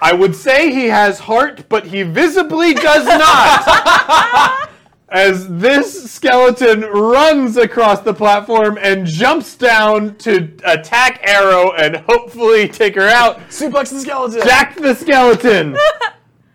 I 0.02 0.12
would 0.12 0.34
say 0.34 0.72
he 0.72 0.86
has 0.86 1.20
heart, 1.20 1.68
but 1.68 1.86
he 1.86 2.02
visibly 2.02 2.74
does 2.74 3.06
not. 3.06 4.62
As 5.08 5.46
this 5.48 6.10
skeleton 6.12 6.80
runs 6.80 7.56
across 7.56 8.00
the 8.00 8.12
platform 8.12 8.76
and 8.80 9.06
jumps 9.06 9.54
down 9.56 10.16
to 10.16 10.50
attack 10.64 11.22
Areo 11.24 11.72
and 11.78 11.96
hopefully 12.08 12.66
take 12.68 12.96
her 12.96 13.06
out. 13.08 13.38
Suplex 13.48 13.90
the 13.90 14.00
skeleton. 14.00 14.42
Jack 14.44 14.74
the 14.76 14.94
skeleton. 14.94 15.76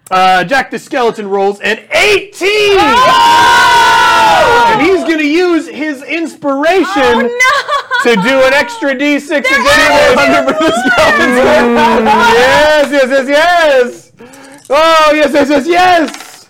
Uh, 0.10 0.44
Jack 0.44 0.70
the 0.70 0.78
skeleton 0.78 1.26
rolls 1.30 1.62
an 1.62 1.80
18. 1.90 2.78
And 4.68 4.82
he's 4.82 5.06
gonna 5.06 5.24
use 5.24 5.70
his 5.70 6.04
inspiration 6.04 6.84
Oh 6.98 7.22
no. 8.04 8.12
to 8.16 8.22
do 8.22 8.42
an 8.44 8.52
extra 8.54 8.94
d6 8.94 9.38
of 9.38 9.44
damage. 9.44 10.56
Mm, 10.58 12.06
yes, 12.34 12.92
yes, 12.92 13.10
yes, 13.10 13.28
yes. 13.30 14.12
Oh, 14.70 15.12
yes, 15.16 15.32
yes, 15.34 15.50
yes, 15.50 15.66
yes. 15.68 16.50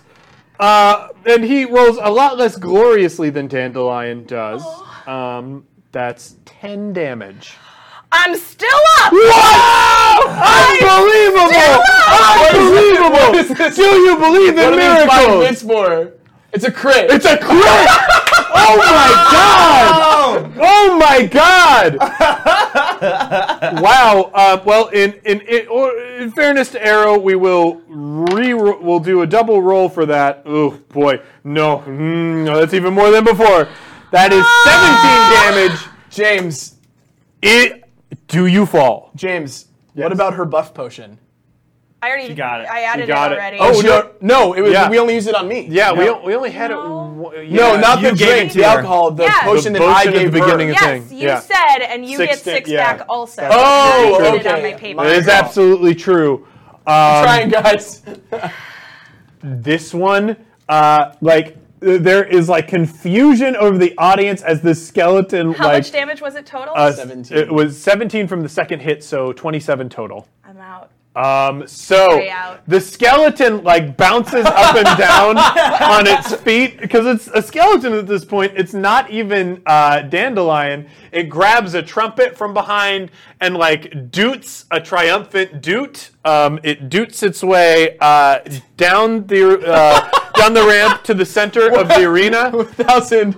Uh, 0.58 1.08
and 1.26 1.44
he 1.44 1.64
rolls 1.64 1.98
a 2.00 2.10
lot 2.10 2.38
less 2.38 2.56
gloriously 2.56 3.30
than 3.30 3.48
Dandelion 3.48 4.24
does. 4.24 4.64
Um, 5.06 5.66
that's 5.92 6.36
10 6.44 6.92
damage. 6.92 7.54
I'm 8.14 8.36
still 8.36 8.68
up. 9.00 9.12
Wow! 9.12 10.20
Unbelievable! 10.68 11.82
Unbelievable! 12.52 13.72
Do 13.74 13.82
you 13.82 14.16
believe 14.18 14.50
in 14.50 14.56
What 14.56 14.72
are 14.74 14.76
these 14.76 15.06
five 15.08 15.28
miracles? 15.28 15.48
bits 15.48 15.62
for? 15.62 16.12
It's 16.52 16.64
a 16.64 16.70
crit. 16.70 17.10
It's 17.10 17.24
a 17.24 17.38
crit! 17.38 17.88
Oh 18.64 18.76
my 18.76 19.10
god! 19.32 20.52
Oh 20.60 20.96
my 20.98 21.26
god! 21.26 21.96
wow. 23.82 24.30
Uh, 24.34 24.62
well, 24.64 24.88
in 24.88 25.14
in 25.24 25.40
in, 25.42 25.66
or, 25.68 25.98
in 25.98 26.30
fairness 26.30 26.70
to 26.70 26.78
Areo, 26.80 27.20
we 27.22 27.34
will 27.34 27.80
re 27.88 28.54
we'll 28.54 29.00
do 29.00 29.22
a 29.22 29.26
double 29.26 29.60
roll 29.62 29.88
for 29.88 30.06
that. 30.06 30.42
Oh 30.46 30.70
boy, 30.90 31.20
no, 31.44 31.78
Mm, 31.78 32.44
no, 32.44 32.58
that's 32.60 32.74
even 32.74 32.94
more 32.94 33.10
than 33.10 33.24
before. 33.24 33.68
That 34.10 34.32
is 34.32 34.44
17 34.64 35.68
damage. 35.70 35.80
James. 36.10 36.74
It 37.40 37.82
do 38.28 38.46
you 38.46 38.66
fall? 38.66 39.10
James, 39.16 39.66
Yes. 39.94 40.04
what 40.04 40.12
about 40.12 40.34
her 40.34 40.44
buff 40.44 40.72
potion? 40.74 41.18
I 42.04 42.08
already 42.10 42.34
got 42.34 42.62
it. 42.62 42.68
I 42.68 42.80
added 42.82 43.06
got 43.06 43.30
it 43.30 43.36
it. 43.36 43.38
already. 43.38 43.58
Oh 43.60 43.80
no, 43.80 44.10
no! 44.20 44.52
It 44.54 44.60
was 44.62 44.72
Yeah. 44.72 44.90
we 44.90 44.98
only 44.98 45.14
used 45.14 45.28
it 45.28 45.36
on 45.36 45.46
me. 45.46 45.66
Yeah, 45.70 45.92
we, 45.92 46.04
no, 46.06 46.20
o- 46.20 46.24
we 46.26 46.34
only 46.34 46.50
had 46.50 46.72
No. 46.72 46.80
it. 46.80 47.32
w- 47.36 47.50
no, 47.54 47.76
not 47.76 48.02
the 48.02 48.10
drink, 48.12 48.52
the 48.52 48.64
alcohol, 48.64 49.12
the 49.12 49.22
Yeah. 49.22 49.42
potion 49.44 49.72
The 49.72 49.78
that 49.78 49.88
I 49.88 49.94
potion 50.04 50.08
at 50.14 50.18
gave 50.18 50.32
the 50.32 50.38
her. 50.40 50.44
beginning 50.46 50.70
of 50.70 50.74
yes, 50.74 50.84
thing, 51.08 51.18
you 51.18 51.26
yeah. 51.28 51.38
said, 51.38 51.78
and 51.88 52.04
you 52.04 52.16
Six 52.16 52.28
get 52.32 52.38
sta- 52.40 52.50
six 52.54 52.70
yeah. 52.70 52.96
back 52.96 53.06
also. 53.08 53.42
Oh, 53.48 54.14
I 54.16 54.30
put 54.30 54.34
it 54.40 54.46
okay. 54.46 54.50
on 54.56 54.62
my 54.62 54.72
paper. 54.78 55.04
It 55.06 55.12
is 55.16 55.28
absolutely 55.28 55.94
true. 55.94 56.44
Um, 56.88 57.22
Trying, 57.22 57.48
guys. 57.50 58.02
this 59.42 59.94
one, 59.94 60.36
uh, 60.68 61.12
like, 61.20 61.56
there 61.80 62.24
is 62.24 62.48
like 62.48 62.68
confusion 62.68 63.56
over 63.56 63.78
the 63.78 63.94
audience 63.98 64.42
as 64.42 64.60
the 64.60 64.74
skeleton, 64.74 65.52
How 65.52 65.66
like, 65.68 65.82
much 65.84 65.92
damage 65.92 66.20
was 66.20 66.34
it 66.34 66.46
total? 66.46 66.74
uh, 66.76 66.90
17. 66.92 67.36
It 67.38 67.52
was 67.52 67.80
17 67.80 68.26
from 68.28 68.42
the 68.42 68.48
second 68.48 68.80
hit, 68.80 69.02
so 69.04 69.32
27 69.32 69.88
total. 69.88 70.26
I'm 70.44 70.58
out. 70.58 70.90
Um, 71.14 71.66
so 71.66 72.22
the 72.66 72.80
skeleton 72.80 73.62
like 73.62 73.98
bounces 73.98 74.46
up 74.46 74.74
and 74.76 74.98
down 74.98 75.36
on 75.82 76.06
its 76.06 76.34
feet 76.36 76.80
because 76.80 77.04
it's 77.04 77.28
a 77.28 77.42
skeleton 77.42 77.92
at 77.92 78.06
this 78.06 78.24
point. 78.24 78.52
It's 78.56 78.72
not 78.72 79.10
even 79.10 79.62
uh, 79.66 80.02
dandelion. 80.02 80.88
It 81.10 81.24
grabs 81.24 81.74
a 81.74 81.82
trumpet 81.82 82.36
from 82.36 82.54
behind 82.54 83.10
and 83.40 83.56
like 83.56 84.10
doots 84.10 84.64
a 84.70 84.80
triumphant 84.80 85.60
doot. 85.60 86.10
Um, 86.24 86.58
it 86.62 86.88
doots 86.88 87.22
its 87.22 87.42
way 87.42 87.98
uh, 88.00 88.38
down 88.78 89.26
the 89.26 89.60
uh, 89.66 90.30
down 90.36 90.54
the 90.54 90.66
ramp 90.66 91.04
to 91.04 91.14
the 91.14 91.26
center 91.26 91.78
of 91.78 91.88
the 91.88 92.04
arena. 92.04 92.64
Thousand. 92.64 93.36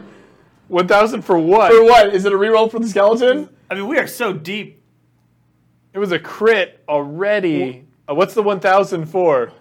One 0.68 0.88
thousand 0.88 1.22
for 1.22 1.38
what? 1.38 1.72
For 1.72 1.84
what? 1.84 2.14
Is 2.14 2.24
it 2.24 2.32
a 2.32 2.36
reroll 2.36 2.70
for 2.70 2.78
the 2.78 2.88
skeleton? 2.88 3.48
I 3.68 3.74
mean, 3.74 3.86
we 3.88 3.98
are 3.98 4.06
so 4.06 4.32
deep. 4.32 4.80
It 5.94 5.98
was 5.98 6.12
a 6.12 6.18
crit 6.18 6.82
already. 6.88 7.84
Uh, 8.08 8.14
what's 8.14 8.34
the 8.34 8.42
1,000 8.42 9.06
for? 9.06 9.52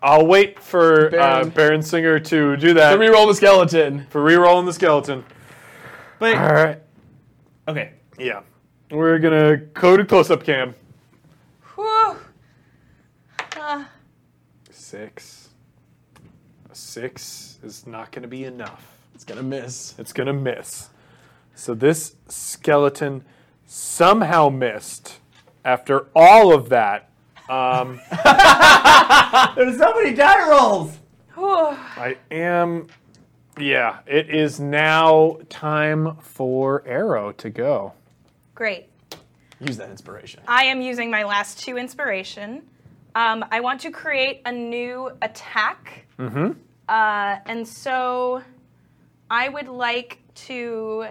I'll 0.00 0.26
wait 0.26 0.58
for 0.58 1.10
Baron. 1.10 1.46
uh, 1.48 1.50
Baron 1.50 1.82
Singer 1.82 2.18
to 2.20 2.56
do 2.56 2.74
that. 2.74 2.92
To 2.92 2.98
that 2.98 3.04
reroll 3.04 3.26
the 3.28 3.34
skeleton. 3.34 4.06
for 4.08 4.20
rerolling 4.22 4.64
the 4.66 4.72
skeleton. 4.72 5.24
But 6.18 6.36
All 6.36 6.52
right. 6.54 6.80
okay, 7.68 7.92
Yeah. 8.18 8.42
We're 8.90 9.18
gonna 9.18 9.56
go 9.56 9.96
to 9.96 10.04
close-up 10.04 10.44
cam. 10.44 10.74
Whew. 11.74 12.16
Uh, 13.56 13.84
Six. 14.70 15.48
A 16.70 16.74
six 16.74 17.58
is 17.62 17.86
not 17.86 18.12
gonna 18.12 18.28
be 18.28 18.44
enough. 18.44 18.98
It's 19.14 19.24
gonna 19.24 19.42
miss. 19.42 19.94
It's 19.98 20.12
gonna 20.12 20.32
miss. 20.34 20.90
So 21.54 21.74
this 21.74 22.16
skeleton 22.28 23.24
somehow 23.72 24.50
missed 24.50 25.18
after 25.64 26.08
all 26.14 26.52
of 26.52 26.68
that. 26.68 27.08
Um, 27.48 28.00
there's 29.56 29.78
so 29.78 29.94
many 29.94 30.14
die 30.14 30.48
rolls. 30.48 30.98
I 31.36 32.16
am. 32.30 32.86
Yeah, 33.58 33.98
it 34.06 34.30
is 34.30 34.60
now 34.60 35.38
time 35.48 36.16
for 36.16 36.82
Areo 36.82 37.36
to 37.38 37.50
go. 37.50 37.92
Great. 38.54 38.88
Use 39.60 39.76
that 39.78 39.90
inspiration. 39.90 40.42
I 40.46 40.64
am 40.64 40.80
using 40.80 41.10
my 41.10 41.22
last 41.24 41.58
two 41.58 41.76
inspiration. 41.78 42.62
Um, 43.14 43.44
I 43.50 43.60
want 43.60 43.80
to 43.82 43.90
create 43.90 44.42
a 44.44 44.52
new 44.52 45.10
attack. 45.22 46.06
Mm-hmm. 46.18 46.52
Uh, 46.88 47.36
and 47.46 47.66
so 47.66 48.42
I 49.30 49.48
would 49.48 49.68
like 49.68 50.18
to 50.34 51.06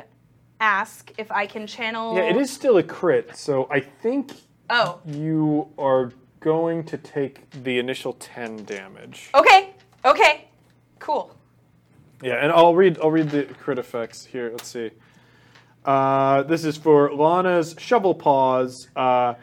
ask 0.71 1.11
if 1.17 1.29
I 1.31 1.45
can 1.47 1.67
channel. 1.67 2.15
Yeah, 2.15 2.21
it 2.23 2.37
is 2.37 2.49
still 2.49 2.77
a 2.77 2.83
crit, 2.83 3.35
so 3.35 3.67
I 3.69 3.81
think 3.81 4.31
Oh, 4.69 4.99
you 5.05 5.67
are 5.77 6.13
going 6.39 6.85
to 6.85 6.97
take 6.97 7.49
the 7.63 7.77
initial 7.79 8.13
10 8.13 8.63
damage. 8.63 9.29
okay. 9.35 9.71
Okay. 10.05 10.47
Cool. 10.99 11.35
Yeah, 12.23 12.35
and 12.35 12.51
I'll 12.51 12.73
read 12.75 12.97
I'll 13.01 13.11
read 13.11 13.29
the 13.31 13.43
crit 13.45 13.77
effects 13.79 14.23
here. 14.25 14.49
Let's 14.51 14.67
see. 14.67 14.91
Uh, 15.83 16.43
this 16.43 16.63
is 16.63 16.77
for 16.77 17.11
Lana's 17.11 17.75
shovel 17.79 18.13
paws. 18.15 18.87
Uh, 18.95 19.33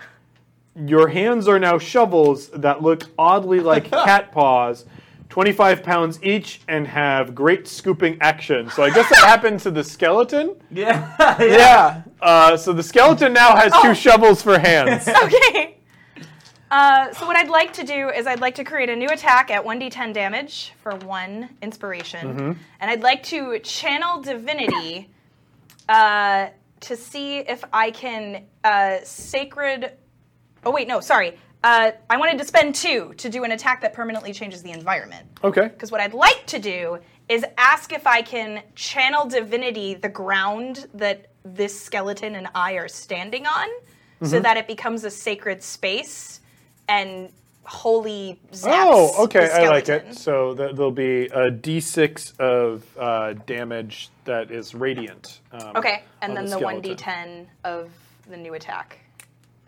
your 0.76 1.08
hands 1.08 1.48
are 1.48 1.58
now 1.58 1.78
shovels 1.78 2.48
that 2.50 2.80
look 2.82 3.02
oddly 3.18 3.58
like 3.60 3.84
cat 3.90 4.30
paws. 4.32 4.84
25 5.38 5.84
pounds 5.84 6.18
each 6.24 6.62
and 6.66 6.84
have 6.84 7.32
great 7.32 7.68
scooping 7.68 8.18
action. 8.20 8.68
So 8.70 8.82
I 8.82 8.90
guess 8.90 9.08
that 9.08 9.18
happened 9.24 9.60
to 9.60 9.70
the 9.70 9.84
skeleton. 9.84 10.56
Yeah, 10.72 11.14
Yeah. 11.40 12.02
Uh, 12.20 12.56
so 12.56 12.72
the 12.72 12.82
skeleton 12.82 13.34
now 13.34 13.54
has 13.54 13.72
two 13.80 13.94
shovels 13.94 14.42
for 14.42 14.58
hands. 14.58 15.08
Okay. 15.22 15.76
Uh, 16.72 17.12
so 17.12 17.24
what 17.24 17.36
I'd 17.36 17.48
like 17.48 17.72
to 17.74 17.84
do 17.84 18.08
is 18.10 18.26
I'd 18.26 18.40
like 18.40 18.56
to 18.56 18.64
create 18.64 18.90
a 18.90 18.96
new 18.96 19.06
attack 19.06 19.52
at 19.52 19.64
1d10 19.64 20.12
damage 20.12 20.72
for 20.82 20.96
one 20.96 21.50
inspiration, 21.62 22.58
and 22.80 22.90
I'd 22.90 23.02
like 23.02 23.22
to 23.34 23.60
channel 23.60 24.20
divinity 24.20 25.08
uh, 25.88 26.48
to 26.80 26.96
see 26.96 27.38
if 27.38 27.62
I 27.72 27.92
can 27.92 28.44
uh, 28.64 28.96
sacred. 29.04 29.92
Oh 30.66 30.72
wait, 30.72 30.88
no, 30.88 30.98
sorry. 30.98 31.38
Uh, 31.64 31.90
I 32.08 32.16
wanted 32.16 32.38
to 32.38 32.44
spend 32.44 32.74
two 32.74 33.14
to 33.16 33.28
do 33.28 33.42
an 33.44 33.52
attack 33.52 33.80
that 33.80 33.92
permanently 33.92 34.32
changes 34.32 34.62
the 34.62 34.70
environment. 34.70 35.26
Okay. 35.42 35.68
Because 35.68 35.90
what 35.90 36.00
I'd 36.00 36.14
like 36.14 36.46
to 36.46 36.58
do 36.58 36.98
is 37.28 37.44
ask 37.58 37.92
if 37.92 38.06
I 38.06 38.22
can 38.22 38.62
channel 38.74 39.26
divinity 39.26 39.94
the 39.94 40.08
ground 40.08 40.86
that 40.94 41.26
this 41.44 41.78
skeleton 41.80 42.36
and 42.36 42.46
I 42.54 42.72
are 42.74 42.88
standing 42.88 43.46
on, 43.46 43.68
so 44.24 44.40
that 44.40 44.56
it 44.56 44.66
becomes 44.66 45.04
a 45.04 45.10
sacred 45.10 45.62
space 45.62 46.40
and 46.88 47.30
holy 47.64 48.40
zaps 48.52 48.68
Oh, 48.72 49.24
okay, 49.24 49.46
the 49.46 49.54
I 49.62 49.68
like 49.68 49.84
skeleton. 49.84 50.10
it. 50.12 50.14
So 50.16 50.54
th- 50.54 50.74
there'll 50.74 50.90
be 50.90 51.26
a 51.26 51.50
d6 51.50 52.38
of 52.40 52.84
uh, 52.98 53.34
damage 53.46 54.08
that 54.24 54.50
is 54.50 54.74
radiant. 54.74 55.40
um, 55.52 55.72
Okay, 55.76 56.02
and 56.22 56.30
on 56.30 56.34
then 56.36 56.44
the, 56.46 56.56
skeleton. 56.56 56.96
1d10 56.96 57.46
of 57.64 57.90
the 58.30 58.36
new 58.36 58.54
attack. 58.54 58.98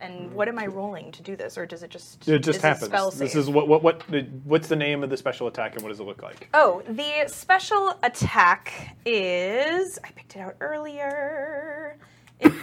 And 0.01 0.33
what 0.33 0.49
am 0.49 0.59
I 0.59 0.67
rolling 0.67 1.13
to 1.13 1.23
do 1.23 1.37
this, 1.37 1.59
or 1.59 1.67
does 1.67 1.83
it 1.83 1.91
just? 1.91 2.27
It 2.27 2.39
just 2.39 2.63
happens. 2.63 2.91
this 3.19 3.35
is 3.35 3.51
what 3.51 3.69
what 3.69 3.83
what 3.83 4.03
what's 4.45 4.69
the 4.69 4.77
name 4.77 5.05
of 5.05 5.11
the 5.11 5.17
special 5.17 5.47
attack 5.47 5.75
and 5.75 5.83
what 5.83 5.91
does 5.91 6.01
it 6.01 6.05
look 6.05 6.23
like? 6.23 6.49
Oh, 6.55 6.83
the 6.89 7.25
special 7.27 7.99
attack 8.03 8.97
is. 9.05 9.99
I 10.03 10.09
picked 10.13 10.37
it 10.37 10.41
out 10.41 10.57
earlier. 10.61 11.99
It 12.39 12.55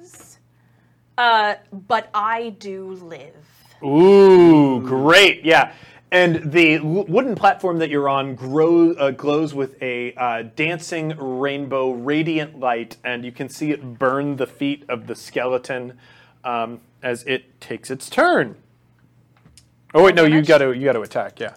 is. 0.00 0.38
Uh, 1.18 1.56
but 1.72 2.08
I 2.14 2.50
do 2.58 2.92
live. 2.92 3.34
Ooh, 3.84 4.80
great! 4.80 5.44
Yeah, 5.44 5.72
and 6.14 6.52
the 6.52 6.78
wooden 6.78 7.34
platform 7.34 7.78
that 7.78 7.90
you're 7.90 8.08
on 8.08 8.36
grow, 8.36 8.92
uh, 8.92 9.10
glows 9.10 9.52
with 9.52 9.82
a 9.82 10.14
uh, 10.14 10.44
dancing 10.54 11.12
rainbow, 11.18 11.90
radiant 11.90 12.60
light, 12.60 12.96
and 13.02 13.24
you 13.24 13.32
can 13.32 13.48
see 13.48 13.72
it 13.72 13.98
burn 13.98 14.36
the 14.36 14.46
feet 14.46 14.84
of 14.88 15.08
the 15.08 15.16
skeleton 15.16 15.98
um, 16.44 16.80
as 17.02 17.24
it 17.24 17.60
takes 17.60 17.90
its 17.90 18.08
turn. 18.08 18.54
Oh 19.92 20.04
wait, 20.04 20.14
no, 20.14 20.24
you 20.24 20.40
got 20.42 20.58
to 20.58 20.72
you 20.72 20.84
got 20.84 20.92
to 20.92 21.00
attack. 21.00 21.40
Yeah, 21.40 21.54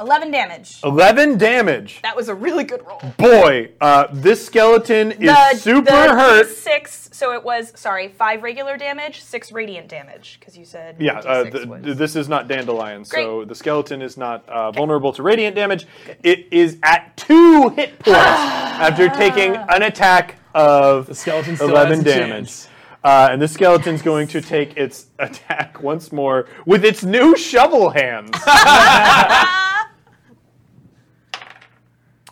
11 0.00 0.30
damage. 0.30 0.78
eleven 0.82 1.36
damage. 1.36 2.00
That 2.02 2.16
was 2.16 2.28
a 2.30 2.34
really 2.34 2.64
good 2.64 2.84
roll. 2.86 3.00
Boy, 3.18 3.70
uh, 3.80 4.06
this 4.12 4.44
skeleton 4.46 5.12
is 5.12 5.18
The, 5.18 5.54
super 5.56 5.84
the 5.84 5.92
hurt. 6.14 6.48
Six, 6.48 7.10
so 7.12 7.32
it 7.34 7.44
was, 7.44 7.72
sorry, 7.78 8.08
five 8.08 8.42
regular 8.42 8.78
damage, 8.78 9.20
six 9.22 9.52
radiant 9.52 9.88
damage, 9.88 10.38
because 10.40 10.56
you 10.56 10.64
said. 10.64 10.96
Yeah, 10.98 11.18
uh, 11.18 11.44
D6 11.44 11.52
th- 11.52 11.66
was- 11.66 11.96
this 11.98 12.16
is 12.16 12.28
not 12.30 12.48
dandelion, 12.48 13.04
so 13.04 13.38
Great. 13.40 13.48
the 13.48 13.54
skeleton 13.54 14.00
is 14.00 14.16
not 14.16 14.48
uh, 14.48 14.72
vulnerable 14.72 15.12
to 15.12 15.22
radiant 15.22 15.54
damage. 15.54 15.86
It 16.22 16.46
is 16.50 16.78
at 16.82 17.14
two 17.18 17.68
hit 17.70 17.98
points 17.98 18.16
after 18.16 19.08
taking 19.10 19.54
an 19.54 19.82
attack 19.82 20.36
of 20.54 21.06
The 21.06 21.14
skeleton 21.14 21.56
still 21.56 21.68
11 21.70 21.90
has 21.90 22.00
a 22.00 22.04
damage. 22.04 22.30
chance. 22.48 22.68
Uh, 23.02 23.28
and 23.30 23.40
the 23.40 23.48
skeleton's 23.48 24.02
going 24.02 24.28
to 24.28 24.40
take 24.42 24.76
its 24.76 25.06
attack 25.18 25.82
once 25.82 26.10
more 26.12 26.48
with 26.66 26.84
its 26.84 27.02
new 27.04 27.36
shovel 27.36 27.90
hands. 27.90 28.30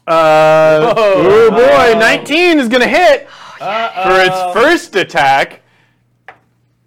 Uh, 0.08 0.94
oh 0.96 1.50
boy, 1.50 1.98
19 1.98 2.58
is 2.58 2.68
going 2.68 2.80
to 2.82 2.88
hit 2.88 3.28
for 3.28 4.20
its 4.20 4.54
first 4.54 4.96
attack. 4.96 5.62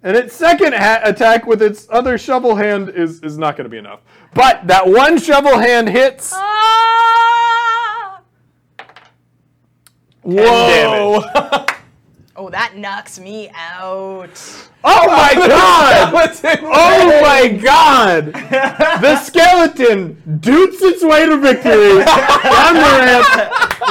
And 0.02 0.16
its 0.16 0.34
second 0.34 0.74
ha- 0.74 1.00
attack 1.04 1.46
with 1.46 1.62
its 1.62 1.86
other 1.88 2.18
shovel 2.18 2.56
hand 2.56 2.88
is, 2.88 3.22
is 3.22 3.38
not 3.38 3.56
going 3.56 3.66
to 3.66 3.70
be 3.70 3.78
enough. 3.78 4.00
But 4.34 4.66
that 4.66 4.84
one 4.88 5.18
shovel 5.20 5.56
hand 5.58 5.88
hits. 5.88 6.32
Ah! 6.34 8.20
Whoa! 10.22 11.22
Oh, 12.34 12.48
that 12.48 12.76
knocks 12.78 13.18
me 13.18 13.50
out. 13.54 14.40
Oh 14.84 15.06
my 15.06 15.34
god! 15.46 16.14
Oh 16.62 17.20
my 17.20 17.48
god! 17.48 18.32
The 19.02 19.16
skeleton 19.16 20.40
doots 20.40 20.80
its 20.80 21.04
way 21.04 21.26
to 21.26 21.36
victory 21.36 21.98
down 22.04 22.74
the 22.74 22.80
ramp 22.80 23.28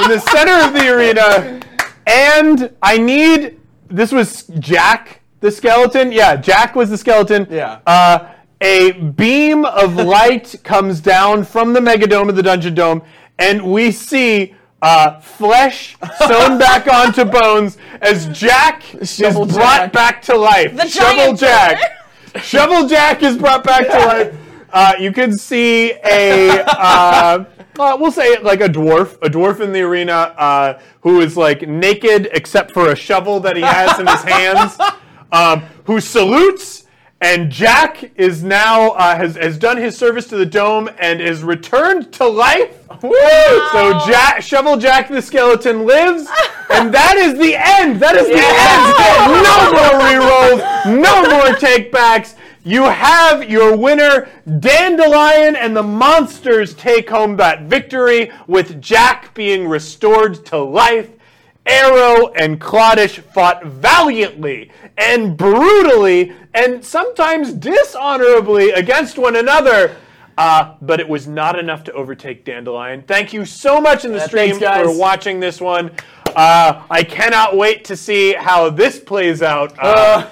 in 0.02 0.10
the 0.10 0.18
center 0.18 0.66
of 0.66 0.72
the 0.74 0.92
arena, 0.92 1.60
and 2.06 2.74
I 2.82 2.98
need. 2.98 3.60
This 3.88 4.10
was 4.10 4.44
Jack 4.58 5.20
the 5.38 5.52
skeleton. 5.52 6.10
Yeah, 6.10 6.34
Jack 6.34 6.74
was 6.74 6.90
the 6.90 6.98
skeleton. 6.98 7.46
Yeah. 7.48 7.78
Uh, 7.86 8.28
a 8.60 8.92
beam 8.92 9.64
of 9.64 9.94
light 9.96 10.56
comes 10.64 11.00
down 11.00 11.44
from 11.44 11.74
the 11.74 11.80
Megadome 11.80 12.28
of 12.28 12.34
the 12.34 12.42
Dungeon 12.42 12.74
Dome, 12.74 13.02
and 13.38 13.72
we 13.72 13.92
see 13.92 14.54
uh, 14.82 15.20
flesh 15.20 15.96
sewn 16.18 16.58
back 16.58 16.86
onto 16.92 17.24
bones 17.24 17.78
as 18.02 18.26
Jack 18.28 18.82
Shovel 19.02 19.46
is 19.46 19.54
brought 19.54 19.78
Jack. 19.78 19.92
back 19.92 20.22
to 20.22 20.36
life. 20.36 20.76
The 20.76 20.88
Shovel 20.88 21.34
giant 21.34 21.38
Jack. 21.38 21.98
Shovel 22.42 22.88
Jack 22.88 23.22
is 23.22 23.38
brought 23.38 23.64
back 23.64 23.86
to 23.86 23.98
life. 24.06 24.36
Uh, 24.74 24.94
you 24.98 25.12
can 25.12 25.36
see 25.36 25.92
a, 26.02 26.62
uh, 26.64 27.44
uh, 27.78 27.94
we'll 28.00 28.10
say 28.10 28.38
like 28.38 28.62
a 28.62 28.68
dwarf, 28.68 29.18
a 29.20 29.28
dwarf 29.28 29.60
in 29.60 29.70
the 29.70 29.82
arena 29.82 30.12
uh, 30.38 30.80
who 31.02 31.20
is 31.20 31.36
like 31.36 31.68
naked 31.68 32.30
except 32.32 32.70
for 32.72 32.88
a 32.88 32.96
shovel 32.96 33.38
that 33.38 33.54
he 33.54 33.60
has 33.60 34.00
in 34.00 34.06
his 34.06 34.22
hands, 34.22 34.78
um, 35.30 35.60
who 35.84 36.00
salutes. 36.00 36.81
And 37.22 37.52
Jack 37.52 38.10
is 38.16 38.42
now 38.42 38.90
uh, 38.90 39.16
has 39.16 39.36
has 39.36 39.56
done 39.56 39.76
his 39.76 39.96
service 39.96 40.26
to 40.26 40.36
the 40.36 40.44
dome 40.44 40.90
and 40.98 41.20
is 41.20 41.44
returned 41.44 42.12
to 42.14 42.26
life. 42.26 42.76
So 43.00 44.00
Jack, 44.06 44.42
Shovel 44.42 44.76
Jack 44.76 45.08
the 45.08 45.22
skeleton 45.22 45.86
lives, 45.86 46.26
and 46.70 46.92
that 46.92 47.16
is 47.16 47.38
the 47.38 47.54
end. 47.54 48.00
That 48.00 48.16
is 48.16 48.26
the 48.26 48.42
end. 48.42 49.40
No 49.46 49.70
more 49.70 50.00
rerolls. 50.02 50.60
No 51.00 51.22
more 51.30 51.54
takebacks. 51.54 52.34
You 52.64 52.84
have 52.84 53.48
your 53.48 53.76
winner. 53.76 54.28
Dandelion 54.58 55.54
and 55.54 55.76
the 55.76 55.82
monsters 55.82 56.74
take 56.74 57.08
home 57.08 57.36
that 57.36 57.62
victory 57.62 58.32
with 58.48 58.82
Jack 58.82 59.32
being 59.32 59.68
restored 59.68 60.44
to 60.46 60.58
life. 60.58 61.08
Areo 61.66 62.32
and 62.36 62.60
Clawd'sh 62.60 63.20
fought 63.32 63.64
valiantly 63.64 64.70
and 64.98 65.36
brutally 65.36 66.32
and 66.54 66.84
sometimes 66.84 67.52
dishonorably 67.52 68.70
against 68.70 69.18
one 69.18 69.36
another. 69.36 69.96
Uh, 70.38 70.74
but 70.80 70.98
it 70.98 71.08
was 71.08 71.28
not 71.28 71.58
enough 71.58 71.84
to 71.84 71.92
overtake 71.92 72.44
Dandelion. 72.44 73.02
Thank 73.02 73.32
you 73.32 73.44
so 73.44 73.80
much 73.80 74.04
in 74.04 74.12
the 74.12 74.18
Yeah, 74.18 74.26
stream 74.26 74.58
thanks, 74.58 74.90
for 74.90 74.98
watching 74.98 75.40
this 75.40 75.60
one. 75.60 75.90
Uh, 76.34 76.82
I 76.90 77.02
cannot 77.04 77.56
wait 77.56 77.84
to 77.84 77.96
see 77.96 78.32
how 78.32 78.70
this 78.70 78.98
plays 78.98 79.42
out. 79.42 79.78
Uh, 79.78 79.82
Uh. 79.86 80.30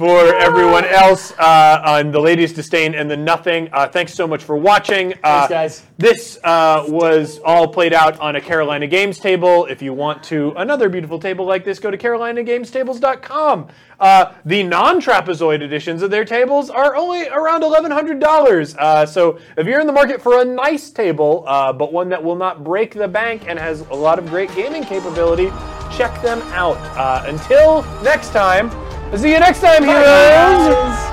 For 0.00 0.34
everyone 0.36 0.86
else 0.86 1.30
uh, 1.32 1.82
on 1.84 2.10
the 2.10 2.18
Ladies 2.18 2.54
Disdain 2.54 2.94
and 2.94 3.10
the 3.10 3.16
Nothing, 3.18 3.68
uh, 3.70 3.86
thanks 3.86 4.14
so 4.14 4.26
much 4.26 4.42
for 4.42 4.56
watching. 4.56 5.12
Uh, 5.22 5.46
Thanks, 5.46 5.50
guys. 5.50 5.82
This 5.98 6.38
uh, 6.42 6.86
was 6.88 7.38
all 7.44 7.68
played 7.68 7.92
out 7.92 8.18
on 8.18 8.34
a 8.34 8.40
Carolina 8.40 8.86
Games 8.86 9.18
table. 9.18 9.66
If 9.66 9.82
you 9.82 9.92
want 9.92 10.22
to 10.22 10.54
another 10.56 10.88
beautiful 10.88 11.20
table 11.20 11.44
like 11.44 11.66
this, 11.66 11.78
go 11.78 11.90
to 11.90 11.98
carolinagames.tables.com. 11.98 13.68
Uh, 14.00 14.32
the 14.46 14.62
non-trapezoid 14.62 15.60
editions 15.60 16.00
of 16.00 16.10
their 16.10 16.24
tables 16.24 16.70
are 16.70 16.96
only 16.96 17.28
around 17.28 17.60
$1,100. 17.60 18.76
Uh, 18.78 19.04
so 19.04 19.38
if 19.58 19.66
you're 19.66 19.82
in 19.82 19.86
the 19.86 19.92
market 19.92 20.22
for 20.22 20.40
a 20.40 20.44
nice 20.46 20.88
table, 20.88 21.44
uh, 21.46 21.74
but 21.74 21.92
one 21.92 22.08
that 22.08 22.24
will 22.24 22.36
not 22.36 22.64
break 22.64 22.94
the 22.94 23.06
bank 23.06 23.42
and 23.46 23.58
has 23.58 23.82
a 23.90 23.94
lot 23.94 24.18
of 24.18 24.26
great 24.30 24.50
gaming 24.54 24.82
capability, 24.82 25.50
check 25.94 26.22
them 26.22 26.40
out. 26.52 26.78
Uh, 26.96 27.22
until 27.26 27.82
next 28.02 28.30
time, 28.30 28.70
See 29.16 29.32
you 29.32 29.40
next 29.40 29.60
time, 29.60 29.84
Bye, 29.84 29.88
heroes! 29.88 30.74
Guys. 30.74 31.09